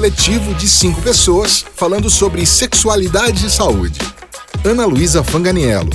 coletivo 0.00 0.54
de 0.54 0.66
cinco 0.66 1.02
pessoas 1.02 1.62
falando 1.74 2.08
sobre 2.08 2.46
sexualidade 2.46 3.44
e 3.44 3.50
saúde. 3.50 4.00
Ana 4.64 4.86
Luísa 4.86 5.22
Fanganiello, 5.22 5.90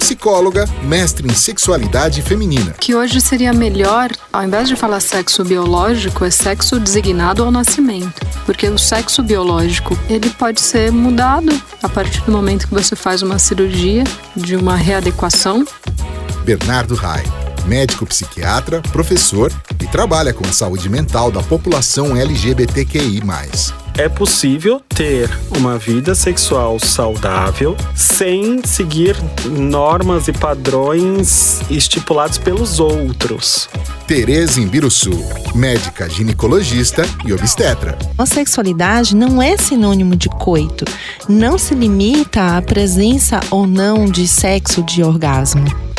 psicóloga, 0.00 0.68
mestre 0.82 1.28
em 1.28 1.32
sexualidade 1.32 2.22
feminina. 2.22 2.72
Que 2.72 2.96
hoje 2.96 3.20
seria 3.20 3.52
melhor, 3.52 4.10
ao 4.32 4.42
invés 4.42 4.66
de 4.68 4.74
falar 4.74 4.98
sexo 4.98 5.44
biológico, 5.44 6.24
é 6.24 6.30
sexo 6.30 6.80
designado 6.80 7.44
ao 7.44 7.52
nascimento. 7.52 8.26
Porque 8.44 8.68
o 8.68 8.76
sexo 8.76 9.22
biológico, 9.22 9.96
ele 10.08 10.28
pode 10.30 10.60
ser 10.60 10.90
mudado 10.90 11.52
a 11.80 11.88
partir 11.88 12.22
do 12.22 12.32
momento 12.32 12.66
que 12.66 12.74
você 12.74 12.96
faz 12.96 13.22
uma 13.22 13.38
cirurgia 13.38 14.02
de 14.34 14.56
uma 14.56 14.74
readequação. 14.74 15.64
Bernardo 16.44 16.96
Rai, 16.96 17.22
médico 17.66 18.06
psiquiatra, 18.06 18.80
professor 18.92 19.52
e 19.82 19.86
trabalha 19.86 20.32
com 20.32 20.46
a 20.46 20.52
saúde 20.52 20.88
mental 20.88 21.30
da 21.30 21.42
população 21.42 22.16
LGBTQI+ 22.16 23.22
é 23.98 24.10
possível 24.10 24.80
ter 24.88 25.30
uma 25.56 25.78
vida 25.78 26.14
sexual 26.14 26.78
saudável 26.78 27.74
sem 27.94 28.62
seguir 28.64 29.16
normas 29.50 30.28
e 30.28 30.32
padrões 30.32 31.62
estipulados 31.70 32.36
pelos 32.36 32.78
outros. 32.78 33.68
Tereza 34.06 34.60
Imbiruçu, 34.60 35.10
médica 35.54 36.08
ginecologista 36.08 37.06
e 37.24 37.32
obstetra. 37.32 37.98
A 38.18 38.26
sexualidade 38.26 39.16
não 39.16 39.42
é 39.42 39.56
sinônimo 39.56 40.14
de 40.14 40.28
coito. 40.28 40.84
Não 41.26 41.58
se 41.58 41.74
limita 41.74 42.56
à 42.56 42.62
presença 42.62 43.40
ou 43.50 43.66
não 43.66 44.04
de 44.04 44.28
sexo 44.28 44.82
de 44.82 45.02
orgasmo. 45.02 45.64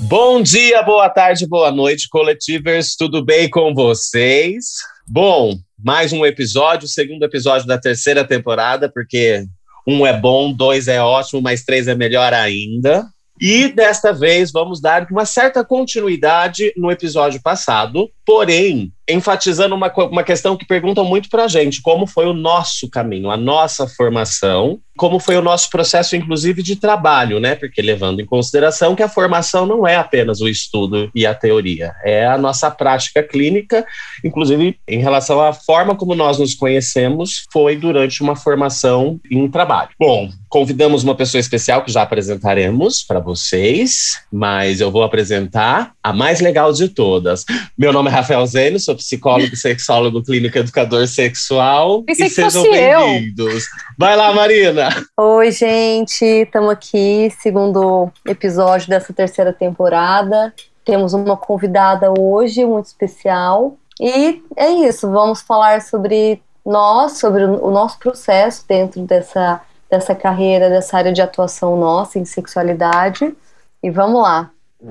Bom 0.00 0.42
dia, 0.42 0.82
boa 0.82 1.08
tarde, 1.08 1.46
boa 1.46 1.70
noite, 1.70 2.08
coletivers, 2.08 2.96
tudo 2.96 3.24
bem 3.24 3.48
com 3.48 3.72
vocês? 3.72 4.64
Bom, 5.06 5.56
mais 5.82 6.12
um 6.12 6.26
episódio, 6.26 6.88
segundo 6.88 7.22
episódio 7.22 7.66
da 7.66 7.78
terceira 7.78 8.24
temporada, 8.24 8.90
porque 8.92 9.44
um 9.86 10.04
é 10.04 10.12
bom, 10.12 10.52
dois 10.52 10.88
é 10.88 11.00
ótimo, 11.00 11.40
mas 11.40 11.64
três 11.64 11.86
é 11.86 11.94
melhor 11.94 12.34
ainda. 12.34 13.06
E 13.40 13.68
desta 13.68 14.12
vez 14.12 14.50
vamos 14.50 14.80
dar 14.80 15.06
uma 15.10 15.24
certa 15.24 15.64
continuidade 15.64 16.72
no 16.76 16.90
episódio 16.90 17.40
passado, 17.42 18.10
porém 18.26 18.92
enfatizando 19.08 19.74
uma, 19.74 19.92
uma 20.06 20.22
questão 20.22 20.56
que 20.56 20.66
perguntam 20.66 21.04
muito 21.04 21.28
para 21.28 21.44
a 21.44 21.48
gente: 21.48 21.82
como 21.82 22.06
foi 22.06 22.26
o 22.26 22.32
nosso 22.32 22.88
caminho, 22.88 23.30
a 23.30 23.36
nossa 23.36 23.86
formação, 23.86 24.80
como 24.96 25.18
foi 25.18 25.36
o 25.36 25.42
nosso 25.42 25.70
processo, 25.70 26.14
inclusive, 26.14 26.62
de 26.62 26.76
trabalho, 26.76 27.40
né? 27.40 27.54
Porque 27.54 27.82
levando 27.82 28.20
em 28.20 28.26
consideração 28.26 28.94
que 28.94 29.02
a 29.02 29.08
formação 29.08 29.66
não 29.66 29.86
é 29.86 29.96
apenas 29.96 30.40
o 30.40 30.48
estudo 30.48 31.10
e 31.14 31.26
a 31.26 31.34
teoria, 31.34 31.92
é 32.04 32.26
a 32.26 32.38
nossa 32.38 32.70
prática 32.70 33.22
clínica, 33.22 33.84
inclusive 34.24 34.78
em 34.86 34.98
relação 34.98 35.40
à 35.40 35.52
forma 35.52 35.96
como 35.96 36.14
nós 36.14 36.38
nos 36.38 36.54
conhecemos, 36.54 37.44
foi 37.52 37.76
durante 37.76 38.22
uma 38.22 38.36
formação 38.36 39.20
em 39.30 39.48
trabalho. 39.48 39.90
Bom, 39.98 40.30
convidamos 40.48 41.02
uma 41.02 41.14
pessoa 41.14 41.40
especial 41.40 41.82
que 41.82 41.90
já 41.90 42.02
apresentaremos 42.02 43.02
para 43.02 43.18
vocês, 43.18 44.20
mas 44.32 44.80
eu 44.80 44.90
vou 44.90 45.02
apresentar 45.02 45.92
a 46.02 46.12
mais 46.12 46.40
legal 46.40 46.72
de 46.72 46.88
todas. 46.88 47.44
Meu 47.76 47.92
nome 47.92 48.08
é 48.08 48.12
Rafael 48.12 48.46
Zênio, 48.46 48.78
sou 48.78 48.93
psicólogo, 48.94 49.54
sexólogo, 49.56 50.22
clínico, 50.22 50.58
educador 50.58 51.06
sexual. 51.06 52.02
Pensei 52.02 52.26
e 52.26 52.30
sejam 52.30 52.62
bem-vindos. 52.62 53.66
Vai 53.98 54.16
lá, 54.16 54.32
Marina. 54.32 54.88
Oi, 55.16 55.50
gente, 55.50 56.24
estamos 56.24 56.70
aqui, 56.70 57.32
segundo 57.40 58.10
episódio 58.26 58.88
dessa 58.88 59.12
terceira 59.12 59.52
temporada. 59.52 60.54
Temos 60.84 61.14
uma 61.14 61.36
convidada 61.36 62.12
hoje 62.18 62.64
muito 62.64 62.86
especial. 62.86 63.76
E 64.00 64.42
é 64.56 64.70
isso, 64.70 65.10
vamos 65.10 65.40
falar 65.40 65.80
sobre 65.82 66.42
nós, 66.64 67.18
sobre 67.18 67.44
o 67.44 67.70
nosso 67.70 67.98
processo 67.98 68.64
dentro 68.66 69.02
dessa, 69.02 69.60
dessa 69.90 70.14
carreira, 70.14 70.68
dessa 70.70 70.96
área 70.96 71.12
de 71.12 71.22
atuação 71.22 71.76
nossa 71.76 72.18
em 72.18 72.24
sexualidade. 72.24 73.34
E 73.82 73.90
vamos 73.90 74.22
lá. 74.22 74.50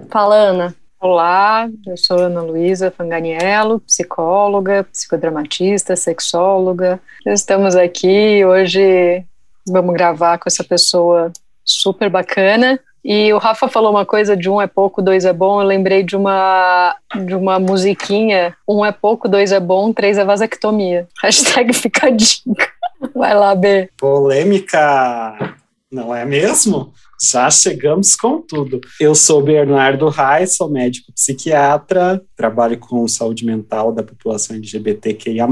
Fala, 0.10 0.36
Ana. 0.36 0.76
Olá, 1.04 1.70
eu 1.86 1.98
sou 1.98 2.18
Ana 2.18 2.42
Luísa 2.42 2.90
Fanganiello, 2.90 3.82
psicóloga, 3.82 4.86
psicodramatista, 4.90 5.98
sexóloga. 5.98 6.98
Estamos 7.26 7.76
aqui 7.76 8.46
hoje, 8.46 9.22
vamos 9.68 9.94
gravar 9.96 10.38
com 10.38 10.48
essa 10.48 10.64
pessoa 10.64 11.30
super 11.66 12.10
bacana. 12.10 12.80
E 13.04 13.34
o 13.34 13.38
Rafa 13.38 13.68
falou 13.68 13.92
uma 13.92 14.06
coisa 14.06 14.38
de 14.38 14.50
um 14.50 14.62
é 14.62 14.66
pouco, 14.66 15.02
dois 15.02 15.26
é 15.26 15.34
bom. 15.34 15.62
Eu 15.62 15.68
lembrei 15.68 16.04
de 16.04 16.16
uma 16.16 16.96
de 17.14 17.36
uma 17.36 17.60
musiquinha, 17.60 18.56
um 18.66 18.86
é 18.86 18.94
pouco, 18.94 19.28
dois 19.28 19.52
é 19.52 19.60
bom, 19.60 19.92
três 19.92 20.18
é 20.18 20.24
vasectomia. 20.24 21.10
Hashtag 21.22 21.74
fica 21.74 22.08
a 22.08 22.12
dica. 22.12 22.72
Vai 23.14 23.34
lá, 23.34 23.54
B. 23.54 23.90
Polêmica, 23.98 25.54
não 25.92 26.16
é 26.16 26.24
mesmo? 26.24 26.94
Já 27.32 27.50
chegamos 27.50 28.16
com 28.16 28.42
tudo. 28.42 28.82
Eu 29.00 29.16
sou 29.16 29.42
Bernardo 29.42 30.10
Reis, 30.10 30.56
sou 30.56 30.70
médico 30.70 31.12
psiquiatra, 31.14 32.22
trabalho 32.36 32.78
com 32.78 33.08
saúde 33.08 33.46
mental 33.46 33.94
da 33.94 34.04
população 34.04 34.56
LGBTQIA+, 34.56 35.48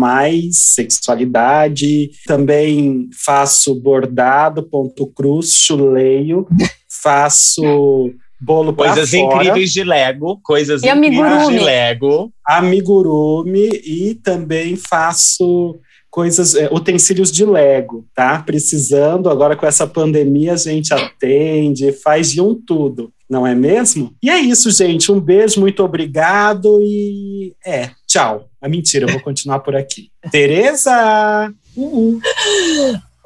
sexualidade, 0.52 2.12
também 2.26 3.10
faço 3.14 3.74
bordado, 3.76 4.64
ponto 4.64 5.08
cruz, 5.08 5.54
chuleio, 5.54 6.48
faço 6.90 8.12
bolo 8.40 8.74
Coisas 8.74 9.14
incríveis 9.14 9.72
de 9.72 9.84
Lego, 9.84 10.40
coisas 10.44 10.82
e 10.82 10.90
incríveis 10.90 11.22
amigurumi. 11.22 11.60
de 11.60 11.64
Lego. 11.64 12.34
Amigurumi 12.46 13.70
e 13.86 14.16
também 14.16 14.76
faço 14.76 15.80
coisas, 16.12 16.54
é, 16.56 16.68
utensílios 16.72 17.32
de 17.32 17.46
Lego, 17.46 18.06
tá? 18.14 18.44
Precisando, 18.44 19.30
agora 19.30 19.56
com 19.56 19.66
essa 19.66 19.88
pandemia, 19.88 20.54
a 20.54 20.58
gente 20.58 20.94
atende, 20.94 21.94
faz 21.94 22.34
de 22.34 22.42
um 22.42 22.54
tudo, 22.54 23.14
não 23.30 23.48
é 23.48 23.56
mesmo? 23.56 24.14
E 24.22 24.30
é 24.30 24.38
isso, 24.38 24.70
gente. 24.70 25.10
Um 25.10 25.22
beijo, 25.22 25.62
muito 25.62 25.82
obrigado 25.82 26.80
e 26.82 27.56
é, 27.66 27.92
tchau. 28.06 28.50
A 28.62 28.68
mentira, 28.68 29.06
eu 29.06 29.14
vou 29.14 29.22
continuar 29.22 29.60
por 29.60 29.74
aqui. 29.74 30.12
Tereza! 30.30 31.52
Uhum. 31.76 32.20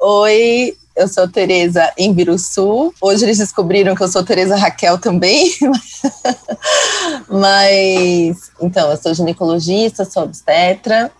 Oi, 0.00 0.72
eu 0.96 1.08
sou 1.08 1.28
Tereza 1.28 1.92
Embiruçu. 1.98 2.94
Hoje 3.00 3.24
eles 3.24 3.38
descobriram 3.38 3.96
que 3.96 4.02
eu 4.04 4.08
sou 4.08 4.22
Tereza 4.22 4.56
Raquel 4.56 4.96
também. 4.98 5.50
Mas, 7.28 8.52
então, 8.62 8.90
eu 8.92 8.96
sou 8.96 9.12
ginecologista, 9.12 10.04
sou 10.04 10.22
obstetra 10.22 11.10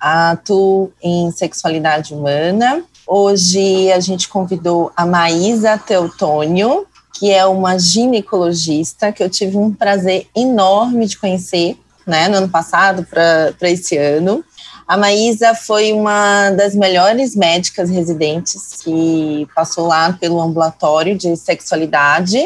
atuo 0.00 0.92
em 1.02 1.30
sexualidade 1.30 2.14
humana. 2.14 2.82
Hoje 3.06 3.90
a 3.92 4.00
gente 4.00 4.28
convidou 4.28 4.92
a 4.96 5.06
Maísa 5.06 5.78
Teutônio, 5.78 6.86
que 7.14 7.30
é 7.32 7.44
uma 7.46 7.78
ginecologista 7.78 9.10
que 9.10 9.22
eu 9.22 9.30
tive 9.30 9.56
um 9.56 9.72
prazer 9.72 10.26
enorme 10.36 11.06
de 11.06 11.18
conhecer, 11.18 11.76
né, 12.06 12.28
no 12.28 12.36
ano 12.36 12.48
passado 12.48 13.04
para 13.04 13.70
esse 13.70 13.96
ano. 13.96 14.44
A 14.86 14.96
Maísa 14.96 15.54
foi 15.54 15.92
uma 15.92 16.50
das 16.52 16.74
melhores 16.74 17.36
médicas 17.36 17.90
residentes 17.90 18.80
que 18.82 19.46
passou 19.54 19.86
lá 19.86 20.12
pelo 20.14 20.40
ambulatório 20.40 21.16
de 21.16 21.36
sexualidade 21.36 22.42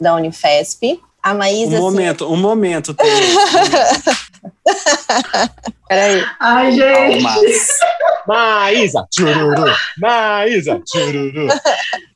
da 0.00 0.14
Unifesp. 0.14 1.00
A 1.22 1.34
Maísa. 1.34 1.76
Um 1.76 1.80
momento, 1.80 2.26
um 2.32 2.36
momento. 2.36 2.96
Peraí. 5.88 6.24
Ai, 6.40 6.72
gente. 6.72 7.22
Palmas. 7.22 7.68
Maísa, 8.26 9.06
tchururu. 9.10 9.72
Maísa, 9.98 10.80
tchururu. 10.84 11.48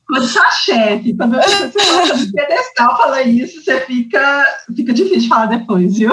Quando 0.07 0.27
sua 0.27 0.49
chefe, 0.51 1.15
quando 1.15 1.35
você 1.35 1.67
do 1.67 2.31
pedestal 2.31 2.97
fala 2.97 3.21
isso, 3.21 3.63
você 3.63 3.81
fica, 3.81 4.45
fica 4.75 4.93
difícil 4.93 5.19
de 5.19 5.27
falar 5.27 5.47
depois, 5.47 5.97
viu? 5.97 6.11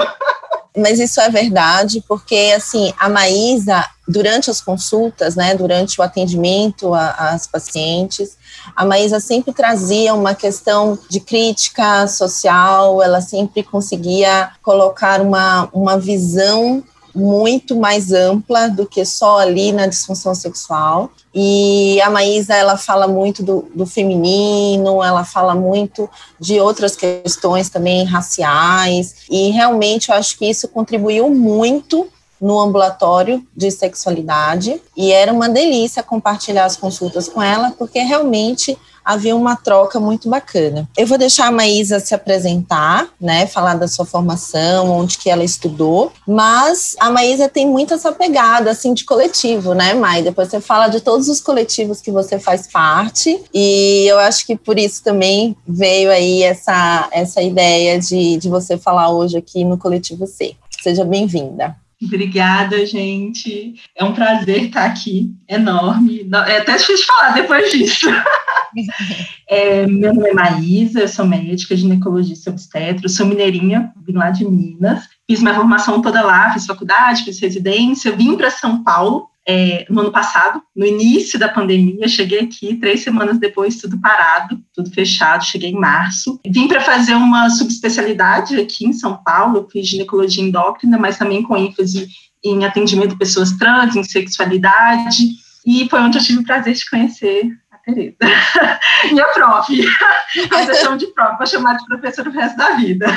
Mas 0.75 0.99
isso 0.99 1.21
é 1.21 1.29
verdade, 1.29 2.03
porque 2.07 2.53
assim, 2.55 2.93
a 2.99 3.07
Maísa, 3.07 3.87
durante 4.07 4.49
as 4.49 4.59
consultas, 4.59 5.35
né, 5.35 5.55
durante 5.55 5.99
o 5.99 6.03
atendimento 6.03 6.93
às 6.93 7.47
pacientes, 7.47 8.37
a 8.75 8.85
Maísa 8.85 9.19
sempre 9.19 9.53
trazia 9.53 10.13
uma 10.13 10.35
questão 10.35 10.97
de 11.09 11.19
crítica 11.19 12.07
social, 12.07 13.01
ela 13.01 13.21
sempre 13.21 13.63
conseguia 13.63 14.51
colocar 14.61 15.21
uma, 15.21 15.69
uma 15.73 15.97
visão 15.97 16.83
muito 17.15 17.75
mais 17.75 18.11
ampla 18.11 18.67
do 18.67 18.85
que 18.85 19.05
só 19.05 19.39
ali 19.39 19.71
na 19.71 19.87
disfunção 19.87 20.35
sexual. 20.35 21.11
E 21.33 21.99
a 22.01 22.09
Maísa, 22.09 22.53
ela 22.55 22.77
fala 22.77 23.07
muito 23.07 23.41
do, 23.43 23.67
do 23.73 23.85
feminino, 23.85 25.03
ela 25.03 25.23
fala 25.23 25.55
muito 25.55 26.09
de 26.39 26.59
outras 26.59 26.95
questões 26.95 27.69
também 27.69 28.03
raciais, 28.05 29.15
e 29.29 29.49
realmente 29.49 30.09
eu 30.09 30.15
acho 30.15 30.37
que 30.37 30.45
isso 30.45 30.67
contribuiu 30.67 31.29
muito 31.29 32.07
no 32.39 32.59
ambulatório 32.59 33.45
de 33.55 33.71
sexualidade 33.71 34.81
e 34.95 35.11
era 35.11 35.31
uma 35.31 35.47
delícia 35.47 36.03
compartilhar 36.03 36.65
as 36.65 36.75
consultas 36.75 37.27
com 37.27 37.41
ela, 37.41 37.71
porque 37.77 37.99
realmente 37.99 38.77
havia 39.05 39.35
uma 39.35 39.55
troca 39.55 39.99
muito 39.99 40.27
bacana. 40.27 40.89
Eu 40.97 41.05
vou 41.05 41.17
deixar 41.17 41.47
a 41.47 41.51
Maísa 41.51 41.99
se 41.99 42.15
apresentar, 42.15 43.07
né, 43.21 43.45
falar 43.45 43.75
da 43.75 43.87
sua 43.87 44.05
formação, 44.05 44.89
onde 44.89 45.17
que 45.17 45.29
ela 45.29 45.43
estudou, 45.43 46.11
mas 46.27 46.95
a 46.99 47.11
Maísa 47.11 47.47
tem 47.47 47.67
muito 47.67 47.93
essa 47.93 48.11
pegada, 48.11 48.71
assim, 48.71 48.93
de 48.93 49.05
coletivo, 49.05 49.73
né, 49.73 49.93
Mai? 49.93 50.23
Depois 50.23 50.49
você 50.49 50.59
fala 50.59 50.87
de 50.87 51.01
todos 51.01 51.29
os 51.29 51.39
coletivos 51.39 52.01
que 52.01 52.11
você 52.11 52.39
faz 52.39 52.67
parte, 52.67 53.39
e 53.53 54.05
eu 54.07 54.17
acho 54.17 54.45
que 54.45 54.55
por 54.55 54.79
isso 54.79 55.03
também 55.03 55.55
veio 55.67 56.09
aí 56.09 56.41
essa, 56.41 57.07
essa 57.11 57.41
ideia 57.41 57.99
de, 57.99 58.37
de 58.37 58.49
você 58.49 58.77
falar 58.77 59.09
hoje 59.09 59.37
aqui 59.37 59.63
no 59.63 59.77
Coletivo 59.77 60.25
C. 60.25 60.55
Seja 60.81 61.03
bem-vinda. 61.03 61.75
Obrigada, 62.03 62.85
gente. 62.85 63.75
É 63.95 64.03
um 64.03 64.13
prazer 64.13 64.65
estar 64.65 64.85
aqui, 64.85 65.31
enorme. 65.47 66.29
É 66.47 66.57
até 66.57 66.75
difícil 66.77 67.05
falar 67.05 67.31
depois 67.31 67.71
disso. 67.71 68.07
É, 69.47 69.85
meu 69.85 70.11
nome 70.11 70.29
é 70.29 70.33
Maísa, 70.33 71.01
eu 71.01 71.07
sou 71.07 71.23
médica, 71.23 71.77
ginecologista 71.77 72.49
obstetra, 72.49 73.07
sou 73.07 73.27
mineirinha, 73.27 73.93
vim 74.03 74.13
lá 74.13 74.31
de 74.31 74.43
Minas. 74.43 75.07
Fiz 75.29 75.39
minha 75.39 75.53
formação 75.53 76.01
toda 76.01 76.23
lá, 76.23 76.51
fiz 76.51 76.65
faculdade, 76.65 77.23
fiz 77.23 77.39
residência, 77.39 78.11
vim 78.11 78.35
para 78.35 78.49
São 78.49 78.83
Paulo 78.83 79.29
é, 79.47 79.85
no 79.89 80.01
ano 80.01 80.11
passado, 80.11 80.61
no 80.75 80.85
início 80.85 81.37
da 81.37 81.47
pandemia, 81.47 82.07
cheguei 82.07 82.39
aqui, 82.39 82.75
três 82.75 83.03
semanas 83.03 83.37
depois, 83.37 83.77
tudo 83.77 83.99
parado, 83.99 84.59
tudo 84.73 84.89
fechado, 84.89 85.45
cheguei 85.45 85.69
em 85.69 85.79
março. 85.79 86.39
Vim 86.47 86.67
para 86.67 86.81
fazer 86.81 87.13
uma 87.13 87.49
subespecialidade 87.51 88.59
aqui 88.59 88.85
em 88.87 88.93
São 88.93 89.21
Paulo, 89.23 89.67
fiz 89.71 89.87
ginecologia 89.87 90.43
endócrina, 90.43 90.97
mas 90.97 91.17
também 91.17 91.43
com 91.43 91.55
ênfase 91.55 92.07
em 92.43 92.65
atendimento 92.65 93.11
de 93.11 93.17
pessoas 93.17 93.51
trans, 93.53 93.95
em 93.95 94.03
sexualidade, 94.03 95.23
e 95.65 95.87
foi 95.89 95.99
onde 95.99 96.17
eu 96.17 96.23
tive 96.23 96.39
o 96.39 96.43
prazer 96.43 96.73
de 96.73 96.89
conhecer 96.89 97.51
Tereza. 97.85 98.17
Minha 99.11 99.25
prof, 99.27 99.71
eu 99.77 100.75
chamo 100.75 100.97
de 100.97 101.07
prof, 101.07 101.37
vou 101.37 101.47
chamar 101.47 101.77
de 101.77 101.85
professora 101.85 102.29
o 102.29 102.33
resto 102.33 102.57
da 102.57 102.71
vida. 102.71 103.07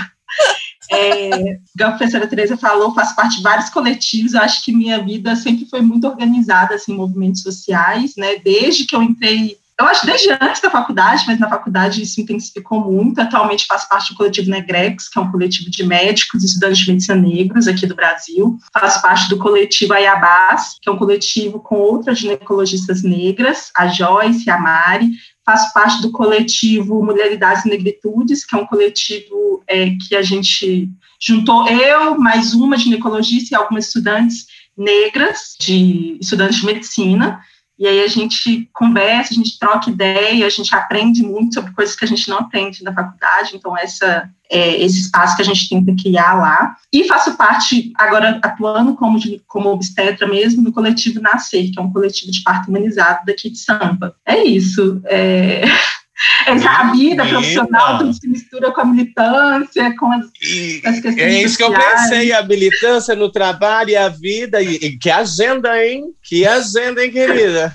É, 0.91 1.59
a 1.81 1.91
professora 1.91 2.27
Tereza 2.27 2.57
falou, 2.57 2.95
faço 2.95 3.15
parte 3.15 3.37
de 3.37 3.43
vários 3.43 3.69
coletivos, 3.71 4.35
eu 4.35 4.41
acho 4.41 4.65
que 4.65 4.73
minha 4.73 5.03
vida 5.03 5.37
sempre 5.37 5.67
foi 5.67 5.81
muito 5.81 6.07
organizada, 6.07 6.75
assim, 6.75 6.93
em 6.93 6.97
movimentos 6.97 7.43
sociais, 7.43 8.15
né, 8.17 8.37
desde 8.37 8.87
que 8.87 8.97
eu 8.97 9.03
entrei, 9.03 9.59
eu 9.81 9.87
acho 9.87 10.05
desde 10.05 10.31
antes 10.33 10.61
da 10.61 10.71
faculdade, 10.71 11.25
mas 11.27 11.39
na 11.39 11.49
faculdade 11.49 12.03
isso 12.03 12.21
intensificou 12.21 12.81
muito, 12.81 13.21
atualmente 13.21 13.67
faço 13.67 13.89
parte 13.89 14.13
do 14.13 14.17
coletivo 14.17 14.51
Negrex, 14.51 15.09
que 15.09 15.19
é 15.19 15.23
um 15.23 15.31
coletivo 15.31 15.71
de 15.71 15.85
médicos 15.85 16.43
e 16.43 16.47
estudantes 16.47 16.79
de 16.79 16.91
medicina 16.91 17.17
negros 17.17 17.69
aqui 17.69 17.87
do 17.87 17.95
Brasil, 17.95 18.59
faço 18.73 19.01
parte 19.01 19.29
do 19.29 19.39
coletivo 19.39 19.93
Ayabás, 19.93 20.75
que 20.83 20.89
é 20.89 20.93
um 20.93 20.99
coletivo 20.99 21.61
com 21.61 21.77
outras 21.77 22.19
ginecologistas 22.19 23.05
negras, 23.05 23.71
a 23.77 23.87
Joyce 23.87 24.49
e 24.49 24.51
a 24.51 24.59
Mari, 24.59 25.11
faço 25.47 25.73
parte 25.73 26.03
do 26.03 26.11
coletivo 26.11 27.05
Mulheridades 27.05 27.65
e 27.65 27.69
Negritudes, 27.69 28.45
que 28.45 28.57
é 28.57 28.59
um 28.59 28.67
coletivo 28.67 29.63
é, 29.69 29.91
que 29.91 30.17
a 30.17 30.23
gente 30.23 30.89
juntou 31.21 31.69
eu, 31.69 32.19
mais 32.19 32.53
uma 32.53 32.77
ginecologista 32.77 33.55
e 33.55 33.57
algumas 33.57 33.87
estudantes 33.87 34.47
negras, 34.77 35.55
de 35.61 36.19
estudantes 36.21 36.61
de 36.61 36.67
medicina, 36.67 37.41
e 37.79 37.87
aí 37.87 38.03
a 38.03 38.09
gente 38.09 38.69
conversa, 38.73 39.33
a 39.33 39.37
gente 39.37 39.59
troca 39.59 39.91
ideia, 39.91 40.45
a 40.45 40.51
gente 40.51 40.75
aprende 40.75 41.23
muito 41.23 41.55
sobre 41.55 41.73
coisas 41.73 41.95
que 41.95 42.05
a 42.05 42.09
gente 42.09 42.29
não 42.29 42.39
aprende 42.39 42.83
na 42.83 42.93
faculdade, 42.93 43.55
então 43.55 43.77
essa 43.77 44.29
é, 44.51 44.83
esse 44.83 45.01
espaço 45.01 45.37
que 45.37 45.43
a 45.43 45.45
gente 45.45 45.69
tenta 45.69 45.95
criar 45.95 46.35
lá. 46.35 46.77
E 46.93 47.05
faço 47.05 47.37
parte, 47.37 47.93
agora 47.97 48.41
atuando 48.43 48.95
como, 48.95 49.19
como 49.47 49.69
obstetra 49.69 50.27
mesmo, 50.27 50.63
no 50.63 50.73
coletivo 50.73 51.21
Nascer, 51.21 51.71
que 51.71 51.79
é 51.79 51.83
um 51.83 51.93
coletivo 51.93 52.33
de 52.33 52.43
parto 52.43 52.69
humanizado 52.69 53.27
daqui 53.27 53.51
de 53.51 53.59
Sampa. 53.59 54.15
É 54.27 54.43
isso. 54.43 55.01
É... 55.05 55.63
Essa 56.49 56.93
vida 56.93 57.27
profissional 57.27 57.99
tudo 57.99 58.13
se 58.13 58.29
mistura 58.29 58.73
com 58.73 58.81
a 58.81 58.85
militância, 58.85 59.95
com 59.99 60.13
as, 60.13 60.27
e, 60.43 60.81
as 60.85 61.01
questões 61.01 61.19
É 61.19 61.43
isso 61.43 61.57
sociais. 61.57 61.57
que 61.57 61.63
eu 61.63 61.73
pensei, 61.73 62.33
a 62.33 62.43
militância 62.43 63.15
no 63.15 63.31
trabalho 63.31 63.91
e 63.91 63.97
a 63.97 64.09
vida, 64.09 64.63
e, 64.63 64.77
e 64.77 64.99
que 64.99 65.11
agenda, 65.11 65.85
hein? 65.85 66.05
Que 66.23 66.47
agenda, 66.47 67.05
hein, 67.05 67.11
querida? 67.11 67.73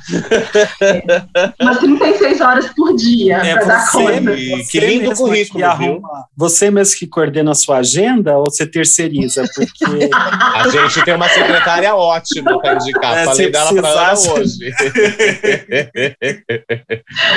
É. 0.81 1.03
Umas 1.61 1.77
36 1.79 2.41
horas 2.41 2.67
por 2.75 2.95
dia, 2.95 3.37
é, 3.37 3.53
para 3.55 3.65
dar 3.65 3.91
conta. 3.91 4.35
Que 4.69 4.79
lindo 4.79 5.13
currículo, 5.15 5.77
viu? 5.77 6.01
Você 6.35 6.71
mesmo 6.71 6.97
que 6.97 7.07
coordena 7.07 7.51
a 7.51 7.55
sua 7.55 7.77
agenda 7.77 8.37
ou 8.37 8.45
você 8.45 8.65
terceiriza? 8.65 9.43
Porque... 9.53 10.09
a 10.13 10.67
gente 10.69 11.03
tem 11.03 11.15
uma 11.15 11.29
secretária 11.29 11.95
ótima 11.95 12.59
para 12.59 12.75
indicar, 12.75 13.17
é, 13.17 13.25
falei 13.25 13.51
dela 13.51 13.73
para 13.73 13.89
ela 13.89 14.13
hoje. 14.13 14.71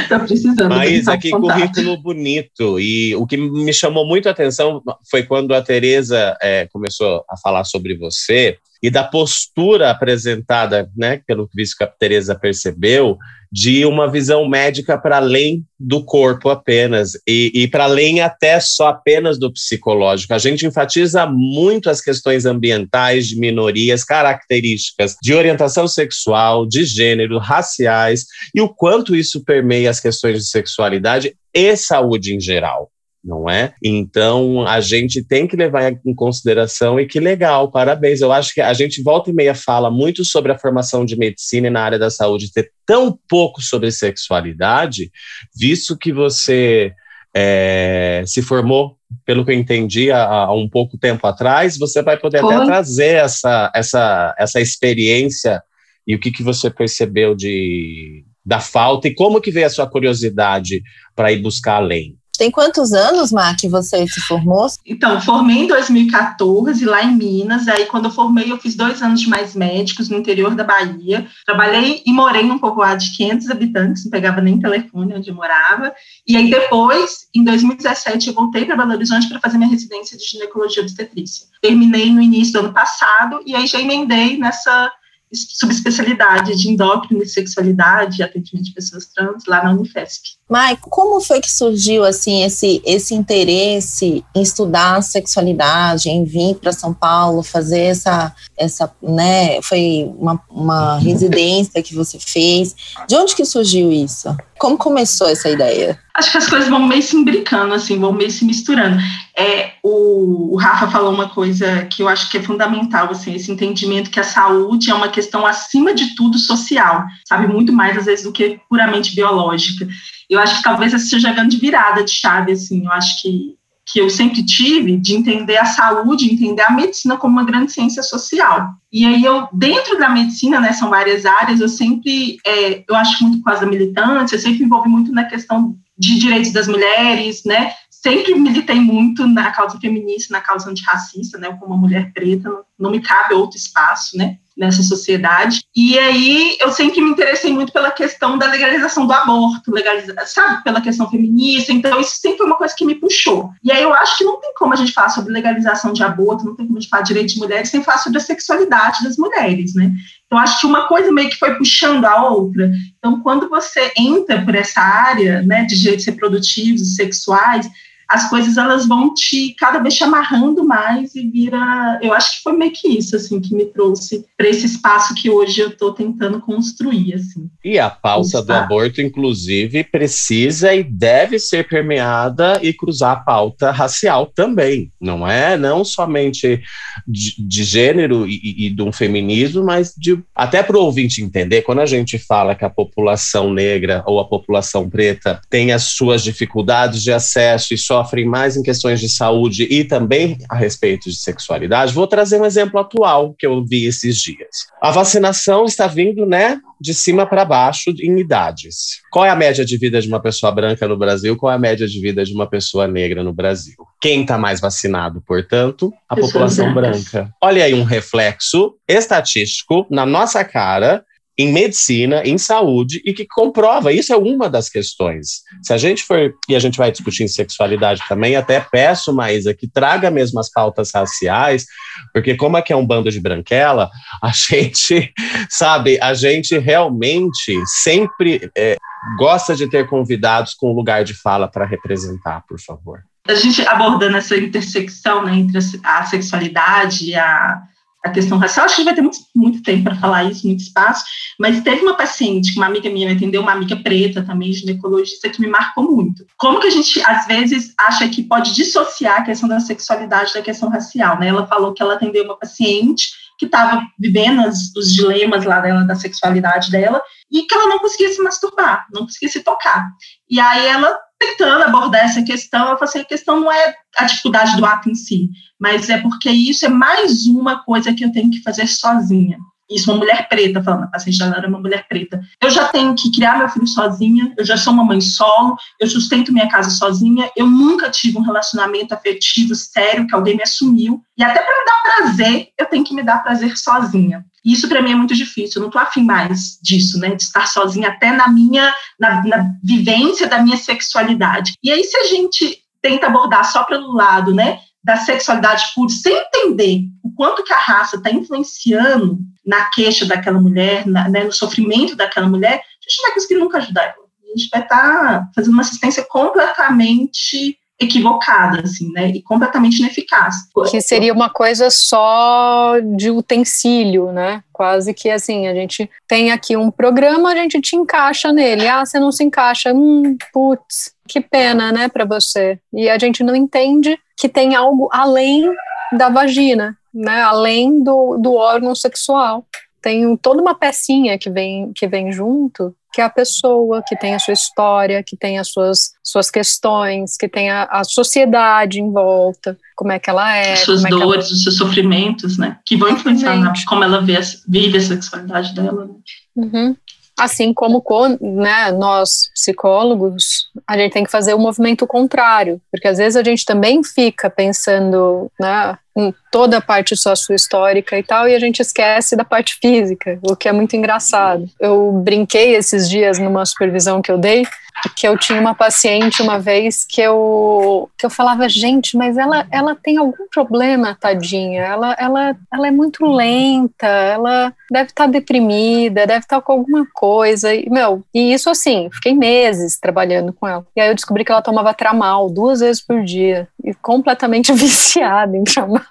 Estou 0.03 0.21
precisando. 0.21 0.69
Mas 0.69 0.91
Luísa, 0.91 1.19
que 1.31 1.41
currículo 1.41 1.97
bonito. 1.97 2.81
E 2.81 3.15
o 3.17 3.27
que 3.27 3.37
me 3.37 3.73
chamou 3.73 4.07
muito 4.07 4.29
a 4.29 4.33
atenção 4.33 4.83
foi 5.11 5.23
quando 5.23 5.55
a 5.55 5.63
Tereza 5.63 6.37
é, 6.41 6.67
começou 6.67 7.25
a 7.31 7.37
falar 7.37 7.65
sobre 7.65 7.97
você 7.97 8.59
e 8.83 8.91
da 8.91 9.03
postura 9.03 9.91
apresentada, 9.91 10.91
né, 10.97 11.21
pelo 11.27 11.49
que 11.49 11.85
a 11.85 11.87
Tereza 11.87 12.35
percebeu, 12.35 13.19
de 13.51 13.85
uma 13.85 14.11
visão 14.11 14.49
médica 14.49 14.99
para 14.99 15.17
além 15.17 15.65
do 15.79 16.05
corpo 16.05 16.49
apenas 16.49 17.13
e, 17.27 17.51
e 17.55 17.69
para 17.69 17.85
além 17.85 18.21
até 18.21 18.59
só 18.61 18.89
apenas 18.89 19.39
do 19.39 19.53
psicológico. 19.53 20.35
A 20.35 20.39
gente 20.39 20.67
enfatiza 20.67 21.27
muito 21.27 21.91
as 21.91 22.01
questões 22.01 22.47
ambientais 22.47 23.27
de 23.27 23.39
minorias, 23.39 24.05
características 24.05 25.17
de 25.23 25.35
orientação 25.35 25.87
sexual, 25.87 26.67
de 26.67 26.85
gênero, 26.85 27.39
raciais 27.39 28.25
e 28.55 28.61
o 28.61 28.69
quanto 28.69 29.15
isso 29.15 29.45
permeia 29.45 29.91
as 29.91 30.01
questões 30.01 30.39
de 30.39 30.49
sexualidade 30.49 31.37
e 31.55 31.77
saúde 31.77 32.35
em 32.35 32.41
geral 32.41 32.91
não 33.27 33.51
é? 33.51 33.75
Então 33.83 34.67
a 34.67 34.81
gente 34.81 35.23
tem 35.23 35.47
que 35.49 35.57
levar 35.57 35.93
em 35.93 36.15
consideração 36.15 36.99
e 37.01 37.07
que 37.07 37.19
legal, 37.19 37.71
parabéns. 37.71 38.21
Eu 38.21 38.33
acho 38.33 38.55
que 38.55 38.61
a 38.61 38.73
gente 38.73 39.03
volta 39.03 39.31
e 39.31 39.35
meia 39.35 39.55
fala 39.55 39.91
muito 39.91 40.25
sobre 40.25 40.53
a 40.53 40.59
formação 40.59 41.05
de 41.05 41.17
medicina 41.17 41.67
e 41.67 41.71
na 41.71 41.83
área 41.83 41.99
da 41.99 42.09
saúde 42.09 42.53
ter 42.53 42.71
tão 42.87 43.19
pouco 43.29 43.61
sobre 43.61 43.91
sexualidade, 43.91 45.11
visto 45.59 45.99
que 45.99 46.13
você 46.13 46.93
é, 47.35 48.23
se 48.25 48.41
formou, 48.41 48.97
pelo 49.25 49.45
que 49.45 49.51
eu 49.51 49.57
entendi, 49.57 50.11
há, 50.11 50.25
há, 50.25 50.55
um 50.55 50.69
pouco 50.69 50.97
tempo 50.97 51.27
atrás, 51.27 51.77
você 51.77 52.03
vai 52.03 52.17
poder 52.17 52.41
Foi. 52.41 52.55
até 52.55 52.65
trazer 52.65 53.17
essa, 53.17 53.71
essa, 53.75 54.35
essa 54.39 54.61
experiência 54.61 55.61
e 56.07 56.15
o 56.15 56.21
que, 56.21 56.31
que 56.31 56.43
você 56.43 56.71
percebeu 56.71 57.35
de, 57.35 58.25
da 58.45 58.61
falta 58.61 59.09
e 59.09 59.15
como 59.15 59.41
que 59.41 59.51
veio 59.51 59.67
a 59.67 59.71
sua 59.71 59.89
curiosidade 59.89 60.81
para 61.15 61.33
ir 61.33 61.43
buscar 61.43 61.77
além. 61.77 62.17
Tem 62.37 62.51
quantos 62.51 62.93
anos, 62.93 63.33
Mar, 63.33 63.57
que 63.57 63.69
você 63.69 64.07
se 64.07 64.21
formou? 64.23 64.67
Então, 64.85 65.21
formei 65.21 65.59
em 65.59 65.67
2014, 65.67 66.85
lá 66.85 67.03
em 67.03 67.15
Minas. 67.15 67.67
Aí, 67.69 67.87
quando 67.87 68.07
eu 68.07 68.11
formei, 68.11 68.51
eu 68.51 68.59
fiz 68.59 68.75
dois 68.75 69.03
anos 69.03 69.21
de 69.21 69.29
mais 69.29 69.55
médicos 69.55 70.09
no 70.09 70.17
interior 70.17 70.55
da 70.55 70.65
Bahia. 70.65 71.27
Trabalhei 71.45 72.03
e 72.05 72.13
morei 72.13 72.43
num 72.43 72.59
povoado 72.59 73.03
de 73.03 73.17
500 73.17 73.51
habitantes, 73.51 74.05
não 74.05 74.11
pegava 74.11 74.41
nem 74.41 74.61
telefone 74.61 75.15
onde 75.15 75.31
eu 75.31 75.35
morava. 75.35 75.95
E 76.27 76.37
aí, 76.37 76.51
depois, 76.51 77.27
em 77.35 77.45
2017, 77.45 78.29
eu 78.29 78.35
voltei 78.35 78.65
para 78.65 78.77
Belo 78.77 78.93
Horizonte 78.93 79.29
para 79.29 79.41
fazer 79.41 79.59
minha 79.59 79.71
residência 79.71 80.17
de 80.17 80.25
ginecologia 80.25 80.83
obstetrícia. 80.83 81.47
Terminei 81.61 82.11
no 82.11 82.21
início 82.21 82.53
do 82.53 82.59
ano 82.61 82.73
passado 82.73 83.41
e 83.47 83.55
aí 83.55 83.67
já 83.67 83.81
emendei 83.81 84.39
nessa 84.39 84.93
subespecialidade 85.37 86.57
de 86.57 86.71
endócrino 86.71 87.23
e 87.23 87.29
sexualidade 87.29 88.21
e 88.21 88.23
atendimento 88.23 88.67
de 88.67 88.75
pessoas 88.75 89.07
trans 89.07 89.45
lá 89.47 89.63
na 89.63 89.73
Unifesp. 89.73 90.37
Mai, 90.49 90.77
como 90.81 91.21
foi 91.21 91.41
que 91.41 91.51
surgiu 91.51 92.05
assim 92.05 92.43
esse 92.43 92.81
esse 92.85 93.15
interesse 93.15 94.25
em 94.35 94.43
estudar 94.43 95.03
sexualidade, 95.03 96.09
em 96.09 96.25
vir 96.25 96.57
para 96.57 96.73
São 96.73 96.95
Paulo 96.95 97.43
fazer 97.43 97.81
essa 97.81 98.35
essa, 98.57 98.91
né, 99.03 99.61
foi 99.61 100.11
uma, 100.19 100.41
uma 100.51 100.99
residência 101.01 101.83
que 101.83 101.95
você 101.95 102.19
fez. 102.19 102.75
De 103.07 103.15
onde 103.17 103.35
que 103.35 103.45
surgiu 103.45 103.93
isso? 103.93 104.35
Como 104.59 104.79
começou 104.79 105.29
essa 105.29 105.51
ideia? 105.51 105.99
Acho 106.17 106.33
que 106.33 106.39
as 106.39 106.49
coisas 106.49 106.69
vão 106.71 106.87
meio 106.87 107.03
se 107.03 107.15
imbricando, 107.15 107.75
assim, 107.75 107.99
vão 107.99 108.11
meio 108.11 108.31
se 108.31 108.43
misturando. 108.43 108.97
É, 109.37 109.73
o, 109.83 110.55
o 110.55 110.57
Rafa 110.57 110.89
falou 110.89 111.13
uma 111.13 111.29
coisa 111.29 111.85
que 111.85 112.03
eu 112.03 112.09
acho 112.09 112.31
que 112.31 112.39
é 112.39 112.43
fundamental, 112.43 113.11
assim, 113.11 113.35
esse 113.35 113.53
entendimento 113.53 114.11
que 114.11 114.19
a 114.19 114.25
saúde 114.25 114.91
é 114.91 114.95
uma 114.95 115.11
questão 115.11 115.45
acima 115.45 115.93
de 115.93 116.15
tudo 116.15 116.39
social, 116.39 117.05
sabe, 117.29 117.47
muito 117.47 117.71
mais 117.71 117.99
às 117.99 118.07
vezes 118.07 118.25
do 118.25 118.33
que 118.33 118.59
puramente 118.67 119.15
biológica. 119.15 119.87
Eu 120.29 120.41
acho 120.41 120.57
que 120.57 120.63
talvez 120.63 120.95
essa 120.95 121.05
seja 121.05 121.29
a 121.29 121.35
grande 121.35 121.59
virada 121.59 122.03
de 122.03 122.11
chave, 122.11 122.53
assim, 122.53 122.87
eu 122.87 122.93
acho 122.93 123.21
que 123.21 123.55
que 123.89 124.01
eu 124.01 124.11
sempre 124.11 124.45
tive 124.45 124.97
de 124.97 125.15
entender 125.15 125.57
a 125.57 125.65
saúde, 125.65 126.27
entender 126.27 126.63
a 126.63 126.73
medicina 126.73 127.17
como 127.17 127.35
uma 127.35 127.45
grande 127.45 127.71
ciência 127.71 128.03
social. 128.03 128.71
E 128.93 129.07
aí 129.07 129.25
eu, 129.25 129.47
dentro 129.53 129.97
da 129.97 130.09
medicina, 130.09 130.59
né, 130.59 130.73
são 130.73 130.91
várias 130.91 131.25
áreas, 131.25 131.61
eu 131.61 131.69
sempre, 131.69 132.37
é, 132.45 132.83
eu 132.89 132.97
acho 132.97 133.23
muito 133.23 133.41
com 133.41 133.49
a 133.49 133.65
militância, 133.65 134.35
eu 134.35 134.41
sempre 134.41 134.65
envolvi 134.65 134.89
muito 134.89 135.13
na 135.13 135.25
questão 135.25 135.77
de 135.99 136.19
direitos 136.19 136.53
das 136.53 136.69
mulheres, 136.69 137.43
né, 137.45 137.73
sempre 137.91 138.35
militei 138.35 138.79
muito 138.81 139.27
na 139.27 139.51
causa 139.51 139.79
feminista, 139.81 140.33
na 140.33 140.41
causa 140.41 140.71
antirracista, 140.71 141.39
né, 141.39 141.49
como 141.59 141.75
uma 141.75 141.77
mulher 141.77 142.13
preta, 142.13 142.51
não, 142.79 142.91
me 142.91 143.01
cabe 143.01 143.35
outro 143.35 143.57
espaço, 143.57 144.17
né, 144.17 144.37
nessa 144.57 144.83
sociedade. 144.83 145.63
E 145.75 145.99
aí 145.99 146.57
eu 146.61 146.73
sempre 146.73 147.01
me 147.01 147.11
interessei 147.11 147.53
muito 147.53 147.73
pela 147.73 147.91
questão 147.91 148.39
da 148.39 148.47
legalização 148.47 149.07
do 149.07 149.13
aborto, 149.13 149.71
legaliza, 149.71 150.15
sabe, 150.25 150.65
pela 150.65 150.81
questão 150.81 151.11
feminista. 151.11 151.73
Então 151.73 152.01
isso 152.01 152.17
sempre 152.21 152.39
foi 152.39 152.47
uma 152.47 152.57
coisa 152.57 152.75
que 152.77 152.85
me 152.85 152.95
puxou. 152.95 153.51
E 153.63 153.71
aí 153.71 153.83
eu 153.83 153.93
acho 153.93 154.17
que 154.17 154.25
não 154.25 154.41
tem 154.41 154.55
como 154.55 154.73
a 154.73 154.77
gente 154.77 154.93
falar 154.93 155.11
sobre 155.11 155.33
legalização 155.33 155.93
de 155.93 156.03
aborto, 156.03 156.45
não 156.45 156.57
tem 156.57 156.67
como 156.67 156.79
a 156.79 156.81
gente 156.81 156.91
falar 156.91 157.03
de 157.03 157.09
direitos 157.09 157.35
de 157.35 157.41
mulheres 157.41 157.69
sem 157.69 157.83
falar 157.83 157.99
sobre 157.99 158.19
a 158.19 158.23
sexualidade 158.23 159.05
das 159.05 159.19
mulheres, 159.19 159.75
né? 159.75 159.93
Então 160.27 160.39
acho 160.39 160.61
que 160.61 160.67
uma 160.67 160.89
coisa 160.89 161.13
meio 161.13 161.29
que 161.29 161.37
foi 161.37 161.55
puxando 161.55 162.05
a 162.07 162.31
outra. 162.31 162.71
Então 162.99 163.21
quando 163.21 163.49
você 163.49 163.93
entra 163.97 164.43
por 164.43 164.55
essa 164.55 164.81
área, 164.81 165.43
né, 165.43 165.65
de 165.65 165.79
direitos 165.79 166.07
reprodutivos 166.07 166.81
e 166.81 166.95
sexuais, 166.95 167.69
as 168.09 168.29
coisas 168.29 168.57
elas 168.57 168.87
vão 168.87 169.13
te 169.13 169.55
cada 169.59 169.79
vez 169.79 169.95
te 169.95 170.05
amarrando 170.05 170.65
mais 170.65 171.15
e 171.15 171.29
vira. 171.29 171.99
Eu 172.03 172.13
acho 172.13 172.37
que 172.37 172.43
foi 172.43 172.57
meio 172.57 172.73
que 172.73 172.89
isso 172.89 173.17
assim 173.17 173.41
que 173.41 173.55
me 173.55 173.67
trouxe 173.67 174.25
para 174.37 174.49
esse 174.49 174.67
espaço 174.67 175.15
que 175.15 175.29
hoje 175.29 175.61
eu 175.61 175.69
estou 175.69 175.93
tentando 175.93 176.41
construir 176.41 177.15
assim. 177.15 177.49
E 177.65 177.79
a 177.79 177.91
pauta 177.91 178.43
do 178.43 178.53
aborto, 178.53 179.01
inclusive, 179.01 179.85
precisa 179.85 180.75
e 180.75 180.85
deve 180.85 181.39
ser 181.39 181.69
permeada 181.69 182.61
e 182.63 182.73
cruzar 182.73 183.13
a 183.13 183.17
pauta 183.17 183.71
racial 183.71 184.27
também, 184.27 184.91
não 185.01 185.27
é? 185.27 185.57
Não 185.57 185.85
somente 185.85 186.63
de, 187.07 187.35
de 187.39 187.65
gênero 187.65 188.27
e, 188.27 188.67
e 188.67 188.71
de 188.71 188.83
um 188.83 188.93
feminismo, 188.93 189.65
mas 189.65 189.95
de 189.97 190.19
até 190.35 190.63
para 190.63 190.77
o 190.77 190.83
ouvinte 190.83 191.23
entender 191.23 191.63
quando 191.63 191.81
a 191.81 191.87
gente 191.87 192.19
fala 192.19 192.55
que 192.55 192.65
a 192.65 192.71
população 192.71 193.53
negra 193.53 194.03
ou 194.07 194.21
a 194.21 194.29
população 194.29 194.89
preta 194.89 195.41
tem 195.51 195.73
as 195.73 195.85
suas 195.85 196.23
dificuldades 196.23 197.03
de 197.03 197.13
acesso 197.13 197.75
e 197.75 197.79
só 197.79 197.96
sofrem 197.97 198.27
mais 198.27 198.57
em 198.57 198.63
questões 198.63 199.01
de 199.01 199.09
saúde 199.09 199.67
e 199.71 199.83
também 199.83 200.37
a 200.51 200.55
respeito 200.55 201.09
de 201.09 201.17
sexualidade, 201.17 201.95
vou 201.95 202.07
trazer 202.07 202.41
um 202.41 202.45
exemplo 202.45 202.79
atual 202.79 203.35
que 203.39 203.47
eu 203.47 203.65
vi 203.65 203.87
esses 203.87 204.19
dias. 204.19 204.67
A 204.83 204.91
vacinação 204.91 205.65
está 205.65 205.87
vindo, 205.87 206.27
né, 206.27 206.61
de 206.79 206.93
cima 206.93 207.27
para 207.27 207.45
baixo 207.45 207.91
em 208.01 208.19
idades. 208.19 209.01
Qual 209.11 209.25
é 209.25 209.31
a 209.31 209.37
média 209.37 209.65
de 209.65 209.79
vida 209.79 210.01
de 210.01 210.09
uma 210.09 210.21
pessoa 210.21 210.53
branca 210.53 210.87
no 210.87 210.97
Brasil? 210.97 211.37
Qual 211.37 211.51
é 211.51 211.55
a 211.55 211.59
média 211.59 211.87
de 211.87 212.01
vida 212.01 212.23
de 212.23 212.35
uma 212.35 212.47
pessoa 212.47 212.87
negra 212.87 213.25
no 213.25 213.33
Brasil? 213.33 213.77
Quem 214.01 214.23
está 214.23 214.37
mais 214.37 214.61
vacinado, 214.61 215.23
portanto? 215.27 215.91
A 216.07 216.15
população 216.15 216.73
branca. 216.75 217.33
Olha 217.43 217.65
aí 217.65 217.73
um 217.73 217.85
reflexo 217.85 218.75
estatístico 218.87 219.87
na 219.91 220.05
nossa 220.05 220.45
cara 220.45 221.03
em 221.39 221.53
medicina, 221.53 222.23
em 222.25 222.39
saúde, 222.39 223.03
e 223.05 223.13
que 223.13 223.27
comprova, 223.27 223.93
isso 223.93 224.13
é 224.13 224.17
uma 224.17 224.49
das 224.49 224.69
questões. 224.69 225.43
Se 225.63 225.73
a 225.73 225.77
gente 225.77 226.03
for, 226.03 226.35
e 226.49 226.57
a 226.57 226.59
gente 226.59 226.79
vai 226.79 226.91
discutir 226.91 227.25
em 227.25 227.29
sexualidade 227.29 228.01
também, 228.09 228.37
até 228.37 228.59
peço, 228.61 229.15
Maísa, 229.15 229.53
que 229.53 229.69
traga 229.69 230.11
mesmo 230.11 230.41
as 230.41 230.51
pautas 230.51 230.91
raciais, 230.95 231.67
porque 232.13 232.35
como 232.37 232.57
aqui 232.57 232.73
é 232.73 232.77
um 232.77 232.87
bando 232.87 233.11
de 233.11 233.21
branquela, 233.21 233.91
a 234.23 234.31
gente, 234.35 235.13
sabe, 235.51 235.99
a 236.01 236.15
gente 236.15 236.57
realmente 236.59 237.55
sempre 237.67 238.51
é, 238.57 238.77
gosta 239.19 239.55
de 239.55 239.69
ter 239.69 239.87
convidados 239.87 240.55
com 240.55 240.73
lugar 240.73 241.05
de 241.05 241.15
fala 241.15 241.47
para 241.47 241.67
representar, 241.67 242.43
por 242.49 242.61
favor. 242.61 243.01
A 243.29 243.35
gente 243.35 243.61
abordando 243.67 244.17
essa 244.17 244.37
intersecção 244.37 245.25
né, 245.25 245.35
entre 245.35 245.59
a 245.83 246.05
sexualidade 246.05 247.11
e 247.11 247.15
a 247.15 247.61
a 248.07 248.11
questão 248.11 248.39
racial. 248.39 248.67
Acho 248.67 248.77
que 248.77 248.85
vai 248.85 248.95
ter 248.95 249.03
muito, 249.03 249.19
muito 249.35 249.63
tempo 249.63 249.85
para 249.85 249.97
falar 249.97 250.25
isso, 250.25 250.47
muito 250.47 250.61
espaço, 250.61 251.05
mas 251.39 251.61
teve 251.61 251.83
uma 251.83 251.95
paciente, 251.95 252.57
uma 252.57 252.67
amiga 252.67 252.89
minha, 252.89 253.11
entendeu? 253.11 253.43
Uma 253.43 253.53
amiga 253.53 253.77
preta 253.77 254.23
também, 254.23 254.53
ginecologista, 254.53 255.29
que 255.29 255.41
me 255.41 255.47
marcou 255.47 255.85
muito. 255.85 256.25
Como 256.37 256.61
que 256.61 256.67
a 256.67 256.71
gente, 256.71 257.01
às 257.05 257.27
vezes, 257.27 257.75
acha 257.79 258.09
que 258.09 258.23
pode 258.23 258.55
dissociar 258.55 259.21
a 259.21 259.25
questão 259.25 259.49
da 259.49 259.61
sexualidade 259.61 260.35
da 260.35 260.43
questão 260.43 260.69
racial, 260.69 261.19
né? 261.19 261.29
Ela 261.29 261.47
falou 261.47 261.73
que 261.73 261.83
ela 261.83 261.95
atendeu 261.95 262.25
uma 262.25 262.39
paciente 262.39 263.09
que 263.39 263.47
estava 263.47 263.83
vivendo 263.99 264.41
as, 264.41 264.75
os 264.75 264.93
dilemas 264.93 265.45
lá 265.45 265.61
dela, 265.61 265.85
da 265.85 265.95
sexualidade 265.95 266.71
dela, 266.71 267.03
e 267.31 267.43
que 267.43 267.55
ela 267.55 267.69
não 267.69 267.79
conseguia 267.79 268.09
se 268.09 268.23
masturbar, 268.23 268.87
não 268.93 269.03
conseguia 269.03 269.29
se 269.29 269.43
tocar. 269.43 269.89
E 270.31 270.41
aí 270.41 270.67
ela 270.67 270.99
tentando 271.19 271.65
abordar 271.65 272.05
essa 272.05 272.23
questão, 272.23 272.71
eu 272.71 272.77
falei 272.77 272.89
assim, 272.89 272.99
a 273.01 273.05
questão 273.05 273.41
não 273.41 273.51
é 273.51 273.75
a 273.97 274.05
dificuldade 274.05 274.57
do 274.57 274.67
ato 274.67 274.91
em 274.91 274.95
si, 274.95 275.31
mas 275.59 275.89
é 275.89 275.99
porque 275.99 276.31
isso 276.31 276.67
é 276.67 276.69
mais 276.69 277.27
uma 277.27 277.63
coisa 277.63 277.95
que 277.95 278.05
eu 278.05 278.13
tenho 278.13 278.31
que 278.31 278.43
fazer 278.43 278.67
sozinha. 278.67 279.39
Isso, 279.69 279.91
uma 279.91 279.99
mulher 279.99 280.29
preta, 280.29 280.63
falando, 280.63 280.85
a 280.85 280.89
paciente 280.89 281.19
dela 281.19 281.39
era 281.39 281.49
uma 281.49 281.59
mulher 281.59 281.87
preta. 281.89 282.21
Eu 282.41 282.51
já 282.51 282.69
tenho 282.69 282.95
que 282.95 283.11
criar 283.11 283.37
meu 283.37 283.49
filho 283.49 283.67
sozinha, 283.67 284.33
eu 284.39 284.45
já 284.45 284.57
sou 284.57 284.73
uma 284.73 284.85
mãe 284.85 285.01
solo, 285.01 285.57
eu 285.81 285.89
sustento 285.89 286.33
minha 286.33 286.49
casa 286.49 286.71
sozinha, 286.71 287.29
eu 287.37 287.49
nunca 287.49 287.91
tive 287.91 288.17
um 288.17 288.23
relacionamento 288.23 288.95
afetivo 288.95 289.57
sério 289.57 290.07
que 290.07 290.15
alguém 290.15 290.37
me 290.37 290.43
assumiu. 290.43 291.03
E 291.19 291.25
até 291.25 291.41
para 291.41 291.59
me 291.59 291.65
dar 291.65 291.83
prazer, 291.83 292.49
eu 292.57 292.67
tenho 292.67 292.85
que 292.85 292.95
me 292.95 293.03
dar 293.03 293.25
prazer 293.25 293.57
sozinha. 293.57 294.25
Isso 294.47 294.69
para 294.69 294.81
mim 294.81 294.93
é 294.93 294.95
muito 294.95 295.15
difícil, 295.15 295.57
eu 295.57 295.63
não 295.63 295.69
estou 295.69 295.83
afim 295.83 296.05
mais 296.05 296.57
disso, 296.63 297.01
né? 297.01 297.17
De 297.17 297.23
estar 297.25 297.49
sozinha 297.49 297.89
até 297.89 298.13
na 298.13 298.29
minha, 298.29 298.73
na, 298.99 299.25
na 299.27 299.51
vivência 299.61 300.29
da 300.29 300.41
minha 300.41 300.57
sexualidade. 300.57 301.55
E 301.61 301.73
aí, 301.73 301.83
se 301.83 301.97
a 301.97 302.05
gente 302.05 302.63
tenta 302.81 303.09
abordar 303.09 303.45
só 303.51 303.65
pelo 303.65 303.93
lado, 303.93 304.33
né? 304.33 304.61
Da 304.85 304.99
sexualidade 304.99 305.65
pura, 305.75 305.91
sem 305.91 306.17
entender 306.17 306.83
o 307.03 307.13
quanto 307.13 307.43
que 307.43 307.53
a 307.53 307.59
raça 307.59 307.97
está 307.97 308.09
influenciando 308.09 309.19
na 309.45 309.65
queixa 309.71 310.07
daquela 310.07 310.41
mulher, 310.41 310.87
na, 310.87 311.09
né, 311.09 311.25
no 311.25 311.33
sofrimento 311.33 311.97
daquela 311.97 312.29
mulher, 312.29 312.55
a 312.55 312.89
gente 312.89 312.99
não 312.99 313.05
vai 313.05 313.15
conseguir 313.15 313.35
nunca 313.41 313.59
ajudar 313.59 313.83
ela. 313.83 314.07
A 314.25 314.39
gente 314.39 314.49
vai 314.49 314.63
estar 314.63 315.21
tá 315.23 315.31
fazendo 315.35 315.55
uma 315.55 315.63
assistência 315.63 316.07
completamente 316.09 317.59
equivocada, 317.79 318.63
assim, 318.63 318.91
né, 318.93 319.09
e 319.09 319.23
completamente 319.23 319.79
ineficaz. 319.81 320.35
Que 320.71 320.81
seria 320.81 321.13
uma 321.13 321.29
coisa 321.29 321.69
só 321.71 322.75
de 322.97 323.11
utensílio, 323.11 324.13
né, 324.13 324.43
quase 324.53 324.95
que 324.95 325.11
assim, 325.11 325.47
a 325.47 325.55
gente 325.55 325.89
tem 326.09 326.33
aqui 326.33 326.57
um 326.57 326.71
programa, 326.71 327.31
a 327.31 327.37
gente 327.37 327.61
te 327.61 327.77
encaixa 327.77 328.33
nele, 328.33 328.67
ah, 328.67 328.85
você 328.85 328.99
não 328.99 329.13
se 329.13 329.23
encaixa, 329.23 329.73
hum, 329.75 330.17
putz, 330.33 330.95
que 331.07 331.21
pena, 331.21 331.71
né, 331.71 331.89
para 331.89 332.05
você, 332.05 332.59
e 332.73 332.89
a 332.89 332.99
gente 332.99 333.23
não 333.23 333.37
entende 333.37 333.99
que 334.17 334.29
tem 334.29 334.55
algo 334.55 334.89
além 334.91 335.53
da 335.93 336.09
vagina, 336.09 336.77
né, 336.93 337.21
além 337.21 337.83
do, 337.83 338.17
do 338.17 338.35
órgão 338.35 338.75
sexual. 338.75 339.45
Tem 339.83 340.17
toda 340.17 340.41
uma 340.41 340.55
pecinha 340.55 341.17
que 341.17 341.31
vem, 341.31 341.71
que 341.73 341.87
vem 341.87 342.11
junto 342.11 342.75
que 342.97 343.01
é 343.03 343.05
a 343.05 343.11
pessoa, 343.11 343.83
que 343.87 343.95
tem 343.95 344.15
a 344.15 344.19
sua 344.19 344.33
história, 344.33 345.03
que 345.07 345.19
tem 345.19 345.39
as 345.39 345.51
suas, 345.51 345.91
suas 346.03 346.31
questões, 346.31 347.15
que 347.19 347.29
tem 347.29 347.51
a, 347.51 347.65
a 347.65 347.85
sociedade 347.85 348.81
em 348.81 348.91
volta, 348.91 349.59
como 349.77 349.93
é 349.93 349.99
que 349.99 350.09
ela 350.09 350.35
é. 350.35 350.55
As 350.55 350.61
suas 350.61 350.83
é 350.83 350.89
dores, 350.89 351.27
ela... 351.27 351.35
os 351.35 351.43
seus 351.43 351.59
sofrimentos, 351.59 352.39
né? 352.39 352.59
Que 352.65 352.75
vão 352.75 352.89
influenciar 352.89 353.37
na, 353.37 353.53
como 353.69 353.85
ela 353.85 354.01
vê, 354.01 354.19
vive 354.49 354.79
a 354.79 354.81
sexualidade 354.81 355.55
dela. 355.55 355.85
Né? 355.85 355.95
Uhum. 356.37 356.77
Assim 357.19 357.53
como 357.53 357.85
né, 358.19 358.73
nós, 358.73 359.31
psicólogos, 359.35 360.49
a 360.67 360.79
gente 360.79 360.93
tem 360.95 361.05
que 361.05 361.11
fazer 361.11 361.35
o 361.35 361.39
movimento 361.39 361.87
contrário, 361.87 362.63
porque 362.73 362.89
às 362.89 362.97
vezes 362.97 363.17
a 363.17 363.23
gente 363.23 363.45
também 363.45 363.85
fica 363.85 364.31
pensando 364.31 365.31
né, 365.39 365.77
em 365.97 366.15
toda 366.31 366.59
a 366.59 366.61
parte 366.61 366.95
sócio 366.97 367.35
histórica 367.35 367.99
e 367.99 368.03
tal, 368.03 368.29
e 368.29 368.35
a 368.35 368.39
gente 368.39 368.61
esquece 368.61 369.17
da 369.17 369.25
parte 369.25 369.59
física, 369.61 370.19
o 370.23 370.37
que 370.37 370.49
é 370.49 370.53
muito 370.53 370.77
engraçado. 370.77 371.49
Eu 371.59 371.91
brinquei 371.93 372.55
esses 372.55 372.89
dias 372.89 373.19
numa 373.19 373.47
supervisão 373.47 374.03
que 374.03 374.13
eu 374.13 374.19
dei, 374.19 374.47
que 374.95 375.07
eu 375.07 375.17
tinha 375.19 375.41
uma 375.41 375.55
paciente 375.55 376.23
uma 376.23 376.39
vez 376.39 376.85
que 376.89 377.01
eu, 377.01 377.91
que 377.99 378.07
eu 378.07 378.11
falava, 378.11 378.49
gente, 378.49 378.97
mas 378.97 379.17
ela, 379.17 379.47
ela 379.51 379.75
tem 379.75 379.97
algum 379.97 380.27
problema, 380.33 380.97
tadinha, 381.01 381.63
ela, 381.63 381.97
ela, 381.99 382.37
ela 382.53 382.69
é 382.69 382.71
muito 382.71 383.05
lenta, 383.05 383.87
ela 383.87 384.53
deve 384.71 384.91
estar 384.91 385.05
tá 385.05 385.11
deprimida, 385.11 386.07
deve 386.07 386.21
estar 386.21 386.37
tá 386.37 386.43
com 386.43 386.53
alguma 386.53 386.87
coisa, 386.93 387.55
e, 387.55 387.69
meu, 387.71 388.03
e 388.15 388.33
isso 388.33 388.51
assim, 388.51 388.89
fiquei 388.93 389.15
meses 389.15 389.79
trabalhando 389.79 390.33
com 390.33 390.47
ela, 390.47 390.67
e 390.77 390.81
aí 390.81 390.89
eu 390.89 390.95
descobri 390.95 391.25
que 391.25 391.33
ela 391.33 391.43
tomava 391.43 391.75
tramal 391.75 392.29
duas 392.29 392.61
vezes 392.61 392.83
por 392.83 393.03
dia, 393.03 393.49
e 393.65 393.75
completamente 393.75 394.53
viciada 394.55 395.37
em 395.37 395.45
tramal. 395.45 395.83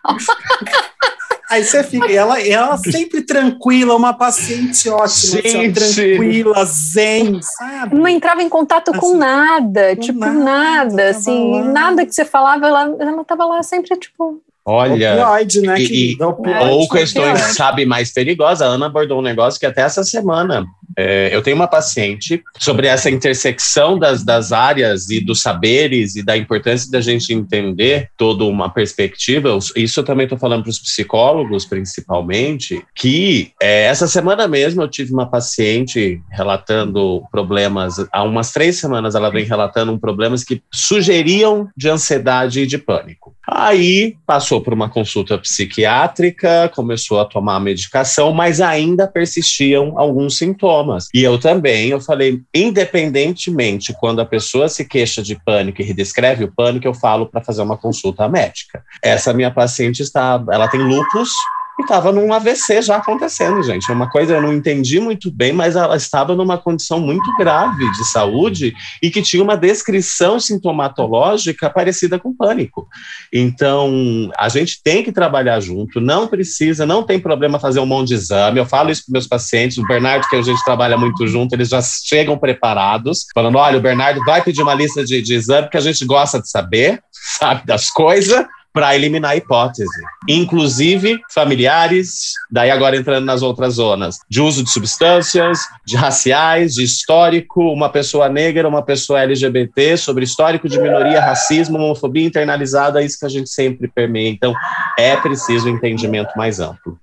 Aí 1.56 1.64
você 1.64 1.84
fica, 1.84 2.12
ela, 2.12 2.42
ela 2.42 2.78
sempre 2.84 3.22
tranquila, 3.22 3.96
uma 3.96 4.14
paciente 4.14 4.90
ótima, 4.90 5.40
assim, 5.40 5.72
tranquila, 5.72 6.66
zen, 6.66 7.42
sabe? 7.42 7.96
Não 7.96 8.08
entrava 8.08 8.44
em 8.44 8.50
contato 8.50 8.92
assim, 8.92 9.00
com 9.00 9.16
nada, 9.16 9.96
com 9.96 10.02
tipo, 10.02 10.20
nada, 10.20 10.34
nada 10.44 11.10
assim, 11.10 11.52
lá. 11.52 11.64
nada 11.64 12.06
que 12.06 12.14
você 12.14 12.26
falava, 12.26 12.68
ela, 12.68 12.96
ela 13.00 13.24
tava 13.24 13.46
lá 13.46 13.64
sempre, 13.64 13.98
tipo, 13.98 14.42
Olha, 14.66 15.14
opioide, 15.14 15.62
né? 15.62 15.76
e- 15.80 16.18
opioide. 16.20 16.70
ou 16.70 16.90
questões, 16.90 17.40
sabe, 17.56 17.86
mais 17.86 18.12
perigosas. 18.12 18.64
A 18.64 18.72
Ana 18.72 18.88
abordou 18.88 19.20
um 19.20 19.22
negócio 19.22 19.60
que 19.60 19.66
até 19.66 19.82
essa 19.82 20.04
semana 20.04 20.66
é, 20.98 21.30
eu 21.32 21.42
tenho 21.42 21.56
uma 21.56 21.68
paciente 21.68 22.42
sobre 22.58 22.88
essa 22.88 23.10
intersecção 23.10 24.00
das, 24.00 24.24
das 24.24 24.52
áreas 24.52 25.10
e 25.10 25.20
dos 25.20 25.42
saberes 25.42 26.16
e 26.16 26.24
da 26.24 26.36
importância 26.36 26.90
da 26.90 27.00
gente 27.00 27.32
entender 27.32 28.10
toda 28.18 28.44
uma 28.46 28.70
perspectiva. 28.70 29.56
Isso 29.76 30.00
eu 30.00 30.04
também 30.04 30.24
estou 30.26 30.40
falando 30.40 30.64
para 30.64 30.72
os 30.72 30.80
psicólogos, 30.80 31.66
principalmente, 31.66 32.84
que 32.96 33.52
é, 33.62 33.84
essa 33.84 34.08
semana 34.08 34.48
mesmo 34.48 34.82
eu 34.82 34.88
tive 34.88 35.14
uma 35.14 35.30
paciente 35.30 36.22
relatando 36.32 37.22
problemas. 37.30 37.96
Há 38.12 38.24
umas 38.24 38.52
três 38.52 38.78
semanas 38.78 39.14
ela 39.14 39.30
vem 39.30 39.46
relatando 39.46 39.92
um 39.92 40.00
problemas 40.00 40.44
que 40.44 40.64
sugeriam 40.74 41.70
de 41.78 41.90
ansiedade 41.90 42.62
e 42.62 42.68
de 42.68 42.78
pânico. 42.78 43.36
Aí 43.48 44.18
passou 44.26 44.62
por 44.62 44.74
uma 44.74 44.90
consulta 44.90 45.38
psiquiátrica, 45.38 46.70
começou 46.74 47.20
a 47.20 47.26
tomar 47.26 47.60
medicação, 47.60 48.34
mas 48.34 48.60
ainda 48.60 49.08
persistiam 49.08 49.98
alguns 50.00 50.38
sintomas. 50.38 51.08
E 51.14 51.24
eu 51.24 51.38
também, 51.38 51.90
eu 51.90 52.02
falei, 52.02 52.42
independentemente 52.54 53.94
quando 54.00 54.20
a 54.20 54.26
pessoa 54.26 54.68
se 54.68 54.86
queixa 54.86 55.22
de 55.22 55.36
pânico 55.36 55.82
e 55.82 55.94
descreve 55.94 56.44
o 56.44 56.52
pânico, 56.52 56.88
eu 56.88 56.94
falo 56.94 57.28
para 57.28 57.44
fazer 57.44 57.62
uma 57.62 57.78
consulta 57.78 58.28
médica. 58.28 58.84
Essa 59.02 59.34
minha 59.34 59.52
paciente 59.52 60.02
está, 60.02 60.44
ela 60.50 60.68
tem 60.68 60.82
lupus 60.82 61.30
e 61.78 61.84
estava 61.84 62.12
num 62.12 62.32
AVC 62.34 62.82
já 62.82 62.98
acontecendo, 62.98 63.62
gente. 63.62 63.90
É 63.90 63.94
uma 63.94 64.10
coisa 64.10 64.36
eu 64.36 64.42
não 64.42 64.54
entendi 64.54 65.00
muito 65.00 65.32
bem, 65.32 65.52
mas 65.52 65.76
ela 65.76 65.96
estava 65.96 66.34
numa 66.34 66.58
condição 66.58 67.00
muito 67.00 67.30
grave 67.38 67.92
de 67.92 68.06
saúde 68.06 68.74
e 69.02 69.10
que 69.10 69.22
tinha 69.22 69.44
uma 69.44 69.58
descrição 69.58 70.40
sintomatológica 70.40 71.70
parecida 71.70 72.18
com 72.18 72.34
pânico. 72.34 72.88
Então, 73.32 74.32
a 74.38 74.48
gente 74.48 74.82
tem 74.82 75.04
que 75.04 75.12
trabalhar 75.12 75.60
junto, 75.60 76.00
não 76.00 76.28
precisa, 76.28 76.86
não 76.86 77.04
tem 77.04 77.20
problema 77.20 77.60
fazer 77.60 77.80
um 77.80 77.86
monte 77.86 78.10
de 78.10 78.16
exame. 78.16 78.60
Eu 78.60 78.66
falo 78.66 78.90
isso 78.90 79.04
para 79.06 79.14
meus 79.14 79.28
pacientes, 79.28 79.78
o 79.78 79.86
Bernardo, 79.86 80.28
que 80.28 80.36
a 80.36 80.42
gente 80.42 80.64
trabalha 80.64 80.98
muito 80.98 81.28
junto, 81.28 81.54
eles 81.54 81.70
já 81.70 81.82
chegam 81.82 82.38
preparados, 82.38 83.26
falando: 83.34 83.58
olha, 83.58 83.78
o 83.78 83.82
Bernardo 83.82 84.24
vai 84.26 84.42
pedir 84.42 84.62
uma 84.62 84.74
lista 84.74 85.04
de, 85.04 85.22
de 85.22 85.34
exame 85.34 85.70
que 85.70 85.78
a 85.78 85.82
gente 85.82 86.06
gosta 86.06 86.42
de 86.42 86.50
saber, 86.50 87.02
sabe, 87.12 87.66
das 87.66 87.90
coisas 87.90 88.46
para 88.76 88.94
eliminar 88.94 89.32
a 89.32 89.36
hipótese. 89.38 90.02
Inclusive 90.28 91.18
familiares, 91.34 92.34
daí 92.52 92.70
agora 92.70 92.98
entrando 92.98 93.24
nas 93.24 93.42
outras 93.42 93.76
zonas, 93.76 94.20
de 94.30 94.42
uso 94.42 94.62
de 94.62 94.70
substâncias, 94.70 95.60
de 95.86 95.96
raciais, 95.96 96.74
de 96.74 96.84
histórico, 96.84 97.72
uma 97.72 97.88
pessoa 97.88 98.28
negra, 98.28 98.68
uma 98.68 98.82
pessoa 98.82 99.22
LGBT, 99.22 99.96
sobre 99.96 100.26
histórico 100.26 100.68
de 100.68 100.78
minoria, 100.78 101.22
racismo, 101.22 101.78
homofobia 101.78 102.26
internalizada, 102.26 103.02
isso 103.02 103.18
que 103.18 103.26
a 103.26 103.30
gente 103.30 103.50
sempre 103.50 103.88
permeia. 103.88 104.30
Então, 104.30 104.54
é 105.00 105.16
preciso 105.16 105.70
um 105.70 105.76
entendimento 105.76 106.32
mais 106.36 106.60
amplo. 106.60 107.00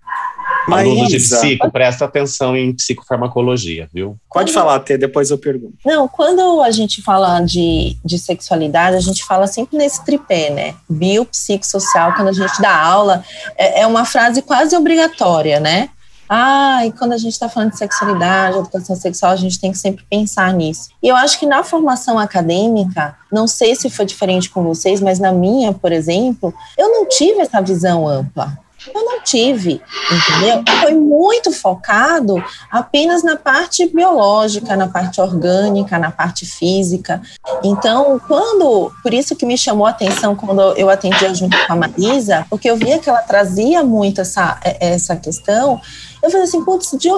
Alunos 0.67 1.09
de 1.09 1.17
psico, 1.17 1.71
presta 1.71 2.05
atenção 2.05 2.57
em 2.57 2.73
psicofarmacologia, 2.73 3.89
viu? 3.93 4.17
Pode 4.33 4.53
falar, 4.53 4.79
Tê, 4.81 4.97
depois 4.97 5.31
eu 5.31 5.39
pergunto. 5.39 5.75
Não, 5.85 6.07
quando 6.07 6.63
a 6.63 6.71
gente 6.71 7.03
fala 7.03 7.41
de, 7.41 7.97
de 8.05 8.19
sexualidade, 8.19 8.97
a 8.97 9.01
gente 9.01 9.25
fala 9.25 9.47
sempre 9.47 9.77
nesse 9.77 10.05
tripé, 10.05 10.51
né? 10.51 10.75
Biopsicossocial, 10.89 12.15
quando 12.15 12.29
a 12.29 12.33
gente 12.33 12.61
dá 12.61 12.75
aula, 12.75 13.25
é, 13.57 13.81
é 13.83 13.87
uma 13.87 14.05
frase 14.05 14.43
quase 14.43 14.77
obrigatória, 14.77 15.59
né? 15.59 15.89
Ah, 16.35 16.87
e 16.87 16.93
quando 16.93 17.13
a 17.13 17.19
gente 17.19 17.35
está 17.35 17.47
falando 17.47 17.73
de 17.73 17.77
sexualidade, 17.79 18.57
educação 18.57 18.97
sexual, 18.97 19.33
a 19.33 19.37
gente 19.37 19.61
tem 19.61 19.71
que 19.71 19.77
sempre 19.77 20.03
pensar 20.09 20.51
nisso. 20.55 20.89
E 21.03 21.09
eu 21.09 21.15
acho 21.15 21.39
que 21.39 21.45
na 21.45 21.63
formação 21.63 22.19
acadêmica, 22.19 23.15
não 23.31 23.47
sei 23.47 23.75
se 23.75 23.91
foi 23.91 24.07
diferente 24.07 24.49
com 24.49 24.63
vocês, 24.63 24.99
mas 24.99 25.19
na 25.19 25.31
minha, 25.31 25.75
por 25.75 25.93
exemplo, 25.93 26.55
eu 26.79 26.89
não 26.89 27.07
tive 27.07 27.41
essa 27.41 27.61
visão 27.61 28.09
ampla. 28.09 28.59
Eu 28.95 29.05
não 29.05 29.23
tive, 29.23 29.81
entendeu? 30.11 30.65
Foi 30.81 30.95
muito 30.95 31.53
focado 31.53 32.43
apenas 32.71 33.23
na 33.23 33.37
parte 33.37 33.87
biológica, 33.87 34.77
na 34.77 34.89
parte 34.89 35.21
orgânica, 35.21 35.99
na 35.99 36.11
parte 36.11 36.47
física. 36.47 37.21
Então, 37.63 38.21
quando, 38.27 38.91
por 39.03 39.15
isso 39.15 39.37
que 39.37 39.47
me 39.47 39.57
chamou 39.57 39.87
a 39.87 39.91
atenção 39.91 40.35
quando 40.35 40.61
eu 40.77 40.91
atendia 40.91 41.35
junto 41.35 41.57
com 41.67 41.73
a 41.73 41.77
Marisa, 41.77 42.47
porque 42.51 42.71
eu 42.71 42.77
via 42.77 42.99
que 42.99 43.09
ela 43.09 43.23
trazia 43.23 43.83
muito 43.83 44.21
essa, 44.21 44.59
essa 44.63 45.15
questão. 45.17 45.81
Eu 46.23 46.31
falei 46.31 46.45
assim, 46.45 46.65
putz, 46.65 46.97
de, 46.99 47.09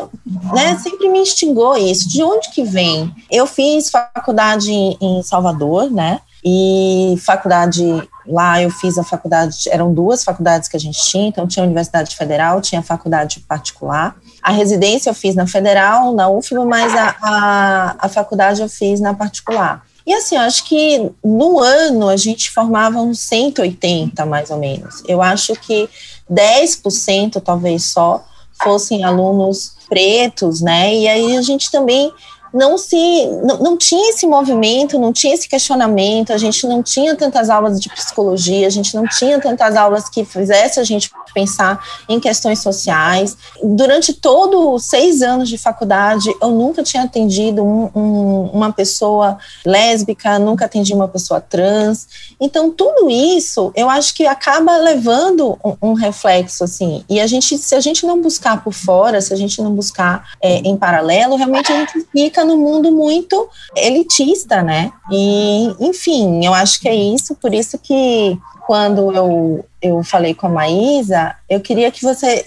né, 0.52 0.78
sempre 0.83 1.09
me 1.09 1.21
instigou 1.21 1.76
isso. 1.76 2.09
De 2.09 2.23
onde 2.23 2.50
que 2.50 2.62
vem? 2.62 3.14
Eu 3.30 3.47
fiz 3.47 3.90
faculdade 3.90 4.71
em, 4.73 4.97
em 5.00 5.23
Salvador, 5.23 5.90
né? 5.90 6.21
E 6.44 7.16
faculdade 7.24 7.82
lá 8.26 8.61
eu 8.61 8.70
fiz 8.70 8.98
a 8.98 9.04
faculdade, 9.04 9.68
eram 9.70 9.92
duas 9.94 10.22
faculdades 10.22 10.68
que 10.68 10.76
a 10.76 10.80
gente 10.80 11.02
tinha, 11.02 11.28
então 11.28 11.46
tinha 11.46 11.62
a 11.62 11.66
Universidade 11.66 12.14
Federal, 12.14 12.61
tinha 12.61 12.80
a 12.80 12.85
faculdade 12.85 13.40
particular. 13.40 14.14
A 14.42 14.50
residência 14.50 15.11
eu 15.11 15.14
fiz 15.14 15.35
na 15.35 15.46
Federal, 15.46 16.14
na 16.14 16.28
UFBA, 16.28 16.64
mas 16.66 16.94
a, 16.94 17.16
a, 17.22 17.96
a 17.98 18.09
faculdade 18.09 18.61
eu 18.61 18.68
fiz 18.68 19.00
na 19.00 19.14
particular. 19.14 19.83
E 20.07 20.12
assim, 20.12 20.37
eu 20.37 20.42
acho 20.42 20.64
que 20.64 21.11
no 21.24 21.59
ano 21.61 22.09
a 22.09 22.16
gente 22.16 22.50
formava 22.50 23.00
uns 23.00 23.20
180, 23.20 24.26
mais 24.26 24.50
ou 24.50 24.59
menos. 24.59 25.02
Eu 25.09 25.22
acho 25.22 25.54
que 25.54 25.88
10% 26.30 27.40
talvez 27.42 27.85
só 27.85 28.22
fossem 28.62 29.02
alunos 29.02 29.76
pretos, 29.88 30.61
né? 30.61 30.94
E 30.94 31.09
aí 31.09 31.37
a 31.37 31.42
gente 31.42 31.70
também 31.70 32.12
não 32.54 32.78
se 32.78 33.26
não, 33.44 33.58
não 33.58 33.76
tinha 33.76 34.10
esse 34.10 34.26
movimento, 34.26 34.98
não 34.98 35.12
tinha 35.12 35.34
esse 35.34 35.48
questionamento, 35.48 36.32
a 36.32 36.38
gente 36.38 36.66
não 36.68 36.82
tinha 36.82 37.16
tantas 37.16 37.50
aulas 37.50 37.80
de 37.80 37.88
psicologia, 37.88 38.66
a 38.66 38.70
gente 38.70 38.94
não 38.94 39.06
tinha 39.08 39.40
tantas 39.40 39.74
aulas 39.74 40.08
que 40.08 40.24
fizesse 40.24 40.78
a 40.78 40.84
gente 40.84 41.10
pensar 41.34 41.84
em 42.08 42.20
questões 42.20 42.60
sociais. 42.60 43.36
Durante 43.62 44.12
todos 44.12 44.84
seis 44.84 45.20
anos 45.20 45.48
de 45.48 45.58
faculdade, 45.58 46.32
eu 46.40 46.50
nunca 46.50 46.82
tinha 46.84 47.02
atendido 47.02 47.64
um, 47.64 47.90
um, 47.94 48.50
uma 48.52 48.72
pessoa 48.72 49.36
lésbica, 49.66 50.38
nunca 50.38 50.66
atendi 50.66 50.94
uma 50.94 51.08
pessoa 51.08 51.40
trans. 51.40 52.06
Então, 52.40 52.70
tudo 52.70 53.10
isso, 53.10 53.72
eu 53.74 53.90
acho 53.90 54.14
que 54.14 54.26
acaba 54.26 54.76
levando 54.76 55.58
um, 55.64 55.90
um 55.90 55.92
reflexo, 55.94 56.62
assim. 56.62 57.04
E 57.08 57.20
a 57.20 57.26
gente, 57.26 57.58
se 57.58 57.74
a 57.74 57.80
gente 57.80 58.06
não 58.06 58.20
buscar 58.20 58.62
por 58.62 58.72
fora, 58.72 59.20
se 59.20 59.32
a 59.32 59.36
gente 59.36 59.60
não 59.60 59.72
buscar 59.72 60.30
é, 60.40 60.58
em 60.58 60.76
paralelo, 60.76 61.34
realmente 61.34 61.72
a 61.72 61.80
gente 61.80 62.06
fica 62.12 62.43
num 62.44 62.59
mundo 62.59 62.90
muito 62.92 63.48
elitista, 63.76 64.62
né? 64.62 64.92
E, 65.11 65.74
enfim, 65.80 66.44
eu 66.44 66.52
acho 66.54 66.80
que 66.80 66.88
é 66.88 66.94
isso, 66.94 67.35
por 67.35 67.52
isso 67.52 67.78
que 67.78 68.38
quando 68.66 69.12
eu, 69.12 69.64
eu 69.80 70.02
falei 70.02 70.35
com 70.35 70.46
a 70.46 70.50
Maísa, 70.50 71.35
eu 71.48 71.61
queria 71.61 71.90
que 71.90 72.02
você. 72.02 72.44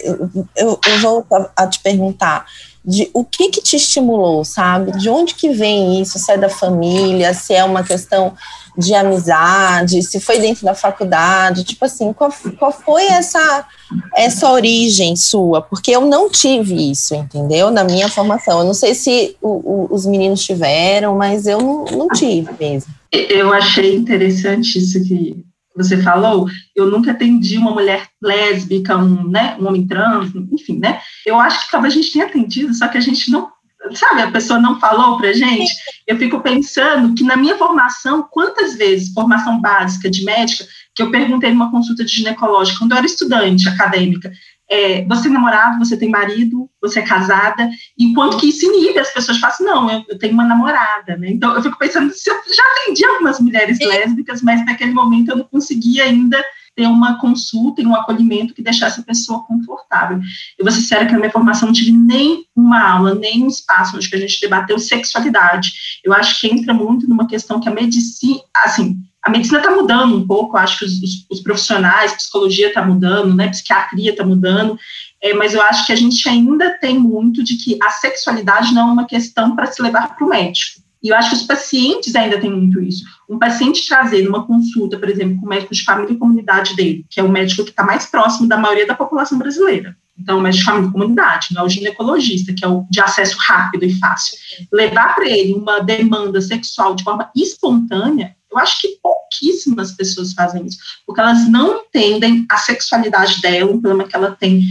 Eu, 0.56 0.78
eu 0.84 1.00
vou 1.00 1.26
a, 1.32 1.50
a 1.64 1.66
te 1.66 1.78
perguntar 1.78 2.44
de 2.84 3.10
o 3.12 3.24
que 3.24 3.50
que 3.50 3.60
te 3.60 3.76
estimulou, 3.76 4.44
sabe? 4.44 4.92
De 4.92 5.08
onde 5.08 5.34
que 5.34 5.50
vem 5.50 6.00
isso? 6.00 6.18
Se 6.18 6.32
é 6.32 6.38
da 6.38 6.48
família, 6.48 7.34
se 7.34 7.54
é 7.54 7.62
uma 7.62 7.84
questão 7.84 8.34
de 8.78 8.94
amizade, 8.94 10.02
se 10.02 10.20
foi 10.20 10.38
dentro 10.38 10.64
da 10.64 10.72
faculdade, 10.72 11.64
tipo 11.64 11.84
assim, 11.84 12.12
qual, 12.12 12.32
qual 12.56 12.70
foi 12.70 13.06
essa 13.06 13.66
essa 14.14 14.50
origem 14.52 15.16
sua? 15.16 15.60
Porque 15.62 15.90
eu 15.90 16.02
não 16.02 16.30
tive 16.30 16.90
isso, 16.90 17.14
entendeu? 17.14 17.70
Na 17.70 17.82
minha 17.82 18.08
formação. 18.08 18.60
Eu 18.60 18.66
não 18.66 18.74
sei 18.74 18.94
se 18.94 19.36
o, 19.42 19.48
o, 19.48 19.94
os 19.94 20.06
meninos 20.06 20.44
tiveram, 20.44 21.16
mas 21.16 21.46
eu 21.46 21.58
não, 21.58 21.84
não 21.86 22.08
tive 22.08 22.50
mesmo. 22.60 22.92
Eu 23.10 23.52
achei 23.52 23.96
interessante 23.96 24.78
isso 24.78 25.02
que 25.02 25.42
você 25.74 25.96
falou. 25.96 26.46
Eu 26.76 26.86
nunca 26.86 27.12
atendi 27.12 27.56
uma 27.58 27.72
mulher 27.72 28.06
lésbica, 28.22 28.96
um, 28.96 29.28
né, 29.28 29.56
um 29.58 29.66
homem 29.66 29.86
trans, 29.86 30.30
enfim, 30.52 30.78
né? 30.78 31.00
Eu 31.26 31.38
acho 31.38 31.64
que 31.64 31.70
talvez 31.70 31.94
a 31.94 31.96
gente 31.96 32.12
tenha 32.12 32.26
atendido, 32.26 32.74
só 32.74 32.86
que 32.86 32.98
a 32.98 33.00
gente 33.00 33.30
não 33.30 33.48
sabe, 33.94 34.22
a 34.22 34.30
pessoa 34.30 34.60
não 34.60 34.78
falou 34.78 35.18
pra 35.18 35.32
gente, 35.32 35.72
eu 36.06 36.16
fico 36.16 36.40
pensando 36.40 37.14
que 37.14 37.24
na 37.24 37.36
minha 37.36 37.56
formação, 37.56 38.26
quantas 38.30 38.74
vezes, 38.74 39.12
formação 39.12 39.60
básica 39.60 40.10
de 40.10 40.24
médica, 40.24 40.64
que 40.94 41.02
eu 41.02 41.10
perguntei 41.10 41.50
numa 41.50 41.70
consulta 41.70 42.04
de 42.04 42.12
ginecológica, 42.12 42.78
quando 42.78 42.92
eu 42.92 42.98
era 42.98 43.06
estudante 43.06 43.68
acadêmica, 43.68 44.32
é, 44.70 45.04
você 45.06 45.28
é 45.28 45.30
namorado, 45.30 45.78
você 45.78 45.96
tem 45.96 46.10
marido, 46.10 46.68
você 46.80 47.00
é 47.00 47.02
casada, 47.02 47.70
e 47.98 48.12
quanto 48.12 48.36
que 48.36 48.48
isso 48.48 48.66
inibe 48.66 48.98
as 48.98 49.12
pessoas 49.12 49.38
falam 49.38 49.54
assim, 49.54 49.64
não, 49.64 49.90
eu, 49.90 50.04
eu 50.08 50.18
tenho 50.18 50.34
uma 50.34 50.44
namorada, 50.44 51.16
né? 51.16 51.30
Então 51.30 51.54
eu 51.54 51.62
fico 51.62 51.78
pensando, 51.78 52.12
se 52.12 52.30
eu 52.30 52.34
já 52.34 52.62
atendi 52.82 53.04
algumas 53.04 53.40
mulheres 53.40 53.78
lésbicas, 53.80 54.42
mas 54.42 54.64
naquele 54.66 54.92
momento 54.92 55.30
eu 55.30 55.36
não 55.38 55.44
conseguia 55.44 56.04
ainda 56.04 56.44
ter 56.78 56.86
uma 56.86 57.18
consulta 57.18 57.82
e 57.82 57.86
um 57.86 57.96
acolhimento 57.96 58.54
que 58.54 58.62
deixasse 58.62 59.00
a 59.00 59.02
pessoa 59.02 59.42
confortável. 59.42 60.20
Eu 60.56 60.64
vou 60.64 60.70
ser 60.70 60.80
sincera 60.80 61.06
que 61.06 61.10
na 61.10 61.18
minha 61.18 61.32
formação 61.32 61.66
não 61.66 61.72
tive 61.72 61.90
nem 61.90 62.44
uma 62.54 62.80
aula, 62.80 63.16
nem 63.16 63.42
um 63.42 63.48
espaço 63.48 63.96
onde 63.96 64.08
a 64.14 64.18
gente 64.18 64.40
debateu 64.40 64.78
sexualidade. 64.78 65.72
Eu 66.04 66.12
acho 66.12 66.40
que 66.40 66.46
entra 66.46 66.72
muito 66.72 67.08
numa 67.08 67.26
questão 67.26 67.58
que 67.58 67.68
a 67.68 67.74
medicina, 67.74 68.40
assim, 68.64 68.96
a 69.24 69.28
medicina 69.28 69.58
está 69.58 69.72
mudando 69.72 70.14
um 70.14 70.24
pouco, 70.24 70.56
acho 70.56 70.78
que 70.78 70.84
os, 70.84 71.02
os, 71.02 71.26
os 71.28 71.40
profissionais, 71.40 72.12
psicologia 72.12 72.68
está 72.68 72.86
mudando, 72.86 73.34
né, 73.34 73.48
psiquiatria 73.48 74.12
está 74.12 74.24
mudando, 74.24 74.78
é, 75.20 75.34
mas 75.34 75.54
eu 75.54 75.62
acho 75.62 75.84
que 75.84 75.92
a 75.92 75.96
gente 75.96 76.28
ainda 76.28 76.78
tem 76.78 76.96
muito 76.96 77.42
de 77.42 77.56
que 77.56 77.76
a 77.82 77.90
sexualidade 77.90 78.72
não 78.72 78.90
é 78.90 78.92
uma 78.92 79.06
questão 79.06 79.56
para 79.56 79.66
se 79.66 79.82
levar 79.82 80.14
para 80.14 80.24
o 80.24 80.28
médico. 80.28 80.80
E 81.02 81.08
eu 81.08 81.16
acho 81.16 81.30
que 81.30 81.36
os 81.36 81.42
pacientes 81.42 82.14
ainda 82.16 82.40
têm 82.40 82.50
muito 82.50 82.80
isso. 82.80 83.04
Um 83.28 83.38
paciente 83.38 83.86
trazer 83.86 84.22
numa 84.22 84.46
consulta, 84.46 84.98
por 84.98 85.08
exemplo, 85.08 85.38
com 85.38 85.46
o 85.46 85.48
médico 85.48 85.74
de 85.74 85.84
família 85.84 86.12
e 86.12 86.18
comunidade 86.18 86.74
dele, 86.74 87.06
que 87.08 87.20
é 87.20 87.22
o 87.22 87.28
médico 87.28 87.64
que 87.64 87.70
está 87.70 87.84
mais 87.84 88.06
próximo 88.06 88.48
da 88.48 88.56
maioria 88.56 88.86
da 88.86 88.94
população 88.94 89.38
brasileira. 89.38 89.96
Então, 90.18 90.38
o 90.38 90.40
médico 90.40 90.64
de 90.64 90.70
família 90.70 90.88
e 90.88 90.92
comunidade, 90.92 91.48
não 91.52 91.62
é 91.62 91.64
o 91.64 91.68
ginecologista, 91.68 92.52
que 92.52 92.64
é 92.64 92.68
o 92.68 92.84
de 92.90 93.00
acesso 93.00 93.36
rápido 93.38 93.84
e 93.84 93.94
fácil. 93.98 94.36
Levar 94.72 95.14
para 95.14 95.28
ele 95.28 95.54
uma 95.54 95.78
demanda 95.80 96.40
sexual 96.40 96.96
de 96.96 97.04
forma 97.04 97.30
espontânea, 97.36 98.34
eu 98.50 98.58
acho 98.58 98.80
que 98.80 98.98
pouquíssimas 99.02 99.92
pessoas 99.92 100.32
fazem 100.32 100.66
isso, 100.66 100.78
porque 101.06 101.20
elas 101.20 101.48
não 101.48 101.82
entendem 101.82 102.46
a 102.50 102.56
sexualidade 102.56 103.40
dela, 103.40 103.70
um 103.70 103.80
problema 103.80 104.08
que 104.08 104.16
ela 104.16 104.32
tem 104.32 104.62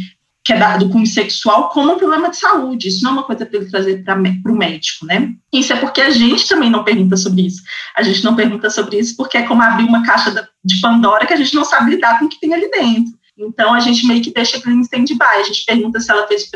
que 0.48 0.54
é 0.54 0.78
do 0.78 0.88
cunho 0.88 1.06
sexual 1.06 1.68
como 1.68 1.92
um 1.92 1.98
problema 1.98 2.30
de 2.30 2.38
saúde. 2.38 2.88
Isso 2.88 3.04
não 3.04 3.12
é 3.12 3.14
uma 3.16 3.24
coisa 3.24 3.46
para 3.46 3.60
ele 3.60 3.70
trazer 3.70 4.02
para 4.02 4.16
o 4.16 4.56
médico, 4.56 5.06
né? 5.06 5.34
Isso 5.52 5.74
é 5.74 5.76
porque 5.76 6.00
a 6.00 6.10
gente 6.10 6.48
também 6.48 6.70
não 6.70 6.86
pergunta 6.86 7.18
sobre 7.18 7.48
isso. 7.48 7.62
A 7.94 8.02
gente 8.02 8.24
não 8.24 8.34
pergunta 8.34 8.70
sobre 8.70 8.98
isso 8.98 9.18
porque 9.18 9.38
é 9.38 9.44
como 9.44 9.62
abrir 9.62 9.84
uma 9.84 10.06
caixa 10.06 10.50
de 10.64 10.80
Pandora 10.80 11.26
que 11.26 11.34
a 11.34 11.36
gente 11.36 11.54
não 11.54 11.66
sabe 11.66 11.92
lidar 11.92 12.18
com 12.18 12.26
o 12.26 12.30
que 12.30 12.40
tem 12.40 12.54
ali 12.54 12.72
dentro. 12.72 13.12
Então, 13.38 13.74
a 13.74 13.82
gente 13.82 14.08
meio 14.08 14.24
que 14.24 14.34
deixa 14.34 14.58
em 14.70 14.80
stand-by. 14.80 15.38
A 15.38 15.44
gente 15.44 15.66
pergunta 15.66 16.00
se 16.00 16.10
ela 16.10 16.26
fez 16.26 16.50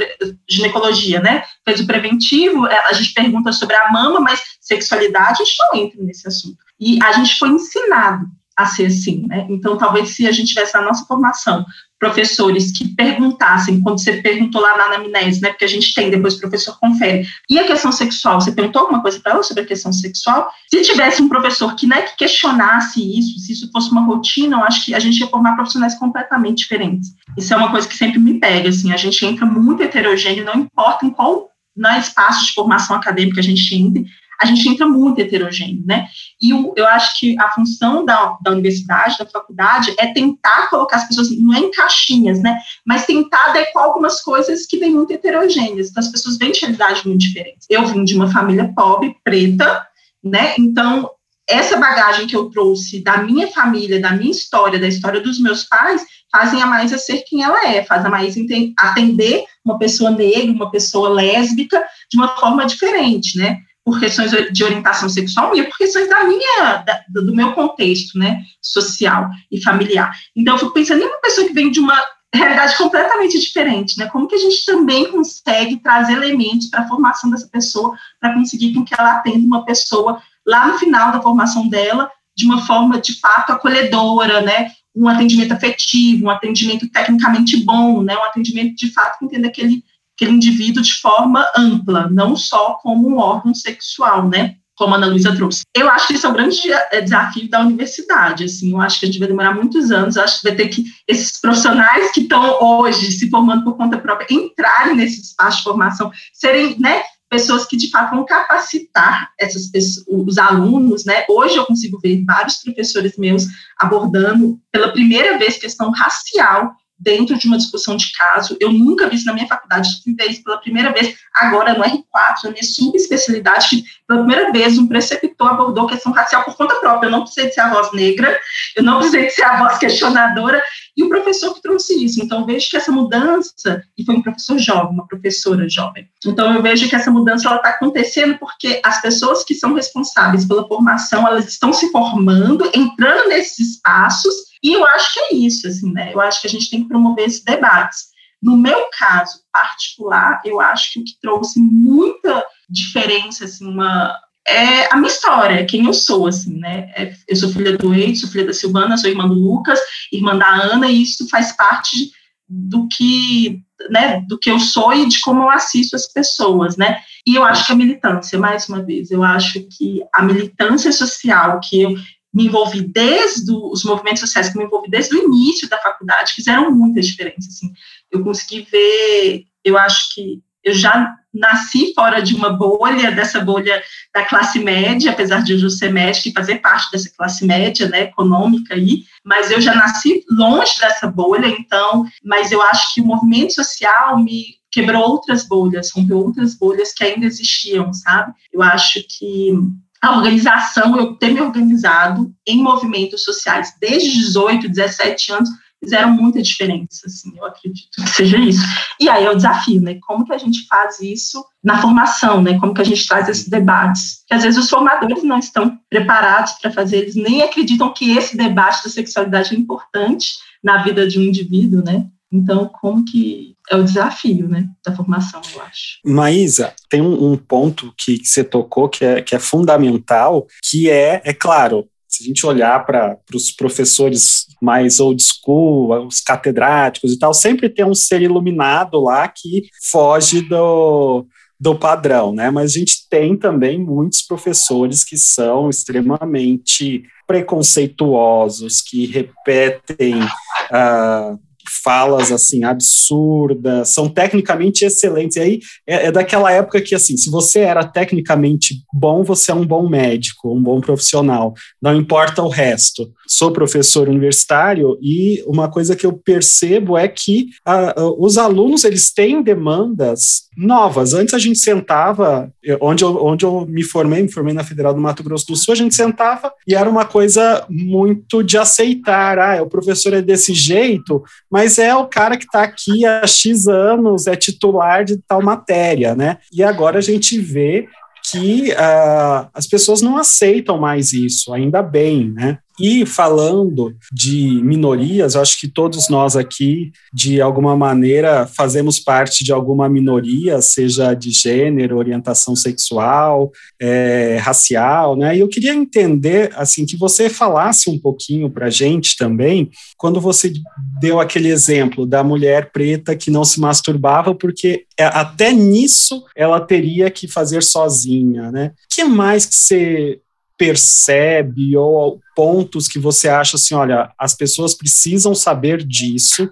ginecologia, 0.49 1.19
né? 1.19 1.43
Fez 1.65 1.81
o 1.81 1.85
preventivo, 1.85 2.67
é, 2.67 2.87
a 2.87 2.93
gente 2.93 3.13
pergunta 3.13 3.51
sobre 3.51 3.75
a 3.75 3.91
mama, 3.91 4.21
mas 4.21 4.41
sexualidade, 4.61 5.41
a 5.41 5.45
gente 5.45 5.57
não 5.59 5.81
entra 5.81 6.01
nesse 6.01 6.25
assunto. 6.29 6.57
E 6.79 6.97
a 7.03 7.11
gente 7.11 7.37
foi 7.37 7.49
ensinado 7.49 8.25
a 8.55 8.65
ser 8.67 8.85
assim, 8.85 9.27
né? 9.27 9.45
Então, 9.49 9.77
talvez 9.77 10.15
se 10.15 10.25
a 10.25 10.31
gente 10.31 10.53
tivesse 10.53 10.75
na 10.75 10.81
nossa 10.81 11.05
formação 11.05 11.65
professores 12.01 12.71
que 12.75 12.87
perguntassem, 12.95 13.79
quando 13.79 14.01
você 14.01 14.23
perguntou 14.23 14.59
lá 14.59 14.75
na 14.75 14.85
anamnese, 14.85 15.39
né, 15.39 15.49
porque 15.49 15.65
a 15.65 15.67
gente 15.67 15.93
tem, 15.93 16.09
depois 16.09 16.33
o 16.33 16.39
professor 16.39 16.75
confere, 16.79 17.27
e 17.47 17.59
a 17.59 17.63
questão 17.63 17.91
sexual, 17.91 18.41
você 18.41 18.51
perguntou 18.51 18.81
alguma 18.81 19.03
coisa 19.03 19.19
para 19.19 19.33
ela 19.33 19.43
sobre 19.43 19.61
a 19.61 19.65
questão 19.67 19.93
sexual? 19.93 20.49
Se 20.67 20.81
tivesse 20.81 21.21
um 21.21 21.29
professor 21.29 21.75
que, 21.75 21.85
né, 21.85 22.01
que 22.01 22.17
questionasse 22.17 22.99
isso, 22.99 23.37
se 23.37 23.53
isso 23.53 23.69
fosse 23.71 23.91
uma 23.91 24.01
rotina, 24.01 24.57
eu 24.57 24.63
acho 24.63 24.83
que 24.83 24.95
a 24.95 24.99
gente 24.99 25.19
ia 25.19 25.27
formar 25.27 25.53
profissionais 25.53 25.93
completamente 25.93 26.57
diferentes. 26.57 27.09
Isso 27.37 27.53
é 27.53 27.57
uma 27.57 27.69
coisa 27.69 27.87
que 27.87 27.95
sempre 27.95 28.17
me 28.17 28.39
pega, 28.39 28.69
assim, 28.69 28.91
a 28.91 28.97
gente 28.97 29.23
entra 29.23 29.45
muito 29.45 29.83
heterogêneo, 29.83 30.43
não 30.43 30.55
importa 30.55 31.05
em 31.05 31.11
qual 31.11 31.51
na 31.77 31.99
espaço 31.99 32.47
de 32.47 32.53
formação 32.53 32.95
acadêmica 32.95 33.39
a 33.39 33.43
gente 33.43 33.75
entre, 33.75 34.05
a 34.41 34.45
gente 34.45 34.67
entra 34.67 34.87
muito 34.87 35.21
heterogêneo, 35.21 35.83
né? 35.85 36.07
E 36.41 36.51
o, 36.51 36.73
eu 36.75 36.87
acho 36.87 37.19
que 37.19 37.39
a 37.39 37.51
função 37.51 38.03
da, 38.03 38.37
da 38.41 38.51
universidade, 38.51 39.19
da 39.19 39.25
faculdade, 39.25 39.93
é 39.99 40.07
tentar 40.07 40.67
colocar 40.67 40.97
as 40.97 41.07
pessoas, 41.07 41.29
não 41.37 41.53
é 41.53 41.59
em 41.59 41.69
caixinhas, 41.69 42.41
né? 42.41 42.57
Mas 42.83 43.05
tentar 43.05 43.49
adequar 43.49 43.85
algumas 43.85 44.19
coisas 44.21 44.65
que 44.65 44.77
vêm 44.77 44.91
muito 44.91 45.13
heterogêneas. 45.13 45.89
Então, 45.89 46.01
as 46.01 46.11
pessoas 46.11 46.37
vêm 46.37 46.51
de 46.51 46.61
realidades 46.61 47.03
muito 47.03 47.19
diferentes. 47.19 47.67
Eu 47.69 47.85
vim 47.85 48.03
de 48.03 48.15
uma 48.15 48.31
família 48.31 48.71
pobre, 48.75 49.15
preta, 49.23 49.85
né? 50.23 50.55
Então, 50.57 51.11
essa 51.47 51.77
bagagem 51.77 52.25
que 52.25 52.35
eu 52.35 52.49
trouxe 52.49 53.03
da 53.03 53.17
minha 53.17 53.47
família, 53.47 54.01
da 54.01 54.11
minha 54.11 54.31
história, 54.31 54.79
da 54.79 54.87
história 54.87 55.21
dos 55.21 55.39
meus 55.39 55.65
pais, 55.65 56.03
fazem 56.31 56.61
a 56.61 56.65
Maísa 56.65 56.97
ser 56.97 57.23
quem 57.27 57.43
ela 57.43 57.67
é, 57.67 57.83
faz 57.83 58.03
a 58.03 58.09
Maísa 58.09 58.39
atender 58.79 59.43
uma 59.63 59.77
pessoa 59.77 60.09
negra, 60.09 60.51
uma 60.51 60.71
pessoa 60.71 61.09
lésbica, 61.09 61.83
de 62.09 62.17
uma 62.17 62.29
forma 62.37 62.65
diferente, 62.65 63.37
né? 63.37 63.59
Por 63.91 63.99
questões 63.99 64.31
de 64.53 64.63
orientação 64.63 65.09
sexual 65.09 65.51
minha, 65.51 65.65
por 65.65 65.77
questões 65.77 66.07
da 66.07 66.23
minha, 66.23 66.77
da, 66.77 67.03
do 67.09 67.35
meu 67.35 67.51
contexto, 67.51 68.17
né, 68.17 68.41
social 68.61 69.29
e 69.51 69.61
familiar. 69.61 70.15
Então, 70.33 70.53
eu 70.53 70.59
fico 70.59 70.71
pensando 70.71 71.01
em 71.01 71.07
uma 71.07 71.19
pessoa 71.19 71.45
que 71.45 71.53
vem 71.53 71.69
de 71.69 71.81
uma 71.81 72.01
realidade 72.33 72.77
completamente 72.77 73.37
diferente, 73.37 73.97
né, 73.97 74.05
como 74.05 74.29
que 74.29 74.35
a 74.35 74.37
gente 74.37 74.65
também 74.65 75.11
consegue 75.11 75.75
trazer 75.75 76.13
elementos 76.13 76.67
para 76.67 76.83
a 76.83 76.87
formação 76.87 77.29
dessa 77.29 77.49
pessoa, 77.49 77.93
para 78.17 78.33
conseguir 78.33 78.73
com 78.73 78.85
que 78.85 78.93
ela 78.97 79.17
atenda 79.17 79.45
uma 79.45 79.65
pessoa 79.65 80.21
lá 80.47 80.69
no 80.69 80.79
final 80.79 81.11
da 81.11 81.21
formação 81.21 81.67
dela, 81.67 82.09
de 82.33 82.45
uma 82.45 82.65
forma, 82.65 82.97
de 82.97 83.19
fato, 83.19 83.51
acolhedora, 83.51 84.39
né, 84.39 84.71
um 84.95 85.09
atendimento 85.09 85.51
afetivo, 85.51 86.27
um 86.27 86.29
atendimento 86.29 86.89
tecnicamente 86.89 87.57
bom, 87.65 88.01
né, 88.01 88.15
um 88.15 88.23
atendimento, 88.23 88.73
de 88.73 88.89
fato, 88.93 89.19
que 89.19 89.25
entenda 89.25 89.49
aquele 89.49 89.83
aquele 90.21 90.33
indivíduo 90.33 90.83
de 90.83 90.93
forma 90.93 91.49
ampla, 91.57 92.07
não 92.11 92.35
só 92.35 92.75
como 92.75 93.09
um 93.09 93.17
órgão 93.17 93.55
sexual, 93.55 94.29
né? 94.29 94.55
Como 94.77 94.93
a 94.93 94.97
Ana 94.97 95.07
Luísa 95.07 95.35
trouxe. 95.35 95.63
Eu 95.75 95.89
acho 95.89 96.07
que 96.07 96.13
esse 96.13 96.25
é 96.25 96.29
o 96.29 96.33
grande 96.33 96.71
eh, 96.71 97.01
desafio 97.01 97.49
da 97.49 97.59
universidade, 97.59 98.45
assim, 98.45 98.71
eu 98.71 98.81
acho 98.81 98.99
que 98.99 99.05
a 99.05 99.07
gente 99.07 99.19
vai 99.19 99.27
demorar 99.27 99.53
muitos 99.53 99.91
anos, 99.91 100.15
eu 100.15 100.23
acho 100.23 100.39
que 100.39 100.47
vai 100.47 100.55
ter 100.55 100.69
que 100.69 100.85
esses 101.07 101.39
profissionais 101.39 102.11
que 102.11 102.21
estão 102.21 102.61
hoje 102.61 103.11
se 103.11 103.29
formando 103.29 103.63
por 103.63 103.75
conta 103.75 103.97
própria 103.97 104.27
entrarem 104.33 104.95
nesse 104.95 105.21
espaço 105.21 105.57
de 105.57 105.63
formação, 105.63 106.11
serem, 106.33 106.79
né, 106.79 107.03
pessoas 107.29 107.65
que 107.65 107.77
de 107.77 107.89
fato 107.89 108.15
vão 108.15 108.25
capacitar 108.25 109.31
essas 109.39 109.67
pessoas, 109.67 110.05
os 110.07 110.37
alunos, 110.37 111.05
né? 111.05 111.25
Hoje 111.29 111.55
eu 111.55 111.65
consigo 111.65 111.97
ver 111.99 112.23
vários 112.25 112.57
professores 112.57 113.17
meus 113.17 113.45
abordando 113.79 114.59
pela 114.71 114.91
primeira 114.91 115.37
vez 115.37 115.57
questão 115.57 115.91
racial 115.91 116.75
dentro 117.01 117.37
de 117.37 117.47
uma 117.47 117.57
discussão 117.57 117.97
de 117.97 118.11
caso. 118.11 118.55
Eu 118.59 118.71
nunca 118.71 119.09
vi 119.09 119.15
isso 119.15 119.25
na 119.25 119.33
minha 119.33 119.47
faculdade, 119.47 119.89
fui 120.03 120.15
pela 120.43 120.59
primeira 120.59 120.93
vez 120.93 121.15
agora 121.33 121.73
no 121.73 121.83
R4, 121.83 122.43
na 122.43 122.51
minha 122.51 122.63
subespecialidade, 122.63 123.83
pela 124.07 124.19
primeira 124.19 124.51
vez 124.51 124.77
um 124.77 124.87
preceptor 124.87 125.47
abordou 125.47 125.87
questão 125.87 126.11
racial 126.11 126.43
por 126.43 126.55
conta 126.55 126.75
própria. 126.75 127.07
Eu 127.07 127.11
não 127.11 127.21
precisei 127.21 127.51
ser 127.51 127.61
a 127.61 127.69
voz 127.69 127.91
negra, 127.93 128.39
eu 128.75 128.83
não 128.83 128.99
precisei 128.99 129.29
ser 129.29 129.43
a 129.43 129.57
voz 129.57 129.77
questionadora, 129.79 130.61
e 130.95 131.03
o 131.03 131.09
professor 131.09 131.53
que 131.53 131.61
trouxe 131.61 132.03
isso. 132.03 132.21
Então, 132.23 132.45
vejo 132.45 132.69
que 132.69 132.77
essa 132.77 132.91
mudança, 132.91 133.83
e 133.97 134.05
foi 134.05 134.15
um 134.15 134.21
professor 134.21 134.57
jovem, 134.59 134.93
uma 134.93 135.07
professora 135.07 135.67
jovem, 135.67 136.07
então 136.25 136.53
eu 136.53 136.61
vejo 136.61 136.87
que 136.87 136.95
essa 136.95 137.09
mudança 137.09 137.53
está 137.55 137.69
acontecendo 137.69 138.37
porque 138.37 138.79
as 138.83 139.01
pessoas 139.01 139.43
que 139.43 139.55
são 139.55 139.73
responsáveis 139.73 140.45
pela 140.45 140.67
formação, 140.67 141.25
elas 141.27 141.47
estão 141.47 141.73
se 141.73 141.91
formando, 141.91 142.69
entrando 142.73 143.29
nesses 143.29 143.75
espaços, 143.75 144.50
e 144.63 144.73
eu 144.73 144.85
acho 144.85 145.13
que 145.13 145.19
é 145.19 145.33
isso, 145.35 145.67
assim, 145.67 145.91
né? 145.91 146.13
Eu 146.13 146.21
acho 146.21 146.41
que 146.41 146.47
a 146.47 146.49
gente 146.49 146.69
tem 146.69 146.83
que 146.83 146.87
promover 146.87 147.25
esses 147.25 147.43
debates. 147.43 148.11
No 148.41 148.57
meu 148.57 148.85
caso 148.97 149.39
particular, 149.51 150.41
eu 150.43 150.59
acho 150.59 150.93
que 150.93 150.99
o 150.99 151.03
que 151.03 151.19
trouxe 151.21 151.59
muita 151.59 152.43
diferença, 152.69 153.45
assim, 153.45 153.67
uma 153.67 154.15
é 154.47 154.91
a 154.91 154.97
minha 154.97 155.07
história, 155.07 155.65
quem 155.65 155.85
eu 155.85 155.93
sou, 155.93 156.27
assim, 156.27 156.57
né? 156.57 156.91
É, 156.95 157.13
eu 157.27 157.35
sou 157.35 157.49
filha 157.49 157.77
do 157.77 157.93
Eide, 157.93 158.17
sou 158.17 158.29
filha 158.29 158.45
da 158.45 158.53
Silvana, 158.53 158.97
sou 158.97 159.09
irmã 159.09 159.27
do 159.27 159.35
Lucas, 159.35 159.79
irmã 160.11 160.35
da 160.35 160.47
Ana, 160.47 160.89
e 160.89 161.03
isso 161.03 161.29
faz 161.29 161.55
parte 161.55 162.11
do 162.49 162.87
que, 162.87 163.61
né, 163.89 164.21
do 164.27 164.37
que 164.37 164.51
eu 164.51 164.59
sou 164.59 164.93
e 164.93 165.07
de 165.07 165.21
como 165.21 165.43
eu 165.43 165.49
assisto 165.49 165.95
as 165.95 166.11
pessoas, 166.11 166.75
né? 166.75 166.99
E 167.25 167.35
eu 167.35 167.43
acho 167.45 167.65
que 167.65 167.71
a 167.71 167.75
militância, 167.75 168.37
mais 168.37 168.67
uma 168.67 168.83
vez, 168.83 169.11
eu 169.11 169.23
acho 169.23 169.61
que 169.77 170.01
a 170.13 170.23
militância 170.23 170.91
social 170.91 171.59
que 171.63 171.81
eu 171.81 171.95
me 172.33 172.45
envolvi 172.45 172.81
desde 172.81 173.51
os 173.51 173.83
movimentos 173.83 174.21
sociais 174.21 174.49
que 174.49 174.57
me 174.57 174.63
envolvi 174.63 174.89
desde 174.89 175.15
o 175.15 175.23
início 175.23 175.69
da 175.69 175.77
faculdade 175.77 176.33
fizeram 176.33 176.71
muita 176.71 177.01
diferença 177.01 177.47
assim. 177.49 177.71
Eu 178.11 178.23
consegui 178.23 178.67
ver 178.71 179.45
eu 179.63 179.77
acho 179.77 180.13
que 180.13 180.41
eu 180.63 180.73
já 180.73 181.13
nasci 181.33 181.93
fora 181.93 182.21
de 182.21 182.35
uma 182.35 182.51
bolha 182.51 183.11
dessa 183.11 183.39
bolha 183.39 183.81
da 184.13 184.25
classe 184.25 184.59
média 184.59 185.11
apesar 185.11 185.43
de 185.43 185.53
eu 185.53 185.69
ser 185.69 185.91
médica 185.91 186.29
e 186.29 186.33
fazer 186.33 186.57
parte 186.57 186.91
dessa 186.91 187.09
classe 187.15 187.45
média 187.45 187.87
né 187.87 188.03
econômica 188.03 188.75
aí 188.75 189.03
mas 189.23 189.49
eu 189.49 189.61
já 189.61 189.73
nasci 189.73 190.23
longe 190.29 190.77
dessa 190.79 191.07
bolha 191.07 191.47
então 191.47 192.05
mas 192.23 192.51
eu 192.51 192.61
acho 192.61 192.93
que 192.93 193.01
o 193.01 193.05
movimento 193.05 193.53
social 193.53 194.21
me 194.21 194.55
quebrou 194.71 195.03
outras 195.03 195.47
bolhas 195.47 195.91
rompeu 195.91 196.19
outras 196.19 196.55
bolhas 196.55 196.93
que 196.93 197.03
ainda 197.03 197.25
existiam 197.25 197.93
sabe? 197.93 198.33
Eu 198.51 198.61
acho 198.61 199.01
que 199.07 199.53
a 200.01 200.17
organização, 200.17 200.97
eu 200.97 201.15
ter 201.15 201.31
me 201.31 201.41
organizado 201.41 202.33
em 202.47 202.61
movimentos 202.61 203.23
sociais 203.23 203.73
desde 203.79 204.11
18, 204.11 204.67
17 204.67 205.31
anos, 205.31 205.49
fizeram 205.83 206.11
muita 206.11 206.41
diferença, 206.41 207.07
assim, 207.07 207.35
eu 207.35 207.45
acredito 207.45 207.89
que 207.95 208.09
seja 208.09 208.37
isso. 208.37 208.61
E 208.99 209.09
aí 209.09 209.25
é 209.25 209.31
o 209.31 209.35
desafio, 209.35 209.81
né, 209.81 209.97
como 210.01 210.25
que 210.25 210.33
a 210.33 210.37
gente 210.37 210.67
faz 210.67 210.99
isso 210.99 211.43
na 211.63 211.81
formação, 211.81 212.41
né, 212.41 212.59
como 212.59 212.73
que 212.73 212.81
a 212.81 212.85
gente 212.85 213.07
traz 213.07 213.27
esses 213.27 213.47
debates, 213.47 214.23
que 214.27 214.33
às 214.33 214.43
vezes 214.43 214.63
os 214.63 214.69
formadores 214.69 215.23
não 215.23 215.39
estão 215.39 215.79
preparados 215.89 216.53
para 216.53 216.71
fazer, 216.71 216.97
eles 216.97 217.15
nem 217.15 217.41
acreditam 217.41 217.91
que 217.93 218.15
esse 218.15 218.37
debate 218.37 218.83
da 218.83 218.89
sexualidade 218.89 219.55
é 219.55 219.57
importante 219.57 220.35
na 220.63 220.83
vida 220.83 221.07
de 221.07 221.17
um 221.17 221.23
indivíduo, 221.23 221.83
né, 221.83 222.05
então, 222.31 222.69
como 222.79 223.03
que 223.03 223.55
é 223.69 223.75
o 223.75 223.83
desafio, 223.83 224.47
né, 224.47 224.67
da 224.85 224.95
formação, 224.95 225.41
eu 225.53 225.61
acho. 225.61 225.99
Maísa, 226.05 226.73
tem 226.89 227.01
um, 227.01 227.31
um 227.31 227.37
ponto 227.37 227.93
que, 227.97 228.17
que, 228.19 228.27
você 228.27 228.43
tocou 228.43 228.87
que 228.87 229.03
é, 229.03 229.21
que 229.21 229.35
é 229.35 229.39
fundamental, 229.39 230.47
que 230.63 230.89
é, 230.89 231.21
é 231.25 231.33
claro, 231.33 231.87
se 232.07 232.23
a 232.23 232.27
gente 232.27 232.45
olhar 232.45 232.85
para 232.85 233.17
os 233.33 233.51
professores 233.51 234.45
mais 234.61 234.99
old 234.99 235.21
school, 235.23 236.07
os 236.07 236.19
catedráticos 236.19 237.13
e 237.13 237.19
tal, 237.19 237.33
sempre 237.33 237.69
tem 237.69 237.85
um 237.85 237.95
ser 237.95 238.21
iluminado 238.21 238.99
lá 238.99 239.27
que 239.27 239.69
foge 239.89 240.41
do, 240.41 241.25
do 241.59 241.75
padrão, 241.75 242.33
né? 242.33 242.49
Mas 242.49 242.71
a 242.71 242.79
gente 242.79 243.07
tem 243.09 243.37
também 243.37 243.79
muitos 243.79 244.21
professores 244.21 245.03
que 245.03 245.17
são 245.17 245.69
extremamente 245.69 247.03
preconceituosos, 247.25 248.81
que 248.81 249.05
repetem 249.05 250.15
uh, 250.21 251.39
falas 251.83 252.31
assim 252.31 252.63
absurdas, 252.63 253.93
são 253.93 254.09
tecnicamente 254.09 254.83
excelentes. 254.85 255.37
E 255.37 255.39
aí 255.39 255.59
é, 255.87 256.07
é, 256.07 256.11
daquela 256.11 256.51
época 256.51 256.81
que 256.81 256.95
assim, 256.95 257.17
se 257.17 257.29
você 257.29 257.59
era 257.59 257.85
tecnicamente 257.85 258.75
bom, 258.93 259.23
você 259.23 259.51
é 259.51 259.55
um 259.55 259.65
bom 259.65 259.87
médico, 259.87 260.53
um 260.53 260.61
bom 260.61 260.81
profissional. 260.81 261.53
Não 261.81 261.95
importa 261.95 262.41
o 262.41 262.49
resto. 262.49 263.11
Sou 263.27 263.51
professor 263.51 264.09
universitário 264.09 264.97
e 265.01 265.43
uma 265.47 265.69
coisa 265.69 265.95
que 265.95 266.05
eu 266.05 266.13
percebo 266.13 266.97
é 266.97 267.07
que 267.07 267.47
a, 267.65 268.01
a, 268.01 268.11
os 268.17 268.37
alunos 268.37 268.83
eles 268.83 269.11
têm 269.13 269.41
demandas 269.41 270.49
novas. 270.55 271.13
Antes 271.13 271.33
a 271.33 271.39
gente 271.39 271.59
sentava, 271.59 272.51
onde 272.81 273.03
eu, 273.03 273.23
onde 273.23 273.45
eu 273.45 273.65
me 273.65 273.83
formei, 273.83 274.21
me 274.21 274.31
formei 274.31 274.53
na 274.53 274.63
Federal 274.63 274.93
do 274.93 274.99
Mato 274.99 275.23
Grosso 275.23 275.47
do 275.47 275.55
Sul, 275.55 275.73
a 275.73 275.77
gente 275.77 275.95
sentava 275.95 276.51
e 276.67 276.75
era 276.75 276.89
uma 276.89 277.05
coisa 277.05 277.65
muito 277.69 278.43
de 278.43 278.57
aceitar. 278.57 279.39
Ah, 279.39 279.61
o 279.61 279.69
professor 279.69 280.13
é 280.13 280.21
desse 280.21 280.53
jeito, 280.53 281.23
mas 281.49 281.77
é 281.79 281.95
o 281.95 282.07
cara 282.07 282.37
que 282.37 282.45
está 282.45 282.63
aqui 282.63 283.05
há 283.05 283.25
X 283.25 283.67
anos, 283.67 284.27
é 284.27 284.35
titular 284.35 285.05
de 285.05 285.17
tal 285.17 285.41
matéria, 285.41 286.15
né? 286.15 286.37
E 286.51 286.63
agora 286.63 286.99
a 286.99 287.01
gente 287.01 287.39
vê 287.39 287.87
que 288.29 288.71
uh, 288.71 289.49
as 289.53 289.65
pessoas 289.67 290.01
não 290.01 290.17
aceitam 290.17 290.77
mais 290.77 291.11
isso, 291.11 291.53
ainda 291.53 291.81
bem, 291.81 292.31
né? 292.31 292.59
E 292.79 293.05
falando 293.05 293.95
de 294.11 294.61
minorias, 294.63 295.35
eu 295.35 295.41
acho 295.41 295.59
que 295.59 295.67
todos 295.67 296.09
nós 296.09 296.35
aqui, 296.35 296.91
de 297.13 297.41
alguma 297.41 297.75
maneira, 297.75 298.47
fazemos 298.47 298.99
parte 298.99 299.43
de 299.43 299.51
alguma 299.51 299.89
minoria, 299.89 300.61
seja 300.61 301.13
de 301.13 301.31
gênero, 301.31 301.97
orientação 301.97 302.55
sexual, 302.55 303.51
é, 303.79 304.37
racial, 304.41 305.15
né? 305.15 305.35
E 305.35 305.39
eu 305.39 305.47
queria 305.47 305.73
entender, 305.73 306.51
assim, 306.55 306.85
que 306.85 306.97
você 306.97 307.29
falasse 307.29 307.89
um 307.89 307.99
pouquinho 307.99 308.49
para 308.49 308.67
a 308.67 308.71
gente 308.71 309.17
também, 309.17 309.69
quando 309.97 310.21
você 310.21 310.51
deu 310.99 311.19
aquele 311.19 311.49
exemplo 311.49 312.05
da 312.05 312.23
mulher 312.23 312.71
preta 312.71 313.15
que 313.15 313.29
não 313.29 313.43
se 313.43 313.59
masturbava, 313.59 314.33
porque 314.33 314.85
é, 314.97 315.05
até 315.05 315.51
nisso 315.51 316.23
ela 316.35 316.59
teria 316.59 317.11
que 317.11 317.27
fazer 317.27 317.61
sozinha, 317.61 318.51
né? 318.51 318.71
O 318.91 318.95
que 318.95 319.03
mais 319.03 319.45
que 319.45 319.55
você 319.55 320.19
percebe 320.61 321.75
ou 321.75 322.21
pontos 322.35 322.87
que 322.87 322.99
você 322.99 323.27
acha 323.27 323.55
assim, 323.55 323.73
olha, 323.73 324.11
as 324.15 324.35
pessoas 324.35 324.75
precisam 324.75 325.33
saber 325.33 325.83
disso 325.83 326.43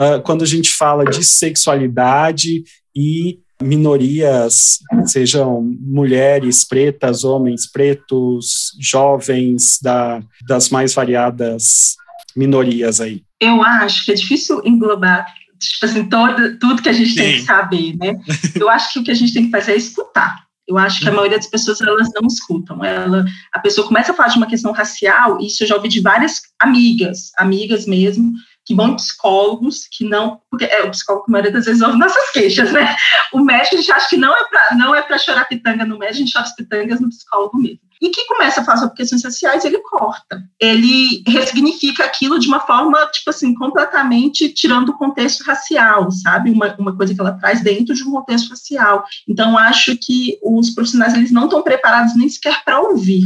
uh, 0.00 0.20
quando 0.24 0.42
a 0.42 0.46
gente 0.46 0.70
fala 0.70 1.04
de 1.04 1.22
sexualidade 1.22 2.64
e 2.92 3.38
minorias, 3.62 4.80
sejam 5.06 5.62
mulheres 5.80 6.66
pretas, 6.66 7.22
homens 7.22 7.70
pretos, 7.70 8.72
jovens 8.80 9.78
da, 9.80 10.20
das 10.48 10.68
mais 10.68 10.92
variadas 10.92 11.94
minorias 12.36 13.00
aí? 13.00 13.22
Eu 13.40 13.62
acho 13.62 14.04
que 14.04 14.10
é 14.10 14.14
difícil 14.16 14.60
englobar 14.64 15.24
tipo 15.56 15.86
assim, 15.86 16.08
todo, 16.08 16.58
tudo 16.58 16.82
que 16.82 16.88
a 16.88 16.92
gente 16.92 17.10
Sim. 17.10 17.14
tem 17.14 17.32
que 17.34 17.42
saber, 17.42 17.96
né? 17.96 18.14
Eu 18.56 18.68
acho 18.68 18.92
que 18.92 18.98
o 18.98 19.04
que 19.04 19.12
a 19.12 19.14
gente 19.14 19.32
tem 19.32 19.44
que 19.44 19.50
fazer 19.52 19.74
é 19.74 19.76
escutar. 19.76 20.44
Eu 20.72 20.78
acho 20.78 21.00
que 21.00 21.06
a 21.06 21.10
uhum. 21.10 21.16
maioria 21.16 21.38
das 21.38 21.46
pessoas 21.46 21.80
elas 21.80 22.08
não 22.14 22.26
escutam. 22.26 22.84
Ela, 22.84 23.24
a 23.52 23.60
pessoa 23.60 23.86
começa 23.86 24.12
a 24.12 24.14
falar 24.14 24.28
de 24.30 24.38
uma 24.38 24.46
questão 24.46 24.72
racial, 24.72 25.40
e 25.40 25.46
isso 25.46 25.62
eu 25.62 25.68
já 25.68 25.76
ouvi 25.76 25.88
de 25.88 26.00
várias 26.00 26.40
amigas, 26.58 27.30
amigas 27.36 27.86
mesmo, 27.86 28.32
que 28.64 28.74
vão 28.74 28.96
psicólogos, 28.96 29.88
que 29.90 30.04
não, 30.04 30.40
porque 30.50 30.64
é, 30.64 30.82
o 30.84 30.90
psicólogo, 30.90 31.26
a 31.28 31.32
maioria 31.32 31.52
das 31.52 31.64
vezes, 31.64 31.82
ouve 31.82 31.98
nossas 31.98 32.30
queixas, 32.30 32.72
né? 32.72 32.96
O 33.32 33.40
médico, 33.40 33.74
a 33.74 33.78
gente 33.78 33.92
acha 33.92 34.08
que 34.08 34.16
não 34.16 34.32
é 34.34 34.44
para 34.44 34.76
não 34.76 34.94
é 34.94 35.18
chorar 35.18 35.46
pitanga 35.46 35.84
no 35.84 35.98
médico, 35.98 36.16
a 36.16 36.18
gente 36.18 36.32
chora 36.32 36.44
as 36.46 36.54
pitangas 36.54 37.00
no 37.00 37.08
psicólogo 37.08 37.58
mesmo. 37.58 37.80
E 38.02 38.10
que 38.10 38.26
começa 38.26 38.60
a 38.60 38.76
sobre 38.76 38.96
questões 38.96 39.22
raciais, 39.22 39.64
ele 39.64 39.78
corta. 39.78 40.42
Ele 40.58 41.22
ressignifica 41.24 42.04
aquilo 42.04 42.36
de 42.36 42.48
uma 42.48 42.58
forma, 42.58 42.98
tipo 43.12 43.30
assim, 43.30 43.54
completamente 43.54 44.48
tirando 44.48 44.88
o 44.88 44.98
contexto 44.98 45.44
racial, 45.44 46.10
sabe? 46.10 46.50
Uma, 46.50 46.74
uma 46.76 46.96
coisa 46.96 47.14
que 47.14 47.20
ela 47.20 47.38
traz 47.38 47.62
dentro 47.62 47.94
de 47.94 48.02
um 48.02 48.10
contexto 48.10 48.50
racial. 48.50 49.04
Então, 49.28 49.56
acho 49.56 49.96
que 49.96 50.36
os 50.42 50.70
profissionais, 50.70 51.14
eles 51.14 51.30
não 51.30 51.44
estão 51.44 51.62
preparados 51.62 52.16
nem 52.16 52.28
sequer 52.28 52.64
para 52.64 52.80
ouvir, 52.80 53.22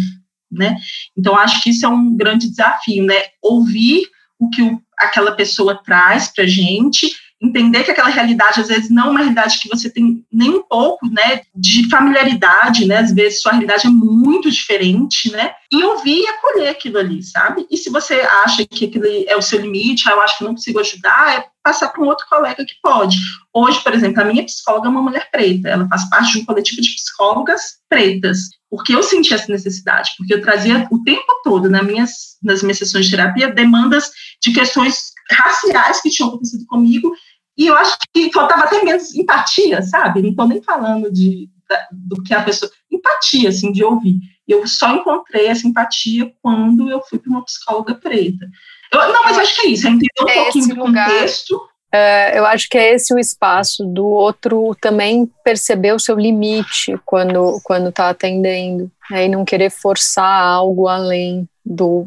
né? 0.52 0.76
Então, 1.16 1.34
acho 1.34 1.62
que 1.62 1.70
isso 1.70 1.86
é 1.86 1.88
um 1.88 2.14
grande 2.14 2.46
desafio, 2.46 3.02
né? 3.02 3.14
Ouvir 3.42 4.02
o 4.38 4.50
que 4.50 4.60
o, 4.60 4.78
aquela 4.98 5.32
pessoa 5.32 5.82
traz 5.82 6.28
para 6.28 6.46
gente 6.46 7.10
entender 7.40 7.84
que 7.84 7.90
aquela 7.90 8.08
realidade 8.08 8.60
às 8.60 8.68
vezes 8.68 8.90
não 8.90 9.08
é 9.08 9.10
uma 9.10 9.18
realidade 9.20 9.58
que 9.58 9.68
você 9.68 9.90
tem 9.90 10.24
nem 10.32 10.50
um 10.50 10.62
pouco, 10.62 11.06
né, 11.06 11.42
de 11.54 11.88
familiaridade, 11.88 12.86
né, 12.86 12.98
às 12.98 13.12
vezes 13.12 13.42
sua 13.42 13.52
realidade 13.52 13.86
é 13.86 13.90
muito 13.90 14.50
diferente, 14.50 15.30
né, 15.30 15.52
e 15.70 15.82
ouvir 15.84 16.18
e 16.18 16.28
acolher 16.28 16.68
aquilo 16.68 16.98
ali, 16.98 17.22
sabe? 17.22 17.66
E 17.70 17.76
se 17.76 17.90
você 17.90 18.14
acha 18.44 18.66
que 18.66 18.86
aquilo 18.86 19.04
é 19.26 19.36
o 19.36 19.42
seu 19.42 19.60
limite, 19.60 20.08
ah, 20.08 20.12
eu 20.12 20.22
acho 20.22 20.38
que 20.38 20.44
não 20.44 20.52
consigo 20.52 20.80
ajudar, 20.80 21.38
é 21.38 21.46
passar 21.62 21.88
para 21.88 22.02
um 22.02 22.06
outro 22.06 22.24
colega 22.30 22.64
que 22.64 22.74
pode. 22.80 23.16
Hoje, 23.52 23.82
por 23.82 23.92
exemplo, 23.92 24.22
a 24.22 24.24
minha 24.24 24.44
psicóloga 24.44 24.86
é 24.86 24.90
uma 24.90 25.02
mulher 25.02 25.28
preta, 25.30 25.68
ela 25.68 25.88
faz 25.88 26.08
parte 26.08 26.32
de 26.32 26.38
um 26.38 26.44
coletivo 26.44 26.80
de 26.80 26.94
psicólogas 26.94 27.60
pretas, 27.88 28.38
porque 28.70 28.94
eu 28.94 29.02
senti 29.02 29.34
essa 29.34 29.50
necessidade, 29.50 30.10
porque 30.16 30.34
eu 30.34 30.42
trazia 30.42 30.86
o 30.90 31.02
tempo 31.02 31.26
todo 31.42 31.68
nas 31.68 31.84
minhas, 31.84 32.10
nas 32.42 32.62
minhas 32.62 32.78
sessões 32.78 33.06
de 33.06 33.10
terapia 33.10 33.52
demandas 33.52 34.10
de 34.40 34.52
questões 34.52 35.15
raciais 35.30 36.00
que 36.00 36.10
tinham 36.10 36.28
acontecido 36.28 36.64
comigo, 36.66 37.12
e 37.56 37.66
eu 37.66 37.76
acho 37.76 37.96
que 38.12 38.30
faltava 38.32 38.64
até 38.64 38.82
menos 38.82 39.14
empatia, 39.14 39.80
sabe? 39.82 40.22
Não 40.22 40.30
estou 40.30 40.46
nem 40.46 40.62
falando 40.62 41.10
de, 41.10 41.48
da, 41.68 41.88
do 41.90 42.22
que 42.22 42.34
a 42.34 42.42
pessoa. 42.42 42.70
Empatia, 42.90 43.48
assim, 43.48 43.72
de 43.72 43.82
ouvir. 43.82 44.18
Eu 44.46 44.66
só 44.66 44.94
encontrei 44.94 45.46
essa 45.46 45.66
empatia 45.66 46.32
quando 46.42 46.90
eu 46.90 47.00
fui 47.02 47.18
para 47.18 47.30
uma 47.30 47.44
psicóloga 47.44 47.94
preta. 47.94 48.46
Eu, 48.92 49.12
não, 49.12 49.24
mas 49.24 49.36
eu 49.36 49.42
acho 49.42 49.54
que 49.56 49.66
é 49.66 49.70
isso, 49.70 49.86
é 49.86 49.90
entender 49.90 50.22
um 50.22 50.28
é 50.28 50.34
pouquinho 50.34 50.68
do 50.68 50.84
lugar, 50.86 51.10
contexto. 51.10 51.60
É, 51.92 52.38
eu 52.38 52.44
acho 52.44 52.68
que 52.68 52.76
é 52.76 52.94
esse 52.94 53.14
o 53.14 53.18
espaço 53.18 53.84
do 53.84 54.06
outro 54.06 54.76
também 54.80 55.30
perceber 55.42 55.92
o 55.92 55.98
seu 55.98 56.16
limite 56.16 56.98
quando 57.04 57.60
quando 57.64 57.88
está 57.88 58.10
atendendo, 58.10 58.90
né, 59.10 59.26
e 59.26 59.28
não 59.28 59.44
querer 59.44 59.70
forçar 59.70 60.42
algo 60.42 60.88
além 60.88 61.48
do, 61.64 62.06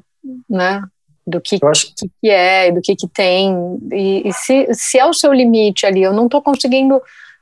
né, 0.50 0.82
do 1.30 1.40
que, 1.40 1.60
acho... 1.64 1.94
que, 1.96 2.10
que, 2.22 2.30
é, 2.30 2.72
do 2.72 2.82
que, 2.82 2.96
que 2.96 3.08
tem. 3.08 3.54
E, 3.92 4.28
e, 4.28 4.34
se, 4.34 4.68
se 4.74 5.00
é 5.00 5.06
o 5.06 5.14
seu 5.14 5.32
limite 5.32 5.86
ali, 5.86 6.02
eu 6.02 6.14
não 6.14 6.26
estou 6.26 6.42
conseguindo 6.42 7.02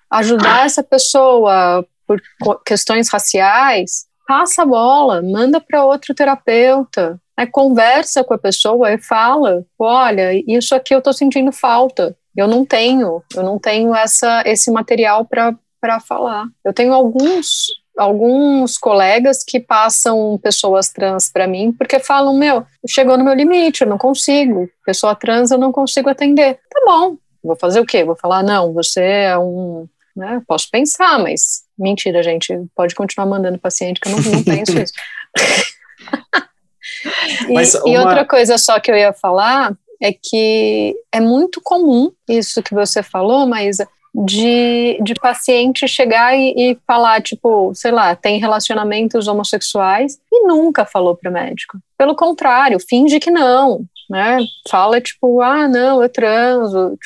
ajudar 0.10 0.66
essa 0.66 0.84
pessoa 0.84 1.86
por 2.06 2.22
questões 2.66 3.10
raciais, 3.10 4.06
passa 4.28 4.64
a 4.64 4.66
bola, 4.66 5.22
manda 5.22 5.60
para 5.60 5.84
outro 5.84 6.14
terapeuta, 6.14 7.20
né, 7.38 7.46
conversa 7.46 8.24
com 8.24 8.34
a 8.34 8.38
pessoa 8.38 8.92
e 8.94 8.98
fala, 8.98 9.64
olha, 9.78 10.32
isso 10.48 10.74
aqui 10.74 10.94
eu 10.94 11.00
estou 11.00 11.14
sentindo 11.14 11.52
falta, 11.52 12.16
eu 12.36 12.48
não 12.48 12.66
tenho, 12.66 13.22
eu 13.36 13.44
não 13.44 13.58
tenho 13.60 13.94
essa, 13.96 14.44
esse 14.46 14.72
material 14.72 15.26
para 15.26 16.00
falar. 16.00 16.46
Eu 16.64 16.74
tenho 16.74 16.94
alguns 16.94 17.68
alguns 17.98 18.78
colegas 18.78 19.44
que 19.44 19.60
passam 19.60 20.40
pessoas 20.42 20.90
trans 20.90 21.30
para 21.30 21.48
mim 21.48 21.72
porque 21.72 22.00
falam: 22.00 22.38
Meu, 22.38 22.66
chegou 22.88 23.18
no 23.18 23.26
meu 23.26 23.34
limite, 23.34 23.82
eu 23.82 23.88
não 23.88 23.98
consigo. 23.98 24.70
Pessoa 24.86 25.16
trans 25.16 25.52
eu 25.52 25.58
não 25.58 25.72
consigo 25.72 26.10
atender. 26.10 26.60
Tá 26.70 26.82
bom, 26.86 27.18
vou 27.44 27.56
fazer 27.56 27.80
o 27.80 27.86
quê? 27.86 28.04
Vou 28.04 28.16
falar: 28.16 28.44
Não, 28.44 28.74
você 28.74 29.02
é 29.02 29.38
um. 29.38 29.88
Né, 30.16 30.42
posso 30.48 30.68
pensar, 30.72 31.20
mas 31.20 31.64
mentira, 31.78 32.24
gente. 32.24 32.54
Pode 32.76 32.96
continuar 32.96 33.28
mandando 33.28 33.60
paciente 33.60 34.00
que 34.00 34.08
eu 34.08 34.14
não, 34.14 34.20
não 34.20 34.44
penso 34.56 34.78
isso. 34.80 34.94
e, 37.50 37.52
uma... 37.52 37.62
e 37.62 37.98
outra 37.98 38.26
coisa 38.26 38.58
só 38.58 38.80
que 38.80 38.90
eu 38.90 38.96
ia 38.96 39.14
falar 39.14 39.76
é 40.02 40.12
que 40.12 40.96
é 41.12 41.20
muito 41.20 41.60
comum 41.62 42.12
isso 42.28 42.62
que 42.62 42.74
você 42.74 43.02
falou, 43.02 43.48
Maísa, 43.48 43.88
de, 44.26 45.00
de 45.04 45.14
paciente 45.14 45.88
chegar 45.88 46.36
e, 46.36 46.54
e, 46.58 46.78
falar, 46.88 47.22
tipo, 47.22 47.72
sei 47.76 47.92
lá, 47.92 48.16
tem 48.16 48.40
relacionamentos 48.40 49.28
homossexuais 49.28 50.18
e 50.32 50.48
nunca 50.48 50.86
falou 50.86 51.16
para 51.16 51.30
o 51.30 51.34
médico. 51.34 51.78
Pelo 51.96 52.16
contrário, 52.16 52.80
finge 52.80 53.20
que 53.20 53.30
não, 53.30 53.82
né? 54.10 54.40
Fala, 54.68 55.00
tipo, 55.00 55.40
ah, 55.42 55.68
não, 55.68 56.02
eu 56.02 56.10
transo. 56.10 56.98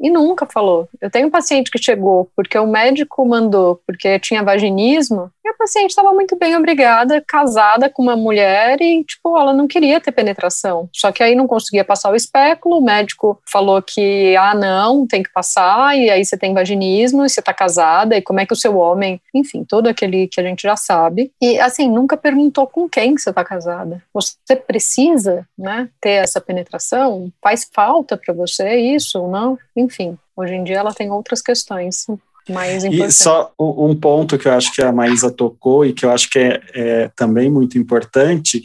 E 0.00 0.08
nunca 0.08 0.46
falou. 0.46 0.88
Eu 1.00 1.10
tenho 1.10 1.26
um 1.26 1.30
paciente 1.30 1.70
que 1.70 1.82
chegou 1.82 2.30
porque 2.36 2.58
o 2.58 2.66
médico 2.66 3.26
mandou, 3.26 3.82
porque 3.84 4.18
tinha 4.20 4.42
vaginismo, 4.42 5.30
a 5.50 5.54
paciente 5.54 5.90
estava 5.90 6.12
muito 6.12 6.36
bem 6.36 6.56
obrigada, 6.56 7.22
casada 7.26 7.90
com 7.90 8.02
uma 8.02 8.16
mulher 8.16 8.80
e, 8.80 9.04
tipo, 9.04 9.36
ela 9.36 9.52
não 9.52 9.66
queria 9.66 10.00
ter 10.00 10.12
penetração. 10.12 10.88
Só 10.92 11.12
que 11.12 11.22
aí 11.22 11.34
não 11.34 11.46
conseguia 11.46 11.84
passar 11.84 12.10
o 12.10 12.16
espéculo, 12.16 12.78
o 12.78 12.84
médico 12.84 13.40
falou 13.50 13.82
que, 13.82 14.36
ah, 14.36 14.54
não, 14.54 15.06
tem 15.06 15.22
que 15.22 15.32
passar, 15.32 15.96
e 15.96 16.10
aí 16.10 16.24
você 16.24 16.36
tem 16.36 16.54
vaginismo, 16.54 17.24
e 17.24 17.28
você 17.28 17.42
tá 17.42 17.52
casada, 17.52 18.16
e 18.16 18.22
como 18.22 18.40
é 18.40 18.46
que 18.46 18.52
o 18.52 18.56
seu 18.56 18.76
homem, 18.76 19.20
enfim, 19.34 19.64
todo 19.64 19.88
aquele 19.88 20.28
que 20.28 20.40
a 20.40 20.44
gente 20.44 20.62
já 20.62 20.76
sabe. 20.76 21.32
E, 21.40 21.58
assim, 21.58 21.88
nunca 21.88 22.16
perguntou 22.16 22.66
com 22.66 22.88
quem 22.88 23.16
você 23.16 23.32
tá 23.32 23.44
casada. 23.44 24.02
Você 24.14 24.56
precisa, 24.56 25.46
né, 25.58 25.88
ter 26.00 26.22
essa 26.22 26.40
penetração? 26.40 27.30
Faz 27.42 27.68
falta 27.72 28.16
para 28.16 28.34
você 28.34 28.76
isso 28.76 29.20
ou 29.20 29.30
não? 29.30 29.58
Enfim, 29.76 30.16
hoje 30.36 30.54
em 30.54 30.64
dia 30.64 30.78
ela 30.78 30.94
tem 30.94 31.10
outras 31.10 31.42
questões 31.42 32.06
mais 32.50 32.84
importante. 32.84 33.08
E 33.08 33.12
só 33.12 33.52
um 33.58 33.94
ponto 33.94 34.38
que 34.38 34.48
eu 34.48 34.52
acho 34.52 34.72
que 34.74 34.82
a 34.82 34.92
Maísa 34.92 35.30
tocou 35.30 35.84
e 35.84 35.92
que 35.92 36.04
eu 36.04 36.10
acho 36.10 36.28
que 36.30 36.38
é, 36.38 36.60
é 36.74 37.10
também 37.16 37.50
muito 37.50 37.78
importante, 37.78 38.62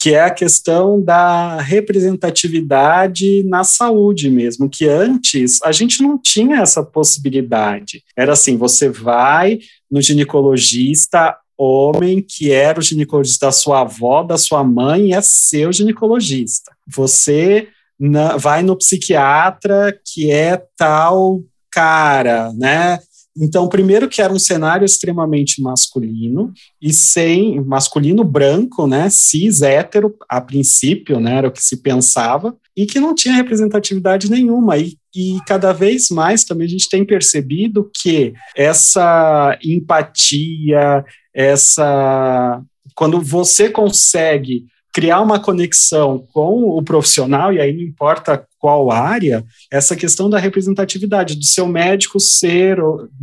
que 0.00 0.14
é 0.14 0.20
a 0.20 0.30
questão 0.30 1.02
da 1.02 1.60
representatividade 1.60 3.42
na 3.44 3.64
saúde 3.64 4.28
mesmo, 4.28 4.68
que 4.68 4.86
antes 4.86 5.62
a 5.62 5.72
gente 5.72 6.02
não 6.02 6.18
tinha 6.18 6.60
essa 6.60 6.82
possibilidade. 6.82 8.02
Era 8.16 8.34
assim, 8.34 8.56
você 8.56 8.88
vai 8.88 9.60
no 9.90 10.02
ginecologista 10.02 11.36
homem 11.56 12.20
que 12.20 12.52
era 12.52 12.78
o 12.78 12.82
ginecologista 12.82 13.46
da 13.46 13.52
sua 13.52 13.80
avó, 13.80 14.22
da 14.22 14.36
sua 14.36 14.62
mãe, 14.64 15.14
é 15.14 15.20
seu 15.22 15.72
ginecologista. 15.72 16.72
Você 16.86 17.68
na, 17.98 18.36
vai 18.36 18.62
no 18.62 18.76
psiquiatra 18.76 19.98
que 20.04 20.30
é 20.30 20.62
tal 20.76 21.40
cara, 21.70 22.52
né? 22.52 22.98
Então, 23.36 23.68
primeiro 23.68 24.08
que 24.08 24.22
era 24.22 24.32
um 24.32 24.38
cenário 24.38 24.84
extremamente 24.84 25.60
masculino 25.60 26.52
e 26.80 26.92
sem 26.92 27.60
masculino 27.60 28.22
branco, 28.22 28.86
né, 28.86 29.10
cis 29.10 29.60
hétero 29.60 30.14
a 30.28 30.40
princípio, 30.40 31.18
né, 31.18 31.38
era 31.38 31.48
o 31.48 31.52
que 31.52 31.62
se 31.62 31.78
pensava 31.78 32.56
e 32.76 32.86
que 32.86 33.00
não 33.00 33.14
tinha 33.14 33.34
representatividade 33.34 34.30
nenhuma. 34.30 34.78
E, 34.78 34.96
e 35.14 35.38
cada 35.46 35.72
vez 35.72 36.10
mais 36.10 36.44
também 36.44 36.66
a 36.66 36.70
gente 36.70 36.88
tem 36.88 37.04
percebido 37.04 37.90
que 38.00 38.34
essa 38.56 39.58
empatia, 39.64 41.04
essa 41.34 42.62
quando 42.94 43.20
você 43.20 43.68
consegue 43.68 44.66
criar 44.94 45.20
uma 45.20 45.40
conexão 45.40 46.24
com 46.32 46.78
o 46.78 46.80
profissional, 46.80 47.52
e 47.52 47.60
aí 47.60 47.72
não 47.72 47.82
importa 47.82 48.46
qual 48.60 48.92
área, 48.92 49.44
essa 49.70 49.96
questão 49.96 50.30
da 50.30 50.38
representatividade, 50.38 51.34
do 51.34 51.44
seu 51.44 51.66
médico 51.66 52.20
ser 52.20 52.78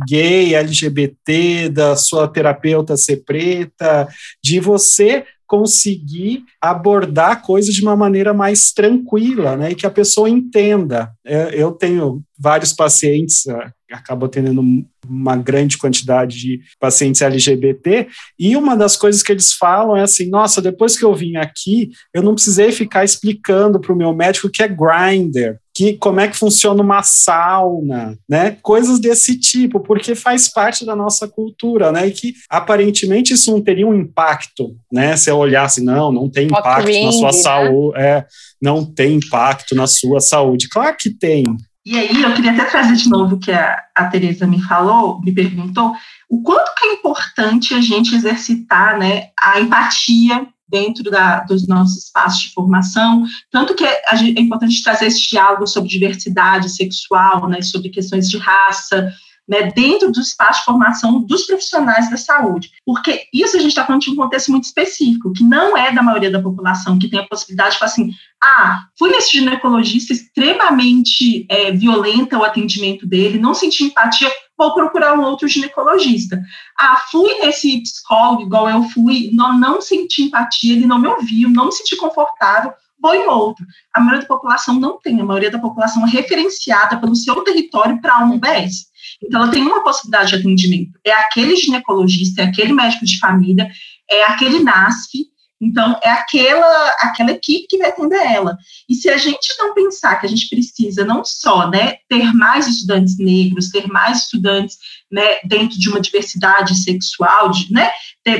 gay, 0.06 0.54
LGBT, 0.54 1.70
da 1.70 1.96
sua 1.96 2.28
terapeuta 2.28 2.94
ser 2.96 3.24
preta, 3.24 4.06
de 4.44 4.60
você 4.60 5.24
conseguir 5.46 6.44
abordar 6.60 7.42
coisas 7.42 7.74
de 7.74 7.82
uma 7.82 7.96
maneira 7.96 8.32
mais 8.32 8.70
tranquila, 8.72 9.56
né, 9.56 9.72
e 9.72 9.74
que 9.74 9.86
a 9.86 9.90
pessoa 9.90 10.28
entenda. 10.28 11.10
É, 11.24 11.54
eu 11.54 11.72
tenho 11.72 12.22
vários 12.38 12.72
pacientes, 12.72 13.46
é, 13.46 13.70
acabo 13.92 14.28
tendo 14.28 14.62
uma 15.06 15.36
grande 15.36 15.76
quantidade 15.76 16.38
de 16.38 16.60
pacientes 16.80 17.22
LGBT, 17.22 18.08
e 18.38 18.56
uma 18.56 18.76
das 18.76 18.96
coisas 18.96 19.22
que 19.22 19.32
eles 19.32 19.52
falam 19.52 19.96
é 19.96 20.02
assim: 20.02 20.28
nossa, 20.28 20.62
depois 20.62 20.96
que 20.96 21.04
eu 21.04 21.14
vim 21.14 21.36
aqui, 21.36 21.90
eu 22.14 22.22
não 22.22 22.34
precisei 22.34 22.72
ficar 22.72 23.04
explicando 23.04 23.80
para 23.80 23.92
o 23.92 23.96
meu 23.96 24.14
médico 24.14 24.50
que 24.50 24.62
é 24.62 24.68
grinder, 24.68 25.58
que 25.74 25.94
como 25.94 26.20
é 26.20 26.28
que 26.28 26.36
funciona 26.36 26.82
uma 26.82 27.02
sauna, 27.02 28.18
né? 28.28 28.56
Coisas 28.62 28.98
desse 28.98 29.38
tipo, 29.38 29.80
porque 29.80 30.14
faz 30.14 30.48
parte 30.48 30.84
da 30.84 30.94
nossa 30.94 31.26
cultura, 31.26 31.90
né? 31.90 32.06
E 32.06 32.12
que 32.12 32.34
aparentemente 32.48 33.32
isso 33.32 33.50
não 33.50 33.60
teria 33.60 33.86
um 33.86 33.94
impacto, 33.94 34.76
né? 34.92 35.16
Se 35.16 35.30
eu 35.30 35.38
olhasse, 35.38 35.82
não, 35.82 36.12
não 36.12 36.28
tem 36.28 36.46
impacto 36.46 36.90
na 37.02 37.12
sua 37.12 37.32
né? 37.32 37.32
saúde, 37.32 37.98
é, 37.98 38.26
não 38.60 38.84
tem 38.84 39.14
impacto 39.16 39.74
na 39.74 39.86
sua 39.86 40.20
saúde. 40.20 40.68
Claro 40.68 40.96
que 40.98 41.10
tem. 41.10 41.44
E 41.84 41.98
aí 41.98 42.22
eu 42.22 42.32
queria 42.34 42.52
até 42.52 42.64
trazer 42.64 42.94
de 42.94 43.08
novo 43.08 43.34
o 43.34 43.38
que 43.38 43.50
a, 43.50 43.76
a 43.96 44.06
Tereza 44.06 44.46
me 44.46 44.62
falou, 44.62 45.20
me 45.20 45.32
perguntou, 45.32 45.94
o 46.28 46.40
quanto 46.42 46.72
que 46.76 46.86
é 46.86 46.92
importante 46.94 47.74
a 47.74 47.80
gente 47.80 48.14
exercitar, 48.14 48.96
né, 48.96 49.30
a 49.42 49.60
empatia 49.60 50.46
dentro 50.68 51.10
da, 51.10 51.40
dos 51.40 51.66
nossos 51.66 52.04
espaços 52.04 52.44
de 52.44 52.54
formação, 52.54 53.26
tanto 53.50 53.74
que 53.74 53.84
é, 53.84 54.00
é 54.10 54.40
importante 54.40 54.82
trazer 54.82 55.06
esse 55.06 55.28
diálogo 55.28 55.66
sobre 55.66 55.90
diversidade 55.90 56.70
sexual, 56.70 57.48
né, 57.48 57.60
sobre 57.60 57.90
questões 57.90 58.30
de 58.30 58.38
raça, 58.38 59.12
né, 59.52 59.70
dentro 59.70 60.10
do 60.10 60.18
espaço 60.18 60.60
de 60.60 60.64
formação 60.64 61.20
dos 61.20 61.44
profissionais 61.44 62.08
da 62.08 62.16
saúde. 62.16 62.70
Porque 62.86 63.24
isso 63.34 63.54
a 63.54 63.60
gente 63.60 63.68
está 63.68 63.84
falando 63.84 64.00
de 64.00 64.10
um 64.10 64.16
contexto 64.16 64.50
muito 64.50 64.64
específico, 64.64 65.30
que 65.34 65.44
não 65.44 65.76
é 65.76 65.92
da 65.92 66.02
maioria 66.02 66.30
da 66.30 66.40
população 66.40 66.98
que 66.98 67.06
tem 67.06 67.18
a 67.18 67.26
possibilidade 67.26 67.72
de 67.74 67.78
falar 67.78 67.90
assim: 67.90 68.10
ah, 68.42 68.84
fui 68.98 69.10
nesse 69.10 69.36
ginecologista 69.36 70.14
extremamente 70.14 71.44
é, 71.50 71.70
violenta 71.70 72.38
o 72.38 72.44
atendimento 72.44 73.06
dele, 73.06 73.38
não 73.38 73.52
senti 73.52 73.84
empatia, 73.84 74.32
vou 74.56 74.72
procurar 74.72 75.18
um 75.18 75.22
outro 75.22 75.46
ginecologista. 75.46 76.40
Ah, 76.80 77.02
fui 77.10 77.34
nesse 77.40 77.82
psicólogo 77.82 78.44
igual 78.44 78.70
eu 78.70 78.82
fui, 78.84 79.30
não, 79.34 79.58
não 79.58 79.82
senti 79.82 80.22
empatia, 80.22 80.72
ele 80.72 80.86
não 80.86 80.98
me 80.98 81.08
ouviu, 81.08 81.50
não 81.50 81.66
me 81.66 81.72
senti 81.72 81.94
confortável, 81.94 82.72
vou 82.98 83.14
em 83.14 83.26
outro. 83.26 83.66
A 83.92 84.00
maioria 84.00 84.22
da 84.22 84.34
população 84.34 84.80
não 84.80 84.98
tem, 84.98 85.20
a 85.20 85.24
maioria 85.24 85.50
da 85.50 85.58
população 85.58 86.06
é 86.06 86.08
referenciada 86.08 86.96
pelo 86.96 87.14
seu 87.14 87.34
território 87.44 88.00
para 88.00 88.24
um 88.24 88.36
UBS. 88.36 88.91
Então, 89.22 89.42
ela 89.42 89.50
tem 89.50 89.62
uma 89.62 89.82
possibilidade 89.82 90.30
de 90.30 90.36
atendimento. 90.36 90.98
É 91.04 91.12
aquele 91.12 91.56
ginecologista, 91.56 92.42
é 92.42 92.44
aquele 92.44 92.72
médico 92.72 93.04
de 93.04 93.18
família, 93.18 93.68
é 94.10 94.24
aquele 94.24 94.60
NASF, 94.60 95.32
então, 95.62 95.96
é 96.02 96.10
aquela, 96.10 96.88
aquela 97.02 97.30
equipe 97.30 97.68
que 97.68 97.78
vai 97.78 97.90
atender 97.90 98.18
ela. 98.18 98.58
E 98.88 98.96
se 98.96 99.08
a 99.08 99.16
gente 99.16 99.46
não 99.60 99.72
pensar 99.72 100.16
que 100.16 100.26
a 100.26 100.28
gente 100.28 100.48
precisa 100.48 101.04
não 101.04 101.24
só 101.24 101.70
né, 101.70 101.98
ter 102.08 102.34
mais 102.34 102.66
estudantes 102.66 103.16
negros, 103.16 103.70
ter 103.70 103.86
mais 103.86 104.24
estudantes 104.24 104.76
né, 105.12 105.40
dentro 105.44 105.78
de 105.78 105.88
uma 105.90 106.00
diversidade 106.00 106.74
sexual, 106.74 107.50
de, 107.50 107.72
né, 107.72 107.90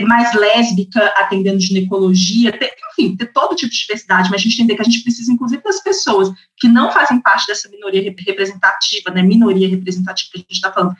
mais 0.06 0.32
lésbica 0.34 1.04
atendendo 1.18 1.60
ginecologia, 1.60 2.56
ter, 2.56 2.72
enfim, 2.92 3.16
ter 3.16 3.26
todo 3.26 3.54
tipo 3.54 3.70
de 3.70 3.78
diversidade, 3.78 4.30
mas 4.30 4.40
a 4.40 4.44
gente 4.44 4.54
entender 4.54 4.76
que 4.76 4.82
a 4.82 4.84
gente 4.84 5.02
precisa, 5.02 5.30
inclusive, 5.30 5.62
das 5.62 5.82
pessoas 5.82 6.32
que 6.56 6.68
não 6.68 6.90
fazem 6.90 7.20
parte 7.20 7.46
dessa 7.46 7.68
minoria 7.68 8.02
representativa, 8.26 9.10
né, 9.10 9.22
minoria 9.22 9.68
representativa 9.68 10.30
que 10.32 10.38
a 10.38 10.40
gente 10.40 10.52
está 10.52 10.72
falando, 10.72 10.94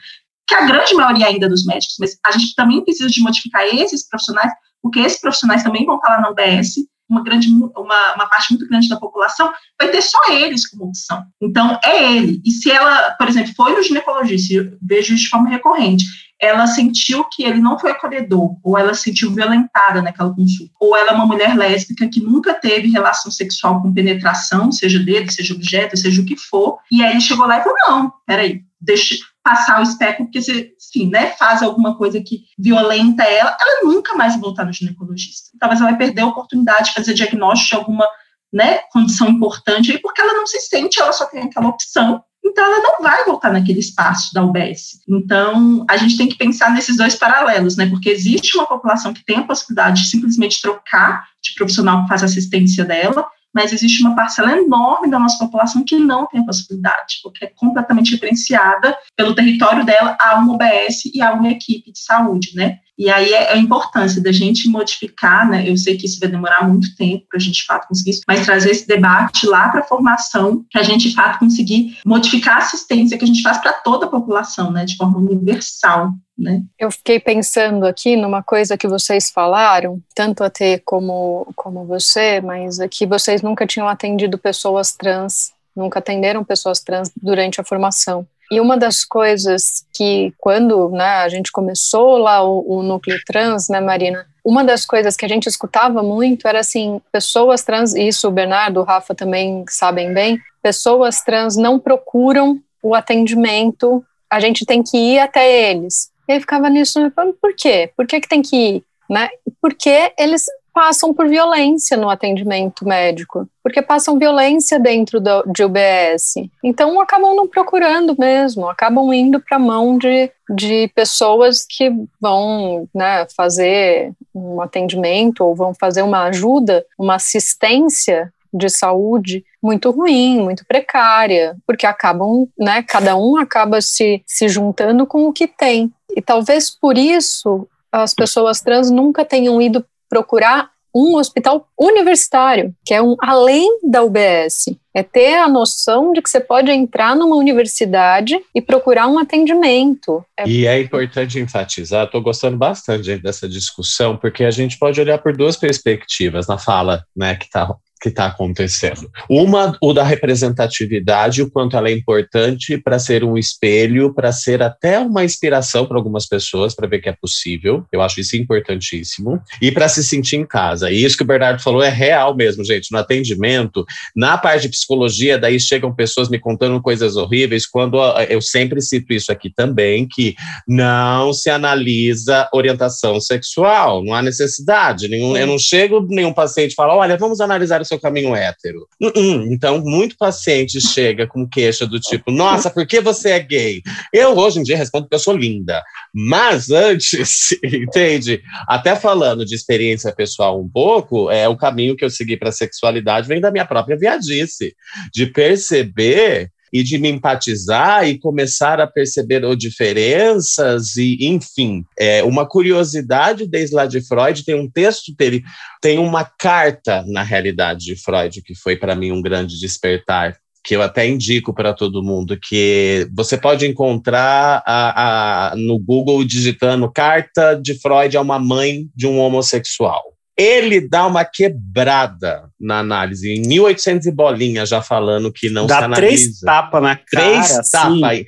que 0.47 0.55
a 0.55 0.67
grande 0.67 0.93
maioria 0.95 1.27
ainda 1.27 1.49
dos 1.49 1.65
médicos, 1.65 1.97
mas 1.99 2.19
a 2.27 2.33
gente 2.33 2.55
também 2.55 2.85
precisa 2.85 3.09
de 3.09 3.21
modificar 3.23 3.65
esses 3.65 4.07
profissionais 4.07 4.53
porque 4.83 4.99
esses 4.99 5.21
profissionais 5.21 5.63
também 5.63 5.87
vão 5.87 5.97
estar 5.97 6.09
lá 6.11 6.21
na 6.21 6.31
UBS, 6.31 6.75
uma, 7.13 7.23
grande, 7.23 7.49
uma, 7.49 8.15
uma 8.15 8.29
parte 8.29 8.51
muito 8.51 8.69
grande 8.69 8.89
da 8.89 8.99
população 8.99 9.53
vai 9.81 9.91
ter 9.91 10.03
só 10.03 10.19
eles 10.31 10.69
como 10.69 10.87
opção. 10.87 11.23
Então, 11.41 11.79
é 11.85 12.13
ele. 12.13 12.41
E 12.45 12.51
se 12.51 12.71
ela, 12.71 13.13
por 13.13 13.29
exemplo, 13.29 13.53
foi 13.55 13.75
no 13.75 13.83
ginecologista, 13.83 14.55
eu 14.55 14.77
vejo 14.83 15.15
isso 15.15 15.25
de 15.25 15.31
forma 15.31 15.51
recorrente, 15.51 16.05
ela 16.43 16.67
sentiu 16.67 17.25
que 17.25 17.45
ele 17.45 17.61
não 17.61 17.79
foi 17.79 17.93
acolhedor, 17.93 18.57
ou 18.65 18.77
ela 18.77 18.95
se 18.95 19.05
sentiu 19.05 19.33
violentada 19.33 20.03
naquela 20.03 20.35
consulta, 20.35 20.73
ou 20.81 20.97
ela 20.97 21.13
é 21.13 21.15
uma 21.15 21.25
mulher 21.25 21.57
lésbica 21.57 22.09
que 22.09 22.21
nunca 22.21 22.53
teve 22.53 22.91
relação 22.91 23.31
sexual 23.31 23.81
com 23.81 23.95
penetração, 23.95 24.73
seja 24.73 24.99
dedo, 24.99 25.31
seja 25.31 25.55
objeto, 25.55 25.97
seja 25.97 26.21
o 26.21 26.25
que 26.25 26.37
for, 26.37 26.79
e 26.91 27.01
aí 27.01 27.13
ele 27.13 27.21
chegou 27.21 27.47
lá 27.47 27.59
e 27.59 27.63
falou, 27.63 27.79
não, 27.89 28.13
peraí, 28.27 28.63
deixa 28.81 29.15
passar 29.43 29.81
o 29.81 29.83
espectro, 29.83 30.25
porque 30.25 30.41
você, 30.41 30.73
enfim, 30.91 31.11
né, 31.11 31.33
faz 31.33 31.63
alguma 31.63 31.97
coisa 31.97 32.21
que 32.23 32.45
violenta 32.59 33.25
ela, 33.25 33.57
ela 33.61 33.81
nunca 33.85 34.15
mais 34.15 34.35
vai 34.35 34.41
voltar 34.41 34.65
no 34.65 34.73
ginecologista. 34.73 35.51
Talvez 35.59 35.81
ela 35.81 35.91
vai 35.91 35.99
perder 35.99 36.23
a 36.23 36.27
oportunidade 36.27 36.89
de 36.89 36.95
fazer 36.95 37.15
diagnóstico 37.15 37.71
de 37.71 37.77
alguma 37.77 38.07
né, 38.53 38.81
condição 38.93 39.29
importante 39.29 39.91
aí, 39.91 39.99
porque 39.99 40.21
ela 40.21 40.35
não 40.35 40.47
se 40.47 40.61
sente, 40.61 41.01
ela 41.01 41.13
só 41.13 41.25
tem 41.25 41.43
aquela 41.43 41.69
opção, 41.69 42.23
então 42.45 42.65
ela 42.65 42.81
não 42.81 43.03
vai 43.03 43.25
voltar 43.25 43.53
naquele 43.53 43.81
espaço 43.81 44.35
da 44.35 44.45
UBS. 44.45 45.01
Então, 45.09 45.85
a 45.89 45.97
gente 45.97 46.17
tem 46.17 46.29
que 46.29 46.37
pensar 46.37 46.71
nesses 46.71 46.97
dois 46.97 47.15
paralelos, 47.15 47.77
né, 47.77 47.87
porque 47.87 48.11
existe 48.11 48.57
uma 48.57 48.67
população 48.67 49.15
que 49.15 49.25
tem 49.25 49.39
a 49.39 49.45
possibilidade 49.45 50.03
de 50.03 50.09
simplesmente 50.09 50.61
trocar 50.61 51.25
de 51.43 51.55
profissional 51.55 52.03
que 52.03 52.09
faz 52.09 52.23
assistência 52.23 52.85
dela, 52.85 53.27
mas 53.55 53.73
existe 53.73 54.03
uma 54.03 54.15
parcela 54.15 54.57
enorme 54.57 55.11
da 55.11 55.19
nossa 55.19 55.39
população 55.39 55.85
que 55.85 55.97
não 55.97 56.27
tem 56.27 56.41
a 56.41 56.45
possibilidade, 56.45 57.21
porque 57.23 57.45
é 57.45 57.49
completamente 57.49 58.13
referenciada 58.13 58.97
pelo 59.17 59.35
território 59.35 59.85
dela 59.85 60.17
a 60.21 60.39
uma 60.39 60.55
UBS 60.55 61.05
e 61.13 61.21
a 61.21 61.33
uma 61.33 61.51
equipe 61.51 61.93
de 61.93 61.99
saúde, 61.99 62.53
né? 62.55 62.79
E 62.99 63.11
aí 63.11 63.33
é 63.33 63.53
a 63.53 63.57
importância 63.57 64.23
da 64.23 64.31
gente 64.31 64.69
modificar, 64.69 65.49
né? 65.49 65.69
Eu 65.69 65.77
sei 65.77 65.97
que 65.97 66.07
isso 66.07 66.21
vai 66.21 66.29
demorar 66.29 66.69
muito 66.69 66.95
tempo 66.97 67.25
para 67.29 67.39
a 67.39 67.41
gente, 67.41 67.57
de 67.57 67.65
fato, 67.65 67.89
conseguir 67.89 68.11
isso, 68.11 68.23
mas 68.29 68.45
trazer 68.45 68.71
esse 68.71 68.87
debate 68.87 69.47
lá 69.47 69.71
para 69.71 69.81
a 69.81 69.85
formação, 69.85 70.65
para 70.71 70.83
a 70.83 70.85
gente, 70.85 71.09
de 71.09 71.15
fato, 71.15 71.39
conseguir 71.39 71.99
modificar 72.05 72.57
a 72.57 72.59
assistência 72.59 73.17
que 73.17 73.25
a 73.25 73.27
gente 73.27 73.43
faz 73.43 73.59
para 73.59 73.73
toda 73.73 74.07
a 74.07 74.11
população, 74.11 74.71
né? 74.71 74.85
De 74.85 74.97
forma 74.97 75.19
universal. 75.19 76.11
Né? 76.39 76.63
Eu 76.79 76.91
fiquei 76.91 77.21
pensando 77.21 77.87
aqui 77.87 78.17
numa 78.17 78.43
coisa 78.43 78.77
que 78.77 78.89
vocês 78.89 79.31
falaram, 79.31 80.01
tanto 80.15 80.43
a 80.43 80.51
T 80.51 80.83
como, 80.85 81.47
como 81.55 81.85
você, 81.85 82.41
mas 82.41 82.81
aqui 82.81 83.07
vocês 83.07 83.43
nunca 83.43 83.67
tinham 83.67 83.87
atendido 83.87 84.39
pessoas 84.39 84.93
trans, 84.93 85.53
nunca 85.77 85.99
atenderam 85.99 86.43
pessoas 86.43 86.81
trans 86.81 87.11
durante 87.17 87.61
a 87.61 87.65
formação. 87.65 88.27
E 88.53 88.61
uma 88.61 88.77
das 88.77 89.03
coisas 89.03 89.87
que, 89.95 90.31
quando 90.37 90.91
né, 90.91 91.23
a 91.23 91.29
gente 91.31 91.51
começou 91.51 92.19
lá 92.19 92.45
o, 92.45 92.81
o 92.81 92.83
núcleo 92.83 93.19
trans, 93.27 93.71
né, 93.71 93.81
Marina, 93.81 94.27
uma 94.45 94.63
das 94.63 94.85
coisas 94.85 95.17
que 95.17 95.25
a 95.25 95.29
gente 95.29 95.47
escutava 95.47 96.03
muito 96.03 96.47
era 96.47 96.61
assim: 96.61 97.01
pessoas 97.11 97.63
trans, 97.63 97.95
isso 97.95 98.29
o 98.29 98.31
Bernardo, 98.31 98.81
o 98.81 98.83
Rafa 98.83 99.15
também 99.15 99.65
sabem 99.71 100.13
bem, 100.13 100.39
pessoas 100.63 101.23
trans 101.23 101.57
não 101.57 101.79
procuram 101.79 102.61
o 102.83 102.95
atendimento, 102.95 104.05
a 104.29 104.39
gente 104.39 104.67
tem 104.67 104.83
que 104.83 104.99
ir 104.99 105.19
até 105.19 105.71
eles. 105.71 106.11
E 106.29 106.35
aí 106.35 106.41
ficava 106.41 106.69
nisso, 106.69 107.01
por 107.41 107.57
quê? 107.57 107.91
Por 107.97 108.07
que, 108.07 108.21
que 108.21 108.29
tem 108.29 108.43
que 108.43 108.57
ir? 108.57 108.85
Né? 109.09 109.31
Porque 109.63 110.13
eles 110.19 110.45
passam 110.73 111.13
por 111.13 111.29
violência 111.29 111.97
no 111.97 112.09
atendimento 112.09 112.87
médico, 112.87 113.47
porque 113.63 113.83
passam 113.83 114.19
violência 114.19 114.79
dentro 114.79 115.21
do, 115.21 115.43
de 115.45 115.65
UBS. 115.65 116.35
Então 116.63 117.01
acabam 117.01 117.35
não 117.35 117.47
procurando 117.47 118.17
mesmo, 118.19 118.69
acabam 118.69 119.13
indo 119.13 119.41
para 119.41 119.57
a 119.57 119.61
mão 119.61 119.99
de, 119.99 120.31
de 120.51 120.91
pessoas 120.95 121.65
que 121.69 121.93
vão 122.21 122.89
né, 122.95 123.27
fazer 123.37 124.13
um 124.35 124.61
atendimento 124.61 125.45
ou 125.45 125.55
vão 125.55 125.75
fazer 125.75 126.03
uma 126.03 126.25
ajuda, 126.25 126.85
uma 126.99 127.17
assistência 127.17 128.33
de 128.53 128.69
saúde 128.69 129.45
muito 129.63 129.91
ruim, 129.91 130.41
muito 130.41 130.65
precária, 130.67 131.57
porque 131.67 131.87
acabam, 131.87 132.47
né, 132.59 132.83
cada 132.83 133.17
um 133.17 133.39
acaba 133.39 133.81
se, 133.81 134.23
se 134.27 134.49
juntando 134.49 135.07
com 135.07 135.27
o 135.27 135.33
que 135.33 135.47
tem. 135.47 135.91
E 136.15 136.21
talvez 136.21 136.71
por 136.71 136.99
isso 136.99 137.67
as 137.91 138.15
pessoas 138.15 138.61
trans 138.63 138.91
nunca 138.91 139.25
tenham 139.25 139.61
ido 139.61 139.85
procurar 140.13 140.69
um 140.95 141.17
hospital 141.17 141.67
universitário, 141.81 142.75
que 142.85 142.93
é 142.93 143.01
um 143.01 143.17
além 143.19 143.81
da 143.83 144.03
UBS. 144.03 144.67
É 144.95 145.03
ter 145.03 145.39
a 145.39 145.49
noção 145.49 146.13
de 146.13 146.21
que 146.21 146.29
você 146.29 146.39
pode 146.39 146.71
entrar 146.71 147.17
numa 147.17 147.35
universidade 147.35 148.39
e 148.55 148.61
procurar 148.61 149.09
um 149.09 149.19
atendimento. 149.19 150.23
É... 150.39 150.47
E 150.47 150.67
é 150.67 150.79
importante 150.79 151.41
enfatizar, 151.41 152.05
estou 152.05 152.21
gostando 152.21 152.59
bastante 152.59 153.17
dessa 153.17 153.49
discussão, 153.49 154.19
porque 154.19 154.45
a 154.45 154.51
gente 154.51 154.79
pode 154.79 155.01
olhar 155.01 155.17
por 155.17 155.35
duas 155.35 155.57
perspectivas 155.57 156.47
na 156.47 156.59
fala 156.59 157.03
né, 157.17 157.37
que 157.37 157.47
está 157.47 157.75
que 158.03 158.09
está 158.09 158.27
acontecendo. 158.27 159.09
Uma, 159.31 159.79
o 159.81 159.93
da 159.93 160.03
representatividade, 160.03 161.41
o 161.41 161.49
quanto 161.49 161.77
ela 161.77 161.89
é 161.89 161.93
importante 161.93 162.77
para 162.77 162.99
ser 162.99 163.23
um 163.23 163.39
espelho, 163.39 164.13
para 164.13 164.33
ser 164.33 164.61
até 164.61 164.99
uma 164.99 165.25
inspiração 165.25 165.87
para 165.87 165.97
algumas 165.97 166.27
pessoas, 166.27 166.75
para 166.75 166.89
ver 166.89 167.01
que 167.01 167.09
é 167.09 167.13
possível. 167.13 167.87
Eu 167.93 168.03
acho 168.03 168.21
isso 168.21 168.37
importantíssimo. 168.37 169.41
E 169.61 169.71
para 169.71 169.89
se 169.89 170.03
sentir 170.03 170.37
em 170.37 170.45
casa. 170.45 170.91
E 170.91 171.05
isso 171.05 171.17
que 171.17 171.23
o 171.23 171.27
Bernardo 171.27 171.63
falou 171.63 171.81
é 171.81 171.89
real 171.89 172.35
mesmo, 172.35 172.65
gente. 172.65 172.91
No 172.91 172.99
atendimento, 172.99 173.87
na 174.17 174.37
parte 174.37 174.63
de 174.63 174.71
psicologia, 174.71 175.39
daí 175.39 175.61
chegam 175.61 175.95
pessoas 175.95 176.29
me 176.29 176.41
contando 176.41 176.83
coisas 176.83 177.17
horríveis, 177.17 177.67
quando 177.67 177.99
eu 178.29 178.41
sempre 178.43 178.81
cito 178.83 179.13
isso 179.13 179.31
aqui 179.31 179.49
também, 179.49 180.09
que 180.11 180.35
não 180.67 181.33
se 181.33 181.49
analisa 181.49 182.49
orientação 182.53 183.21
sexual, 183.21 184.05
não 184.05 184.13
há 184.13 184.23
necessidade. 184.23 185.07
Nenhum, 185.07 185.37
eu 185.37 185.47
não 185.47 185.59
chego 185.59 186.05
nenhum 186.09 186.33
paciente 186.33 186.73
e 186.73 186.75
falo, 186.75 186.95
olha, 186.95 187.17
vamos 187.17 187.41
analisar 187.41 187.81
o 187.81 187.85
seu 187.93 188.01
caminho 188.01 188.35
hétero. 188.35 188.87
Uh 189.01 189.09
-uh. 189.09 189.53
Então, 189.53 189.81
muito 189.81 190.17
paciente 190.17 190.81
chega 190.81 191.27
com 191.27 191.49
queixa 191.49 191.87
do 191.87 192.01
tipo, 192.01 192.31
nossa, 192.31 192.71
por 192.71 192.87
que 192.87 193.01
você 193.01 193.31
é 193.31 193.41
gay? 193.41 193.83
Eu, 194.13 194.37
hoje 194.37 194.61
em 194.61 194.63
dia, 194.63 194.77
respondo 194.77 195.09
que 195.09 195.15
eu 195.15 195.19
sou 195.19 195.37
linda. 195.37 195.83
Mas 196.13 196.71
antes, 196.71 197.53
entende? 197.63 198.43
Até 198.67 198.97
falando 198.97 199.45
de 199.45 199.55
experiência 199.55 200.13
pessoal 200.13 200.61
um 200.61 200.69
pouco, 200.69 201.31
é 201.31 201.49
o 201.49 201.57
caminho 201.57 201.97
que 201.97 202.05
eu 202.05 202.11
segui 202.11 202.37
para 202.37 202.49
a 202.49 202.53
sexualidade 202.53 203.29
vem 203.29 203.41
da 203.41 203.51
minha 203.51 203.67
própria 203.67 203.97
viadice, 203.97 204.75
de 205.13 205.27
perceber 205.27 206.51
e 206.73 206.83
de 206.83 206.99
me 206.99 207.09
empatizar 207.09 208.09
e 208.09 208.19
começar 208.19 208.81
a 208.81 208.87
perceber 208.87 209.45
oh, 209.45 209.55
diferenças 209.55 210.97
e, 210.97 211.19
enfim, 211.21 211.85
é 211.99 212.23
uma 212.23 212.47
curiosidade 212.47 213.47
desde 213.47 213.75
lá 213.75 213.87
de 213.87 214.01
Freud, 214.01 214.45
tem 214.45 214.55
um 214.55 214.71
texto 214.71 215.15
dele, 215.17 215.43
tem 215.81 215.99
uma 215.99 216.25
carta 216.25 217.05
na 217.07 217.23
realidade 217.23 217.85
de 217.85 217.97
Freud 217.97 218.43
que 218.43 218.55
foi 218.55 218.77
para 218.77 218.95
mim 218.95 219.13
um 219.13 219.21
grande 219.21 219.59
despertar 219.61 220.37
que 220.65 220.77
eu 220.77 220.83
até 220.83 221.09
indico 221.09 221.53
para 221.53 221.75
todo 221.75 222.03
mundo, 222.03 222.39
que 222.41 223.09
você 223.13 223.37
pode 223.37 223.67
encontrar 223.67 224.63
a, 224.65 225.51
a, 225.51 225.57
no 225.57 225.79
Google 225.79 226.25
digitando 226.25 226.91
carta 226.91 227.55
de 227.55 227.75
Freud 227.75 228.17
a 228.17 228.21
uma 228.21 228.39
mãe 228.39 228.87
de 228.95 229.07
um 229.07 229.19
homossexual. 229.19 230.12
Ele 230.43 230.81
dá 230.89 231.07
uma 231.07 231.25
quebrada 231.25 232.45
na 232.61 232.79
análise, 232.79 233.29
em 233.29 233.43
1800 233.47 234.07
e 234.07 234.13
bolinha, 234.13 234.65
já 234.65 234.81
falando 234.81 235.33
que 235.33 235.51
não 235.51 235.67
Dá 235.67 235.79
se 235.79 235.85
analisa. 235.85 236.07
três 236.07 236.41
tapas 236.41 236.83
na 236.83 236.97
cara, 236.97 237.07
Três 237.11 237.51
assim, 237.59 237.71
tapas. 237.71 238.19
E 238.19 238.27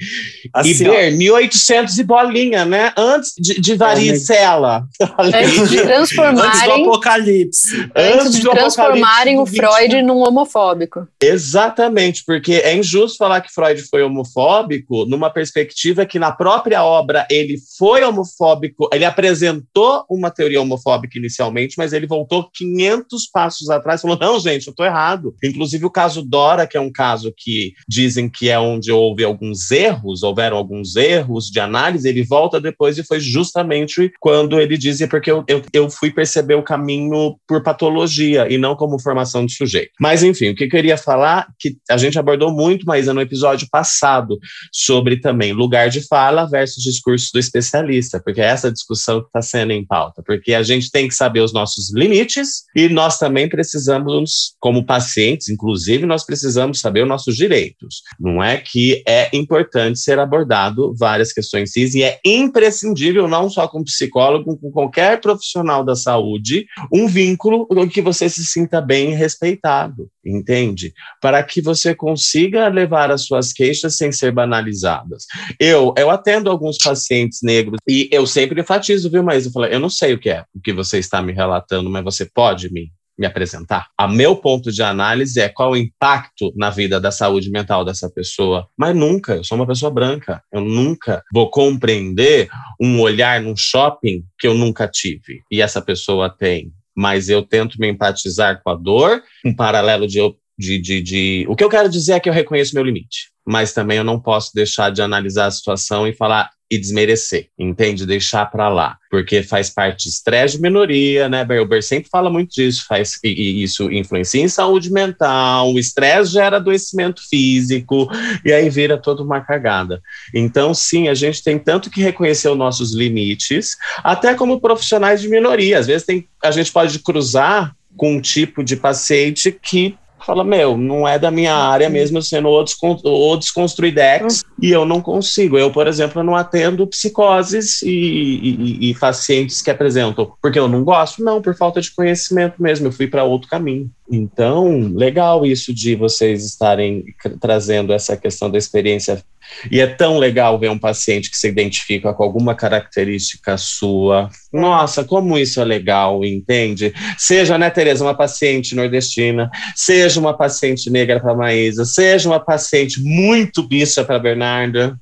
assim, 0.53 0.85
ver, 0.85 1.13
1800 1.13 1.99
e 1.99 2.05
bolinha, 2.05 2.65
né? 2.65 2.93
Antes 2.97 3.33
de, 3.39 3.61
de 3.61 3.75
varicela. 3.77 4.87
Antes 5.19 5.41
de 5.41 5.55
Antes 5.55 5.71
do 5.71 5.83
transformarem, 5.83 6.83
apocalipse. 6.83 7.91
antes 7.95 8.33
de 8.33 8.43
do 8.43 8.51
transformarem 8.51 9.39
o 9.39 9.47
Freud 9.47 10.03
num 10.03 10.19
homofóbico. 10.19 11.07
Exatamente, 11.21 12.25
porque 12.27 12.55
é 12.55 12.77
injusto 12.77 13.19
falar 13.19 13.41
que 13.41 13.53
Freud 13.53 13.81
foi 13.83 14.03
homofóbico 14.03 15.05
numa 15.07 15.31
perspectiva 15.31 16.05
que 16.05 16.19
na 16.19 16.33
própria 16.33 16.83
obra 16.85 17.27
ele 17.31 17.57
foi 17.79 18.03
homofóbico, 18.03 18.89
ele 18.93 19.05
apresentou 19.05 20.05
uma 20.11 20.31
teoria 20.31 20.61
homofóbica 20.61 21.19
inicialmente, 21.19 21.75
mas 21.79 21.93
ele 21.93 22.04
voltou 22.07 22.51
500 22.53 23.29
passos 23.33 23.71
atrás 23.71 24.01
falou: 24.01 24.19
não, 24.19 24.39
gente, 24.39 24.67
eu 24.67 24.71
estou 24.71 24.87
errado. 24.87 25.35
Inclusive 25.43 25.85
o 25.85 25.91
caso 25.91 26.23
Dora, 26.23 26.67
que 26.67 26.77
é 26.77 26.81
um 26.81 26.93
caso 26.93 27.33
que 27.37 27.73
dizem 27.89 28.29
que 28.29 28.49
é 28.49 28.59
onde 28.59 28.91
houve 28.91 29.25
alguns 29.25 29.71
erros, 29.71 30.23
houveram 30.23 30.57
alguns 30.57 30.97
erros 30.97 31.47
de 31.47 31.61
análise, 31.61 32.09
ele 32.09 32.23
volta 32.23 32.61
depois 32.61 32.99
e 32.99 33.05
foi 33.05 33.21
justamente 33.21 34.13
quando 34.21 34.61
ele 34.61 34.77
dizia, 34.77 35.09
porque 35.09 35.31
eu, 35.31 35.45
eu, 35.49 35.63
eu 35.73 35.91
fui 35.91 36.11
perceber 36.11 36.55
o 36.55 36.63
caminho 36.63 37.37
por 37.47 37.63
patologia 37.63 38.51
e 38.51 38.59
não 38.59 38.77
como 38.77 39.01
formação 39.01 39.45
de 39.45 39.55
sujeito. 39.55 39.93
Mas, 40.01 40.23
enfim, 40.23 40.51
o 40.51 40.55
que 40.55 40.65
eu 40.65 40.69
queria 40.69 40.97
falar, 40.97 41.47
que 41.59 41.77
a 41.91 41.97
gente 41.97 42.19
abordou 42.19 42.53
muito, 42.53 42.85
mas 42.87 43.09
é 43.09 43.13
no 43.13 43.21
episódio 43.21 43.69
passado, 43.71 44.39
sobre 44.73 45.21
também 45.21 45.53
lugar 45.53 45.89
de 45.89 46.07
fala 46.07 46.49
versus 46.49 46.83
discurso 46.83 47.31
do 47.33 47.39
especialista, 47.39 48.21
porque 48.21 48.41
é 48.41 48.45
essa 48.45 48.73
discussão 48.73 49.21
que 49.21 49.27
está 49.27 49.43
sendo 49.43 49.73
em 49.73 49.85
pauta, 49.85 50.23
porque 50.25 50.55
a 50.55 50.63
gente 50.63 50.91
tem 50.91 51.09
que 51.09 51.15
saber 51.15 51.41
os 51.41 51.53
nossos 51.85 51.95
limites 51.95 52.65
e 52.75 52.89
nós 52.89 53.19
também 53.19 53.49
precisamos, 53.49 54.55
como 54.61 54.85
pacientes, 54.85 55.49
inclusive, 55.49 56.07
nós 56.07 56.25
precisamos 56.25 56.81
saber 56.81 57.03
os 57.03 57.09
nossos 57.09 57.37
direitos. 57.37 58.03
Não 58.19 58.43
é 58.43 58.57
que 58.57 59.03
é 59.07 59.35
importante 59.37 59.99
ser 59.99 60.19
abordado 60.19 60.95
várias 60.99 61.33
questões 61.33 61.73
cis 61.73 61.95
e 61.95 62.03
é 62.03 62.19
imprescindível, 62.25 63.29
não 63.29 63.51
só 63.51 63.69
com 63.69 63.85
psicólogo, 63.85 64.57
com 64.59 64.71
qualquer 64.71 65.21
profissional 65.21 65.85
da 65.85 65.97
saúde, 65.97 66.67
um 66.93 67.07
vínculo 67.07 67.67
em 67.77 67.89
que 67.89 68.01
você 68.01 68.29
se 68.29 68.45
sinta 68.45 68.81
bem 68.81 69.15
respeitado, 69.15 70.09
entende? 70.25 70.93
Para 71.21 71.43
que 71.43 71.61
você 71.61 71.95
consiga 71.95 72.69
levar 72.69 73.11
as 73.11 73.25
suas 73.27 73.53
queixas 73.53 73.97
sem 73.97 74.13
ser 74.13 74.33
banalizadas. 74.33 75.25
Eu, 75.59 75.95
eu 75.97 76.11
atendo 76.11 76.51
alguns 76.51 76.77
pacientes 76.79 77.41
negros 77.43 77.79
e 77.89 78.09
eu 78.13 78.27
sempre 78.27 78.61
enfatizo, 78.61 79.11
viu, 79.11 79.23
mas 79.23 79.47
eu 79.47 79.53
falo, 79.53 79.67
eu 79.67 79.81
não 79.81 79.91
sei 79.91 80.15
o 80.15 80.19
que 80.19 80.31
é 80.31 80.45
o 80.55 80.61
que 80.61 80.73
você 80.73 80.99
está 80.99 81.23
me 81.23 81.33
relatando, 81.33 81.91
mas 81.91 82.05
você 82.05 82.25
pode 82.25 82.73
me 82.73 82.91
me 83.19 83.27
apresentar. 83.27 83.89
A 83.97 84.09
meu 84.09 84.37
ponto 84.37 84.71
de 84.73 84.83
análise 84.83 85.41
é 85.41 85.49
qual 85.49 85.73
o 85.73 85.77
impacto 85.77 86.53
na 86.57 86.71
vida 86.71 87.01
da 87.01 87.11
saúde 87.11 87.51
mental 87.51 87.85
dessa 87.85 88.11
pessoa. 88.11 88.69
Mas 88.77 88.95
nunca, 88.95 89.37
eu 89.37 89.45
sou 89.45 89.57
uma 89.57 89.67
pessoa 89.67 89.91
branca, 89.91 90.43
eu 90.53 90.61
nunca 90.61 91.23
vou 91.33 91.49
compreender 91.51 92.49
um 92.81 93.01
olhar 93.01 93.41
num 93.41 93.57
shopping 93.57 94.25
que 94.39 94.47
eu 94.47 94.55
nunca 94.55 94.89
tive 94.89 95.43
e 95.51 95.63
essa 95.63 95.81
pessoa 95.81 96.29
tem. 96.29 96.73
Mas 96.97 97.29
eu 97.29 97.43
tento 97.43 97.79
me 97.79 97.89
empatizar 97.89 98.63
com 98.63 98.71
a 98.71 98.75
dor, 98.75 99.23
um 99.45 99.55
paralelo 99.55 100.07
de, 100.07 100.21
de, 100.59 100.79
de, 100.79 101.03
de. 101.03 101.47
O 101.49 101.57
que 101.57 101.65
eu 101.65 101.69
quero 101.69 101.89
dizer 101.89 102.15
é 102.15 102.21
que 102.21 102.29
eu 102.29 102.33
reconheço 102.33 102.75
meu 102.75 102.85
limite, 102.85 103.31
mas 103.47 103.73
também 103.73 103.99
eu 103.99 104.05
não 104.05 104.21
posso 104.21 104.53
deixar 104.55 104.91
de 104.91 105.03
analisar 105.03 105.47
a 105.47 105.51
situação 105.51 106.07
e 106.07 106.15
falar, 106.15 106.51
e 106.71 106.79
desmerecer, 106.79 107.49
entende? 107.59 108.07
Deixar 108.07 108.47
para 108.47 108.69
lá, 108.69 108.97
porque 109.11 109.43
faz 109.43 109.69
parte 109.69 110.05
de 110.05 110.11
estresse 110.11 110.57
de 110.57 110.63
minoria, 110.63 111.29
né? 111.29 111.45
Berber 111.45 111.83
sempre 111.83 112.09
fala 112.11 112.31
muito 112.31 112.55
disso, 112.55 112.85
faz 112.89 113.19
e, 113.23 113.29
e 113.29 113.63
isso 113.63 113.91
influencia 113.93 114.43
em 114.43 114.49
saúde 114.49 114.91
mental, 114.91 115.73
o 115.73 115.79
estresse 115.79 116.33
gera 116.33 116.57
adoecimento 116.57 117.23
físico 117.29 118.09
e 118.45 118.53
aí 118.53 118.69
vira 118.71 118.97
toda 118.97 119.23
uma 119.23 119.41
cagada. 119.41 120.03
Então, 120.35 120.73
sim, 120.73 121.09
a 121.09 121.15
gente 121.15 121.43
tem 121.43 121.59
tanto 121.59 121.91
que 121.91 122.01
reconhecer 122.01 122.49
os 122.49 122.59
nossos 122.59 122.95
limites, 122.95 123.77
até 124.03 124.35
como 124.35 124.61
profissionais 124.61 125.21
de 125.21 125.29
minoria. 125.29 125.79
Às 125.79 125.87
vezes 125.87 126.07
tem, 126.07 126.27
a 126.43 126.51
gente 126.51 126.73
pode 126.73 126.99
cruzar 126.99 127.75
com 127.97 128.17
um 128.17 128.21
tipo 128.21 128.65
de 128.65 128.77
paciente 128.77 129.53
que 129.53 129.97
fala, 130.25 130.45
meu, 130.45 130.77
não 130.77 131.07
é 131.07 131.19
da 131.19 131.31
minha 131.31 131.55
área 131.55 131.89
mesmo, 131.89 132.23
sendo 132.23 132.49
o, 132.49 132.63
descon 132.63 132.99
o 133.05 133.37
desconstruidex, 133.37 134.43
uhum. 134.43 134.51
e 134.63 134.71
eu 134.71 134.85
não 134.85 135.01
consigo. 135.01 135.59
Eu, 135.59 135.71
por 135.71 135.87
exemplo, 135.87 136.23
não 136.23 136.35
atendo 136.35 136.87
psicoses 136.87 137.83
e, 137.83 137.89
e, 137.91 138.91
e, 138.91 138.95
pacientes 138.95 139.61
que 139.61 139.71
apresentam 139.71 140.33
porque 140.41 140.59
eu 140.59 140.69
não 140.69 140.85
gosto, 140.85 141.23
não, 141.23 141.41
por 141.41 141.57
falta 141.57 141.81
de 141.81 141.91
conhecimento 141.91 142.63
mesmo, 142.63 142.87
eu 142.87 142.93
fui 142.93 143.07
para 143.07 143.25
outro 143.25 143.49
caminho. 143.49 143.91
Então, 144.11 144.93
legal 144.95 145.47
isso 145.47 145.73
de 145.73 145.95
vocês 145.95 146.45
estarem 146.45 147.05
trazendo 147.41 147.93
essa 147.93 148.17
questão 148.17 148.51
da 148.51 148.59
experiência. 148.59 149.23
E 149.71 149.81
é 149.81 149.87
tão 149.87 150.19
legal 150.19 150.59
ver 150.59 150.71
um 150.71 150.79
paciente 150.79 151.31
que 151.31 151.37
se 151.37 151.49
identifica 151.49 152.13
com 152.13 152.23
alguma 152.23 152.55
característica 152.55 153.57
sua. 153.57 154.29
Nossa, 154.53 155.05
como 155.05 155.39
isso 155.39 155.61
é 155.61 155.65
legal, 155.65 156.25
entende? 156.25 156.93
Seja, 157.19 157.57
né, 157.59 157.71
Tereza, 157.71 158.05
uma 158.05 158.15
paciente 158.17 158.75
nordestina, 158.75 159.51
seja 159.75 160.21
uma 160.21 160.37
paciente 160.37 160.91
negra 160.91 161.21
para 161.21 161.35
Maísa, 161.35 161.85
seja 161.85 162.29
uma 162.29 162.41
paciente 162.41 163.01
muito 163.03 163.63
bicha 163.67 164.05
para 164.05 164.19
Bernarda. 164.19 164.97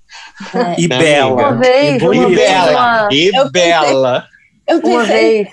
É. 0.54 0.80
E 0.80 0.88
bela. 0.88 1.32
Uma 1.50 1.52
vez, 1.60 2.02
E, 2.02 2.06
uma 2.06 2.28
vez, 2.28 2.38
bela. 2.38 2.70
uma- 2.70 3.08
E 3.12 3.26
Eu 3.28 3.50
pensei- 3.52 3.70
bela. 3.70 4.26
Eu 4.68 4.78
Uma 4.78 5.00
pensei, 5.00 5.44
vez, 5.44 5.48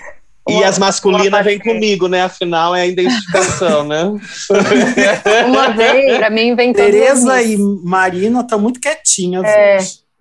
e 0.48 0.64
as 0.64 0.78
masculinas 0.78 1.44
vêm 1.44 1.58
comigo, 1.58 2.08
né? 2.08 2.22
Afinal, 2.22 2.74
é 2.74 2.82
a 2.82 2.86
identificação, 2.86 3.84
né? 3.84 4.04
uma 5.46 5.68
vez, 5.70 6.16
pra 6.16 6.30
mim, 6.30 6.54
vem 6.54 6.72
Tereza 6.72 7.42
e 7.42 7.56
Marina 7.56 8.40
estão 8.40 8.58
muito 8.58 8.80
quietinhas 8.80 9.44
é, 9.44 9.78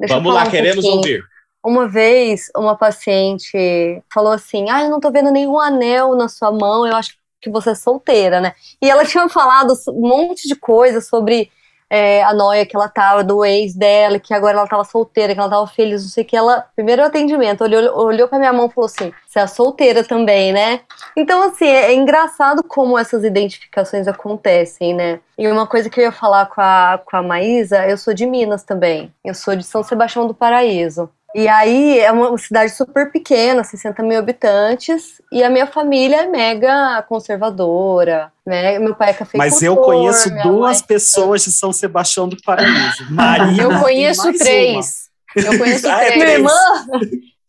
Vamos 0.08 0.34
lá, 0.34 0.44
um 0.44 0.50
queremos 0.50 0.86
pouquinho. 0.86 0.98
ouvir. 0.98 1.24
Uma 1.66 1.88
vez, 1.88 2.50
uma 2.56 2.76
paciente 2.76 4.02
falou 4.14 4.32
assim: 4.32 4.70
Ah, 4.70 4.84
eu 4.84 4.90
não 4.90 5.00
tô 5.00 5.12
vendo 5.12 5.32
nenhum 5.32 5.60
anel 5.60 6.16
na 6.16 6.30
sua 6.30 6.52
mão, 6.52 6.86
eu 6.86 6.96
acho 6.96 7.14
que 7.42 7.50
você 7.50 7.72
é 7.72 7.76
solteira, 7.76 8.40
né? 8.40 8.54
E 8.82 8.90
ela 8.90 9.04
tinha 9.06 9.28
falado 9.30 9.74
um 9.90 10.08
monte 10.08 10.48
de 10.48 10.56
coisa 10.56 11.02
sobre 11.02 11.52
é, 11.90 12.24
a 12.24 12.34
noia 12.34 12.66
que 12.66 12.76
ela 12.76 12.88
tava, 12.88 13.24
do 13.24 13.44
ex 13.44 13.74
dela, 13.74 14.20
que 14.20 14.34
agora 14.34 14.58
ela 14.58 14.68
tava 14.68 14.84
solteira, 14.84 15.34
que 15.34 15.40
ela 15.40 15.50
tava 15.50 15.66
feliz, 15.68 16.04
não 16.04 16.10
sei 16.10 16.24
o 16.24 16.28
que. 16.28 16.38
Ela, 16.38 16.66
primeiro 16.76 17.04
atendimento, 17.04 17.64
olhou, 17.64 17.98
olhou 17.98 18.28
pra 18.28 18.38
minha 18.38 18.54
mão 18.54 18.68
e 18.68 18.72
falou 18.72 18.86
assim: 18.86 19.12
você 19.28 19.40
é 19.40 19.48
solteira 19.48 20.04
também, 20.04 20.54
né? 20.54 20.82
Então, 21.18 21.42
assim, 21.44 21.66
é, 21.66 21.88
é 21.88 21.94
engraçado 21.94 22.64
como 22.64 22.98
essas 22.98 23.24
identificações 23.24 24.08
acontecem, 24.08 24.94
né? 24.94 25.20
E 25.38 25.48
uma 25.48 25.66
coisa 25.66 25.90
que 25.90 26.00
eu 26.00 26.04
ia 26.04 26.12
falar 26.12 26.46
com 26.48 26.62
a, 26.62 27.02
com 27.04 27.18
a 27.18 27.24
Maísa, 27.24 27.88
eu 27.88 27.98
sou 27.98 28.14
de 28.14 28.26
Minas 28.26 28.64
também. 28.64 29.14
Eu 29.24 29.34
sou 29.34 29.56
de 29.56 29.64
São 29.64 29.82
Sebastião 29.84 30.28
do 30.28 30.34
Paraíso. 30.34 31.10
E 31.36 31.48
aí 31.48 32.00
é 32.00 32.12
uma 32.12 32.36
cidade 32.38 32.72
super 32.76 33.12
pequena, 33.12 33.64
60 33.64 34.02
mil 34.02 34.18
habitantes, 34.18 35.22
e 35.32 35.44
a 35.44 35.50
minha 35.50 35.68
família 35.68 36.24
é 36.24 36.26
mega 36.26 37.04
conservadora, 37.04 38.32
né? 38.46 38.80
Meu 38.80 38.96
pai 38.96 39.12
é 39.12 39.14
cafeicultor. 39.14 39.40
Mas 39.40 39.62
eu 39.62 39.78
conheço 39.78 40.30
duas 40.42 40.80
mãe... 40.80 40.88
pessoas 40.88 41.44
de 41.44 41.52
São 41.52 41.72
Sebastião 41.72 42.28
do 42.28 42.38
Paraíso. 42.42 43.06
Maria. 43.14 43.62
Eu 43.62 43.80
conheço 43.80 44.34
três. 44.34 45.10
Uma. 45.36 45.46
Eu 45.46 45.60
conheço 45.60 45.88
ah, 45.90 45.98
três. 45.98 46.16
Minha 46.16 46.30
irmã? 46.30 46.52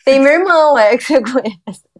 Tem 0.04 0.20
meu 0.20 0.32
irmão, 0.32 0.78
é 0.78 0.96
que 0.98 1.04
você 1.04 1.22
conhece. 1.22 1.90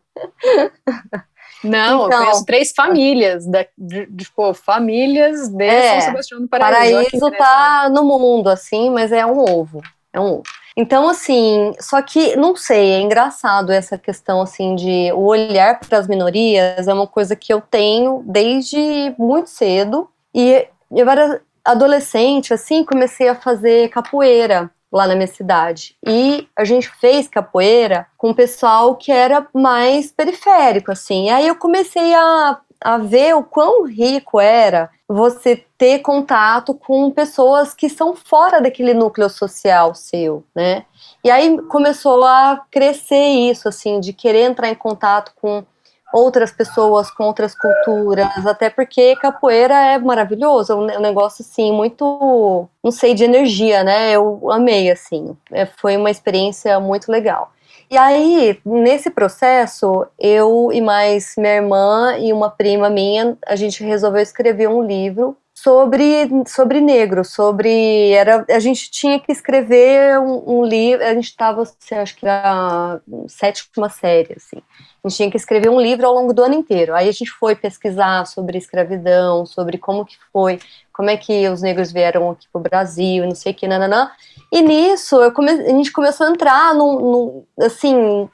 Não, 1.65 2.07
então, 2.07 2.19
eu 2.19 2.25
conheço 2.25 2.45
três 2.45 2.73
famílias, 2.73 3.47
da, 3.47 3.67
de, 3.77 4.07
de, 4.07 4.25
tipo, 4.25 4.53
famílias 4.55 5.49
de 5.49 5.65
é, 5.65 5.93
São 5.93 6.01
Sebastião 6.09 6.41
do 6.43 6.49
Paraíso. 6.49 6.95
Paraíso 6.95 7.31
tá 7.33 7.89
no 7.91 8.05
mundo, 8.05 8.49
assim, 8.49 8.91
mas 8.91 9.13
é 9.13 9.25
um 9.25 9.39
ovo. 9.39 9.83
É 10.13 10.21
um 10.21 10.35
ovo. 10.35 10.43
Então, 10.81 11.11
assim, 11.11 11.75
só 11.79 12.01
que, 12.01 12.35
não 12.37 12.57
sei, 12.57 12.93
é 12.93 13.01
engraçado 13.01 13.71
essa 13.71 13.99
questão, 13.99 14.41
assim, 14.41 14.75
de 14.75 15.13
o 15.13 15.27
olhar 15.27 15.79
para 15.79 15.99
as 15.99 16.09
minorias 16.09 16.89
é 16.89 16.95
uma 16.95 17.07
coisa 17.07 17.37
que 17.37 17.53
eu 17.53 17.61
tenho 17.61 18.23
desde 18.25 19.15
muito 19.19 19.51
cedo. 19.51 20.09
E 20.35 20.67
eu 20.91 21.11
era 21.11 21.43
adolescente, 21.63 22.55
assim, 22.55 22.83
comecei 22.83 23.29
a 23.29 23.35
fazer 23.35 23.91
capoeira 23.91 24.71
lá 24.91 25.07
na 25.07 25.15
minha 25.15 25.27
cidade. 25.27 25.95
E 26.07 26.49
a 26.57 26.65
gente 26.65 26.89
fez 26.89 27.29
capoeira 27.29 28.07
com 28.17 28.31
o 28.31 28.35
pessoal 28.35 28.97
que 28.97 29.13
era 29.13 29.47
mais 29.53 30.11
periférico, 30.11 30.91
assim. 30.91 31.27
E 31.27 31.29
aí 31.29 31.47
eu 31.47 31.57
comecei 31.57 32.15
a, 32.15 32.59
a 32.81 32.97
ver 32.99 33.35
o 33.35 33.43
quão 33.43 33.85
rico 33.85 34.41
era 34.41 34.91
você 35.07 35.65
ter 35.77 35.99
contato 36.01 36.73
com 36.73 37.11
pessoas 37.11 37.75
que 37.75 37.89
são 37.89 38.15
fora 38.15 38.61
daquele 38.61 38.95
núcleo 38.95 39.29
social 39.29 39.95
seu, 39.95 40.45
né? 40.55 40.85
E 41.23 41.31
aí 41.31 41.61
começou 41.63 42.25
a 42.25 42.65
crescer 42.71 43.51
isso, 43.51 43.69
assim, 43.69 44.01
de 44.01 44.13
querer 44.13 44.43
entrar 44.43 44.69
em 44.69 44.75
contato 44.75 45.33
com 45.41 45.65
outras 46.13 46.51
pessoas, 46.51 47.11
com 47.11 47.25
outras 47.25 47.55
culturas, 47.55 48.47
até 48.47 48.69
porque 48.69 49.15
capoeira 49.17 49.75
é 49.75 49.99
maravilhoso, 49.99 50.73
é 50.73 50.77
um 50.77 51.01
negócio, 51.01 51.45
assim, 51.45 51.73
muito, 51.73 52.69
não 52.83 52.91
sei, 52.91 53.15
de 53.15 53.25
energia, 53.25 53.85
né? 53.85 54.13
Eu 54.13 54.51
amei, 54.51 54.91
assim, 54.91 55.37
é, 55.53 55.67
foi 55.67 55.97
uma 55.97 56.11
experiência 56.11 56.81
muito 56.81 57.11
legal. 57.11 57.53
E 57.91 57.99
aí, 57.99 58.57
nesse 58.65 59.11
processo, 59.11 60.07
eu 60.17 60.71
e 60.73 60.81
mais 60.81 61.35
minha 61.37 61.57
irmã 61.57 62.17
e 62.21 62.33
uma 62.33 62.49
prima 62.49 62.89
minha, 62.89 63.37
a 63.45 63.57
gente 63.57 63.83
resolveu 63.83 64.23
escrever 64.23 64.69
um 64.69 64.81
livro 64.81 65.37
sobre, 65.53 66.29
sobre 66.47 66.81
negro, 66.81 67.25
sobre 67.25 68.13
era 68.13 68.47
a 68.49 68.61
gente 68.61 68.93
tinha 68.93 69.19
que 69.19 69.33
escrever 69.33 70.21
um, 70.21 70.61
um 70.61 70.65
livro, 70.65 71.05
a 71.05 71.13
gente 71.15 71.25
estava, 71.31 71.63
assim, 71.63 71.97
acho 71.97 72.15
que 72.15 72.25
era 72.25 73.01
sétima 73.27 73.89
série, 73.89 74.35
assim. 74.37 74.63
A 75.03 75.09
gente 75.09 75.17
tinha 75.17 75.31
que 75.31 75.37
escrever 75.37 75.69
um 75.69 75.81
livro 75.81 76.07
ao 76.07 76.15
longo 76.15 76.33
do 76.33 76.45
ano 76.45 76.55
inteiro. 76.55 76.95
Aí 76.95 77.09
a 77.09 77.13
gente 77.13 77.31
foi 77.33 77.57
pesquisar 77.57 78.25
sobre 78.25 78.57
escravidão, 78.57 79.45
sobre 79.45 79.79
como 79.79 80.05
que 80.05 80.17
foi, 80.33 80.61
como 81.01 81.09
é 81.09 81.17
que 81.17 81.49
os 81.49 81.63
negros 81.63 81.91
vieram 81.91 82.29
aqui 82.29 82.47
para 82.53 82.59
o 82.59 82.63
Brasil, 82.63 83.25
não 83.25 83.35
sei 83.35 83.53
o 83.53 83.55
que, 83.55 83.67
nananã. 83.67 84.11
E 84.53 84.61
nisso 84.61 85.17
come, 85.33 85.51
a 85.51 85.71
gente 85.71 85.91
começou 85.91 86.27
a 86.27 86.31
entrar 86.31 86.75
num, 86.75 87.01
num, 87.01 87.45
assim, 87.59 88.29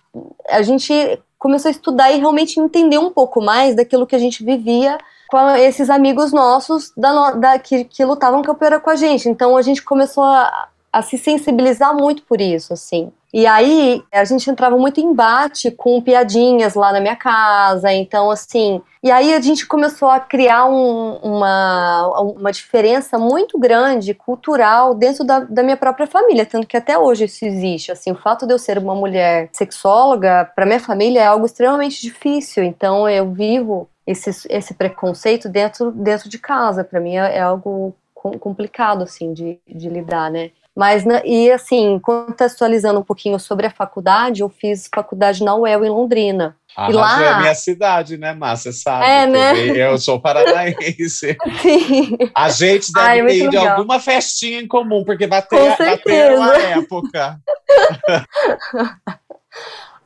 a 0.48 0.62
gente 0.62 0.92
começou 1.38 1.68
a 1.68 1.70
estudar 1.70 2.10
e 2.10 2.18
realmente 2.18 2.58
entender 2.58 2.98
um 2.98 3.08
pouco 3.08 3.40
mais 3.40 3.76
daquilo 3.76 4.04
que 4.04 4.16
a 4.16 4.18
gente 4.18 4.44
vivia 4.44 4.98
com 5.28 5.50
esses 5.50 5.88
amigos 5.88 6.32
nossos 6.32 6.92
da, 6.96 7.30
da 7.30 7.56
que, 7.56 7.84
que 7.84 8.04
lutavam 8.04 8.42
capoeira 8.42 8.80
com 8.80 8.90
a 8.90 8.96
gente. 8.96 9.28
Então 9.28 9.56
a 9.56 9.62
gente 9.62 9.80
começou 9.80 10.24
a, 10.24 10.66
a 10.96 11.02
se 11.02 11.18
sensibilizar 11.18 11.94
muito 11.94 12.22
por 12.22 12.40
isso, 12.40 12.72
assim. 12.72 13.12
E 13.30 13.46
aí 13.46 14.02
a 14.10 14.24
gente 14.24 14.48
entrava 14.48 14.78
muito 14.78 14.98
em 14.98 15.04
embate 15.04 15.70
com 15.70 16.00
piadinhas 16.00 16.72
lá 16.72 16.90
na 16.90 17.00
minha 17.00 17.14
casa, 17.14 17.92
então 17.92 18.30
assim. 18.30 18.80
E 19.02 19.10
aí 19.10 19.34
a 19.34 19.40
gente 19.42 19.66
começou 19.66 20.08
a 20.08 20.18
criar 20.18 20.64
um, 20.64 21.16
uma, 21.16 22.08
uma 22.22 22.50
diferença 22.50 23.18
muito 23.18 23.58
grande 23.58 24.14
cultural 24.14 24.94
dentro 24.94 25.22
da, 25.22 25.40
da 25.40 25.62
minha 25.62 25.76
própria 25.76 26.06
família, 26.06 26.46
tanto 26.46 26.66
que 26.66 26.78
até 26.78 26.98
hoje 26.98 27.24
isso 27.24 27.44
existe. 27.44 27.92
Assim, 27.92 28.10
o 28.10 28.16
fato 28.16 28.46
de 28.46 28.54
eu 28.54 28.58
ser 28.58 28.78
uma 28.78 28.94
mulher 28.94 29.50
sexóloga, 29.52 30.50
para 30.56 30.64
minha 30.64 30.80
família 30.80 31.20
é 31.20 31.26
algo 31.26 31.44
extremamente 31.44 32.00
difícil. 32.00 32.64
Então 32.64 33.06
eu 33.06 33.30
vivo 33.32 33.86
esse, 34.06 34.30
esse 34.48 34.72
preconceito 34.72 35.46
dentro, 35.46 35.92
dentro 35.92 36.30
de 36.30 36.38
casa. 36.38 36.82
Para 36.82 37.00
mim 37.00 37.18
é, 37.18 37.36
é 37.36 37.40
algo 37.42 37.94
complicado 38.40 39.02
assim 39.02 39.34
de, 39.34 39.58
de 39.68 39.90
lidar, 39.90 40.30
né? 40.30 40.52
Mas, 40.76 41.06
né, 41.06 41.22
e 41.24 41.50
assim, 41.50 41.98
contextualizando 42.00 43.00
um 43.00 43.02
pouquinho 43.02 43.40
sobre 43.40 43.66
a 43.66 43.70
faculdade, 43.70 44.42
eu 44.42 44.50
fiz 44.50 44.90
faculdade 44.94 45.42
na 45.42 45.54
UEL 45.54 45.86
em 45.86 45.88
Londrina. 45.88 46.54
Ah, 46.76 46.90
e 46.90 46.92
lá 46.92 47.24
é 47.24 47.28
a 47.28 47.40
minha 47.40 47.54
cidade, 47.54 48.18
né, 48.18 48.34
Márcia? 48.34 48.70
Sabe? 48.70 49.06
É, 49.06 49.26
né? 49.26 49.54
Eu 49.74 49.96
sou 49.96 50.20
paranaense. 50.20 51.34
Sim. 51.62 52.18
A 52.34 52.50
gente 52.50 52.92
deve 52.92 53.08
Ai, 53.08 53.26
ter 53.26 53.48
de 53.48 53.56
alguma 53.56 53.98
festinha 53.98 54.60
em 54.60 54.68
comum, 54.68 55.02
porque 55.02 55.26
bateu, 55.26 55.58
bateu 55.78 56.36
uma 56.36 56.54
época. 56.54 57.40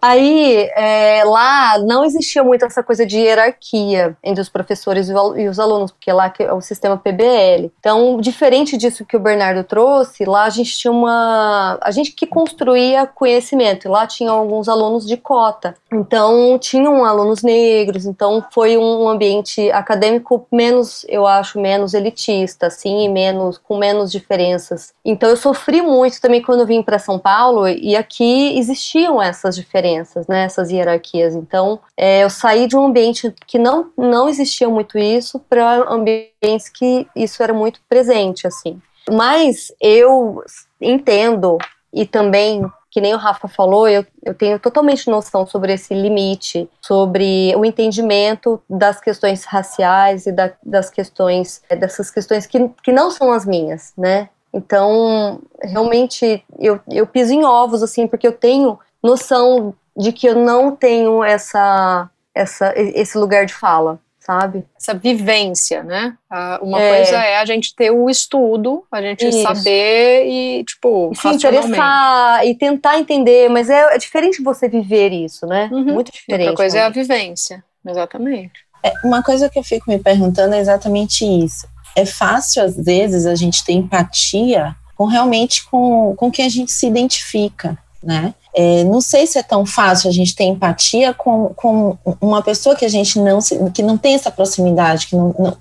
Aí, 0.02 0.70
é, 0.74 1.22
lá 1.24 1.78
não 1.78 2.04
existia 2.04 2.42
muito 2.42 2.64
essa 2.64 2.82
coisa 2.82 3.04
de 3.04 3.18
hierarquia 3.18 4.16
entre 4.24 4.40
os 4.40 4.48
professores 4.48 5.10
e 5.10 5.48
os 5.48 5.58
alunos, 5.58 5.90
porque 5.90 6.10
lá 6.10 6.32
é 6.38 6.52
o 6.52 6.60
sistema 6.60 6.96
PBL. 6.96 7.70
Então, 7.78 8.18
diferente 8.18 8.78
disso 8.78 9.04
que 9.04 9.16
o 9.16 9.20
Bernardo 9.20 9.62
trouxe, 9.62 10.24
lá 10.24 10.44
a 10.44 10.50
gente 10.50 10.76
tinha 10.76 10.90
uma. 10.90 11.78
A 11.82 11.90
gente 11.90 12.12
que 12.12 12.26
construía 12.26 13.06
conhecimento, 13.06 13.86
e 13.86 13.90
lá 13.90 14.06
tinha 14.06 14.30
alguns 14.30 14.68
alunos 14.68 15.06
de 15.06 15.18
cota. 15.18 15.74
Então, 15.92 16.58
tinham 16.58 17.04
alunos 17.04 17.42
negros, 17.42 18.06
então 18.06 18.44
foi 18.52 18.78
um 18.78 19.06
ambiente 19.08 19.70
acadêmico 19.72 20.46
menos, 20.50 21.04
eu 21.08 21.26
acho, 21.26 21.60
menos 21.60 21.92
elitista, 21.92 22.68
assim, 22.68 23.04
e 23.04 23.08
menos, 23.08 23.58
com 23.58 23.76
menos 23.76 24.10
diferenças. 24.10 24.94
Então, 25.04 25.28
eu 25.28 25.36
sofri 25.36 25.82
muito 25.82 26.20
também 26.20 26.40
quando 26.40 26.60
eu 26.60 26.66
vim 26.66 26.82
para 26.82 26.98
São 26.98 27.18
Paulo, 27.18 27.68
e 27.68 27.94
aqui 27.94 28.58
existiam 28.58 29.20
essas 29.20 29.56
diferenças 29.56 29.89
diferenças, 29.90 30.26
né, 30.26 30.44
essas 30.44 30.70
hierarquias. 30.70 31.34
Então, 31.34 31.80
é, 31.96 32.22
eu 32.24 32.30
saí 32.30 32.66
de 32.66 32.76
um 32.76 32.86
ambiente 32.86 33.34
que 33.46 33.58
não, 33.58 33.90
não 33.96 34.28
existia 34.28 34.68
muito 34.68 34.98
isso 34.98 35.38
para 35.38 35.84
ambientes 35.88 36.68
que 36.68 37.06
isso 37.14 37.42
era 37.42 37.52
muito 37.52 37.80
presente, 37.88 38.46
assim. 38.46 38.80
Mas 39.10 39.72
eu 39.80 40.42
entendo 40.80 41.58
e 41.92 42.06
também 42.06 42.64
que 42.92 43.00
nem 43.00 43.14
o 43.14 43.18
Rafa 43.18 43.46
falou, 43.46 43.88
eu, 43.88 44.04
eu 44.24 44.34
tenho 44.34 44.58
totalmente 44.58 45.08
noção 45.08 45.46
sobre 45.46 45.72
esse 45.72 45.94
limite, 45.94 46.68
sobre 46.82 47.54
o 47.56 47.64
entendimento 47.64 48.60
das 48.68 49.00
questões 49.00 49.44
raciais 49.44 50.26
e 50.26 50.32
da, 50.32 50.52
das 50.60 50.90
questões, 50.90 51.62
é, 51.68 51.76
dessas 51.76 52.10
questões 52.10 52.46
que, 52.46 52.68
que 52.82 52.90
não 52.90 53.08
são 53.08 53.30
as 53.30 53.46
minhas, 53.46 53.92
né? 53.96 54.28
Então, 54.52 55.40
realmente, 55.62 56.44
eu, 56.58 56.80
eu 56.90 57.06
piso 57.06 57.32
em 57.32 57.44
ovos, 57.44 57.82
assim, 57.82 58.08
porque 58.08 58.26
eu 58.26 58.32
tenho 58.32 58.76
noção 59.02 59.74
de 59.96 60.12
que 60.12 60.26
eu 60.26 60.36
não 60.36 60.74
tenho 60.74 61.22
essa, 61.22 62.08
essa, 62.34 62.72
esse 62.76 63.18
lugar 63.18 63.44
de 63.44 63.54
fala, 63.54 63.98
sabe? 64.18 64.64
Essa 64.78 64.94
vivência, 64.94 65.82
né? 65.82 66.16
Uma 66.62 66.80
é. 66.80 66.96
coisa 66.96 67.16
é 67.16 67.36
a 67.38 67.44
gente 67.44 67.74
ter 67.74 67.90
o 67.90 68.08
estudo, 68.08 68.84
a 68.90 69.02
gente 69.02 69.26
Isso. 69.28 69.42
saber 69.42 70.26
e, 70.26 70.64
tipo, 70.64 71.10
e 71.12 71.16
se 71.16 71.28
interessar 71.28 72.46
e 72.46 72.54
tentar 72.54 72.98
entender, 72.98 73.48
mas 73.48 73.68
é, 73.68 73.94
é, 73.94 73.98
diferente 73.98 74.42
você 74.42 74.68
viver 74.68 75.12
isso, 75.12 75.46
né? 75.46 75.68
Uhum. 75.72 75.94
Muito 75.94 76.12
diferente. 76.12 76.48
Outra 76.48 76.56
coisa 76.56 76.78
é 76.78 76.82
a 76.82 76.88
vivência, 76.90 77.64
exatamente. 77.86 78.52
É, 78.82 78.92
uma 79.04 79.22
coisa 79.22 79.48
que 79.50 79.58
eu 79.58 79.62
fico 79.64 79.90
me 79.90 79.98
perguntando 79.98 80.54
é 80.54 80.60
exatamente 80.60 81.24
isso. 81.24 81.66
É 81.96 82.06
fácil, 82.06 82.62
às 82.62 82.76
vezes, 82.76 83.26
a 83.26 83.34
gente 83.34 83.64
ter 83.64 83.72
empatia 83.72 84.74
com 84.96 85.06
realmente 85.06 85.68
com, 85.68 86.14
com 86.16 86.30
quem 86.30 86.44
a 86.44 86.48
gente 86.48 86.70
se 86.70 86.86
identifica, 86.86 87.76
né? 88.02 88.34
É, 88.54 88.84
não 88.84 89.00
sei 89.00 89.26
se 89.26 89.38
é 89.38 89.42
tão 89.42 89.64
fácil 89.64 90.08
a 90.08 90.12
gente 90.12 90.34
ter 90.34 90.44
empatia 90.44 91.14
com, 91.14 91.52
com 91.54 91.96
uma 92.20 92.42
pessoa 92.42 92.74
que 92.74 92.84
a 92.84 92.88
gente 92.88 93.18
não 93.18 93.40
se, 93.40 93.58
que 93.70 93.82
não 93.82 93.96
tem 93.96 94.14
essa 94.14 94.30
proximidade, 94.30 95.06
que 95.06 95.16
não, 95.16 95.34
não, 95.38 95.56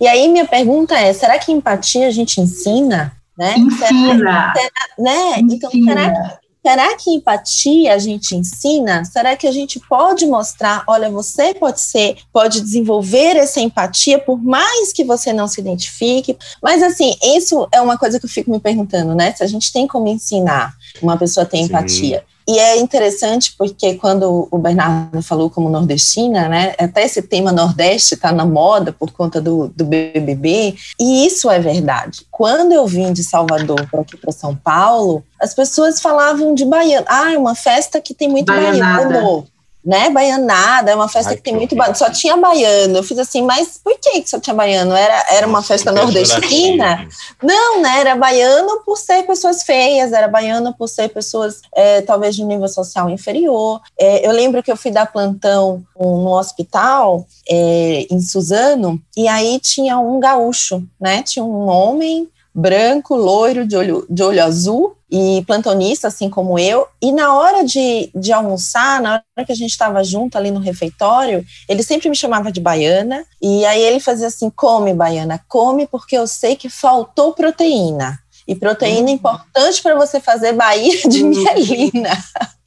E 0.00 0.06
aí 0.06 0.28
minha 0.28 0.46
pergunta 0.46 0.94
é, 0.94 1.12
será 1.12 1.38
que 1.38 1.52
empatia 1.52 2.06
a 2.06 2.10
gente 2.10 2.40
ensina? 2.40 3.12
Né? 3.36 3.54
Ensina. 3.56 4.14
Será, 4.16 4.52
será, 4.54 4.70
né? 4.98 5.38
Então, 5.38 5.70
será 5.70 6.10
que 6.10 6.44
Será 6.66 6.96
que 6.96 7.10
empatia 7.10 7.92
a 7.92 7.98
gente 7.98 8.34
ensina? 8.34 9.04
Será 9.04 9.36
que 9.36 9.46
a 9.46 9.52
gente 9.52 9.78
pode 9.80 10.24
mostrar, 10.24 10.82
olha, 10.86 11.10
você 11.10 11.52
pode 11.52 11.78
ser, 11.78 12.16
pode 12.32 12.62
desenvolver 12.62 13.36
essa 13.36 13.60
empatia 13.60 14.18
por 14.18 14.42
mais 14.42 14.90
que 14.90 15.04
você 15.04 15.30
não 15.30 15.46
se 15.46 15.60
identifique? 15.60 16.38
Mas 16.62 16.82
assim, 16.82 17.14
isso 17.22 17.68
é 17.70 17.82
uma 17.82 17.98
coisa 17.98 18.18
que 18.18 18.24
eu 18.24 18.30
fico 18.30 18.50
me 18.50 18.58
perguntando, 18.58 19.14
né? 19.14 19.34
Se 19.34 19.44
a 19.44 19.46
gente 19.46 19.70
tem 19.70 19.86
como 19.86 20.08
ensinar 20.08 20.72
uma 21.02 21.18
pessoa 21.18 21.44
a 21.44 21.46
ter 21.46 21.58
Sim. 21.58 21.64
empatia. 21.64 22.24
E 22.46 22.58
é 22.58 22.78
interessante 22.78 23.54
porque 23.56 23.94
quando 23.94 24.48
o 24.50 24.58
Bernardo 24.58 25.22
falou 25.22 25.48
como 25.48 25.70
nordestina, 25.70 26.46
né, 26.48 26.74
até 26.78 27.04
esse 27.04 27.22
tema 27.22 27.50
Nordeste 27.50 28.14
está 28.14 28.32
na 28.32 28.44
moda 28.44 28.92
por 28.92 29.10
conta 29.12 29.40
do, 29.40 29.68
do 29.68 29.84
BBB, 29.84 30.74
e 31.00 31.26
isso 31.26 31.50
é 31.50 31.58
verdade. 31.58 32.26
Quando 32.30 32.72
eu 32.72 32.86
vim 32.86 33.12
de 33.12 33.24
Salvador 33.24 33.88
para 33.90 34.02
aqui 34.02 34.16
para 34.16 34.30
São 34.30 34.54
Paulo, 34.54 35.24
as 35.40 35.54
pessoas 35.54 36.00
falavam 36.00 36.54
de 36.54 36.64
baiano. 36.64 37.06
Ah, 37.08 37.32
é 37.32 37.38
uma 37.38 37.54
festa 37.54 38.00
que 38.00 38.12
tem 38.12 38.28
muito 38.28 38.46
Baianada. 38.46 39.08
baiano 39.08 39.46
né, 39.84 40.08
baianada, 40.08 40.90
é 40.90 40.94
uma 40.94 41.08
festa 41.08 41.30
Ai, 41.30 41.36
que 41.36 41.42
tem 41.42 41.54
muito 41.54 41.76
baiano, 41.76 41.96
só 41.96 42.08
tinha 42.08 42.36
baiano, 42.36 42.96
eu 42.96 43.02
fiz 43.02 43.18
assim, 43.18 43.42
mas 43.42 43.78
por 43.82 43.98
que, 43.98 44.22
que 44.22 44.30
só 44.30 44.40
tinha 44.40 44.54
baiano? 44.54 44.94
Era, 44.94 45.26
era 45.30 45.46
uma 45.46 45.62
festa 45.62 45.92
nordestina? 45.92 47.06
Não, 47.42 47.82
né, 47.82 48.00
era 48.00 48.16
baiano 48.16 48.80
por 48.84 48.96
ser 48.96 49.24
pessoas 49.24 49.62
feias, 49.62 50.12
era 50.12 50.26
baiano 50.26 50.74
por 50.74 50.88
ser 50.88 51.10
pessoas, 51.10 51.60
é, 51.74 52.00
talvez, 52.00 52.34
de 52.34 52.44
nível 52.44 52.68
social 52.68 53.10
inferior, 53.10 53.80
é, 53.98 54.26
eu 54.26 54.32
lembro 54.32 54.62
que 54.62 54.72
eu 54.72 54.76
fui 54.76 54.90
dar 54.90 55.12
plantão 55.12 55.82
no 55.98 56.38
hospital, 56.38 57.26
é, 57.48 58.06
em 58.10 58.20
Suzano, 58.20 59.00
e 59.16 59.28
aí 59.28 59.60
tinha 59.60 59.98
um 59.98 60.18
gaúcho, 60.18 60.82
né, 60.98 61.22
tinha 61.22 61.44
um 61.44 61.68
homem 61.68 62.28
branco, 62.54 63.16
loiro, 63.16 63.66
de 63.66 63.76
olho, 63.76 64.06
de 64.08 64.22
olho 64.22 64.44
azul, 64.44 64.96
e 65.10 65.44
plantonista, 65.46 66.08
assim 66.08 66.28
como 66.28 66.58
eu, 66.58 66.86
e 67.00 67.12
na 67.12 67.34
hora 67.34 67.64
de, 67.64 68.10
de 68.14 68.32
almoçar, 68.32 69.00
na 69.00 69.12
hora 69.12 69.46
que 69.46 69.52
a 69.52 69.54
gente 69.54 69.70
estava 69.70 70.02
junto 70.02 70.36
ali 70.36 70.50
no 70.50 70.60
refeitório, 70.60 71.44
ele 71.68 71.82
sempre 71.82 72.08
me 72.08 72.16
chamava 72.16 72.50
de 72.50 72.60
baiana, 72.60 73.24
e 73.40 73.64
aí 73.64 73.80
ele 73.80 74.00
fazia 74.00 74.26
assim: 74.26 74.50
come, 74.50 74.92
baiana, 74.92 75.40
come, 75.48 75.86
porque 75.86 76.16
eu 76.16 76.26
sei 76.26 76.56
que 76.56 76.68
faltou 76.68 77.32
proteína. 77.32 78.18
E 78.46 78.54
proteína 78.54 79.08
é 79.08 79.12
importante 79.12 79.82
para 79.82 79.94
você 79.94 80.20
fazer 80.20 80.52
Bahia 80.52 81.08
de 81.08 81.22
uhum. 81.22 81.30
mielina. 81.30 82.10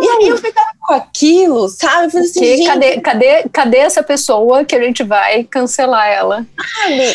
E 0.00 0.08
aí 0.08 0.28
eu 0.28 0.36
ficava 0.36 0.68
com 0.80 0.94
aquilo, 0.94 1.68
sabe? 1.68 2.06
Eu 2.06 2.10
falei 2.10 2.26
assim, 2.26 2.44
gente... 2.44 2.66
cadê, 2.66 3.00
cadê, 3.00 3.48
cadê 3.50 3.76
essa 3.78 4.02
pessoa 4.02 4.64
que 4.64 4.74
a 4.74 4.82
gente 4.82 5.02
vai 5.02 5.44
cancelar 5.44 6.08
ela? 6.08 6.46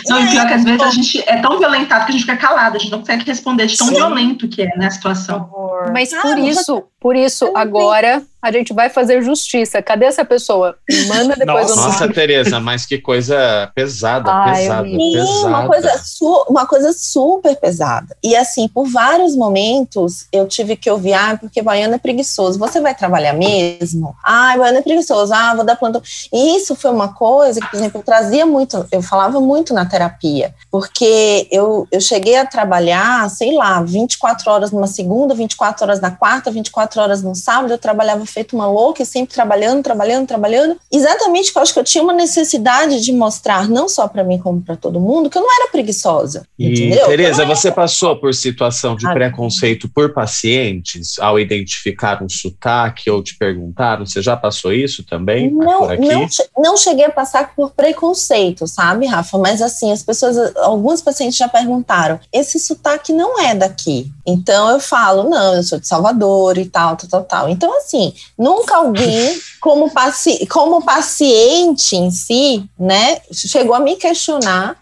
Não, 0.08 0.24
e 0.24 0.30
pior 0.32 0.48
que 0.48 0.54
às 0.54 0.64
vezes 0.64 0.82
a 0.82 0.90
gente 0.90 1.24
é 1.28 1.38
tão 1.38 1.60
violentado 1.60 2.06
que 2.06 2.12
a 2.12 2.14
gente 2.14 2.26
fica 2.26 2.38
calado, 2.38 2.78
a 2.78 2.80
gente 2.80 2.92
não 2.92 3.00
consegue 3.00 3.24
responder 3.26 3.68
de 3.68 3.78
tão 3.78 3.88
Sim. 3.88 3.96
violento 3.96 4.48
que 4.48 4.64
é 4.64 4.76
né, 4.76 4.88
a 4.88 4.92
situação. 4.92 5.50
Mas 5.94 6.10
por 6.10 6.38
isso, 6.40 6.84
por 7.00 7.16
isso, 7.16 7.52
agora 7.56 8.24
a 8.46 8.52
gente 8.52 8.74
vai 8.74 8.92
fazer 8.92 9.24
justiça. 9.24 9.82
Cadê 9.82 10.06
essa 10.06 10.24
pessoa? 10.24 10.78
Manda 11.08 11.34
depois 11.36 11.70
Nossa, 11.70 11.82
Nossa 11.88 12.14
Tereza, 12.14 12.60
mas 12.60 12.86
que 12.86 13.00
coisa 13.00 13.72
pesada, 13.74 14.32
Ai, 14.32 14.62
pesada, 14.62 14.88
Sim, 14.88 15.12
pesada. 15.14 15.48
Uma 15.48 15.68
coisa, 15.68 16.02
uma 16.48 16.66
coisa 16.68 16.94
super 16.94 17.56
pesada. 17.56 18.16
E 18.24 18.36
assim, 18.36 18.68
por 18.68 18.88
vários 18.88 19.36
momentos 19.36 20.28
eu 20.32 20.48
tive 20.48 20.76
que 20.76 20.90
ouvir, 20.90 21.14
ah, 21.14 21.36
porque 21.40 21.60
baiano 21.60 21.96
é 21.96 21.98
preguiçoso. 21.98 22.60
Você 22.60 22.80
vai 22.80 22.94
trabalhar 22.94 23.34
mesmo? 23.34 24.16
Ah, 24.24 24.56
baiano 24.56 24.78
é 24.78 24.82
preguiçoso. 24.84 25.34
Ah, 25.34 25.56
vou 25.56 25.66
dar 25.66 25.76
plantão. 25.76 26.04
E 26.32 26.56
isso 26.56 26.76
foi 26.76 26.92
uma 26.92 27.14
coisa 27.14 27.60
que, 27.60 27.68
por 27.68 27.78
exemplo, 27.78 28.00
eu 28.00 28.04
trazia 28.04 28.46
muito, 28.46 28.86
eu 28.92 29.02
falava 29.02 29.42
muito 29.42 29.74
na 29.74 29.88
terapia, 29.88 30.54
porque 30.70 31.48
eu, 31.52 31.88
eu 31.92 32.00
cheguei 32.00 32.38
a 32.38 32.46
trabalhar, 32.46 33.28
sei 33.32 33.56
lá, 33.56 33.82
24 33.82 34.52
horas 34.52 34.72
numa 34.72 34.88
segunda, 34.88 35.34
24 35.34 35.84
horas 35.84 36.00
na 36.00 36.12
quarta, 36.12 36.52
24 36.52 37.02
horas 37.02 37.24
no 37.24 37.34
sábado, 37.34 37.74
eu 37.74 37.78
trabalhava 37.78 38.24
feito 38.36 38.54
uma 38.54 38.68
louca, 38.68 39.06
sempre 39.06 39.34
trabalhando, 39.34 39.82
trabalhando, 39.82 40.28
trabalhando. 40.28 40.78
Exatamente 40.92 41.46
porque 41.46 41.60
eu 41.60 41.64
acho 41.64 41.74
que 41.74 41.80
eu 41.80 41.84
tinha 41.86 42.04
uma 42.04 42.14
necessidade 42.14 43.02
de 43.02 43.14
mostrar, 43.14 43.70
não 43.70 43.88
só 43.88 44.10
para 44.10 44.26
mim, 44.26 44.38
como 44.38 44.62
para 44.62 44.76
todo 44.76 45.00
mundo, 45.00 45.30
que 45.30 45.38
eu 45.38 45.42
não 45.42 45.62
era 45.62 45.72
preguiçosa. 45.72 46.46
E, 46.60 46.68
entendeu? 46.68 47.06
Tereza, 47.06 47.44
era... 47.44 47.56
você 47.56 47.72
passou 47.72 48.18
por 48.18 48.34
situação 48.34 48.96
de 48.96 49.08
ah, 49.08 49.14
preconceito 49.14 49.88
por 49.88 50.14
pacientes 50.14 51.18
ao 51.20 51.40
identificar 51.40 52.22
um 52.22 52.28
sotaque 52.28 53.10
ou 53.10 53.24
te 53.24 53.38
perguntaram? 53.38 54.06
Você 54.06 54.22
já 54.22 54.36
passou 54.36 54.74
isso 54.74 55.04
também? 55.04 55.50
Não, 55.50 55.88
não, 55.88 56.28
não 56.58 56.78
cheguei 56.78 57.06
a 57.06 57.12
passar 57.12 57.56
por 57.56 57.72
preconceito, 57.72 58.68
sabe, 58.68 59.06
Rafa? 59.06 59.38
Mas 59.38 59.62
assim, 59.62 59.94
as 59.94 60.04
pessoas, 60.04 60.56
alguns 60.58 61.02
pacientes 61.02 61.38
já 61.38 61.48
perguntaram: 61.48 62.20
esse 62.34 62.60
sotaque 62.60 63.14
não 63.14 63.40
é 63.40 63.56
daqui. 63.56 64.12
Então 64.28 64.70
eu 64.72 64.80
falo, 64.80 65.30
não, 65.30 65.56
eu 65.56 65.64
sou 65.64 65.80
de 65.80 65.88
Salvador 65.88 66.58
e 66.58 66.66
tal, 66.66 66.98
tal, 66.98 67.10
tal, 67.10 67.24
tal. 67.24 67.50
Então, 67.50 67.78
assim, 67.78 68.14
nunca 68.38 68.78
alguém, 68.78 69.40
como, 69.60 69.90
paci 69.90 70.46
como 70.48 70.84
paciente 70.84 71.96
em 71.96 72.12
si, 72.12 72.64
né, 72.78 73.22
chegou 73.32 73.76
a 73.76 73.80
me 73.80 73.96
questionar 73.96 74.78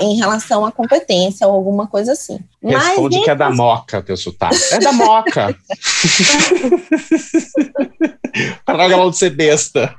em 0.00 0.16
relação 0.16 0.66
à 0.66 0.72
competência 0.72 1.46
ou 1.46 1.54
alguma 1.54 1.86
coisa 1.86 2.12
assim. 2.12 2.40
Responde 2.62 3.16
Mas, 3.16 3.24
que 3.24 3.30
é 3.30 3.34
da 3.34 3.50
moca 3.50 4.02
teu 4.02 4.16
sotaque. 4.16 4.56
É 4.72 4.80
da 4.80 4.92
moca. 4.92 5.56
Para 8.64 8.88
não 8.88 9.10
de 9.10 9.16
ser 9.16 9.30
besta. 9.30 9.94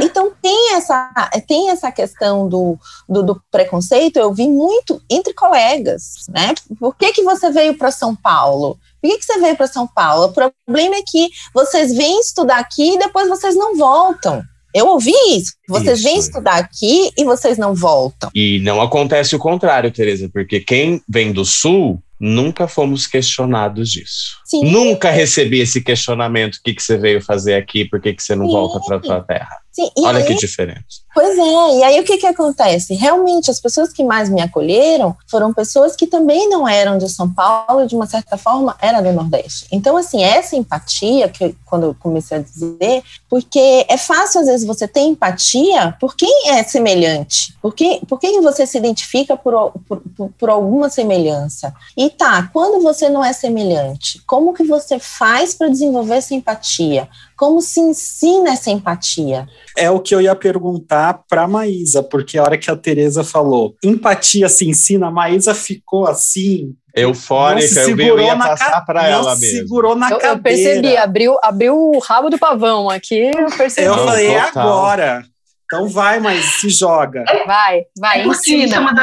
Então 0.00 0.32
tem 0.40 0.74
essa, 0.74 1.12
tem 1.46 1.70
essa 1.70 1.92
questão 1.92 2.48
do, 2.48 2.78
do, 3.08 3.22
do, 3.22 3.42
preconceito, 3.50 4.18
eu 4.18 4.32
vi 4.32 4.48
muito 4.48 5.02
entre 5.08 5.34
colegas, 5.34 6.26
né? 6.28 6.54
Por 6.78 6.96
que, 6.96 7.12
que 7.12 7.22
você 7.22 7.50
veio 7.50 7.76
para 7.76 7.90
São 7.90 8.14
Paulo? 8.14 8.78
Por 9.02 9.10
que, 9.10 9.18
que 9.18 9.24
você 9.24 9.40
veio 9.40 9.56
para 9.56 9.66
São 9.66 9.86
Paulo? 9.86 10.26
O 10.26 10.32
problema 10.32 10.94
é 10.94 11.02
que 11.04 11.28
vocês 11.52 11.92
vêm 11.92 12.20
estudar 12.20 12.58
aqui 12.58 12.94
e 12.94 12.98
depois 12.98 13.28
vocês 13.28 13.56
não 13.56 13.76
voltam. 13.76 14.42
Eu 14.72 14.86
ouvi 14.86 15.12
isso. 15.28 15.54
Vocês 15.68 15.98
isso. 15.98 16.08
vêm 16.08 16.18
estudar 16.18 16.56
aqui 16.56 17.10
e 17.18 17.24
vocês 17.24 17.58
não 17.58 17.74
voltam. 17.74 18.30
E 18.34 18.60
não 18.60 18.80
acontece 18.80 19.34
o 19.34 19.38
contrário, 19.38 19.90
Tereza, 19.90 20.30
porque 20.32 20.60
quem 20.60 21.02
vem 21.08 21.32
do 21.32 21.44
Sul 21.44 22.00
nunca 22.18 22.68
fomos 22.68 23.06
questionados 23.06 23.90
disso. 23.90 24.38
Sim. 24.44 24.70
Nunca 24.70 25.10
recebi 25.10 25.60
esse 25.60 25.82
questionamento: 25.82 26.54
o 26.54 26.62
que, 26.62 26.72
que 26.72 26.82
você 26.82 26.96
veio 26.96 27.20
fazer 27.20 27.54
aqui, 27.54 27.84
por 27.84 28.00
que, 28.00 28.14
que 28.14 28.22
você 28.22 28.36
não 28.36 28.46
Sim. 28.46 28.52
volta 28.52 28.80
para 28.86 28.96
a 28.98 29.02
sua 29.02 29.20
terra? 29.20 29.61
Sim, 29.72 29.90
Olha 29.98 30.18
aí, 30.18 30.26
que 30.26 30.34
diferença. 30.34 31.02
Pois 31.14 31.38
é, 31.38 31.78
e 31.78 31.82
aí 31.82 32.00
o 32.00 32.04
que, 32.04 32.18
que 32.18 32.26
acontece? 32.26 32.94
Realmente, 32.94 33.50
as 33.50 33.58
pessoas 33.58 33.90
que 33.90 34.04
mais 34.04 34.28
me 34.28 34.42
acolheram 34.42 35.16
foram 35.26 35.52
pessoas 35.52 35.96
que 35.96 36.06
também 36.06 36.48
não 36.50 36.68
eram 36.68 36.98
de 36.98 37.08
São 37.08 37.32
Paulo, 37.32 37.86
de 37.86 37.94
uma 37.94 38.06
certa 38.06 38.36
forma, 38.36 38.76
era 38.80 39.00
do 39.00 39.12
Nordeste. 39.12 39.66
Então, 39.72 39.96
assim, 39.96 40.22
essa 40.22 40.56
empatia, 40.56 41.28
que 41.28 41.56
quando 41.64 41.84
eu 41.84 41.96
comecei 41.98 42.36
a 42.36 42.40
dizer, 42.42 43.02
porque 43.30 43.86
é 43.88 43.96
fácil, 43.96 44.42
às 44.42 44.46
vezes, 44.46 44.66
você 44.66 44.86
ter 44.86 45.00
empatia 45.00 45.96
por 45.98 46.14
quem 46.14 46.50
é 46.50 46.62
semelhante, 46.62 47.54
por 47.62 47.74
quem, 47.74 48.00
por 48.00 48.18
quem 48.18 48.42
você 48.42 48.66
se 48.66 48.76
identifica 48.76 49.36
por, 49.38 49.72
por, 49.88 50.02
por, 50.14 50.30
por 50.38 50.50
alguma 50.50 50.90
semelhança. 50.90 51.74
E 51.96 52.10
tá, 52.10 52.50
quando 52.52 52.82
você 52.82 53.08
não 53.08 53.24
é 53.24 53.32
semelhante, 53.32 54.20
como 54.26 54.52
que 54.52 54.64
você 54.64 54.98
faz 54.98 55.54
para 55.54 55.68
desenvolver 55.68 56.16
essa 56.16 56.34
empatia? 56.34 57.08
Como 57.36 57.60
se 57.60 57.80
ensina 57.80 58.52
essa 58.52 58.70
empatia? 58.70 59.46
É 59.76 59.90
o 59.90 60.00
que 60.00 60.14
eu 60.14 60.20
ia 60.20 60.34
perguntar 60.34 61.22
para 61.28 61.42
a 61.42 61.48
Maísa, 61.48 62.02
porque 62.02 62.38
a 62.38 62.42
hora 62.42 62.58
que 62.58 62.70
a 62.70 62.76
Tereza 62.76 63.24
falou, 63.24 63.74
empatia 63.82 64.48
se 64.48 64.68
ensina, 64.68 65.08
a 65.08 65.10
Maísa 65.10 65.54
ficou 65.54 66.06
assim, 66.06 66.74
eufórica, 66.94 67.80
eu, 67.80 67.96
vi, 67.96 68.06
eu 68.06 68.20
ia 68.20 68.36
passar 68.36 68.84
para 68.84 69.08
ela 69.08 69.34
mesmo. 69.36 69.58
segurou 69.58 69.94
na 69.94 70.10
eu, 70.10 70.18
cadeira. 70.18 70.38
Eu 70.38 70.42
percebi, 70.42 70.96
abriu, 70.96 71.36
abriu 71.42 71.74
o 71.74 71.98
rabo 71.98 72.30
do 72.30 72.38
pavão 72.38 72.90
aqui, 72.90 73.30
eu 73.34 73.50
percebi. 73.56 73.86
Eu 73.86 73.94
falei, 73.94 74.26
é 74.28 74.40
agora. 74.40 75.24
Então 75.64 75.88
vai, 75.88 76.20
mas 76.20 76.44
se 76.60 76.68
joga. 76.68 77.24
Vai, 77.46 77.84
vai, 77.98 78.20
é 78.20 78.26
ensina. 78.26 78.94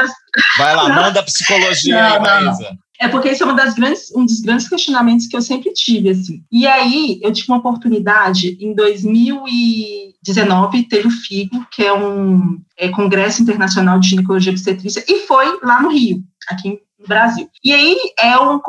Vai 0.56 0.76
lá, 0.76 0.88
manda 0.94 1.20
psicologia 1.24 2.00
não, 2.00 2.14
aí, 2.14 2.20
Maísa. 2.20 2.70
É 3.00 3.08
porque 3.08 3.28
esse 3.28 3.42
é 3.42 3.54
das 3.54 3.72
grandes, 3.72 4.12
um 4.14 4.26
dos 4.26 4.42
grandes 4.42 4.68
questionamentos 4.68 5.26
que 5.26 5.34
eu 5.34 5.40
sempre 5.40 5.72
tive, 5.72 6.10
assim. 6.10 6.44
E 6.52 6.66
aí, 6.66 7.18
eu 7.22 7.32
tive 7.32 7.50
uma 7.50 7.56
oportunidade, 7.56 8.58
em 8.60 8.74
2019, 8.74 10.82
teve 10.82 11.08
o 11.08 11.10
FIGO, 11.10 11.66
que 11.72 11.82
é 11.82 11.94
um 11.94 12.60
é, 12.76 12.90
Congresso 12.90 13.40
Internacional 13.40 13.98
de 13.98 14.10
Ginecologia 14.10 14.52
e 14.52 14.54
Obstetrícia, 14.54 15.02
e 15.08 15.20
foi 15.20 15.46
lá 15.62 15.80
no 15.80 15.88
Rio, 15.88 16.22
aqui 16.46 16.78
no 17.00 17.06
Brasil. 17.06 17.48
E 17.64 17.72
aí, 17.72 17.96
é 18.18 18.38
um, 18.38 18.60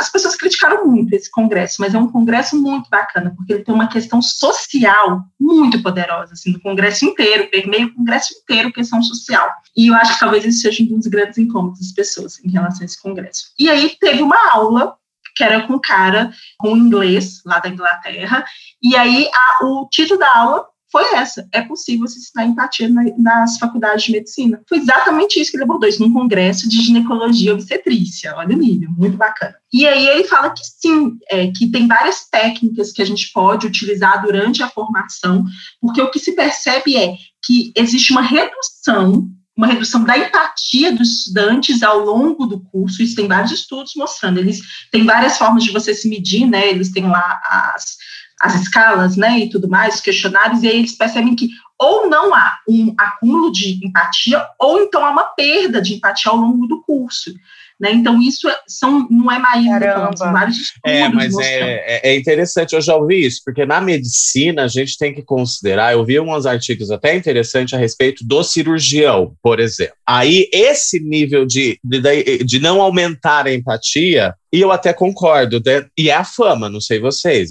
as 0.00 0.08
pessoas 0.10 0.34
criticaram 0.34 0.86
muito 0.86 1.12
esse 1.12 1.30
congresso, 1.30 1.76
mas 1.80 1.94
é 1.94 1.98
um 1.98 2.10
congresso 2.10 2.60
muito 2.60 2.88
bacana, 2.88 3.32
porque 3.36 3.52
ele 3.52 3.64
tem 3.64 3.74
uma 3.74 3.88
questão 3.88 4.20
social 4.22 5.22
muito 5.38 5.82
poderosa, 5.82 6.32
assim, 6.32 6.52
no 6.52 6.60
congresso 6.60 7.04
inteiro, 7.04 7.50
permeia 7.50 7.86
o 7.86 7.94
congresso 7.94 8.34
inteiro, 8.34 8.72
questão 8.72 9.02
social. 9.02 9.48
E 9.76 9.88
eu 9.88 9.94
acho 9.94 10.14
que 10.14 10.20
talvez 10.20 10.44
esse 10.44 10.60
seja 10.60 10.82
um 10.82 10.98
dos 10.98 11.06
grandes 11.06 11.38
incômodos 11.38 11.80
das 11.80 11.92
pessoas 11.92 12.42
em 12.42 12.50
relação 12.50 12.82
a 12.82 12.84
esse 12.86 13.00
congresso. 13.00 13.52
E 13.58 13.68
aí 13.68 13.94
teve 14.00 14.22
uma 14.22 14.52
aula 14.52 14.96
que 15.36 15.44
era 15.44 15.66
com 15.66 15.74
um 15.74 15.80
cara 15.80 16.32
com 16.58 16.74
inglês 16.74 17.42
lá 17.44 17.58
da 17.58 17.68
Inglaterra. 17.68 18.42
E 18.82 18.96
aí 18.96 19.28
a, 19.32 19.66
o 19.66 19.86
título 19.90 20.18
da 20.18 20.34
aula 20.34 20.66
foi 20.96 21.14
essa: 21.14 21.46
é 21.52 21.60
possível 21.60 22.06
se 22.06 22.18
ensinar 22.18 22.46
empatia 22.46 22.88
na, 22.88 23.02
nas 23.18 23.58
faculdades 23.58 24.04
de 24.04 24.12
medicina. 24.12 24.62
Foi 24.66 24.78
exatamente 24.78 25.38
isso 25.38 25.50
que 25.50 25.58
ele 25.58 25.64
abordou, 25.64 25.86
isso 25.86 26.00
num 26.00 26.12
congresso 26.12 26.66
de 26.66 26.80
ginecologia 26.80 27.52
obstetrícia. 27.52 28.34
Olha 28.34 28.56
o 28.56 28.58
nível, 28.58 28.88
muito 28.96 29.16
bacana. 29.18 29.54
E 29.70 29.86
aí 29.86 30.06
ele 30.06 30.24
fala 30.24 30.48
que 30.50 30.62
sim, 30.64 31.12
é, 31.30 31.48
que 31.48 31.70
tem 31.70 31.86
várias 31.86 32.26
técnicas 32.30 32.92
que 32.92 33.02
a 33.02 33.04
gente 33.04 33.30
pode 33.30 33.66
utilizar 33.66 34.22
durante 34.22 34.62
a 34.62 34.68
formação, 34.68 35.44
porque 35.82 36.00
o 36.00 36.10
que 36.10 36.18
se 36.18 36.32
percebe 36.32 36.96
é 36.96 37.14
que 37.44 37.72
existe 37.76 38.12
uma 38.12 38.22
redução 38.22 39.28
uma 39.56 39.68
redução 39.68 40.04
da 40.04 40.18
empatia 40.18 40.92
dos 40.92 41.20
estudantes 41.20 41.82
ao 41.82 42.00
longo 42.00 42.44
do 42.44 42.60
curso. 42.60 43.02
Isso 43.02 43.16
tem 43.16 43.26
vários 43.26 43.52
estudos 43.52 43.92
mostrando. 43.96 44.38
Eles 44.38 44.60
têm 44.92 45.06
várias 45.06 45.38
formas 45.38 45.64
de 45.64 45.72
você 45.72 45.94
se 45.94 46.10
medir, 46.10 46.46
né? 46.46 46.68
Eles 46.68 46.92
têm 46.92 47.08
lá 47.08 47.40
as, 47.74 47.96
as 48.40 48.54
escalas, 48.60 49.16
né, 49.16 49.40
e 49.40 49.50
tudo 49.50 49.68
mais, 49.68 49.96
os 49.96 50.00
questionários, 50.00 50.62
e 50.62 50.68
aí 50.68 50.78
eles 50.78 50.96
percebem 50.96 51.34
que 51.34 51.48
ou 51.78 52.08
não 52.08 52.34
há 52.34 52.58
um 52.68 52.94
acúmulo 52.96 53.52
de 53.52 53.84
empatia, 53.84 54.46
ou 54.58 54.80
então 54.80 55.04
há 55.04 55.10
uma 55.10 55.24
perda 55.24 55.80
de 55.80 55.94
empatia 55.94 56.32
ao 56.32 56.38
longo 56.38 56.66
do 56.66 56.82
curso. 56.82 57.34
Né? 57.78 57.92
Então, 57.92 58.20
isso 58.22 58.48
é, 58.48 58.56
são, 58.66 59.06
não 59.10 59.30
é 59.30 59.38
mais 59.38 59.64
são 60.16 60.32
vários 60.32 60.56
estudos. 60.56 60.80
É, 60.90 61.08
mas 61.10 61.36
é, 61.38 61.60
é, 61.60 62.10
é, 62.10 62.16
interessante, 62.16 62.74
eu 62.74 62.80
já 62.80 62.96
ouvi 62.96 63.26
isso, 63.26 63.42
porque 63.44 63.66
na 63.66 63.82
medicina 63.82 64.64
a 64.64 64.68
gente 64.68 64.96
tem 64.96 65.12
que 65.12 65.22
considerar, 65.22 65.92
eu 65.92 66.04
vi 66.04 66.16
alguns 66.16 66.46
artigos 66.46 66.90
até 66.90 67.14
interessantes 67.14 67.74
a 67.74 67.78
respeito 67.78 68.26
do 68.26 68.42
cirurgião, 68.42 69.34
por 69.42 69.60
exemplo. 69.60 69.94
Aí, 70.06 70.48
esse 70.50 70.98
nível 71.00 71.44
de, 71.44 71.78
de, 71.84 72.44
de 72.44 72.58
não 72.58 72.80
aumentar 72.80 73.46
a 73.46 73.52
empatia, 73.52 74.34
e 74.50 74.60
eu 74.60 74.72
até 74.72 74.94
concordo, 74.94 75.60
né? 75.64 75.84
e 75.98 76.08
é 76.08 76.14
a 76.14 76.24
fama, 76.24 76.70
não 76.70 76.80
sei 76.80 76.98
vocês. 76.98 77.50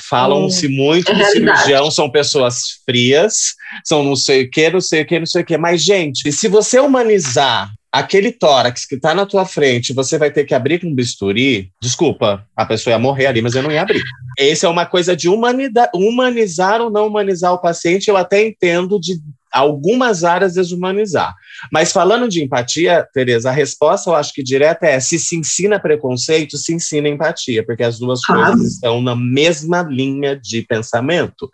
Falam-se 0.00 0.66
hum, 0.66 0.70
muito 0.70 1.12
é 1.12 1.14
que 1.14 1.24
cirurgião 1.26 1.92
são 1.92 2.10
pessoas 2.10 2.80
frias, 2.84 3.54
são 3.84 4.02
não 4.02 4.16
sei 4.16 4.42
o 4.42 4.50
que, 4.50 4.68
não 4.68 4.80
sei 4.80 5.02
o 5.02 5.06
que, 5.06 5.18
não 5.20 5.26
sei 5.26 5.42
o 5.42 5.44
que. 5.44 5.56
Mas, 5.56 5.84
gente, 5.84 6.32
se 6.32 6.48
você 6.48 6.80
humanizar 6.80 7.70
aquele 7.94 8.32
tórax 8.32 8.84
que 8.84 8.96
está 8.96 9.14
na 9.14 9.24
tua 9.24 9.46
frente, 9.46 9.92
você 9.92 10.18
vai 10.18 10.28
ter 10.28 10.44
que 10.44 10.52
abrir 10.52 10.80
com 10.80 10.92
bisturi, 10.92 11.70
desculpa, 11.80 12.44
a 12.56 12.66
pessoa 12.66 12.92
ia 12.92 12.98
morrer 12.98 13.26
ali, 13.26 13.40
mas 13.40 13.54
eu 13.54 13.62
não 13.62 13.70
ia 13.70 13.82
abrir. 13.82 14.02
Essa 14.36 14.66
é 14.66 14.68
uma 14.68 14.84
coisa 14.84 15.14
de 15.14 15.28
humanizar 15.28 16.80
ou 16.80 16.90
não 16.90 17.06
humanizar 17.06 17.52
o 17.52 17.60
paciente, 17.60 18.08
eu 18.08 18.16
até 18.16 18.44
entendo 18.44 18.98
de 18.98 19.20
algumas 19.54 20.24
áreas 20.24 20.54
desumanizar. 20.54 21.34
Mas 21.72 21.92
falando 21.92 22.28
de 22.28 22.42
empatia, 22.42 23.06
Tereza, 23.12 23.50
a 23.50 23.52
resposta 23.52 24.10
eu 24.10 24.14
acho 24.14 24.32
que 24.32 24.42
direta 24.42 24.86
é: 24.86 24.98
se 24.98 25.18
se 25.18 25.36
ensina 25.36 25.78
preconceito, 25.78 26.58
se 26.58 26.74
ensina 26.74 27.08
empatia, 27.08 27.64
porque 27.64 27.82
as 27.82 27.98
duas 27.98 28.20
ah. 28.28 28.34
coisas 28.34 28.74
estão 28.74 29.00
na 29.00 29.14
mesma 29.14 29.82
linha 29.82 30.36
de 30.36 30.62
pensamento. 30.62 31.50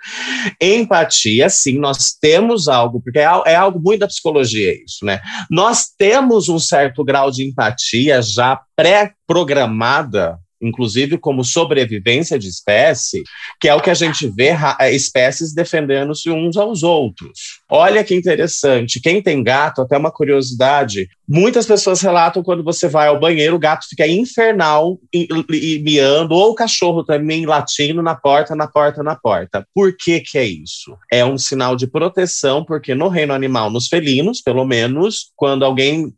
Empatia, 0.61 1.49
sim, 1.49 1.79
nós 1.79 2.13
temos 2.21 2.69
algo, 2.69 3.01
porque 3.01 3.19
é, 3.19 3.29
é 3.47 3.55
algo 3.55 3.79
muito 3.79 4.01
da 4.01 4.09
psicologia 4.09 4.73
isso, 4.85 5.05
né? 5.05 5.21
Nós 5.51 5.89
temos 5.97 6.49
um 6.49 6.59
certo 6.59 7.05
grau 7.05 7.31
de 7.31 7.47
empatia 7.47 8.23
já 8.23 8.61
pré-programada 8.75 10.39
inclusive 10.63 11.17
como 11.17 11.43
sobrevivência 11.43 12.39
de 12.39 12.49
espécie, 12.49 13.23
que 13.59 13.69
é 13.69 13.75
o 13.75 13.81
que 13.81 13.91
a 13.91 13.95
gente 13.95 14.29
vê 14.29 14.55
é, 14.79 14.93
espécies 14.95 15.55
defendendo-se 15.55 16.31
uns 16.31 16.57
aos 16.57 16.83
outros. 16.83 17.60
Olha 17.71 18.03
que 18.03 18.15
interessante. 18.15 19.01
Quem 19.01 19.23
tem 19.23 19.43
gato, 19.43 19.81
até 19.83 19.97
uma 19.97 20.11
curiosidade, 20.11 21.09
muitas 21.29 21.67
pessoas 21.67 22.01
relatam 22.01 22.43
quando 22.43 22.65
você 22.65 22.89
vai 22.89 23.09
ao 23.09 23.21
banheiro, 23.21 23.55
o 23.55 23.61
gato 23.61 23.87
fica 23.89 24.07
infernal 24.07 24.99
e, 25.15 25.79
miando, 25.79 26.35
ou 26.35 26.51
o 26.51 26.55
cachorro 26.55 27.05
também 27.05 27.47
latindo 27.47 28.03
na 28.03 28.15
porta, 28.15 28.57
na 28.57 28.67
porta, 28.67 29.03
na 29.03 29.15
porta. 29.15 29.65
Por 29.73 29.97
que 29.97 30.21
que 30.21 30.37
é 30.37 30.45
isso? 30.45 30.97
É 31.11 31.25
um 31.25 31.39
sinal 31.39 31.77
de 31.77 31.87
proteção, 31.87 32.65
porque 32.65 32.95
no 32.95 33.09
reino 33.09 33.33
animal, 33.33 33.71
nos 33.71 33.87
felinos, 33.87 34.41
pelo 34.41 34.65
menos, 34.65 35.31
quando 35.37 35.65
alguém 35.65 36.13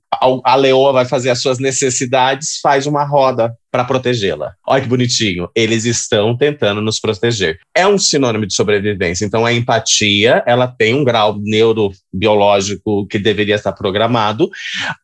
a 0.44 0.54
leoa 0.56 0.92
vai 0.92 1.04
fazer 1.06 1.30
as 1.30 1.40
suas 1.40 1.58
necessidades, 1.58 2.58
faz 2.62 2.86
uma 2.86 3.02
roda 3.02 3.54
para 3.70 3.84
protegê-la. 3.84 4.52
Olha 4.66 4.82
que 4.82 4.88
bonitinho. 4.88 5.48
Eles 5.54 5.86
estão 5.86 6.36
tentando 6.36 6.82
nos 6.82 7.00
proteger. 7.00 7.58
É 7.74 7.86
um 7.86 7.96
sinônimo 7.96 8.46
de 8.46 8.54
sobrevivência. 8.54 9.24
Então, 9.24 9.46
a 9.46 9.52
empatia, 9.52 10.42
ela 10.46 10.66
tem 10.66 10.94
um 10.94 11.02
grau 11.02 11.40
neurobiológico 11.42 13.06
que 13.06 13.18
deveria 13.18 13.56
estar 13.56 13.72
programado. 13.72 14.50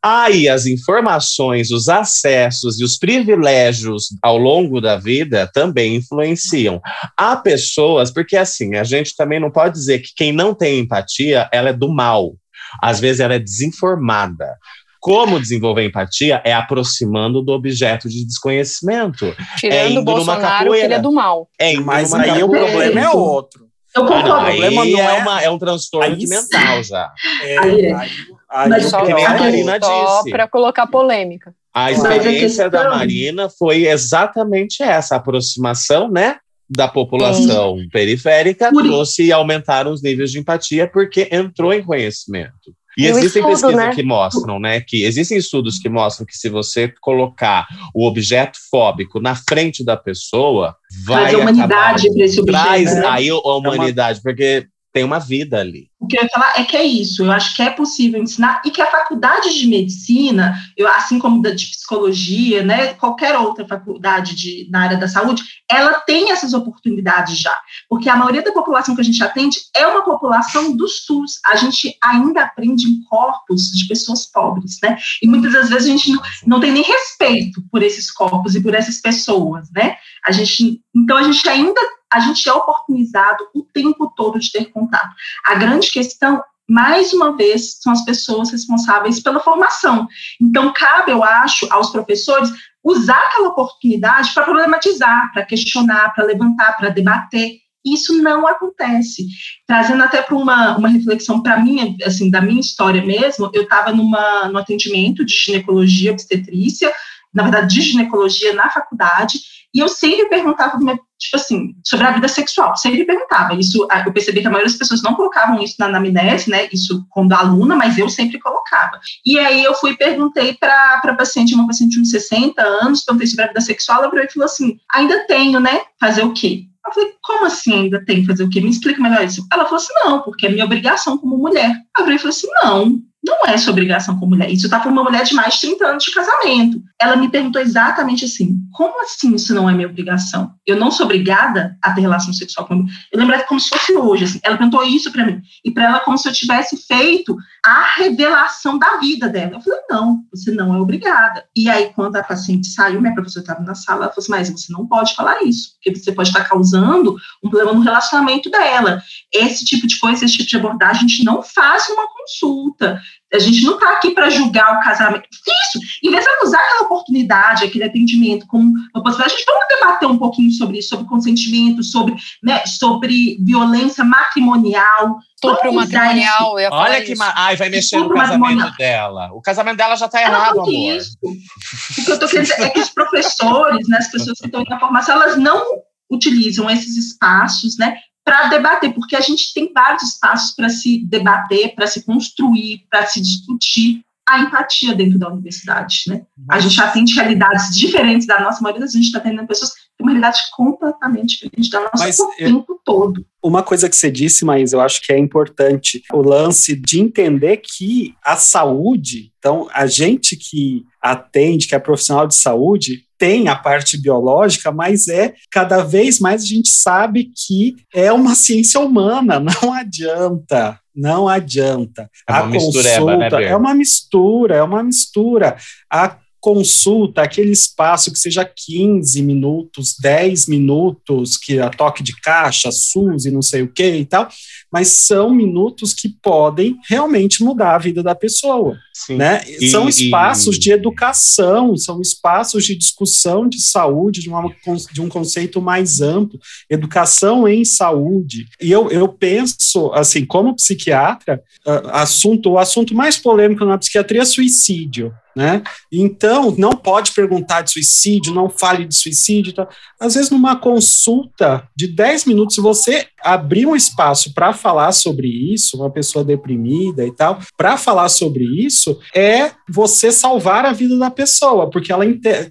Aí, 0.02 0.48
as 0.48 0.66
informações, 0.66 1.70
os 1.70 1.88
acessos 1.88 2.80
e 2.80 2.84
os 2.84 2.96
privilégios 2.96 4.08
ao 4.22 4.38
longo 4.38 4.80
da 4.80 4.96
vida 4.96 5.50
também 5.52 5.96
influenciam. 5.96 6.80
Há 7.16 7.36
pessoas, 7.36 8.10
porque 8.10 8.36
assim, 8.36 8.76
a 8.76 8.84
gente 8.84 9.14
também 9.16 9.40
não 9.40 9.50
pode 9.50 9.74
dizer 9.74 10.00
que 10.00 10.12
quem 10.16 10.32
não 10.32 10.54
tem 10.54 10.80
empatia, 10.80 11.48
ela 11.52 11.70
é 11.70 11.72
do 11.72 11.88
mal. 11.88 12.34
Às 12.82 13.00
vezes 13.00 13.20
ela 13.20 13.34
é 13.34 13.38
desinformada. 13.38 14.56
Como 15.00 15.40
desenvolver 15.40 15.84
empatia 15.84 16.42
é 16.44 16.52
aproximando 16.52 17.40
do 17.40 17.52
objeto 17.52 18.08
de 18.08 18.26
desconhecimento. 18.26 19.34
Tirando 19.56 19.78
é 19.78 19.90
indo 19.90 20.00
o 20.00 20.04
Bolsonaro, 20.04 20.72
que 20.72 20.78
ele 20.78 20.94
é 20.94 20.98
do 20.98 21.12
mal. 21.12 21.48
É 21.58 21.74
Mas 21.74 22.12
aí 22.12 22.40
capoeira. 22.40 22.46
o 22.46 22.50
problema 22.50 23.00
é 23.00 23.08
outro. 23.10 23.67
Eu 23.98 24.06
concordo. 24.06 24.32
Ah, 24.32 24.46
aí 24.46 24.74
não 24.74 25.00
é, 25.00 25.16
é, 25.16 25.20
uma, 25.20 25.42
é 25.42 25.50
um 25.50 25.58
transtorno 25.58 26.14
aí 26.14 26.26
mental 26.26 26.82
já. 26.82 27.12
É, 27.42 27.58
aí, 27.58 27.92
aí, 27.92 28.68
Mas 28.68 28.86
só, 28.86 28.98
a 29.00 30.22
para 30.30 30.48
colocar 30.48 30.86
polêmica. 30.86 31.54
A 31.74 31.92
experiência 31.92 32.66
a 32.66 32.68
da 32.68 32.90
Marina 32.90 33.48
foi 33.48 33.86
exatamente 33.86 34.82
essa, 34.82 35.16
aproximação, 35.16 36.10
né? 36.10 36.36
da 36.70 36.86
população 36.86 37.78
Sim. 37.78 37.88
periférica 37.88 38.70
trouxe 38.70 39.24
e 39.24 39.32
aumentaram 39.32 39.90
os 39.90 40.02
níveis 40.02 40.30
de 40.30 40.38
empatia 40.38 40.86
porque 40.86 41.28
entrou 41.32 41.72
em 41.72 41.82
conhecimento. 41.82 42.74
E 42.98 43.06
existem 43.06 43.42
estudo, 43.42 43.50
pesquisas 43.50 43.76
né? 43.76 43.94
que 43.94 44.02
mostram, 44.02 44.58
né, 44.58 44.80
que 44.80 45.04
existem 45.04 45.38
estudos 45.38 45.78
que 45.78 45.88
mostram 45.88 46.26
que 46.26 46.36
se 46.36 46.48
você 46.48 46.92
colocar 47.00 47.66
o 47.94 48.04
objeto 48.04 48.58
fóbico 48.68 49.20
na 49.20 49.36
frente 49.36 49.84
da 49.84 49.96
pessoa, 49.96 50.74
vai 51.04 51.30
traz 51.30 51.34
a 51.34 51.38
humanidade 51.38 52.12
para 52.12 52.24
esse 52.24 52.40
objeto. 52.40 52.64
Traz 52.64 52.94
né? 52.96 53.06
aí 53.06 53.28
a 53.28 53.36
humanidade, 53.36 54.18
é 54.18 54.20
uma... 54.20 54.22
porque 54.22 54.66
tem 54.92 55.04
uma 55.04 55.18
vida 55.18 55.58
ali. 55.58 55.88
O 56.00 56.06
que 56.06 56.16
eu 56.16 56.22
ia 56.22 56.28
falar 56.28 56.58
é 56.58 56.64
que 56.64 56.76
é 56.76 56.84
isso, 56.84 57.24
eu 57.24 57.30
acho 57.30 57.54
que 57.54 57.62
é 57.62 57.70
possível 57.70 58.22
ensinar 58.22 58.62
e 58.64 58.70
que 58.70 58.80
a 58.80 58.90
faculdade 58.90 59.58
de 59.58 59.66
medicina, 59.66 60.54
eu, 60.76 60.88
assim 60.88 61.18
como 61.18 61.42
da 61.42 61.50
de 61.50 61.66
psicologia, 61.66 62.62
né, 62.62 62.94
qualquer 62.94 63.36
outra 63.36 63.66
faculdade 63.66 64.34
de, 64.34 64.68
na 64.70 64.84
área 64.84 64.96
da 64.96 65.08
saúde, 65.08 65.42
ela 65.70 66.00
tem 66.00 66.30
essas 66.30 66.54
oportunidades 66.54 67.38
já, 67.38 67.56
porque 67.88 68.08
a 68.08 68.16
maioria 68.16 68.42
da 68.42 68.52
população 68.52 68.94
que 68.94 69.00
a 69.00 69.04
gente 69.04 69.22
atende 69.22 69.58
é 69.74 69.86
uma 69.86 70.04
população 70.04 70.74
do 70.74 70.88
SUS, 70.88 71.40
a 71.46 71.56
gente 71.56 71.96
ainda 72.02 72.44
aprende 72.44 72.88
em 72.88 73.02
corpos 73.02 73.70
de 73.70 73.86
pessoas 73.88 74.24
pobres, 74.26 74.78
né, 74.82 74.96
e 75.20 75.26
muitas 75.26 75.52
das 75.52 75.68
vezes 75.68 75.88
a 75.88 75.90
gente 75.90 76.10
não, 76.12 76.22
não 76.46 76.60
tem 76.60 76.72
nem 76.72 76.82
respeito 76.82 77.60
por 77.70 77.82
esses 77.82 78.10
corpos 78.10 78.54
e 78.54 78.62
por 78.62 78.74
essas 78.74 79.00
pessoas, 79.00 79.68
né, 79.72 79.96
a 80.24 80.32
gente, 80.32 80.80
então 80.94 81.16
a 81.16 81.22
gente 81.24 81.46
ainda 81.48 81.80
a 82.12 82.20
gente 82.20 82.48
é 82.48 82.52
oportunizado 82.52 83.48
o 83.54 83.62
tempo 83.62 84.12
todo 84.16 84.38
de 84.38 84.50
ter 84.50 84.66
contato. 84.66 85.14
A 85.46 85.54
grande 85.54 85.90
questão 85.90 86.42
mais 86.68 87.14
uma 87.14 87.34
vez, 87.34 87.78
são 87.80 87.92
as 87.92 88.04
pessoas 88.04 88.50
responsáveis 88.50 89.20
pela 89.20 89.40
formação. 89.40 90.06
Então, 90.38 90.70
cabe, 90.74 91.12
eu 91.12 91.24
acho, 91.24 91.66
aos 91.72 91.88
professores 91.88 92.50
usar 92.84 93.18
aquela 93.18 93.48
oportunidade 93.48 94.32
para 94.34 94.44
problematizar, 94.44 95.32
para 95.32 95.46
questionar, 95.46 96.12
para 96.14 96.24
levantar, 96.24 96.76
para 96.76 96.90
debater. 96.90 97.56
Isso 97.84 98.22
não 98.22 98.46
acontece. 98.46 99.26
Trazendo 99.66 100.02
até 100.02 100.20
para 100.20 100.36
uma, 100.36 100.76
uma 100.76 100.88
reflexão 100.88 101.42
para 101.42 101.58
mim, 101.58 101.96
assim, 102.04 102.30
da 102.30 102.42
minha 102.42 102.60
história 102.60 103.02
mesmo, 103.02 103.50
eu 103.54 103.62
estava 103.62 103.92
no 103.92 104.58
atendimento 104.58 105.24
de 105.24 105.32
ginecologia 105.32 106.12
obstetrícia, 106.12 106.92
na 107.34 107.42
verdade, 107.42 107.74
de 107.74 107.80
ginecologia 107.80 108.54
na 108.54 108.70
faculdade, 108.70 109.38
e 109.74 109.80
eu 109.80 109.88
sempre 109.88 110.28
perguntava, 110.28 110.78
tipo 111.18 111.36
assim, 111.36 111.74
sobre 111.84 112.06
a 112.06 112.12
vida 112.12 112.26
sexual, 112.26 112.74
sempre 112.76 113.04
perguntava. 113.04 113.54
Isso, 113.54 113.86
eu 114.04 114.12
percebi 114.12 114.40
que 114.40 114.46
a 114.46 114.50
maioria 114.50 114.70
das 114.70 114.78
pessoas 114.78 115.02
não 115.02 115.14
colocavam 115.14 115.62
isso 115.62 115.74
na 115.78 115.86
anamnese, 115.86 116.50
né? 116.50 116.68
Isso 116.72 117.06
quando 117.10 117.34
aluna, 117.34 117.76
mas 117.76 117.98
eu 117.98 118.08
sempre 118.08 118.38
colocava. 118.38 118.98
E 119.26 119.38
aí 119.38 119.62
eu 119.62 119.74
fui 119.74 119.92
e 119.92 119.96
perguntei 119.96 120.54
para 120.54 121.00
a 121.04 121.14
paciente, 121.14 121.54
uma 121.54 121.66
paciente 121.66 121.92
de 121.92 122.00
uns 122.00 122.10
60 122.10 122.62
anos, 122.62 123.04
perguntei 123.04 123.26
sobre 123.28 123.44
a 123.44 123.48
vida 123.48 123.60
sexual, 123.60 124.02
ela 124.02 124.10
falou 124.10 124.46
assim: 124.46 124.78
ainda 124.92 125.26
tenho, 125.26 125.60
né? 125.60 125.82
Fazer 126.00 126.22
o 126.22 126.32
quê? 126.32 126.64
Eu 126.86 126.94
falei, 126.94 127.14
como 127.22 127.44
assim 127.44 127.74
ainda 127.74 128.02
tem 128.02 128.22
que 128.22 128.26
fazer 128.26 128.44
o 128.44 128.48
quê? 128.48 128.62
Me 128.62 128.70
explica 128.70 129.02
melhor 129.02 129.22
isso. 129.22 129.46
Ela 129.52 129.64
falou 129.64 129.76
assim, 129.76 129.92
não, 130.04 130.22
porque 130.22 130.46
é 130.46 130.50
minha 130.50 130.64
obrigação 130.64 131.18
como 131.18 131.36
mulher. 131.36 131.76
Eu 131.98 132.04
falei 132.04 132.16
assim, 132.16 132.48
não, 132.64 132.98
Não 133.28 133.46
é 133.46 133.58
sua 133.58 133.72
obrigação 133.72 134.18
como 134.18 134.30
mulher. 134.30 134.50
Isso 134.50 134.66
está 134.66 134.80
para 134.80 134.90
uma 134.90 135.04
mulher 135.04 135.22
de 135.22 135.34
mais 135.34 135.54
de 135.54 135.60
30 135.60 135.86
anos 135.86 136.04
de 136.04 136.12
casamento. 136.12 136.82
Ela 136.98 137.14
me 137.14 137.30
perguntou 137.30 137.60
exatamente 137.60 138.24
assim: 138.24 138.56
como 138.72 139.02
assim 139.02 139.34
isso 139.34 139.54
não 139.54 139.68
é 139.68 139.74
minha 139.74 139.88
obrigação? 139.88 140.52
Eu 140.66 140.76
não 140.76 140.90
sou 140.90 141.04
obrigada 141.04 141.76
a 141.82 141.92
ter 141.92 142.00
relação 142.00 142.32
sexual 142.32 142.66
com 142.66 142.86
Eu 143.12 143.18
lembro 143.18 143.38
como 143.46 143.60
se 143.60 143.68
fosse 143.68 143.92
hoje. 143.92 144.24
Assim. 144.24 144.40
Ela 144.42 144.56
perguntou 144.56 144.82
isso 144.82 145.12
para 145.12 145.26
mim. 145.26 145.40
E 145.64 145.70
para 145.70 145.84
ela, 145.84 146.00
como 146.00 146.16
se 146.16 146.28
eu 146.28 146.32
tivesse 146.32 146.76
feito 146.86 147.36
a 147.64 147.94
revelação 147.96 148.78
da 148.78 148.96
vida 148.96 149.28
dela. 149.28 149.56
Eu 149.56 149.60
falei: 149.60 149.80
não, 149.90 150.24
você 150.30 150.50
não 150.50 150.74
é 150.74 150.80
obrigada. 150.80 151.44
E 151.54 151.68
aí, 151.68 151.92
quando 151.94 152.16
a 152.16 152.22
paciente 152.22 152.68
saiu, 152.68 153.00
minha 153.00 153.14
professora 153.14 153.42
estava 153.42 153.62
na 153.62 153.74
sala, 153.74 154.04
ela 154.04 154.12
falou 154.12 154.22
assim: 154.22 154.30
mas 154.30 154.50
você 154.50 154.72
não 154.72 154.86
pode 154.86 155.14
falar 155.14 155.42
isso, 155.42 155.74
porque 155.74 155.98
você 155.98 156.12
pode 156.12 156.28
estar 156.28 156.44
causando 156.44 157.16
um 157.42 157.50
problema 157.50 157.74
no 157.74 157.80
relacionamento 157.80 158.50
dela. 158.50 159.02
Esse 159.32 159.64
tipo 159.64 159.86
de 159.86 159.98
coisa, 159.98 160.24
esse 160.24 160.36
tipo 160.36 160.48
de 160.48 160.56
abordagem, 160.56 161.04
a 161.04 161.08
gente 161.08 161.24
não 161.24 161.42
faz 161.42 161.88
uma 161.88 162.06
consulta. 162.06 163.00
A 163.32 163.38
gente 163.38 163.62
não 163.62 163.74
está 163.74 163.92
aqui 163.92 164.12
para 164.12 164.30
julgar 164.30 164.78
o 164.78 164.82
casamento. 164.82 165.28
Isso, 165.30 165.78
em 166.02 166.10
vez 166.10 166.24
de 166.24 166.46
usar 166.46 166.58
aquela 166.58 166.82
oportunidade, 166.82 167.64
aquele 167.64 167.84
atendimento 167.84 168.46
como 168.46 168.72
uma 168.94 169.02
possibilidade, 169.02 169.34
a 169.34 169.36
gente 169.36 169.44
vamos 169.46 169.64
debater 169.68 170.08
um 170.08 170.18
pouquinho 170.18 170.50
sobre 170.50 170.78
isso, 170.78 170.88
sobre 170.88 171.06
consentimento, 171.06 171.82
sobre, 171.82 172.16
né, 172.42 172.64
sobre 172.64 173.36
violência 173.44 174.02
matrimonial. 174.02 175.18
Estupro 175.34 175.72
matrimonial, 175.72 176.58
eu 176.58 176.60
ia 176.60 176.68
falar 176.70 176.84
Olha 176.84 177.04
que. 177.04 177.14
Ma... 177.14 177.32
Ai, 177.36 177.56
vai 177.56 177.68
mexer 177.68 177.98
no 177.98 178.08
casamento 178.08 178.76
dela. 178.76 179.30
O 179.32 179.42
casamento 179.42 179.76
dela 179.76 179.94
já 179.96 180.06
está 180.06 180.22
errado, 180.22 180.60
amor. 180.60 180.72
Isso. 180.72 181.18
O 181.22 182.04
que 182.04 182.10
eu 182.10 182.14
estou 182.14 182.28
querendo 182.28 182.46
dizer 182.46 182.62
é 182.62 182.70
que 182.70 182.80
os 182.80 182.90
professores, 182.90 183.86
né, 183.88 183.98
as 183.98 184.10
pessoas 184.10 184.38
que 184.38 184.46
estão 184.46 184.64
na 184.64 184.80
formação, 184.80 185.14
elas 185.14 185.36
não 185.36 185.62
utilizam 186.10 186.70
esses 186.70 186.96
espaços, 186.96 187.76
né, 187.76 187.98
para 188.28 188.48
debater, 188.50 188.92
porque 188.92 189.16
a 189.16 189.22
gente 189.22 189.54
tem 189.54 189.72
vários 189.72 190.02
espaços 190.02 190.54
para 190.54 190.68
se 190.68 191.02
debater, 191.06 191.74
para 191.74 191.86
se 191.86 192.04
construir, 192.04 192.84
para 192.90 193.06
se 193.06 193.22
discutir 193.22 194.02
a 194.28 194.40
empatia 194.40 194.94
dentro 194.94 195.18
da 195.18 195.32
universidade, 195.32 196.02
né? 196.08 196.26
A 196.50 196.60
gente 196.60 196.78
atende 196.78 197.14
realidades 197.14 197.74
diferentes 197.74 198.26
da 198.26 198.38
nossa, 198.38 198.58
a 198.58 198.62
maioria 198.62 198.82
das 198.82 198.92
vezes 198.92 198.96
a 198.96 198.98
gente 198.98 199.06
está 199.06 199.18
atendendo 199.18 199.48
pessoas 199.48 199.72
que 199.72 199.80
têm 199.96 200.04
uma 200.04 200.10
realidade 200.12 200.38
completamente 200.54 201.40
diferente 201.40 201.70
da 201.70 201.80
nossa 201.80 202.04
Mas, 202.04 202.20
o 202.20 202.28
tempo 202.36 202.78
todo. 202.84 203.24
Uma 203.42 203.62
coisa 203.62 203.88
que 203.88 203.96
você 203.96 204.10
disse, 204.10 204.44
mas 204.44 204.74
eu 204.74 204.82
acho 204.82 205.00
que 205.00 205.10
é 205.10 205.18
importante, 205.18 206.02
o 206.12 206.20
lance 206.20 206.76
de 206.76 207.00
entender 207.00 207.62
que 207.64 208.14
a 208.22 208.36
saúde, 208.36 209.32
então, 209.38 209.66
a 209.72 209.86
gente 209.86 210.36
que 210.36 210.84
atende, 211.00 211.66
que 211.66 211.74
é 211.74 211.78
profissional 211.78 212.26
de 212.26 212.36
saúde, 212.36 213.07
tem 213.18 213.48
a 213.48 213.56
parte 213.56 214.00
biológica, 214.00 214.70
mas 214.70 215.08
é 215.08 215.34
cada 215.50 215.82
vez 215.82 216.20
mais 216.20 216.42
a 216.42 216.46
gente 216.46 216.68
sabe 216.70 217.30
que 217.34 217.74
é 217.92 218.12
uma 218.12 218.34
ciência 218.34 218.80
humana, 218.80 219.40
não 219.62 219.72
adianta. 219.72 220.78
Não 220.94 221.28
adianta. 221.28 222.10
É 222.28 222.32
a 222.32 222.42
consulta 222.48 223.38
né, 223.38 223.44
é 223.44 223.54
uma 223.54 223.72
mistura, 223.72 224.56
é 224.56 224.62
uma 224.62 224.82
mistura. 224.82 225.56
A 225.92 226.16
consulta, 226.40 227.22
aquele 227.22 227.50
espaço 227.50 228.12
que 228.12 228.18
seja 228.18 228.44
15 228.44 229.22
minutos, 229.22 229.94
10 230.00 230.46
minutos, 230.46 231.36
que 231.36 231.58
a 231.58 231.68
toque 231.68 232.02
de 232.02 232.18
caixa, 232.20 232.70
SUS 232.70 233.24
e 233.24 233.30
não 233.30 233.42
sei 233.42 233.62
o 233.62 233.72
que 233.72 233.96
e 233.96 234.04
tal, 234.04 234.28
mas 234.72 235.06
são 235.06 235.30
minutos 235.30 235.92
que 235.92 236.08
podem 236.08 236.76
realmente 236.88 237.42
mudar 237.42 237.74
a 237.74 237.78
vida 237.78 238.02
da 238.02 238.14
pessoa. 238.14 238.76
Sim. 238.94 239.16
Né? 239.16 239.42
E, 239.60 239.68
são 239.68 239.88
espaços 239.88 240.56
e... 240.56 240.58
de 240.60 240.72
educação, 240.72 241.76
são 241.76 242.00
espaços 242.00 242.64
de 242.64 242.76
discussão 242.76 243.48
de 243.48 243.60
saúde, 243.60 244.20
de, 244.20 244.28
uma, 244.28 244.52
de 244.92 245.00
um 245.00 245.08
conceito 245.08 245.60
mais 245.60 246.00
amplo, 246.00 246.38
educação 246.70 247.48
em 247.48 247.64
saúde. 247.64 248.46
E 248.60 248.70
eu, 248.70 248.90
eu 248.90 249.08
penso, 249.08 249.92
assim, 249.92 250.24
como 250.24 250.54
psiquiatra, 250.54 251.42
uh, 251.66 251.88
assunto, 251.92 252.50
o 252.50 252.58
assunto 252.58 252.94
mais 252.94 253.16
polêmico 253.16 253.64
na 253.64 253.78
psiquiatria 253.78 254.22
é 254.22 254.24
suicídio. 254.24 255.12
Né? 255.38 255.62
Então, 255.92 256.52
não 256.58 256.72
pode 256.72 257.12
perguntar 257.12 257.62
de 257.62 257.70
suicídio, 257.70 258.34
não 258.34 258.50
fale 258.50 258.84
de 258.84 258.96
suicídio. 258.96 259.52
Tá? 259.52 259.68
Às 260.00 260.16
vezes, 260.16 260.30
numa 260.30 260.56
consulta 260.56 261.62
de 261.76 261.86
10 261.86 262.24
minutos, 262.24 262.56
se 262.56 262.60
você 262.60 263.06
abrir 263.22 263.64
um 263.64 263.76
espaço 263.76 264.34
para 264.34 264.52
falar 264.52 264.90
sobre 264.90 265.28
isso, 265.28 265.76
uma 265.76 265.90
pessoa 265.90 266.24
deprimida 266.24 267.06
e 267.06 267.14
tal, 267.14 267.38
para 267.56 267.76
falar 267.76 268.08
sobre 268.08 268.42
isso, 268.42 268.98
é 269.14 269.52
você 269.70 270.10
salvar 270.10 270.66
a 270.66 270.72
vida 270.72 270.98
da 270.98 271.08
pessoa, 271.08 271.70
porque 271.70 271.92
ela 271.92 272.04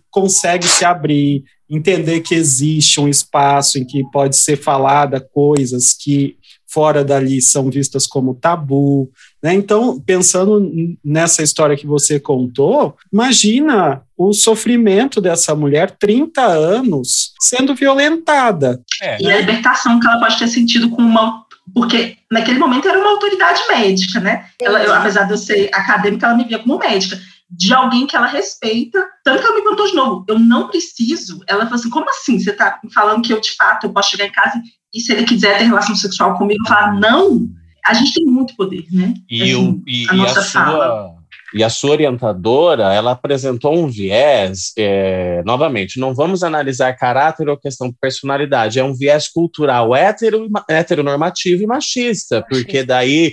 consegue 0.10 0.66
se 0.66 0.86
abrir, 0.86 1.44
entender 1.70 2.22
que 2.22 2.36
existe 2.36 3.02
um 3.02 3.10
espaço 3.10 3.78
em 3.78 3.86
que 3.86 4.02
pode 4.14 4.38
ser 4.38 4.56
falada 4.56 5.20
coisas 5.20 5.92
que 5.94 6.38
fora 6.68 7.04
dali 7.04 7.42
são 7.42 7.70
vistas 7.70 8.06
como 8.06 8.36
tabu. 8.36 9.10
Né? 9.48 9.54
Então, 9.54 9.98
pensando 10.02 10.70
nessa 11.02 11.42
história 11.42 11.78
que 11.78 11.88
você 11.88 12.20
contou, 12.20 12.98
imagina 13.14 14.02
o 14.18 14.34
sofrimento 14.34 15.22
dessa 15.22 15.56
mulher, 15.56 15.92
30 15.92 16.42
anos, 16.46 17.32
sendo 17.40 17.74
violentada. 17.74 18.82
É, 19.02 19.22
e 19.22 19.24
né? 19.24 19.36
a 19.36 19.38
libertação 19.38 20.02
que 20.02 20.06
ela 20.06 20.20
pode 20.20 20.38
ter 20.38 20.50
sentido 20.50 20.90
com 20.90 21.02
uma. 21.02 21.46
Porque 21.74 22.18
naquele 22.30 22.60
momento 22.60 22.90
era 22.90 23.00
uma 23.00 23.12
autoridade 23.12 23.62
médica, 23.70 24.20
né? 24.20 24.48
Ela, 24.62 24.84
eu, 24.84 24.94
apesar 24.94 25.24
de 25.24 25.32
eu 25.32 25.38
ser 25.38 25.70
acadêmica, 25.74 26.26
ela 26.26 26.36
me 26.36 26.44
via 26.44 26.60
como 26.60 26.78
médica 26.78 27.18
de 27.50 27.74
alguém 27.74 28.06
que 28.06 28.18
ela 28.18 28.28
respeita. 28.28 29.02
Tanto 29.24 29.40
que 29.40 29.46
ela 29.46 29.56
me 29.56 29.62
perguntou 29.62 29.88
de 29.88 29.96
novo, 29.96 30.26
eu 30.28 30.38
não 30.38 30.68
preciso. 30.68 31.40
Ela 31.48 31.64
falou 31.64 31.76
assim, 31.76 31.90
como 31.90 32.10
assim? 32.10 32.38
Você 32.38 32.50
está 32.50 32.82
falando 32.94 33.22
que 33.22 33.32
eu, 33.32 33.40
de 33.40 33.56
fato, 33.56 33.86
eu 33.86 33.94
posso 33.94 34.10
chegar 34.10 34.26
em 34.26 34.32
casa 34.32 34.62
e 34.94 35.00
se 35.00 35.14
ele 35.14 35.24
quiser 35.24 35.58
ter 35.58 35.64
relação 35.64 35.96
sexual 35.96 36.38
comigo, 36.38 36.68
falar 36.68 37.00
não? 37.00 37.48
A 37.88 37.94
gente 37.94 38.14
tem 38.14 38.26
muito 38.26 38.56
poder, 38.56 38.86
né? 38.92 39.14
E, 39.30 39.44
assim, 39.44 39.56
o, 39.56 39.84
e, 39.88 40.08
a, 40.10 40.14
nossa 40.14 40.40
e 40.40 40.42
a 40.42 40.44
sua 40.44 41.18
e 41.54 41.64
a 41.64 41.70
sua 41.70 41.92
orientadora, 41.92 42.94
ela 42.94 43.12
apresentou 43.12 43.74
um 43.74 43.88
viés, 43.88 44.74
é, 44.78 45.42
novamente, 45.46 46.00
não 46.00 46.14
vamos 46.14 46.44
analisar 46.44 46.94
caráter 46.98 47.48
ou 47.48 47.58
questão 47.58 47.90
de 47.90 47.96
personalidade, 48.00 48.80
é 48.80 48.84
um 48.84 48.94
viés 48.94 49.30
cultural 49.30 49.96
hétero, 49.96 50.48
heteronormativo 50.70 51.64
e 51.64 51.68
machista, 51.68 52.46
porque 52.50 52.84
daí 52.84 53.32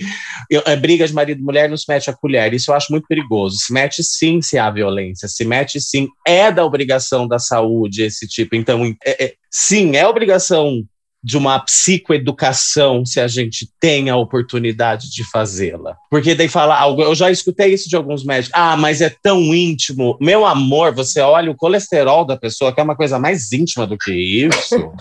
eu, 0.49 0.63
é, 0.65 0.77
briga 0.77 1.07
de 1.07 1.13
marido 1.13 1.41
e 1.41 1.45
mulher 1.45 1.69
não 1.69 1.77
se 1.77 1.87
mete 1.89 2.09
a 2.09 2.15
colher, 2.15 2.55
isso 2.55 2.71
eu 2.71 2.75
acho 2.77 2.93
muito 2.93 3.07
perigoso, 3.09 3.57
se 3.57 3.73
mete 3.73 4.03
sim 4.03 4.41
se 4.41 4.59
há 4.59 4.71
violência, 4.71 5.27
se 5.27 5.45
mete 5.45 5.81
sim, 5.81 6.09
é 6.27 6.53
da 6.53 6.65
obrigação 6.65 7.27
da 7.27 7.39
saúde 7.39 8.05
esse 8.05 8.29
tipo, 8.29 8.55
então, 8.55 8.85
é, 9.05 9.25
é, 9.25 9.35
sim, 9.51 9.97
é 9.97 10.07
obrigação 10.07 10.85
de 11.25 11.39
uma 11.39 11.59
psicoeducação 11.59 13.07
se 13.07 13.19
a 13.19 13.27
gente 13.27 13.67
tem 13.81 14.11
a 14.11 14.17
oportunidade 14.17 15.11
de 15.11 15.25
fazê-la. 15.31 15.97
Porque 16.11 16.35
daí 16.35 16.49
fala 16.49 16.79
algo, 16.79 17.01
eu 17.01 17.15
já 17.15 17.31
escutei 17.31 17.73
isso 17.73 17.89
de 17.89 17.97
alguns 17.97 18.23
médicos. 18.23 18.53
Ah, 18.55 18.77
mas 18.77 19.01
é 19.01 19.11
tão 19.23 19.55
íntimo. 19.55 20.19
Meu 20.21 20.45
amor, 20.45 20.95
você 20.95 21.21
olha 21.21 21.51
o 21.51 21.57
colesterol 21.57 22.27
da 22.27 22.37
pessoa, 22.37 22.75
que 22.75 22.81
é 22.81 22.85
uma 22.85 22.95
coisa 22.95 23.19
mais 23.19 23.51
íntima 23.53 23.87
do 23.87 23.97
que 23.97 24.13
isso. 24.13 24.77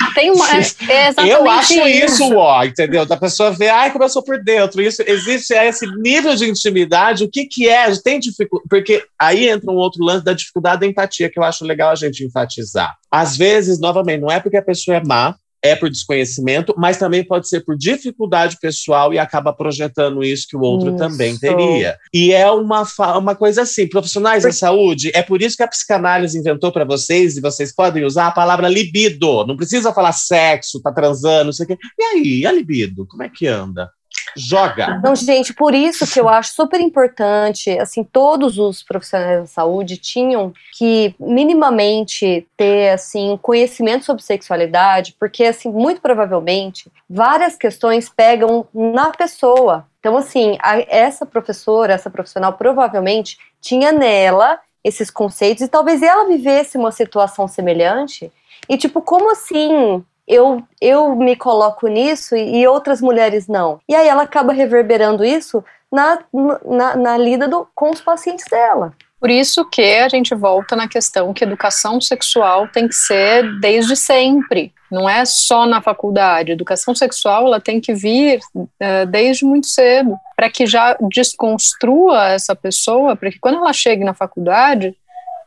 Não, 0.00 0.14
tem 0.14 0.30
uma. 0.30 0.46
É, 0.56 0.60
é 0.60 1.34
eu 1.34 1.48
acho 1.50 1.74
isso, 1.74 2.22
isso, 2.22 2.34
ó, 2.34 2.64
entendeu? 2.64 3.04
Da 3.04 3.16
pessoa 3.16 3.50
ver, 3.50 3.68
ai, 3.68 3.92
sou 4.08 4.22
por 4.22 4.42
dentro. 4.42 4.80
Isso 4.80 5.02
existe 5.06 5.52
esse 5.52 5.86
nível 5.98 6.34
de 6.34 6.48
intimidade. 6.48 7.24
O 7.24 7.30
que, 7.30 7.44
que 7.44 7.68
é? 7.68 7.94
Tem 7.96 8.18
dificuldade. 8.18 8.68
Porque 8.70 9.04
aí 9.18 9.50
entra 9.50 9.70
um 9.70 9.76
outro 9.76 10.02
lance 10.02 10.24
da 10.24 10.32
dificuldade 10.32 10.80
da 10.80 10.86
empatia, 10.86 11.28
que 11.28 11.38
eu 11.38 11.44
acho 11.44 11.64
legal 11.64 11.90
a 11.90 11.94
gente 11.94 12.24
enfatizar. 12.24 12.96
Às 13.10 13.36
vezes, 13.36 13.80
novamente, 13.80 14.20
não 14.20 14.30
é 14.30 14.38
porque 14.38 14.56
a 14.56 14.62
pessoa 14.62 14.77
é 14.86 15.02
má, 15.02 15.34
é 15.62 15.74
por 15.74 15.90
desconhecimento, 15.90 16.74
mas 16.76 16.98
também 16.98 17.24
pode 17.24 17.48
ser 17.48 17.64
por 17.64 17.76
dificuldade 17.76 18.56
pessoal 18.60 19.12
e 19.12 19.18
acaba 19.18 19.52
projetando 19.52 20.22
isso 20.22 20.46
que 20.48 20.56
o 20.56 20.60
outro 20.60 20.90
isso. 20.90 20.96
também 20.96 21.36
teria. 21.36 21.96
E 22.14 22.32
é 22.32 22.50
uma, 22.50 22.84
uma 23.16 23.34
coisa 23.34 23.62
assim, 23.62 23.88
profissionais 23.88 24.44
da 24.44 24.52
saúde, 24.52 25.10
é 25.14 25.22
por 25.22 25.42
isso 25.42 25.56
que 25.56 25.62
a 25.62 25.68
psicanálise 25.68 26.38
inventou 26.38 26.70
para 26.70 26.84
vocês, 26.84 27.36
e 27.36 27.40
vocês 27.40 27.74
podem 27.74 28.04
usar 28.04 28.28
a 28.28 28.32
palavra 28.32 28.68
libido. 28.68 29.44
Não 29.46 29.56
precisa 29.56 29.92
falar 29.92 30.12
sexo, 30.12 30.80
tá 30.80 30.92
transando, 30.92 31.46
não 31.46 31.52
sei 31.52 31.64
o 31.64 31.66
quê. 31.66 31.78
E 31.98 32.02
aí, 32.02 32.46
a 32.46 32.52
libido, 32.52 33.06
como 33.06 33.22
é 33.22 33.28
que 33.28 33.46
anda? 33.46 33.90
Joga. 34.38 34.96
Então, 34.98 35.14
gente, 35.14 35.52
por 35.52 35.74
isso 35.74 36.06
que 36.10 36.20
eu 36.20 36.28
acho 36.28 36.54
super 36.54 36.80
importante, 36.80 37.70
assim, 37.78 38.04
todos 38.04 38.58
os 38.58 38.82
profissionais 38.82 39.40
da 39.40 39.46
saúde 39.46 39.96
tinham 39.96 40.52
que 40.76 41.14
minimamente 41.18 42.46
ter, 42.56 42.90
assim, 42.90 43.38
conhecimento 43.42 44.04
sobre 44.04 44.22
sexualidade, 44.22 45.14
porque, 45.18 45.44
assim, 45.44 45.70
muito 45.70 46.00
provavelmente, 46.00 46.90
várias 47.08 47.56
questões 47.56 48.08
pegam 48.08 48.66
na 48.72 49.10
pessoa. 49.10 49.86
Então, 50.00 50.16
assim, 50.16 50.56
a, 50.62 50.78
essa 50.88 51.26
professora, 51.26 51.92
essa 51.92 52.08
profissional, 52.08 52.52
provavelmente 52.52 53.36
tinha 53.60 53.92
nela 53.92 54.58
esses 54.82 55.10
conceitos 55.10 55.62
e 55.62 55.68
talvez 55.68 56.02
ela 56.02 56.26
vivesse 56.26 56.78
uma 56.78 56.92
situação 56.92 57.48
semelhante. 57.48 58.32
E, 58.68 58.76
tipo, 58.76 59.02
como 59.02 59.30
assim 59.30 60.04
eu, 60.28 60.62
eu 60.80 61.16
me 61.16 61.34
coloco 61.34 61.88
nisso 61.88 62.36
e, 62.36 62.66
outras 62.66 63.00
mulheres 63.00 63.48
não. 63.48 63.80
E 63.88 63.94
aí 63.94 64.06
ela 64.06 64.24
acaba 64.24 64.52
reverberando 64.52 65.24
isso 65.24 65.64
na, 65.90 66.18
na, 66.64 66.96
na 66.96 67.16
lida 67.16 67.48
do, 67.48 67.66
com 67.74 67.90
os 67.90 68.00
pacientes 68.00 68.44
dela. 68.50 68.92
Por 69.18 69.30
isso 69.30 69.64
que 69.64 69.82
a 69.82 70.08
gente 70.08 70.32
volta 70.34 70.76
na 70.76 70.86
questão 70.86 71.32
que 71.32 71.42
educação 71.42 72.00
sexual 72.00 72.68
tem 72.68 72.86
que 72.86 72.94
ser 72.94 73.58
desde 73.58 73.96
sempre, 73.96 74.72
não 74.90 75.08
é 75.08 75.24
só 75.24 75.66
na 75.66 75.82
faculdade. 75.82 76.52
educação 76.52 76.94
sexual 76.94 77.46
ela 77.46 77.60
tem 77.60 77.80
que 77.80 77.92
vir 77.92 78.38
uh, 78.54 79.06
desde 79.08 79.44
muito 79.44 79.66
cedo, 79.66 80.16
para 80.36 80.48
que 80.48 80.66
já 80.66 80.96
desconstrua 81.10 82.28
essa 82.28 82.54
pessoa, 82.54 83.16
para 83.16 83.30
que 83.30 83.40
quando 83.40 83.56
ela 83.56 83.72
chegue 83.72 84.04
na 84.04 84.14
faculdade, 84.14 84.94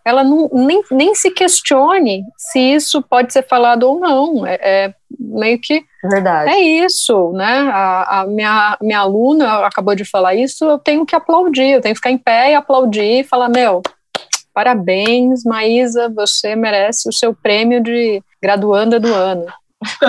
ela 0.06 0.24
não, 0.24 0.50
nem, 0.52 0.82
nem 0.92 1.14
se 1.16 1.32
questione 1.32 2.24
se 2.38 2.60
isso 2.60 3.02
pode 3.02 3.32
ser 3.32 3.48
falado 3.48 3.84
ou 3.84 4.00
não. 4.00 4.46
É, 4.46 4.60
é 4.62 4.94
meio 5.20 5.60
que. 5.60 5.84
Verdade. 6.04 6.50
É 6.52 6.60
isso, 6.60 7.32
né? 7.34 7.70
A, 7.72 8.22
a, 8.22 8.28
minha, 8.28 8.78
minha 8.82 9.00
aluna 9.00 9.66
acabou 9.66 9.96
de 9.96 10.04
falar 10.04 10.36
isso, 10.36 10.66
eu 10.66 10.80
tenho 10.80 11.06
que 11.06 11.16
aplaudir, 11.16 11.70
eu 11.70 11.82
tenho 11.82 11.94
que 11.94 12.00
ficar 12.00 12.12
em 12.12 12.18
pé 12.18 12.52
e 12.52 12.56
aplaudir 12.56 13.22
e 13.22 13.24
falar: 13.24 13.50
meu, 13.50 13.82
parabéns, 14.54 15.44
Maísa, 15.44 16.10
você 16.10 16.56
merece 16.56 17.08
o 17.08 17.14
seu 17.14 17.34
prêmio 17.34 17.82
de 17.82 18.22
graduanda 18.42 19.00
do 19.00 19.14
ano. 19.14 19.46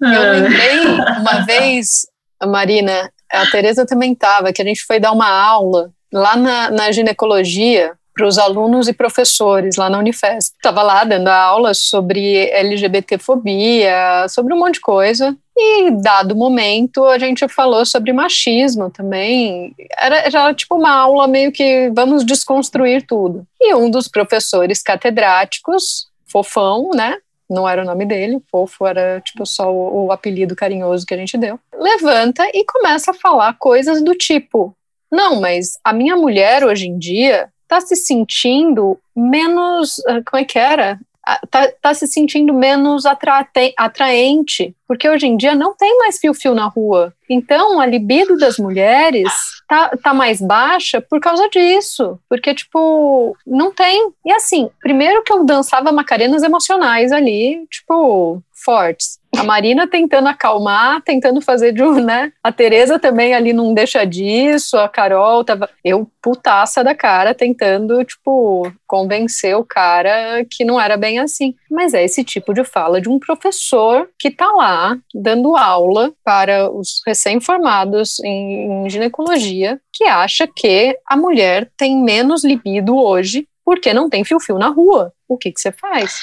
eu 0.00 0.32
lembrei 0.32 0.80
uma 1.20 1.44
vez, 1.44 2.06
Marina, 2.46 3.10
a 3.30 3.46
Tereza 3.50 3.84
também 3.84 4.12
estava, 4.12 4.52
que 4.52 4.62
a 4.62 4.64
gente 4.64 4.84
foi 4.86 4.98
dar 4.98 5.12
uma 5.12 5.28
aula 5.28 5.90
lá 6.12 6.36
na, 6.36 6.70
na 6.70 6.92
ginecologia 6.92 7.92
para 8.18 8.26
os 8.26 8.36
alunos 8.36 8.88
e 8.88 8.92
professores 8.92 9.76
lá 9.76 9.88
na 9.88 9.98
Unifesp. 9.98 10.56
Estava 10.56 10.82
lá 10.82 11.04
dando 11.04 11.28
aula 11.28 11.72
sobre 11.72 12.50
LGBTfobia, 12.50 14.26
sobre 14.28 14.52
um 14.52 14.58
monte 14.58 14.74
de 14.74 14.80
coisa. 14.80 15.36
E, 15.56 15.90
dado 15.90 16.34
momento, 16.34 17.04
a 17.04 17.18
gente 17.18 17.46
falou 17.48 17.86
sobre 17.86 18.12
machismo 18.12 18.90
também. 18.90 19.72
Era 19.96 20.28
já 20.30 20.52
tipo 20.52 20.74
uma 20.74 20.90
aula 20.90 21.28
meio 21.28 21.52
que 21.52 21.90
vamos 21.94 22.24
desconstruir 22.24 23.06
tudo. 23.06 23.46
E 23.60 23.72
um 23.74 23.88
dos 23.88 24.08
professores 24.08 24.82
catedráticos, 24.82 26.08
fofão, 26.26 26.90
né? 26.94 27.18
Não 27.48 27.66
era 27.68 27.82
o 27.82 27.84
nome 27.84 28.04
dele, 28.04 28.42
fofo 28.50 28.86
era 28.86 29.20
tipo 29.20 29.46
só 29.46 29.72
o, 29.72 30.06
o 30.06 30.12
apelido 30.12 30.54
carinhoso 30.54 31.06
que 31.06 31.14
a 31.14 31.16
gente 31.16 31.38
deu. 31.38 31.58
Levanta 31.72 32.44
e 32.52 32.64
começa 32.64 33.12
a 33.12 33.14
falar 33.14 33.56
coisas 33.58 34.02
do 34.02 34.14
tipo: 34.14 34.76
não, 35.10 35.40
mas 35.40 35.78
a 35.82 35.92
minha 35.92 36.16
mulher 36.16 36.64
hoje 36.64 36.86
em 36.86 36.98
dia 36.98 37.48
está 37.62 37.80
se 37.80 37.96
sentindo 37.96 38.98
menos. 39.14 39.98
Ah, 40.06 40.20
como 40.24 40.42
é 40.42 40.44
que 40.44 40.58
era? 40.58 40.98
Está 41.44 41.68
tá 41.82 41.92
se 41.92 42.06
sentindo 42.06 42.54
menos 42.54 43.04
atraente, 43.04 44.74
porque 44.86 45.06
hoje 45.06 45.26
em 45.26 45.36
dia 45.36 45.54
não 45.54 45.74
tem 45.76 45.98
mais 45.98 46.18
fio-fio 46.18 46.54
na 46.54 46.66
rua. 46.66 47.12
Então, 47.28 47.78
a 47.78 47.84
libido 47.84 48.38
das 48.38 48.56
mulheres 48.56 49.30
tá, 49.68 49.90
tá 50.02 50.14
mais 50.14 50.40
baixa 50.40 51.02
por 51.02 51.20
causa 51.20 51.46
disso. 51.50 52.18
Porque, 52.30 52.54
tipo, 52.54 53.36
não 53.46 53.74
tem. 53.74 54.10
E 54.24 54.32
assim, 54.32 54.70
primeiro 54.80 55.22
que 55.22 55.30
eu 55.30 55.44
dançava 55.44 55.92
macarenas 55.92 56.42
emocionais 56.42 57.12
ali, 57.12 57.66
tipo, 57.70 58.42
fortes. 58.50 59.17
A 59.36 59.44
Marina 59.44 59.86
tentando 59.86 60.28
acalmar, 60.28 61.02
tentando 61.02 61.40
fazer 61.40 61.72
de 61.72 61.82
um, 61.82 62.02
né? 62.02 62.32
A 62.42 62.50
Tereza 62.50 62.98
também 62.98 63.34
ali 63.34 63.52
não 63.52 63.74
deixa 63.74 64.04
disso, 64.04 64.76
a 64.78 64.88
Carol 64.88 65.44
tava. 65.44 65.68
Eu, 65.84 66.10
putaça 66.20 66.82
da 66.82 66.94
cara, 66.94 67.34
tentando, 67.34 68.02
tipo, 68.04 68.72
convencer 68.86 69.54
o 69.56 69.64
cara 69.64 70.44
que 70.50 70.64
não 70.64 70.80
era 70.80 70.96
bem 70.96 71.18
assim. 71.18 71.54
Mas 71.70 71.94
é 71.94 72.04
esse 72.04 72.24
tipo 72.24 72.54
de 72.54 72.64
fala 72.64 73.00
de 73.00 73.08
um 73.08 73.18
professor 73.18 74.08
que 74.18 74.30
tá 74.30 74.50
lá 74.52 74.96
dando 75.14 75.56
aula 75.56 76.12
para 76.24 76.70
os 76.70 77.02
recém-formados 77.06 78.18
em, 78.20 78.86
em 78.86 78.90
ginecologia, 78.90 79.80
que 79.92 80.04
acha 80.04 80.46
que 80.46 80.98
a 81.06 81.16
mulher 81.16 81.70
tem 81.76 82.02
menos 82.02 82.44
libido 82.44 82.96
hoje 82.96 83.46
porque 83.64 83.92
não 83.92 84.08
tem 84.08 84.24
fio-fio 84.24 84.58
na 84.58 84.68
rua. 84.68 85.12
O 85.28 85.36
que, 85.36 85.52
que 85.52 85.60
você 85.60 85.70
faz? 85.70 86.18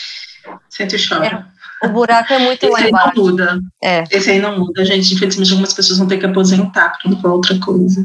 Sente 0.67 0.95
e 0.95 1.07
chora. 1.07 1.47
É. 1.51 1.64
O 1.83 1.89
buraco 1.89 2.33
é 2.33 2.39
muito 2.39 2.63
Esse 2.63 2.71
lá 2.73 2.79
aí 2.79 2.89
embaixo. 2.89 3.11
não 3.15 3.23
muda. 3.25 3.59
É. 3.83 4.03
Esse 4.09 4.31
aí 4.31 4.39
não 4.39 4.57
muda, 4.59 4.83
gente. 4.85 5.13
Infelizmente, 5.13 5.51
algumas 5.51 5.73
pessoas 5.73 5.99
vão 5.99 6.07
ter 6.07 6.17
que 6.17 6.25
aposentar, 6.25 6.93
não 7.05 7.19
for 7.21 7.31
outra 7.31 7.57
coisa. 7.59 8.01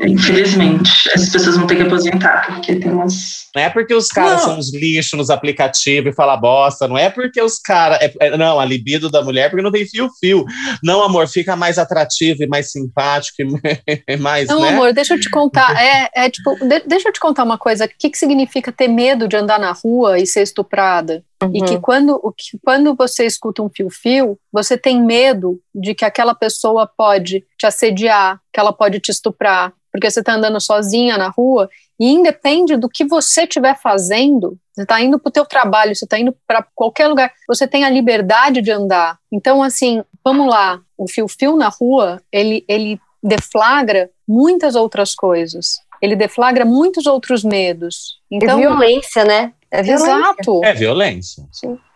Infelizmente, 0.00 0.90
essas 1.12 1.28
pessoas 1.28 1.56
vão 1.56 1.66
ter 1.66 1.74
que 1.76 1.82
aposentar, 1.82 2.46
porque 2.46 2.76
tem 2.76 2.90
umas. 2.92 3.48
Não 3.54 3.62
é 3.62 3.68
porque 3.70 3.92
os 3.94 4.08
caras 4.08 4.42
são 4.42 4.56
uns 4.58 4.72
lixos 4.72 5.18
nos 5.18 5.28
aplicativos 5.30 6.12
e 6.12 6.14
fala 6.14 6.36
bosta, 6.36 6.86
não 6.86 6.96
é 6.96 7.10
porque 7.10 7.40
os 7.42 7.58
caras. 7.58 7.98
é- 8.00 8.12
é- 8.20 8.36
não, 8.36 8.60
a 8.60 8.64
libido 8.64 9.10
da 9.10 9.22
mulher 9.22 9.46
é 9.46 9.48
porque 9.48 9.62
não 9.62 9.72
tem 9.72 9.86
fio-fio. 9.86 10.44
Não, 10.84 11.02
amor, 11.02 11.26
fica 11.26 11.56
mais 11.56 11.78
atrativo 11.78 12.42
e 12.42 12.46
mais 12.46 12.70
simpático 12.70 13.36
e 14.08 14.16
mais. 14.16 14.48
Não, 14.48 14.60
né? 14.62 14.68
amor, 14.68 14.92
deixa 14.92 15.14
eu 15.14 15.20
te 15.20 15.28
contar. 15.30 15.74
É, 15.82 16.08
é 16.14 16.30
tipo, 16.30 16.54
de- 16.56 16.84
deixa 16.86 17.08
eu 17.08 17.12
te 17.12 17.18
contar 17.20 17.42
uma 17.42 17.58
coisa. 17.58 17.86
O 17.86 17.88
que, 17.98 18.10
que 18.10 18.18
significa 18.18 18.70
ter 18.70 18.86
medo 18.88 19.26
de 19.26 19.36
andar 19.36 19.58
na 19.58 19.72
rua 19.72 20.18
e 20.20 20.26
ser 20.26 20.42
estuprada? 20.42 21.24
E 21.54 21.62
que 21.62 21.78
quando, 21.78 22.18
o 22.22 22.32
que 22.32 22.58
quando 22.64 22.94
você 22.94 23.24
escuta 23.24 23.62
um 23.62 23.70
fio-fio, 23.70 24.38
você 24.52 24.76
tem 24.76 25.00
medo 25.00 25.60
de 25.74 25.94
que 25.94 26.04
aquela 26.04 26.34
pessoa 26.34 26.86
pode 26.86 27.44
te 27.56 27.66
assediar, 27.66 28.40
que 28.52 28.58
ela 28.58 28.72
pode 28.72 28.98
te 28.98 29.10
estuprar, 29.10 29.72
porque 29.92 30.10
você 30.10 30.20
está 30.20 30.34
andando 30.34 30.60
sozinha 30.60 31.16
na 31.16 31.28
rua, 31.28 31.70
e 31.98 32.10
independe 32.10 32.76
do 32.76 32.88
que 32.88 33.04
você 33.04 33.42
estiver 33.42 33.78
fazendo, 33.78 34.58
você 34.72 34.82
está 34.82 35.00
indo 35.00 35.18
para 35.18 35.28
o 35.28 35.32
teu 35.32 35.44
trabalho, 35.44 35.94
você 35.94 36.04
está 36.04 36.18
indo 36.18 36.34
para 36.46 36.64
qualquer 36.74 37.08
lugar, 37.08 37.32
você 37.46 37.66
tem 37.66 37.84
a 37.84 37.90
liberdade 37.90 38.60
de 38.60 38.70
andar. 38.70 39.18
Então, 39.32 39.62
assim, 39.62 40.02
vamos 40.24 40.48
lá, 40.48 40.80
o 40.96 41.08
fio-fio 41.08 41.56
na 41.56 41.68
rua, 41.68 42.20
ele, 42.32 42.64
ele 42.68 43.00
deflagra 43.22 44.10
muitas 44.26 44.74
outras 44.74 45.14
coisas. 45.14 45.80
Ele 46.00 46.14
deflagra 46.14 46.64
muitos 46.64 47.06
outros 47.06 47.42
medos. 47.42 48.20
Então, 48.30 48.58
violência, 48.58 49.24
né? 49.24 49.52
É 49.70 49.82
violência. 49.82 50.12
exato, 50.12 50.64
É 50.64 50.74
violência. 50.74 51.48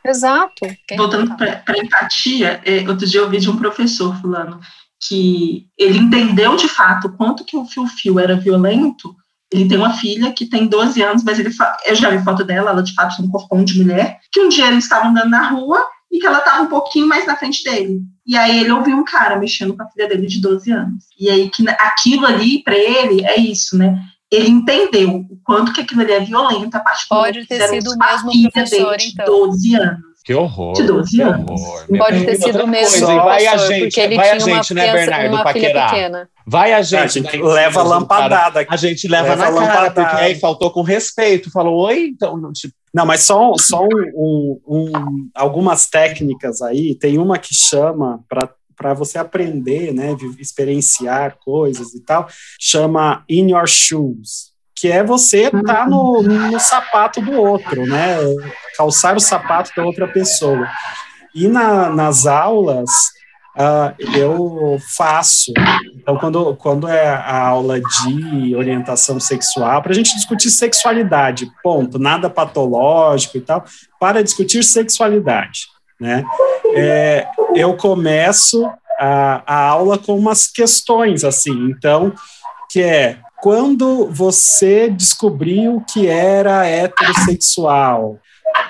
exato. 0.05 0.67
Voltando 0.97 1.37
para 1.37 1.79
empatia, 1.79 2.61
é, 2.65 2.89
outro 2.89 3.07
dia 3.07 3.21
eu 3.21 3.31
vi 3.31 3.39
de 3.39 3.51
um 3.51 3.57
professor 3.57 4.15
fulano 4.21 4.61
que 5.09 5.67
ele 5.77 5.99
entendeu 5.99 6.57
de 6.57 6.69
fato 6.69 7.11
quanto 7.17 7.45
que 7.45 7.57
o 7.57 7.65
fio-fio 7.65 8.21
era 8.21 8.37
violento. 8.37 9.15
Ele 9.53 9.69
tem 9.69 9.77
uma 9.77 9.95
filha 9.95 10.33
que 10.33 10.47
tem 10.47 10.67
12 10.67 11.03
anos, 11.03 11.25
mas 11.25 11.39
ele 11.39 11.51
eu 11.87 11.95
já 11.95 12.09
vi 12.09 12.23
foto 12.23 12.45
dela, 12.45 12.71
ela 12.71 12.83
de 12.83 12.95
fato 12.95 13.17
tem 13.17 13.27
um 13.27 13.31
corpão 13.31 13.65
de 13.65 13.83
mulher, 13.83 14.21
que 14.31 14.41
um 14.41 14.49
dia 14.49 14.69
eles 14.69 14.85
estavam 14.85 15.11
andando 15.11 15.29
na 15.31 15.51
rua 15.51 15.85
e 16.11 16.19
que 16.19 16.27
ela 16.27 16.39
estava 16.39 16.63
um 16.63 16.69
pouquinho 16.69 17.07
mais 17.07 17.27
na 17.27 17.37
frente 17.37 17.65
dele. 17.65 18.01
E 18.25 18.37
aí 18.37 18.61
ele 18.61 18.71
ouviu 18.71 18.97
um 18.97 19.05
cara 19.05 19.39
mexendo 19.39 19.77
com 19.77 19.83
a 19.83 19.89
filha 19.89 20.09
dele 20.09 20.27
de 20.27 20.41
12 20.41 20.71
anos. 20.71 21.05
E 21.19 21.29
aí 21.29 21.51
que 21.51 21.69
aquilo 21.69 22.25
ali, 22.27 22.63
para 22.63 22.77
ele, 22.77 23.25
é 23.25 23.39
isso, 23.39 23.77
né? 23.77 24.01
Ele 24.33 24.49
entendeu 24.49 25.11
o 25.17 25.39
quanto 25.45 25.73
que 25.73 25.83
aquilo 25.83 26.01
ali 26.01 26.13
é 26.13 26.21
violento 26.21 26.75
a 26.75 26.81
partir 26.81 27.05
do 27.05 27.09
Pode 27.11 27.47
ter 27.47 27.69
sido 27.69 27.91
o 27.91 28.03
a 28.03 28.07
mesmo 28.25 28.51
professor, 28.51 28.97
de 28.97 29.09
então. 29.09 29.27
12 29.27 29.75
anos. 29.77 30.13
Que 30.25 30.35
horror. 30.35 30.73
De 30.75 30.85
12 30.85 31.11
que 31.17 31.21
anos. 31.23 31.51
horror. 31.51 31.85
Pode 31.99 32.25
ter 32.25 32.37
sido 32.37 32.47
Outra 32.47 32.67
mesmo 32.69 33.07
coisa, 33.07 33.23
vai 33.25 33.47
a 33.47 33.57
gente, 33.57 33.81
porque 33.81 34.01
ele 34.01 34.17
vai 34.17 34.31
a 34.31 34.39
gente, 34.39 34.73
né, 34.75 34.93
Bernardo, 34.93 35.29
uma 35.35 35.39
filha 35.39 35.45
paquerar. 35.45 35.91
pequena. 35.91 36.29
Vai 36.47 36.73
a 36.73 36.77
A 36.79 36.83
gente. 36.83 37.13
gente 37.15 37.39
vai 37.39 37.55
leva 37.55 37.81
a 37.81 37.83
lampadada. 37.83 38.65
cara. 38.65 38.67
A 38.71 38.77
gente 38.77 39.09
leva, 39.09 39.29
Leva 39.31 39.35
a 39.35 39.51
na 39.51 39.53
cara, 39.67 39.67
lampadada. 39.83 39.91
porque 40.11 40.25
aí 40.25 40.35
faltou 40.39 40.71
com 40.71 40.83
respeito. 40.83 41.51
Falou, 41.51 41.87
oi, 41.87 42.07
então, 42.07 42.37
não, 42.37 42.53
tipo, 42.53 42.73
Não, 42.95 43.05
mas 43.07 43.23
só, 43.23 43.53
só 43.59 43.83
um, 43.83 43.89
um- 44.15 44.61
um- 44.69 45.31
algumas 45.35 45.89
técnicas 45.89 46.61
aí. 46.63 46.95
Tem 46.95 47.19
uma 47.19 47.39
que 47.39 47.55
chama 47.55 48.21
para 48.29 48.49
você 48.95 49.19
aprender, 49.19 49.93
né, 49.93 50.17
experienciar 50.39 51.37
coisas 51.45 51.95
e 51.95 52.01
tal, 52.01 52.27
chama 52.61 53.25
In 53.29 53.51
Your 53.53 53.67
Shoes, 53.67 54.53
que 54.75 54.89
é 54.89 55.03
você 55.03 55.45
estar 55.47 55.89
no, 55.89 56.23
no 56.23 56.59
sapato 56.61 57.21
do 57.21 57.33
outro, 57.33 57.87
né, 57.87 58.17
calçar 58.77 59.17
o 59.17 59.21
sapato 59.21 59.71
da 59.77 59.85
outra 59.85 60.09
pessoa. 60.09 60.69
E 61.35 61.49
na- 61.49 61.89
nas 61.89 62.27
aulas 62.27 62.91
ah, 63.57 63.95
eu 64.15 64.79
faço. 64.97 65.53
Então, 65.95 66.17
quando, 66.17 66.57
quando 66.57 66.89
é 66.89 67.09
a 67.09 67.49
aula 67.49 67.79
de 67.81 68.57
orientação 68.57 69.21
sexual, 69.21 69.83
para 69.83 69.93
a 69.93 69.95
gente 69.95 70.15
discutir 70.15 70.51
sexualidade, 70.51 71.51
ponto, 71.63 71.99
nada 71.99 72.31
patológico 72.31 73.37
e 73.37 73.41
tal, 73.41 73.65
para 74.01 74.23
discutir 74.23 74.65
sexualidade, 74.65 75.67
né? 76.03 76.25
É, 76.75 77.29
eu 77.55 77.77
começo 77.77 78.69
a, 78.99 79.43
a 79.47 79.69
aula 79.69 79.97
com 79.97 80.19
umas 80.19 80.49
questões 80.49 81.23
assim, 81.23 81.71
então, 81.71 82.13
que 82.69 82.83
é 82.83 83.19
quando 83.41 84.09
você 84.11 84.91
descobriu 84.91 85.83
que 85.93 86.09
era 86.09 86.67
heterossexual, 86.67 88.19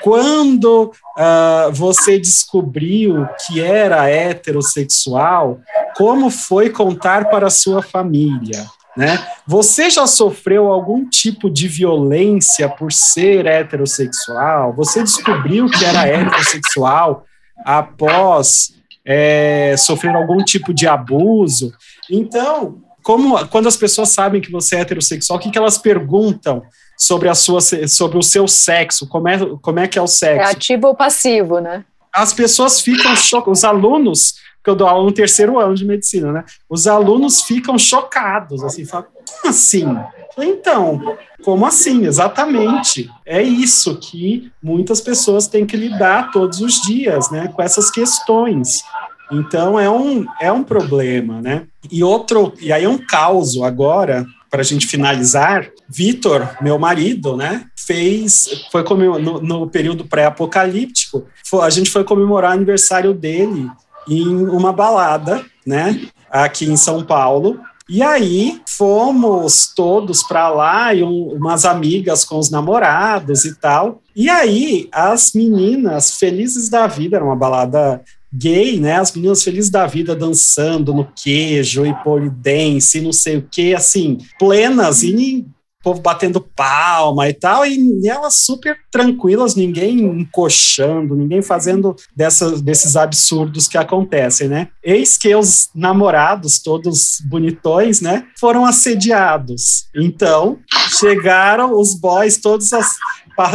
quando 0.03 0.93
ah, 1.17 1.69
você 1.73 2.19
descobriu 2.19 3.27
que 3.47 3.61
era 3.61 4.09
heterossexual, 4.09 5.61
como 5.97 6.31
foi 6.31 6.71
contar 6.71 7.29
para 7.29 7.51
sua 7.51 7.83
família? 7.83 8.67
Né? 8.97 9.27
Você 9.47 9.89
já 9.89 10.07
sofreu 10.07 10.71
algum 10.71 11.09
tipo 11.09 11.49
de 11.49 11.67
violência 11.67 12.69
por 12.69 12.93
ser 12.93 13.47
heterossexual? 13.47 14.75
Você 14.75 15.03
descobriu 15.03 15.67
que 15.67 15.85
era 15.85 16.07
heterossexual 16.07 17.25
após 17.65 18.75
é, 19.05 19.75
sofrer 19.79 20.15
algum 20.15 20.39
tipo 20.45 20.75
de 20.75 20.87
abuso? 20.87 21.73
Então, 22.11 22.83
como 23.03 23.47
quando 23.49 23.67
as 23.67 23.77
pessoas 23.77 24.11
sabem 24.11 24.41
que 24.41 24.53
você 24.53 24.77
é 24.77 24.81
heterossexual, 24.81 25.39
o 25.39 25.43
que, 25.43 25.51
que 25.51 25.59
elas 25.59 25.79
perguntam 25.79 26.63
sobre 26.99 27.29
a 27.29 27.35
sua 27.35 27.61
sobre 27.61 28.19
o 28.19 28.23
seu 28.23 28.47
sexo? 28.47 29.09
Como 29.09 29.29
é, 29.29 29.39
como 29.61 29.81
é 29.81 29.89
que 29.89 29.99
é 29.99 30.03
o 30.03 30.07
sexo? 30.07 30.49
É 30.49 30.53
ativo 30.53 30.89
ou 30.89 30.95
passivo, 30.95 31.61
né? 31.61 31.85
As 32.15 32.35
pessoas 32.35 32.81
ficam 32.81 33.17
chocadas, 33.17 33.59
os 33.59 33.65
alunos, 33.65 34.35
que 34.63 34.71
eu 34.71 34.77
dou 34.77 34.87
aula 34.87 35.05
no 35.05 35.13
terceiro 35.13 35.59
ano 35.59 35.75
de 35.75 35.85
medicina, 35.85 36.33
né? 36.33 36.45
Os 36.69 36.87
alunos 36.87 37.43
ficam 37.43 37.79
chocados, 37.79 38.63
assim, 38.63 38.85
falam, 38.85 39.07
como 39.13 39.51
assim? 39.51 39.99
Então, 40.39 41.17
como 41.43 41.67
assim? 41.67 42.07
Exatamente. 42.07 43.11
É 43.27 43.43
isso 43.43 43.97
que 43.99 44.51
muitas 44.63 45.01
pessoas 45.01 45.47
têm 45.47 45.67
que 45.67 45.77
lidar 45.77 46.31
todos 46.31 46.61
os 46.61 46.81
dias, 46.83 47.31
né? 47.31 47.49
Com 47.49 47.63
essas 47.63 47.91
questões. 47.91 48.83
Então 49.31 49.81
é 49.81 49.91
um, 49.91 50.27
é 50.41 50.53
um 50.53 50.63
problema, 50.63 51.41
né? 51.41 51.67
E 51.91 52.05
outro, 52.05 52.53
e 52.61 52.73
aí 52.73 52.85
é 52.85 52.89
um 52.89 52.99
caos 52.99 53.61
agora, 53.61 54.27
para 54.51 54.61
a 54.61 54.65
gente 54.65 54.87
finalizar, 54.87 55.71
Vitor, 55.89 56.47
meu 56.61 56.79
marido, 56.79 57.37
né, 57.37 57.65
fez, 57.75 58.67
foi 58.71 58.85
no, 58.85 59.41
no 59.41 59.67
período 59.67 60.05
pré-apocalíptico, 60.05 61.27
a 61.63 61.71
gente 61.71 61.91
foi 61.91 62.05
comemorar 62.05 62.51
o 62.51 62.55
aniversário 62.55 63.15
dele 63.15 63.71
em 64.09 64.27
uma 64.29 64.73
balada, 64.73 65.45
né, 65.67 66.01
aqui 66.31 66.65
em 66.65 66.77
São 66.77 67.05
Paulo, 67.05 67.61
e 67.89 68.03
aí 68.03 68.61
fomos 68.67 69.73
todos 69.75 70.23
para 70.23 70.49
lá 70.49 70.95
e 70.95 71.03
um, 71.03 71.35
umas 71.35 71.65
amigas 71.65 72.25
com 72.25 72.39
os 72.39 72.51
namorados 72.51 73.45
e 73.45 73.55
tal. 73.57 74.01
E 74.17 74.31
aí 74.31 74.89
as 74.93 75.33
meninas 75.35 76.17
felizes 76.17 76.69
da 76.69 76.87
vida, 76.87 77.17
era 77.17 77.25
uma 77.25 77.37
balada 77.37 78.01
gay, 78.33 78.81
né? 78.81 78.99
As 78.99 79.13
meninas 79.13 79.43
felizes 79.43 79.71
da 79.71 79.87
vida 79.87 80.17
dançando 80.17 80.95
no 80.95 81.05
queijo 81.05 81.85
e 81.85 81.93
polidense, 82.03 83.01
não 83.01 83.13
sei 83.13 83.37
o 83.37 83.49
que, 83.51 83.75
assim, 83.75 84.19
plenas 84.39 85.03
e 85.03 85.13
povo 85.83 86.01
batendo 86.01 86.41
palma 86.41 87.29
e 87.29 87.35
tal, 87.35 87.67
e, 87.67 88.07
elas 88.07 88.41
super 88.41 88.77
tranquilas, 88.91 89.55
ninguém 89.55 90.01
encoxando, 90.01 91.17
ninguém 91.17 91.43
fazendo 91.43 91.97
dessas, 92.15 92.61
desses 92.61 92.97
absurdos 92.97 93.69
que 93.69 93.79
acontecem, 93.79 94.49
né? 94.49 94.69
Eis 94.83 95.17
que 95.17 95.35
os 95.35 95.71
namorados, 95.75 96.61
todos 96.61 97.21
bonitões, 97.29 98.01
né, 98.01 98.27
foram 98.39 98.65
assediados. 98.65 99.87
Então, 99.95 100.59
chegaram 100.99 101.79
os 101.79 101.99
boys, 101.99 102.39
todos 102.39 102.73
as, 102.73 102.97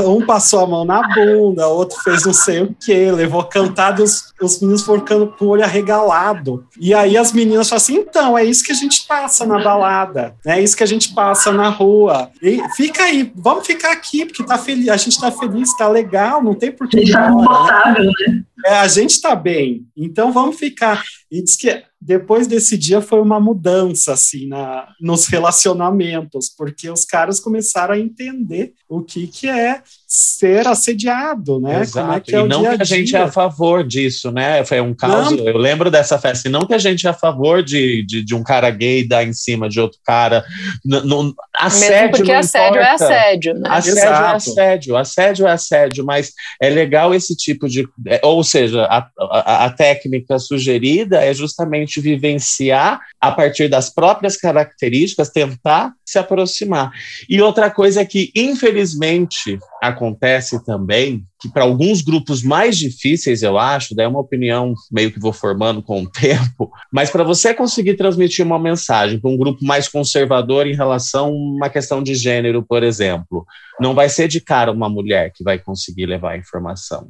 um 0.01 0.25
passou 0.25 0.59
a 0.59 0.67
mão 0.67 0.85
na 0.85 1.01
bunda, 1.13 1.67
outro 1.67 1.97
fez 2.01 2.25
não 2.25 2.33
sei 2.33 2.61
o 2.61 2.73
que, 2.73 3.11
levou 3.11 3.43
cantado 3.43 4.03
os, 4.03 4.33
os 4.41 4.59
meninos 4.61 4.83
foram 4.83 5.03
com 5.03 5.45
o 5.45 5.47
olho 5.49 5.63
arregalado. 5.63 6.65
E 6.79 6.93
aí 6.93 7.17
as 7.17 7.31
meninas 7.31 7.69
falam 7.69 7.77
assim: 7.77 7.95
então, 7.95 8.37
é 8.37 8.43
isso 8.43 8.63
que 8.63 8.71
a 8.71 8.75
gente 8.75 9.05
passa 9.07 9.45
na 9.45 9.59
balada, 9.59 10.35
né? 10.45 10.59
é 10.59 10.63
isso 10.63 10.75
que 10.75 10.83
a 10.83 10.87
gente 10.87 11.13
passa 11.13 11.51
na 11.51 11.69
rua. 11.69 12.29
E 12.41 12.61
fica 12.75 13.03
aí, 13.03 13.31
vamos 13.35 13.65
ficar 13.65 13.91
aqui, 13.91 14.25
porque 14.25 14.43
tá 14.43 14.57
feliz, 14.57 14.89
a 14.89 14.97
gente 14.97 15.19
tá 15.19 15.31
feliz, 15.31 15.75
tá 15.77 15.87
legal, 15.87 16.43
não 16.43 16.53
tem 16.53 16.71
por 16.71 16.87
que. 16.87 17.11
Tá 17.11 17.31
confortável, 17.31 18.05
né? 18.05 18.43
É, 18.65 18.79
a 18.79 18.87
gente 18.87 19.11
está 19.11 19.35
bem, 19.35 19.85
então 19.95 20.31
vamos 20.31 20.57
ficar. 20.57 21.03
E 21.29 21.41
diz 21.43 21.55
que 21.55 21.83
depois 21.99 22.47
desse 22.47 22.77
dia 22.77 23.01
foi 23.01 23.19
uma 23.21 23.39
mudança 23.39 24.13
assim 24.13 24.47
na, 24.47 24.87
nos 25.01 25.27
relacionamentos, 25.27 26.49
porque 26.49 26.89
os 26.89 27.03
caras 27.03 27.39
começaram 27.39 27.93
a 27.93 27.99
entender 27.99 28.73
o 28.87 29.01
que, 29.01 29.27
que 29.27 29.47
é 29.47 29.83
ser 30.07 30.65
assediado, 30.65 31.59
né? 31.59 31.81
Exato. 31.81 32.05
Como 32.05 32.17
é 32.17 32.19
que 32.21 32.33
é 32.33 32.39
e 32.39 32.47
não 32.47 32.61
dia 32.61 32.69
-dia. 32.69 32.77
que 32.77 32.81
a 32.81 32.85
gente 32.85 33.15
é 33.15 33.19
a 33.19 33.29
favor 33.29 33.83
disso, 33.83 34.31
né? 34.31 34.63
Foi 34.63 34.79
um 34.79 34.93
caso. 34.93 35.35
Não. 35.35 35.45
Eu 35.45 35.57
lembro 35.57 35.91
dessa 35.91 36.17
festa, 36.17 36.47
e 36.47 36.51
não 36.51 36.65
que 36.65 36.73
a 36.73 36.77
gente 36.77 37.05
é 37.05 37.09
a 37.09 37.13
favor 37.13 37.61
de, 37.61 38.05
de, 38.05 38.23
de 38.23 38.33
um 38.33 38.41
cara 38.41 38.69
gay 38.69 39.05
dar 39.05 39.25
em 39.25 39.33
cima 39.33 39.67
de 39.67 39.81
outro 39.81 39.99
cara. 40.05 40.45
Não, 40.85 41.33
assédio. 41.53 41.89
Mesmo 41.89 42.11
porque 42.11 42.31
não 42.31 42.39
assédio 42.39 42.79
é 42.79 42.91
assédio, 42.91 43.53
né? 43.55 43.69
Assédio 43.69 43.99
é 43.99 44.01
Exato. 44.01 44.23
é 44.23 44.35
assédio, 44.35 44.95
assédio 44.95 45.47
é 45.47 45.51
assédio, 45.51 46.05
mas 46.05 46.31
é 46.61 46.69
legal 46.69 47.13
esse 47.13 47.35
tipo 47.35 47.67
de. 47.67 47.85
É, 48.07 48.21
ou 48.23 48.41
seja, 48.45 48.85
a, 48.85 49.09
a, 49.19 49.65
a 49.65 49.69
técnica 49.71 50.39
sugerida 50.39 51.21
é 51.21 51.33
justamente 51.33 51.99
vivenciar 51.99 53.01
a 53.19 53.31
partir 53.31 53.67
das 53.67 53.89
próprias 53.89 54.37
características, 54.37 55.29
tentar 55.29 55.91
se 56.05 56.17
aproximar. 56.17 56.91
E 57.29 57.41
outra 57.41 57.69
coisa 57.69 58.01
é 58.01 58.05
que, 58.05 58.31
infelizmente, 58.33 59.59
acontece 59.97 60.63
também 60.63 61.23
que 61.39 61.49
para 61.49 61.63
alguns 61.63 62.01
grupos 62.01 62.43
mais 62.43 62.77
difíceis, 62.77 63.41
eu 63.41 63.57
acho, 63.57 63.95
daí 63.95 64.05
é 64.05 64.09
uma 64.09 64.19
opinião 64.19 64.73
meio 64.91 65.11
que 65.11 65.19
vou 65.19 65.33
formando 65.33 65.81
com 65.81 66.03
o 66.03 66.09
tempo, 66.09 66.71
mas 66.91 67.09
para 67.09 67.23
você 67.23 67.53
conseguir 67.53 67.95
transmitir 67.95 68.45
uma 68.45 68.59
mensagem 68.59 69.19
para 69.19 69.29
um 69.29 69.37
grupo 69.37 69.65
mais 69.65 69.87
conservador 69.87 70.67
em 70.67 70.75
relação 70.75 71.27
a 71.27 71.31
uma 71.31 71.69
questão 71.69 72.01
de 72.01 72.15
gênero, 72.15 72.63
por 72.63 72.83
exemplo, 72.83 73.45
não 73.79 73.93
vai 73.93 74.09
ser 74.09 74.27
de 74.27 74.39
cara 74.39 74.71
uma 74.71 74.89
mulher 74.89 75.31
que 75.33 75.43
vai 75.43 75.59
conseguir 75.59 76.05
levar 76.05 76.31
a 76.33 76.37
informação 76.37 77.09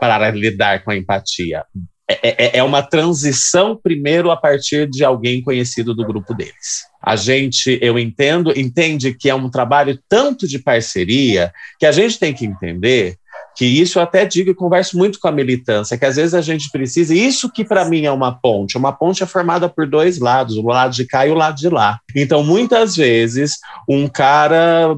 para 0.00 0.30
lidar 0.30 0.84
com 0.84 0.90
a 0.90 0.96
empatia. 0.96 1.64
É, 2.10 2.56
é, 2.56 2.58
é 2.58 2.62
uma 2.62 2.82
transição 2.82 3.76
primeiro 3.76 4.30
a 4.30 4.36
partir 4.36 4.88
de 4.88 5.04
alguém 5.04 5.42
conhecido 5.42 5.94
do 5.94 6.06
grupo 6.06 6.32
deles. 6.32 6.86
A 7.02 7.16
gente, 7.16 7.78
eu 7.82 7.98
entendo, 7.98 8.58
entende 8.58 9.12
que 9.12 9.28
é 9.28 9.34
um 9.34 9.50
trabalho 9.50 9.98
tanto 10.08 10.48
de 10.48 10.58
parceria 10.58 11.52
que 11.78 11.84
a 11.84 11.92
gente 11.92 12.18
tem 12.18 12.32
que 12.32 12.46
entender 12.46 13.18
que 13.58 13.64
isso 13.64 13.98
eu 13.98 14.04
até 14.04 14.24
digo 14.24 14.50
e 14.50 14.54
converso 14.54 14.96
muito 14.96 15.18
com 15.18 15.26
a 15.26 15.32
militância, 15.32 15.98
que 15.98 16.04
às 16.04 16.14
vezes 16.14 16.32
a 16.32 16.40
gente 16.40 16.70
precisa, 16.70 17.12
isso 17.12 17.50
que 17.50 17.64
para 17.64 17.84
mim 17.84 18.04
é 18.04 18.12
uma 18.12 18.30
ponte, 18.30 18.78
uma 18.78 18.92
ponte 18.92 19.24
é 19.24 19.26
formada 19.26 19.68
por 19.68 19.84
dois 19.84 20.20
lados, 20.20 20.56
o 20.56 20.62
lado 20.62 20.94
de 20.94 21.04
cá 21.04 21.26
e 21.26 21.30
o 21.30 21.34
lado 21.34 21.56
de 21.56 21.68
lá. 21.68 21.98
Então, 22.14 22.44
muitas 22.44 22.94
vezes, 22.94 23.56
um 23.88 24.06
cara 24.06 24.96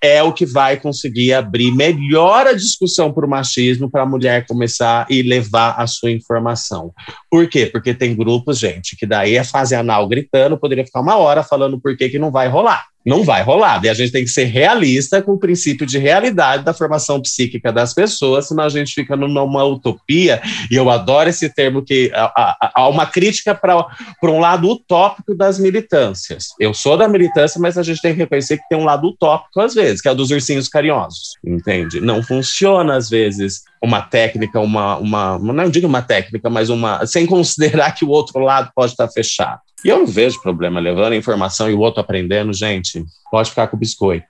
é 0.00 0.22
o 0.22 0.32
que 0.32 0.46
vai 0.46 0.78
conseguir 0.78 1.34
abrir 1.34 1.72
melhor 1.72 2.46
a 2.46 2.54
discussão 2.54 3.12
para 3.12 3.26
o 3.26 3.28
machismo 3.28 3.90
para 3.90 4.04
a 4.04 4.06
mulher 4.06 4.46
começar 4.46 5.06
e 5.10 5.22
levar 5.22 5.74
a 5.76 5.86
sua 5.86 6.10
informação. 6.10 6.94
Por 7.30 7.46
quê? 7.48 7.66
Porque 7.66 7.92
tem 7.92 8.16
grupos, 8.16 8.58
gente, 8.58 8.96
que 8.96 9.04
daí 9.04 9.36
é 9.36 9.44
fase 9.44 9.74
anal 9.74 10.08
gritando, 10.08 10.56
poderia 10.58 10.86
ficar 10.86 11.02
uma 11.02 11.16
hora 11.16 11.42
falando 11.42 11.78
por 11.78 11.94
que, 11.94 12.08
que 12.08 12.18
não 12.18 12.30
vai 12.30 12.48
rolar. 12.48 12.89
Não 13.04 13.24
vai 13.24 13.42
rolar. 13.42 13.82
E 13.84 13.88
a 13.88 13.94
gente 13.94 14.12
tem 14.12 14.24
que 14.24 14.30
ser 14.30 14.44
realista 14.44 15.22
com 15.22 15.32
o 15.32 15.38
princípio 15.38 15.86
de 15.86 15.98
realidade 15.98 16.64
da 16.64 16.74
formação 16.74 17.20
psíquica 17.20 17.72
das 17.72 17.94
pessoas, 17.94 18.48
senão 18.48 18.64
a 18.64 18.68
gente 18.68 18.92
fica 18.92 19.16
numa 19.16 19.64
utopia. 19.64 20.42
E 20.70 20.74
eu 20.74 20.90
adoro 20.90 21.28
esse 21.28 21.48
termo 21.48 21.82
que 21.82 22.10
há 22.14 22.88
uma 22.88 23.06
crítica 23.06 23.54
para 23.54 23.86
um 24.24 24.38
lado 24.38 24.68
utópico 24.68 25.34
das 25.34 25.58
militâncias. 25.58 26.48
Eu 26.58 26.74
sou 26.74 26.96
da 26.96 27.08
militância, 27.08 27.60
mas 27.60 27.78
a 27.78 27.82
gente 27.82 28.02
tem 28.02 28.12
que 28.12 28.18
reconhecer 28.18 28.58
que 28.58 28.68
tem 28.68 28.78
um 28.78 28.84
lado 28.84 29.08
utópico 29.08 29.60
às 29.60 29.74
vezes, 29.74 30.00
que 30.00 30.08
é 30.08 30.12
o 30.12 30.14
dos 30.14 30.30
ursinhos 30.30 30.68
carinhosos. 30.68 31.38
Entende? 31.44 32.00
Não 32.00 32.22
funciona 32.22 32.96
às 32.96 33.08
vezes 33.08 33.62
uma 33.82 34.02
técnica, 34.02 34.60
uma, 34.60 34.96
uma 34.98 35.38
não 35.38 35.70
digo 35.70 35.86
uma 35.86 36.02
técnica, 36.02 36.50
mas 36.50 36.68
uma 36.68 37.06
sem 37.06 37.26
considerar 37.26 37.92
que 37.92 38.04
o 38.04 38.10
outro 38.10 38.38
lado 38.40 38.70
pode 38.74 38.92
estar 38.92 39.08
fechado. 39.08 39.60
E 39.84 39.88
eu 39.88 39.98
não 39.98 40.06
vejo 40.06 40.42
problema 40.42 40.78
levando 40.78 41.14
a 41.14 41.16
informação 41.16 41.70
e 41.70 41.74
o 41.74 41.80
outro 41.80 42.00
aprendendo, 42.00 42.52
gente, 42.52 43.02
pode 43.30 43.48
ficar 43.48 43.68
com 43.68 43.76
o 43.76 43.80
biscoito. 43.80 44.26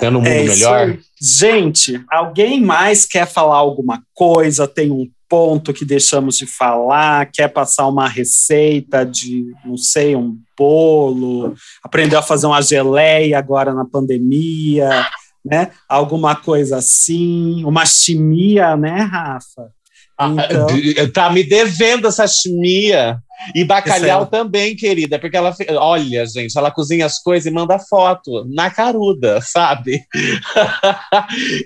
Tendo 0.00 0.18
um 0.18 0.22
mundo 0.22 0.30
é 0.30 0.44
melhor. 0.44 0.98
Gente, 1.20 2.02
alguém 2.10 2.60
mais 2.60 3.04
quer 3.04 3.26
falar 3.26 3.56
alguma 3.56 4.02
coisa? 4.14 4.66
Tem 4.66 4.90
um 4.90 5.06
ponto 5.28 5.72
que 5.72 5.84
deixamos 5.84 6.38
de 6.38 6.46
falar? 6.46 7.30
Quer 7.32 7.48
passar 7.48 7.86
uma 7.86 8.08
receita 8.08 9.04
de, 9.04 9.44
não 9.64 9.76
sei, 9.76 10.16
um 10.16 10.36
bolo? 10.56 11.54
Aprendeu 11.82 12.18
a 12.18 12.22
fazer 12.22 12.46
uma 12.46 12.62
geleia 12.62 13.38
agora 13.38 13.74
na 13.74 13.84
pandemia? 13.84 15.06
Né? 15.44 15.70
Alguma 15.88 16.36
coisa 16.36 16.76
assim? 16.78 17.64
Uma 17.64 17.84
chimia, 17.84 18.76
né, 18.76 19.02
Rafa? 19.02 19.70
Ah, 20.16 20.28
então... 20.28 21.12
Tá 21.12 21.30
me 21.30 21.42
devendo 21.42 22.06
essa 22.06 22.26
chimia. 22.26 23.18
E 23.54 23.64
bacalhau 23.64 24.26
também, 24.26 24.76
querida, 24.76 25.18
porque 25.18 25.36
ela, 25.36 25.52
olha, 25.78 26.24
gente, 26.26 26.56
ela 26.56 26.70
cozinha 26.70 27.06
as 27.06 27.20
coisas 27.20 27.46
e 27.46 27.50
manda 27.50 27.76
foto 27.78 28.44
na 28.48 28.70
caruda, 28.70 29.40
sabe? 29.42 30.00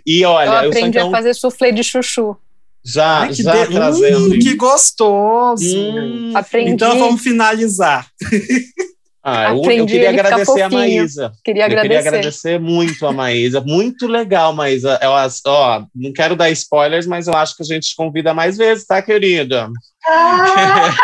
e 0.06 0.24
olha, 0.24 0.64
eu 0.64 0.70
aprendi 0.70 0.96
eu 0.96 1.08
a 1.08 1.10
fazer 1.10 1.34
soufflé 1.34 1.72
de 1.72 1.84
chuchu. 1.84 2.34
Já, 2.82 3.22
Ai, 3.22 3.32
já 3.34 3.66
de... 3.66 3.72
trazendo. 3.72 4.34
Hum, 4.34 4.38
que 4.38 4.54
gostoso! 4.54 5.76
Hum, 5.76 6.32
aprendi. 6.34 6.70
Então 6.70 6.98
vamos 6.98 7.20
finalizar. 7.20 8.06
Ah, 9.28 9.50
eu, 9.50 9.56
eu, 9.56 9.86
queria 9.86 10.10
agradecer 10.10 10.62
a 10.62 10.70
Maísa. 10.70 11.32
Queria 11.42 11.62
eu 11.62 11.66
agradecer. 11.66 11.88
queria 11.88 12.08
agradecer 12.08 12.60
muito 12.60 13.04
a 13.04 13.12
Maísa. 13.12 13.60
Muito 13.60 14.06
legal, 14.06 14.54
Maísa. 14.54 15.00
Eu, 15.02 15.10
ó, 15.10 15.84
não 15.92 16.12
quero 16.12 16.36
dar 16.36 16.48
spoilers, 16.50 17.08
mas 17.08 17.26
eu 17.26 17.34
acho 17.34 17.56
que 17.56 17.62
a 17.64 17.66
gente 17.66 17.96
convida 17.96 18.32
mais 18.32 18.56
vezes, 18.56 18.86
tá, 18.86 19.02
querida? 19.02 19.68
Ah, 20.08 20.94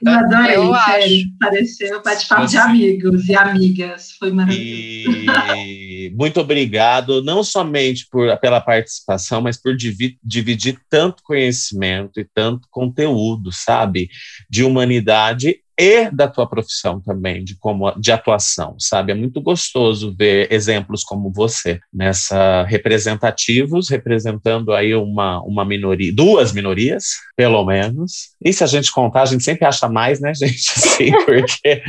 eu 0.00 0.12
adorei, 0.12 0.56
eu 0.56 0.72
sério. 0.72 1.04
Acho. 1.04 1.24
Pareceu 1.40 2.02
bate-papo 2.04 2.46
de 2.46 2.56
amigos 2.56 3.28
e 3.28 3.34
amigas. 3.34 4.12
Foi 4.12 4.30
maravilhoso. 4.30 5.26
E 5.56 6.14
muito 6.14 6.38
obrigado, 6.38 7.24
não 7.24 7.42
somente 7.42 8.06
por, 8.08 8.38
pela 8.38 8.60
participação, 8.60 9.40
mas 9.40 9.60
por 9.60 9.76
dividir, 9.76 10.16
dividir 10.22 10.78
tanto 10.88 11.24
conhecimento 11.24 12.20
e 12.20 12.24
tanto 12.24 12.68
conteúdo, 12.70 13.50
sabe? 13.50 14.08
De 14.48 14.62
humanidade 14.62 15.56
e 15.82 16.08
da 16.12 16.28
tua 16.28 16.46
profissão 16.46 17.00
também, 17.00 17.42
de 17.42 17.56
como 17.58 17.90
de 17.98 18.12
atuação, 18.12 18.76
sabe? 18.78 19.10
É 19.10 19.16
muito 19.16 19.40
gostoso 19.40 20.14
ver 20.16 20.46
exemplos 20.48 21.02
como 21.02 21.32
você 21.32 21.80
nessa 21.92 22.62
representativos, 22.62 23.88
representando 23.88 24.72
aí 24.72 24.94
uma, 24.94 25.42
uma 25.42 25.64
minoria, 25.64 26.14
duas 26.14 26.52
minorias, 26.52 27.06
pelo 27.34 27.64
menos. 27.64 28.30
E 28.40 28.52
se 28.52 28.62
a 28.62 28.66
gente 28.68 28.92
contar, 28.92 29.22
a 29.22 29.26
gente 29.26 29.42
sempre 29.42 29.66
acha 29.66 29.88
mais, 29.88 30.20
né, 30.20 30.32
gente? 30.38 30.70
Assim, 30.76 31.10
porque 31.24 31.82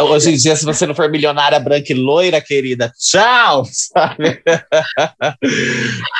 hoje 0.00 0.30
em 0.30 0.36
dia, 0.36 0.56
se 0.56 0.64
você 0.64 0.86
não 0.86 0.94
for 0.94 1.10
milionária 1.10 1.60
branca 1.60 1.92
e 1.92 1.94
loira, 1.94 2.40
querida, 2.40 2.90
tchau, 2.98 3.66
sabe? 3.68 4.42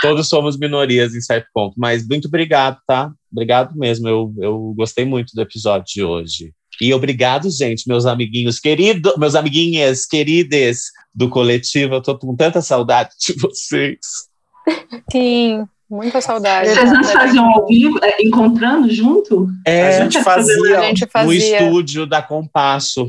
Todos 0.02 0.28
somos 0.28 0.58
minorias 0.58 1.14
em 1.14 1.20
certo 1.22 1.46
ponto, 1.54 1.74
mas 1.78 2.06
muito 2.06 2.28
obrigado, 2.28 2.76
tá? 2.86 3.10
Obrigado 3.32 3.74
mesmo, 3.74 4.06
eu, 4.06 4.34
eu 4.38 4.74
gostei 4.76 5.06
muito 5.06 5.34
do 5.34 5.40
episódio 5.40 5.86
de 5.86 6.04
hoje. 6.04 6.52
E 6.80 6.94
obrigado, 6.94 7.50
gente, 7.50 7.86
meus 7.86 8.06
amiguinhos 8.06 8.58
queridos, 8.58 9.14
meus 9.18 9.34
amiguinhas 9.34 10.06
queridas 10.06 10.84
do 11.14 11.28
coletivo. 11.28 11.94
Eu 11.94 12.02
tô 12.02 12.16
com 12.16 12.34
tanta 12.34 12.62
saudade 12.62 13.10
de 13.20 13.34
vocês. 13.34 13.98
Sim, 15.12 15.64
muita 15.90 16.20
saudade. 16.20 16.70
Vocês 16.70 16.90
não 16.90 17.04
faziam 17.04 17.44
ao 17.44 17.66
vivo, 17.66 17.98
é, 18.02 18.22
encontrando 18.22 18.90
junto? 18.90 19.48
É, 19.66 19.88
a 19.88 20.02
gente 20.02 20.22
fazia, 20.22 20.78
a 20.78 20.82
gente 20.84 21.06
fazia. 21.06 21.26
no 21.26 21.32
estúdio 21.32 22.06
da 22.06 22.22
Compasso. 22.22 23.06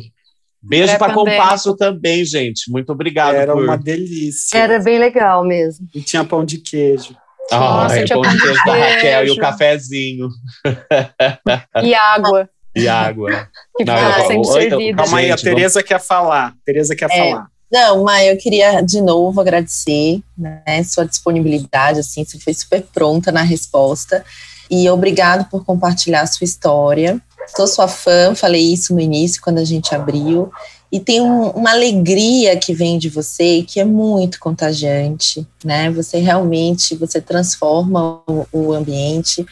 Beijo 0.61 0.97
para 0.97 1.13
Compasso 1.13 1.75
também, 1.75 2.23
gente. 2.23 2.69
Muito 2.69 2.91
obrigado. 2.91 3.35
Era 3.35 3.53
por... 3.53 3.63
uma 3.63 3.77
delícia. 3.77 4.57
Era 4.57 4.79
bem 4.79 4.99
legal 4.99 5.43
mesmo. 5.43 5.87
E 5.95 6.01
tinha 6.01 6.23
pão 6.23 6.45
de 6.45 6.59
queijo. 6.59 7.15
Ah, 7.51 7.87
é 7.91 8.05
pão 8.05 8.21
de 8.21 8.39
queijo 8.39 8.65
da 8.65 8.75
Raquel 8.75 9.27
e 9.27 9.31
o 9.31 9.37
cafezinho. 9.37 10.29
E 11.83 11.95
água. 11.95 12.49
E 12.75 12.87
água. 12.87 13.47
Que 13.77 13.85
Não, 13.85 13.95
eu- 13.97 14.27
sendo 14.27 14.49
oi, 14.49 14.65
então, 14.65 14.77
servida. 14.79 15.03
Calma 15.03 15.17
aí, 15.19 15.31
a 15.31 15.37
Tereza 15.37 15.81
quer 15.83 15.99
falar. 15.99 16.53
Tereza 16.65 16.95
quer 16.95 17.09
É. 17.11 17.17
falar. 17.31 17.47
Não, 17.71 18.03
Maia, 18.03 18.33
eu 18.33 18.37
queria 18.37 18.81
de 18.81 18.99
novo 19.01 19.39
agradecer 19.39 20.19
né, 20.37 20.83
sua 20.83 21.05
disponibilidade, 21.05 22.01
assim, 22.01 22.25
você 22.25 22.37
foi 22.37 22.53
super 22.53 22.81
pronta 22.93 23.31
na 23.31 23.41
resposta. 23.43 24.25
E 24.69 24.89
obrigado 24.89 25.49
por 25.49 25.63
compartilhar 25.65 26.21
a 26.21 26.27
sua 26.27 26.43
história. 26.45 27.19
Sou 27.55 27.65
sua 27.67 27.87
fã, 27.87 28.35
falei 28.35 28.73
isso 28.73 28.93
no 28.93 28.99
início, 28.99 29.41
quando 29.41 29.57
a 29.59 29.63
gente 29.65 29.95
abriu. 29.95 30.51
E 30.91 30.99
tem 30.99 31.21
um- 31.21 31.49
uma 31.51 31.71
alegria 31.71 32.57
que 32.57 32.73
vem 32.73 32.97
de 32.97 33.07
você 33.09 33.63
que 33.63 33.79
é 33.79 33.85
muito 33.85 34.37
contagiante, 34.39 35.47
né? 35.63 35.89
Você 35.91 36.17
realmente, 36.19 36.95
você 36.97 37.21
transforma 37.21 38.21
o, 38.27 38.45
o 38.51 38.73
ambiente. 38.73 39.45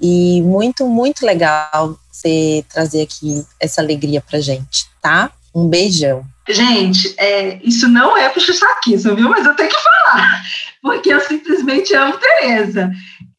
E 0.00 0.42
muito, 0.42 0.86
muito 0.86 1.24
legal 1.24 1.98
você 2.10 2.64
trazer 2.68 3.02
aqui 3.02 3.44
essa 3.60 3.80
alegria 3.80 4.20
pra 4.20 4.40
gente, 4.40 4.86
tá? 5.00 5.30
Um 5.54 5.68
beijão. 5.68 6.24
Gente, 6.48 7.14
é, 7.18 7.60
isso 7.62 7.88
não 7.88 8.16
é 8.16 8.28
puxa-saquismo, 8.28 9.16
viu? 9.16 9.28
Mas 9.28 9.44
eu 9.44 9.54
tenho 9.54 9.68
que 9.68 9.76
falar, 9.76 10.42
porque 10.80 11.12
eu 11.12 11.20
simplesmente 11.20 11.94
amo 11.94 12.18
Tereza. 12.18 12.90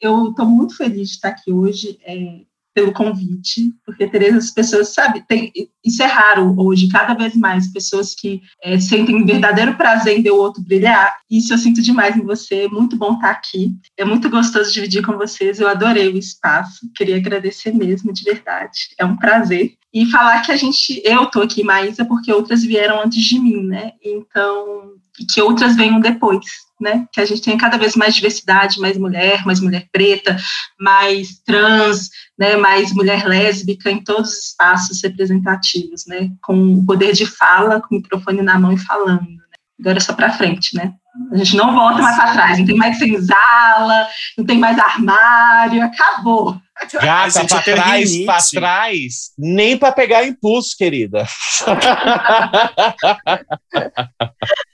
Eu 0.01 0.29
estou 0.29 0.45
muito 0.45 0.75
feliz 0.75 1.09
de 1.09 1.15
estar 1.15 1.29
aqui 1.29 1.51
hoje 1.51 1.97
é, 2.05 2.41
pelo 2.78 2.94
convite, 2.94 3.74
porque 3.84 4.06
Tereza, 4.06 4.38
as 4.38 4.52
pessoas, 4.52 4.94
sabe, 4.94 5.26
tem, 5.28 5.52
isso 5.84 6.04
é 6.04 6.06
raro 6.06 6.54
hoje, 6.60 6.88
cada 6.90 7.16
vez 7.16 7.36
mais, 7.36 7.74
pessoas 7.74 8.14
que 8.14 8.40
é, 8.62 8.80
sentem 8.80 9.26
verdadeiro 9.26 9.76
prazer 9.76 10.16
em 10.16 10.22
ver 10.22 10.30
o 10.30 10.38
outro 10.38 10.62
brilhar. 10.62 11.12
Isso 11.28 11.52
eu 11.52 11.58
sinto 11.58 11.82
demais 11.82 12.16
em 12.16 12.22
você, 12.22 12.66
é 12.66 12.68
muito 12.68 12.95
bom 12.95 13.16
estar 13.16 13.32
aqui. 13.32 13.72
É 13.98 14.06
muito 14.06 14.30
gostoso 14.30 14.72
dividir 14.72 15.04
com 15.04 15.18
vocês, 15.18 15.60
eu 15.60 15.68
adorei 15.68 16.08
o 16.10 16.20
espaço, 16.20 16.88
queria 16.95 17.18
agradecer 17.18 17.74
mesmo, 17.74 18.14
de 18.14 18.24
verdade. 18.24 18.94
É 18.99 19.04
um 19.04 19.18
prazer 19.18 19.74
e 19.91 20.06
falar 20.06 20.44
que 20.44 20.52
a 20.52 20.56
gente, 20.56 21.02
eu 21.04 21.26
tô 21.26 21.41
aqui, 21.41 21.64
Maísa, 21.64 22.06
porque 22.06 22.32
outras 22.32 22.62
vieram 22.62 23.02
antes 23.02 23.24
de 23.24 23.40
mim, 23.40 23.64
né? 23.64 23.94
Então, 24.04 24.91
e 25.20 25.26
que 25.26 25.41
outras 25.41 25.76
venham 25.76 25.99
depois, 25.99 26.45
né? 26.80 27.06
Que 27.12 27.22
a 27.22 27.26
gente 27.26 27.41
tenha 27.41 27.58
cada 27.58 27.78
vez 27.78 27.95
mais 27.95 28.16
diversidade, 28.16 28.80
mais 28.80 28.98
mulher, 28.98 29.45
mais 29.45 29.60
mulher 29.60 29.88
preta, 29.91 30.38
mais 30.80 31.40
trans, 31.45 32.10
né? 32.38 32.56
Mais 32.56 32.94
mulher 32.94 33.26
lésbica 33.26 33.90
em 33.90 34.04
todos 34.04 34.32
os 34.32 34.45
espaços 34.49 35.02
representativos, 35.02 36.06
né? 36.08 36.30
Com 36.41 36.76
o 36.76 36.86
poder 36.86 37.14
de 37.14 37.26
fala, 37.26 37.82
com 37.82 37.95
o 37.95 37.98
microfone 37.98 38.41
na 38.41 38.60
mão 38.60 38.74
e 38.74 38.78
falando. 38.78 39.28
Né? 39.28 39.44
Agora 39.80 39.98
é 39.98 40.02
só 40.02 40.14
para 40.14 40.34
frente, 40.34 40.76
né? 40.76 40.94
A 41.31 41.38
gente 41.38 41.56
não 41.56 41.73
volta 41.73 42.02
mais 42.02 42.15
para 42.15 42.34
trás, 42.34 42.60
não 42.60 42.65
tem 42.65 42.76
mais 42.76 42.98
senzala, 42.98 44.07
não 44.38 44.45
tem 44.45 44.57
mais 44.57 44.77
armário, 44.77 45.84
acabou. 45.84 46.57
Gata, 46.94 47.45
tenho 47.45 47.64
trás, 47.64 48.18
pra 48.23 48.38
trás, 48.53 49.31
nem 49.38 49.77
pra 49.77 49.91
pegar 49.91 50.26
impulso, 50.26 50.76
querida. 50.77 51.26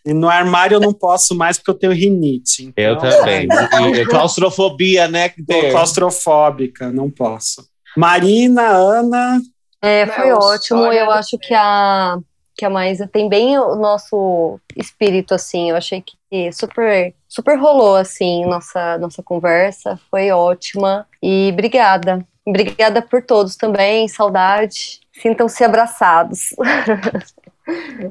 E 0.06 0.14
no 0.14 0.30
armário 0.30 0.76
eu 0.76 0.82
não 0.82 0.94
posso 0.94 1.34
mais 1.34 1.58
porque 1.58 1.72
eu 1.72 1.76
tenho 1.76 1.94
rinite. 1.94 2.66
Então, 2.66 2.84
Eu 2.84 2.98
também. 2.98 3.48
E 3.96 4.06
claustrofobia, 4.06 5.08
né? 5.08 5.30
Tô 5.30 5.70
claustrofóbica, 5.72 6.92
não 6.92 7.10
posso. 7.10 7.66
Marina, 7.96 8.64
Ana, 8.64 9.42
É, 9.82 10.06
foi 10.08 10.30
Não, 10.30 10.40
ótimo. 10.40 10.86
Eu 10.88 11.10
acho 11.10 11.38
que 11.38 11.54
a, 11.54 12.18
que 12.56 12.66
a 12.66 12.70
Maísa 12.70 13.08
tem 13.08 13.30
bem 13.30 13.58
o 13.58 13.76
nosso 13.76 14.60
espírito, 14.76 15.34
assim. 15.34 15.70
Eu 15.70 15.78
achei 15.78 16.02
que 16.02 16.14
super, 16.52 17.14
super 17.28 17.58
rolou, 17.58 17.96
assim, 17.96 18.46
nossa, 18.46 18.98
nossa 18.98 19.22
conversa. 19.24 20.00
Foi 20.10 20.32
ótima. 20.32 21.08
E 21.22 21.50
obrigada. 21.54 22.26
Obrigada 22.46 23.02
por 23.02 23.22
todos 23.24 23.56
também. 23.56 24.08
Saudade. 24.08 25.00
Sintam-se 25.14 25.64
abraçados. 25.64 26.50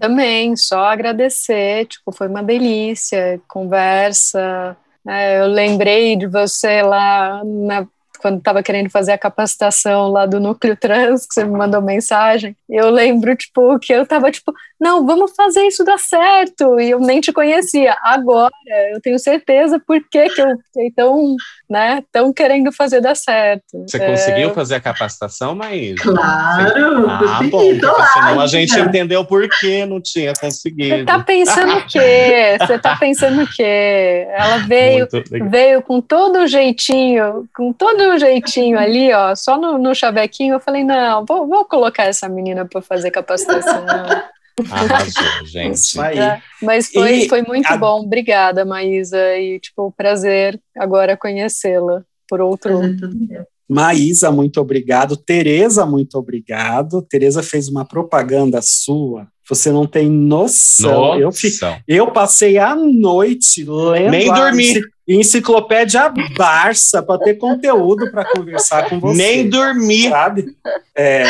Também, 0.01 0.57
só 0.57 0.85
agradecer, 0.85 1.87
tipo, 1.87 2.11
foi 2.13 2.27
uma 2.29 2.43
delícia, 2.43 3.41
conversa, 3.47 4.77
né, 5.05 5.41
eu 5.41 5.47
lembrei 5.47 6.17
de 6.17 6.27
você 6.27 6.81
lá 6.83 7.43
na- 7.45 7.87
quando 8.23 8.39
estava 8.39 8.63
querendo 8.63 8.89
fazer 8.89 9.13
a 9.13 9.19
capacitação 9.19 10.09
lá 10.11 10.25
do 10.25 10.39
Núcleo 10.41 10.77
Trans, 10.77 11.27
que 11.27 11.35
você 11.35 11.45
me 11.45 11.51
mandou 11.59 11.83
mensagem, 11.83 12.57
eu 12.71 12.89
lembro, 12.89 13.35
tipo, 13.37 13.79
que 13.81 13.93
eu 13.93 14.07
tava, 14.07 14.31
tipo, 14.31 14.55
não, 14.81 15.05
vamos 15.05 15.33
fazer 15.37 15.63
isso 15.67 15.85
dar 15.85 15.99
certo, 15.99 16.81
e 16.81 16.91
eu 16.91 17.01
nem 17.01 17.21
te 17.21 17.33
conhecia, 17.33 17.97
agora 18.03 18.53
eu 18.93 19.01
tenho 19.01 19.19
certeza 19.19 19.81
por 19.87 20.01
que 20.11 20.29
que 20.31 20.41
eu 20.41 20.57
fiquei 20.67 20.91
tão, 20.95 21.37
né, 21.69 22.03
tão 22.13 22.33
querendo 22.33 22.73
fazer 22.73 23.01
dar 23.01 23.15
certo. 23.17 23.65
Você 23.87 23.97
É, 23.99 24.07
conseguiu 24.11 24.51
fazer 24.55 24.77
a 24.77 24.81
capacitação, 24.81 25.55
Maísa? 25.55 26.03
Claro, 26.03 27.09
Ah, 27.11 27.19
consegui, 27.19 27.51
bom, 27.51 27.59
tô 27.81 27.87
porque 27.89 28.01
lá, 28.03 28.07
senão 28.13 28.41
a 28.41 28.47
gente 28.47 28.79
entendeu 28.79 29.25
por 29.25 29.49
que 29.61 29.85
não 29.87 30.01
tinha 30.01 30.35
Você 30.35 30.41
conseguido. 30.41 31.05
tá 31.07 31.19
pensando 31.21 31.73
o 31.77 31.87
quê? 31.87 32.57
Você 32.61 32.79
tá 32.79 32.97
pensando 32.97 33.43
o 33.43 33.47
quê? 33.47 34.27
Ela 34.31 34.59
veio, 34.59 35.09
veio 35.49 35.83
com 35.83 36.01
todo 36.01 36.41
o 36.41 36.47
jeitinho, 36.47 37.47
com 37.57 37.73
todo 37.73 38.12
o 38.13 38.19
jeitinho 38.19 38.79
ali, 38.79 39.13
ó, 39.13 39.35
só 39.35 39.59
no, 39.59 39.79
no 39.79 39.95
chavequinho. 39.95 40.55
Eu 40.55 40.61
falei, 40.61 40.85
não, 40.85 41.25
vou, 41.25 41.47
vou 41.47 41.65
colocar 41.65 42.05
essa 42.05 42.29
menina 42.29 42.65
para 42.67 42.81
fazer 42.83 43.11
capacitação. 43.11 43.85
Arrasou, 44.71 45.47
gente. 45.47 45.75
isso 45.75 46.01
aí. 46.01 46.17
Tá? 46.17 46.43
Mas 46.63 46.89
foi, 46.91 47.13
E 47.13 47.29
foi 47.29 47.43
muito 47.43 47.71
a- 47.73 47.77
bom. 47.77 48.01
Obrigada, 48.03 48.65
Maísa. 48.65 49.37
E, 49.37 49.59
tipo, 49.59 49.93
prazer 49.97 50.61
agora 50.77 51.17
conhecê-la 51.17 52.03
por 52.29 52.41
outro. 52.41 52.81
Meu. 52.81 53.47
Maísa, 53.69 54.31
muito 54.31 54.61
obrigado. 54.61 55.17
Tereza, 55.17 55.87
muito 55.87 56.17
obrigado. 56.19 57.03
Tereza 57.03 57.43
fez 57.43 57.69
uma 57.69 57.85
propaganda 57.85 58.61
sua. 58.63 59.27
Você 59.49 59.71
não 59.73 59.87
tem 59.87 60.09
noção. 60.09 60.91
Eu, 61.21 61.33
fi- 61.33 61.51
eu 61.89 62.11
passei 62.13 62.59
a 62.59 62.75
noite 62.77 63.65
lendo 63.65 64.11
Nem 64.11 64.33
dormi. 64.33 64.71
enci- 64.71 64.83
enciclopédia 65.09 66.13
Barça 66.37 67.03
para 67.03 67.19
ter 67.19 67.35
conteúdo 67.35 68.11
para 68.11 68.25
conversar 68.25 68.89
com 68.89 69.01
você. 69.01 69.17
Nem 69.17 69.49
dormi. 69.51 70.09
sabe? 70.09 70.47
É, 70.97 71.25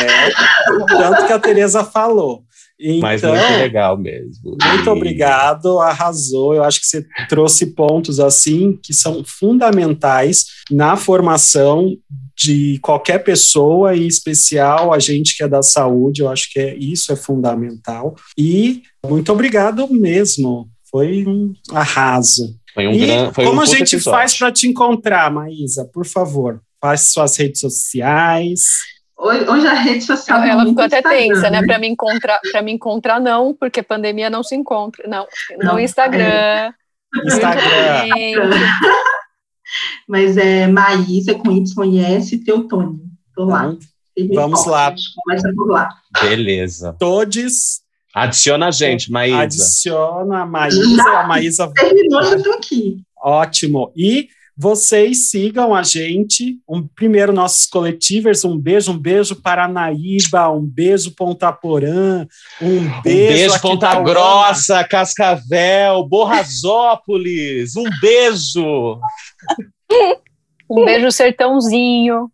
tanto 0.87 1.25
que 1.25 1.33
a 1.33 1.39
Tereza 1.39 1.83
falou. 1.83 2.43
Então, 2.85 2.99
Mas 2.99 3.21
muito 3.21 3.57
legal 3.59 3.97
mesmo. 3.97 4.57
muito 4.61 4.85
E- 4.85 4.89
obrigado, 4.89 5.79
arrasou. 5.79 6.53
Eu 6.53 6.63
acho 6.63 6.81
que 6.81 6.85
você 6.87 7.05
trouxe 7.29 7.67
pontos 7.67 8.19
assim 8.19 8.77
que 8.83 8.93
são 8.93 9.23
fundamentais 9.25 10.45
na 10.69 10.97
formação 10.97 11.95
de 12.35 12.79
qualquer 12.81 13.19
pessoa, 13.23 13.95
em 13.95 14.05
especial 14.07 14.91
a 14.93 14.99
gente 14.99 15.37
que 15.37 15.43
é 15.43 15.47
da 15.47 15.61
saúde. 15.61 16.21
Eu 16.21 16.29
acho 16.29 16.51
que 16.51 16.59
é, 16.59 16.75
isso 16.75 17.11
é 17.11 17.15
fundamental. 17.15 18.15
E 18.37 18.81
muito 19.05 19.31
obrigado 19.31 19.87
mesmo. 19.93 20.67
Foi 20.91 21.23
um 21.25 21.53
arraso. 21.71 22.55
Foi 22.73 22.87
um 22.87 22.91
e 22.91 23.05
gran- 23.05 23.31
foi 23.33 23.45
como 23.45 23.59
um 23.59 23.61
a 23.61 23.65
gente 23.65 23.95
episódio. 23.95 24.11
faz 24.19 24.37
para 24.37 24.51
te 24.51 24.67
encontrar, 24.67 25.31
Maísa? 25.31 25.85
Por 25.93 26.05
favor, 26.05 26.59
faça 26.81 27.11
suas 27.11 27.37
redes 27.37 27.61
sociais. 27.61 28.61
Hoje, 29.23 29.67
a 29.67 29.73
rede 29.73 30.03
social. 30.03 30.41
é 30.41 30.49
Ela 30.49 30.63
muito 30.65 30.69
ficou 30.71 30.83
até 30.83 30.97
Instagram, 30.97 31.35
tensa, 31.35 31.49
né? 31.49 31.65
Para 31.65 31.79
me 31.79 31.87
encontrar, 31.87 32.39
para 32.51 32.61
me 32.61 32.71
encontrar 32.73 33.19
não, 33.21 33.53
porque 33.53 33.81
pandemia 33.81 34.29
não 34.29 34.43
se 34.43 34.53
encontra. 34.53 35.07
Não, 35.07 35.25
no 35.59 35.65
Não. 35.65 35.79
Instagram. 35.79 36.73
Instagram. 37.25 37.61
Gente, 38.05 38.39
Mas 40.07 40.37
é 40.37 40.67
Maísa 40.67 41.33
com 41.35 41.51
Y 41.51 41.93
e 41.93 41.99
S 41.99 42.37
Teutônio. 42.43 42.99
Tô 43.33 43.45
lá. 43.45 43.73
Então, 44.15 44.43
Vamos 44.43 44.65
lá. 44.65 44.93
Começa 45.25 45.51
por 45.55 45.71
lá. 45.71 45.89
Beleza. 46.21 46.95
Todes. 46.99 47.81
Adiciona 48.13 48.67
a 48.67 48.71
gente, 48.71 49.09
Maísa. 49.11 49.41
Adiciona 49.41 50.41
a 50.41 50.45
Maísa. 50.45 51.09
A 51.17 51.23
Maísa. 51.23 51.71
Terminou, 51.73 52.23
já 52.23 52.39
tô 52.43 52.51
aqui. 52.51 52.97
Ótimo. 53.17 53.91
E 53.95 54.27
vocês 54.55 55.29
sigam 55.29 55.73
a 55.73 55.81
gente. 55.81 56.59
Um, 56.69 56.87
primeiro, 56.87 57.33
nossos 57.33 57.65
coletivers, 57.65 58.45
um 58.45 58.57
beijo, 58.57 58.91
um 58.91 58.97
beijo 58.97 59.35
Paranaíba, 59.35 60.49
um 60.49 60.61
beijo 60.61 61.11
Ponta 61.15 61.51
Porã, 61.51 62.27
um 62.61 63.01
beijo, 63.01 63.01
Um 63.01 63.01
beijo, 63.01 63.61
Ponta 63.61 63.99
Grossa, 64.01 64.83
Cascavel, 64.83 66.03
Borrazópolis. 66.07 67.75
Um 67.75 67.85
beijo. 67.99 68.99
Um 70.69 70.85
beijo 70.85 71.11
sertãozinho. 71.11 72.31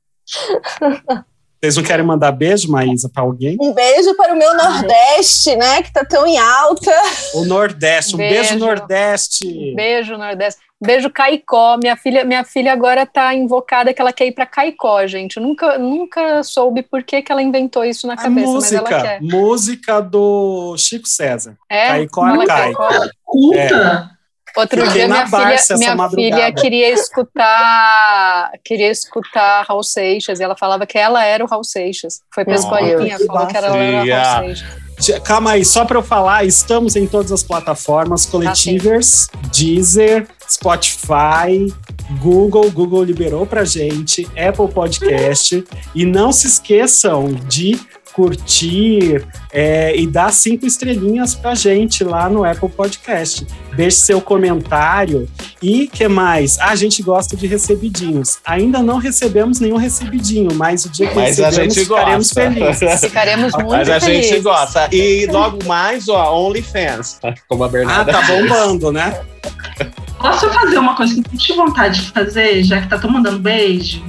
Vocês 1.61 1.75
não 1.75 1.83
querem 1.83 2.05
mandar 2.05 2.31
beijo, 2.31 2.71
Maísa, 2.71 3.09
para 3.13 3.23
alguém? 3.23 3.57
Um 3.59 3.73
beijo 3.73 4.15
para 4.15 4.33
o 4.33 4.37
meu 4.37 4.55
Nordeste, 4.55 5.55
né? 5.57 5.83
Que 5.83 5.91
tá 5.91 6.05
tão 6.05 6.25
em 6.25 6.37
alta. 6.37 6.91
O 7.33 7.43
Nordeste, 7.43 8.15
um 8.15 8.17
beijo, 8.17 8.49
Beijo. 8.51 8.57
Nordeste. 8.59 9.75
Beijo, 9.75 10.17
Nordeste. 10.17 10.61
Beijo, 10.81 11.09
Caicó. 11.09 11.77
Minha 11.77 11.97
filha, 11.97 12.23
minha 12.23 12.43
filha 12.43 12.71
agora 12.71 13.05
tá 13.05 13.33
invocada 13.33 13.93
que 13.93 14.01
ela 14.01 14.13
quer 14.13 14.27
ir 14.27 14.31
para 14.31 14.45
Caicó, 14.45 15.05
gente. 15.07 15.37
Eu 15.37 15.43
nunca, 15.43 15.77
nunca 15.77 16.41
soube 16.43 16.81
por 16.81 17.03
que, 17.03 17.21
que 17.21 17.31
ela 17.31 17.41
inventou 17.41 17.83
isso 17.83 18.07
na 18.07 18.13
A 18.13 18.17
cabeça, 18.17 18.51
mas 18.51 18.71
ela 18.71 18.81
música, 18.83 19.01
quer. 19.01 19.21
música 19.21 19.99
do 20.01 20.75
Chico 20.77 21.07
César. 21.07 21.57
É? 21.69 21.87
Caicó 21.89 22.25
não 22.27 22.45
cai. 22.45 22.73
Caicó. 22.73 22.89
Culta. 23.25 24.11
Outro 24.57 24.81
Fiquei 24.81 24.93
dia 24.93 25.07
minha 25.07 25.27
filha, 25.27 25.77
minha 25.77 25.95
madrugada. 25.95 26.35
filha 26.35 26.53
queria 26.53 26.89
escutar, 26.91 28.51
queria 28.63 28.89
escutar 28.89 29.63
Raul 29.67 29.83
Seixas 29.83 30.39
e 30.39 30.43
ela 30.43 30.55
falava 30.57 30.85
que 30.87 30.97
ela 30.97 31.23
era 31.23 31.43
o 31.43 31.47
Raul 31.47 31.63
Seixas. 31.63 32.21
Foi 32.33 32.43
pra 32.43 32.55
Oh, 32.55 32.57
escolinha, 32.57 33.17
que 33.17 33.25
falou 33.27 33.47
que 33.47 33.57
ela 33.57 33.67
era 33.77 34.03
o. 34.03 34.07
Raul 34.07 34.55
Seixas. 34.55 34.88
Calma 35.23 35.51
aí, 35.51 35.63
só 35.63 35.85
para 35.85 35.97
eu 35.97 36.03
falar, 36.03 36.45
estamos 36.45 36.95
em 36.95 37.07
todas 37.07 37.31
as 37.31 37.41
plataformas, 37.41 38.25
Coletivers, 38.25 39.29
Deezer, 39.51 40.27
Spotify, 40.49 41.73
Google, 42.19 42.69
Google 42.71 43.03
liberou 43.03 43.45
pra 43.45 43.63
gente, 43.63 44.27
Apple 44.37 44.67
Podcast, 44.73 45.63
e 45.95 46.05
não 46.05 46.31
se 46.31 46.47
esqueçam 46.47 47.27
de 47.47 47.79
curtir 48.19 49.25
é, 49.53 49.95
e 49.95 50.05
dar 50.05 50.31
cinco 50.33 50.65
estrelinhas 50.65 51.33
pra 51.33 51.55
gente 51.55 52.03
lá 52.03 52.29
no 52.29 52.43
Apple 52.43 52.67
Podcast. 52.69 53.47
Deixe 53.75 53.97
seu 53.97 54.19
comentário 54.19 55.27
e 55.61 55.87
que 55.87 56.07
mais? 56.07 56.59
Ah, 56.59 56.71
a 56.71 56.75
gente 56.75 57.01
gosta 57.01 57.37
de 57.37 57.47
recebidinhos. 57.47 58.39
Ainda 58.45 58.81
não 58.83 58.97
recebemos 58.97 59.59
nenhum 59.61 59.77
recebidinho, 59.77 60.53
mas 60.53 60.85
o 60.85 60.89
dia 60.89 61.07
que 61.07 61.15
Mas 61.15 61.39
a 61.39 61.45
recebemos 61.45 61.73
gente 61.75 61.85
ficaremos 61.85 62.27
gosta. 62.33 62.51
felizes. 62.51 62.99
Ficaremos 63.01 63.53
muito 63.53 63.69
Mas 63.71 63.89
a 63.89 63.99
felizes. 64.01 64.29
gente 64.29 64.41
gosta. 64.41 64.89
E 64.91 65.25
logo 65.27 65.63
mais, 65.65 66.09
ó, 66.09 66.37
OnlyFans. 66.47 67.19
Como 67.47 67.63
a 67.63 67.67
Ah, 67.67 67.69
Bernarda 67.69 68.11
tá 68.11 68.21
diz. 68.21 68.29
bombando, 68.29 68.91
né? 68.91 69.21
Posso 70.19 70.49
fazer 70.49 70.77
uma 70.77 70.95
coisa 70.95 71.13
que 71.13 71.19
eu 71.21 71.39
tive 71.39 71.57
vontade 71.57 72.01
de 72.01 72.11
fazer, 72.11 72.61
já 72.63 72.81
que 72.81 72.89
tá 72.89 72.99
todo 72.99 73.13
mandando 73.13 73.39
beijo? 73.39 74.03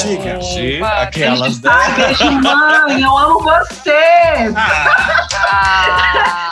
Diga. 0.00 0.38
Opa, 0.38 1.02
aquelas? 1.02 1.60
Ai, 1.64 1.92
beijo, 1.94 2.30
mãe, 2.32 3.02
eu 3.02 3.18
amo 3.18 3.40
você! 3.42 4.52
Ah, 5.50 6.51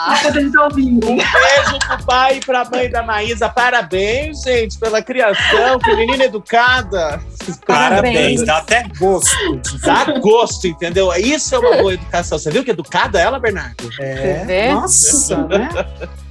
Um 1.09 1.17
beijo 1.17 1.79
pro 1.87 2.05
pai 2.05 2.37
e 2.37 2.39
pra 2.39 2.65
mãe 2.65 2.89
da 2.89 3.03
Maísa. 3.03 3.49
Parabéns, 3.49 4.41
gente, 4.43 4.77
pela 4.79 5.01
criação. 5.01 5.79
Que 5.79 5.95
menina 5.95 6.25
educada. 6.25 7.21
Parabéns, 7.65 8.43
dá 8.45 8.57
até 8.57 8.85
gosto. 8.97 9.59
Dá 9.83 10.05
gosto, 10.19 10.67
entendeu? 10.67 11.11
Isso 11.15 11.55
é 11.55 11.59
uma 11.59 11.77
boa 11.77 11.93
educação. 11.93 12.37
Você 12.37 12.49
viu 12.51 12.63
que 12.63 12.71
educada 12.71 13.19
ela, 13.19 13.39
Bernardo? 13.39 13.89
É, 13.99 14.43
vê? 14.45 14.71
nossa, 14.71 15.37
né? 15.47 15.69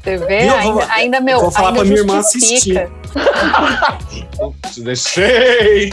você 0.02 0.16
vê? 0.16 0.46
Vou- 0.48 0.56
ainda, 0.58 0.92
ainda 0.92 1.20
meu. 1.20 1.40
vou 1.40 1.50
falar 1.50 1.68
ainda 1.68 1.80
pra 1.80 1.88
minha 1.88 2.00
irmã. 2.00 2.20
Te 4.72 4.80
deixei. 4.82 5.92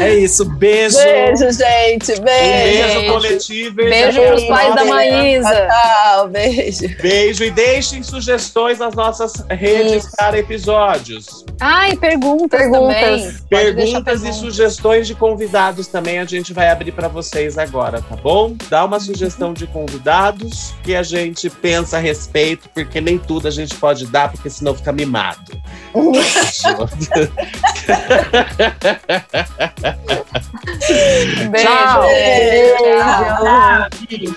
É 0.00 0.14
isso, 0.14 0.44
beijo. 0.44 0.96
Beijo, 0.96 1.52
gente. 1.52 2.12
Um 2.12 2.24
Beijo. 2.24 2.88
beijo 2.88 3.12
coletivo. 3.12 3.76
Beijo 3.76 4.22
pros 4.22 4.44
pais 4.44 4.74
da 4.74 4.84
Maísa. 4.84 5.68
Tchau, 5.68 6.28
beijo. 6.28 6.80
Beijo 7.00 7.13
e 7.14 7.50
deixem 7.50 8.02
sugestões 8.02 8.78
nas 8.80 8.94
nossas 8.94 9.34
redes 9.48 10.04
Isso. 10.04 10.16
para 10.16 10.36
episódios. 10.36 11.44
Ai, 11.60 11.96
perguntas, 11.96 12.58
Perguntas. 12.58 12.96
também. 12.96 13.38
Perguntas 13.48 14.24
e 14.24 14.32
sugestões 14.32 15.06
de 15.06 15.14
convidados 15.14 15.86
também 15.86 16.18
a 16.18 16.24
gente 16.24 16.52
vai 16.52 16.68
abrir 16.68 16.90
para 16.90 17.06
vocês 17.06 17.56
agora, 17.56 18.02
tá 18.02 18.16
bom? 18.16 18.56
Dá 18.68 18.84
uma 18.84 18.98
sugestão 18.98 19.54
de 19.54 19.66
convidados 19.68 20.74
que 20.82 20.96
a 20.96 21.04
gente 21.04 21.48
pensa 21.48 21.98
a 21.98 22.00
respeito, 22.00 22.68
porque 22.74 23.00
nem 23.00 23.16
tudo 23.16 23.46
a 23.46 23.50
gente 23.50 23.76
pode 23.76 24.06
dar, 24.06 24.32
porque 24.32 24.50
senão 24.50 24.74
fica 24.74 24.90
mimado. 24.92 25.52
Beijo. 31.50 31.68
Tchau. 31.68 32.02
Beijo. 32.02 32.82
Tchau. 32.82 33.46
Ah, 33.46 33.88
beijo. 34.08 34.34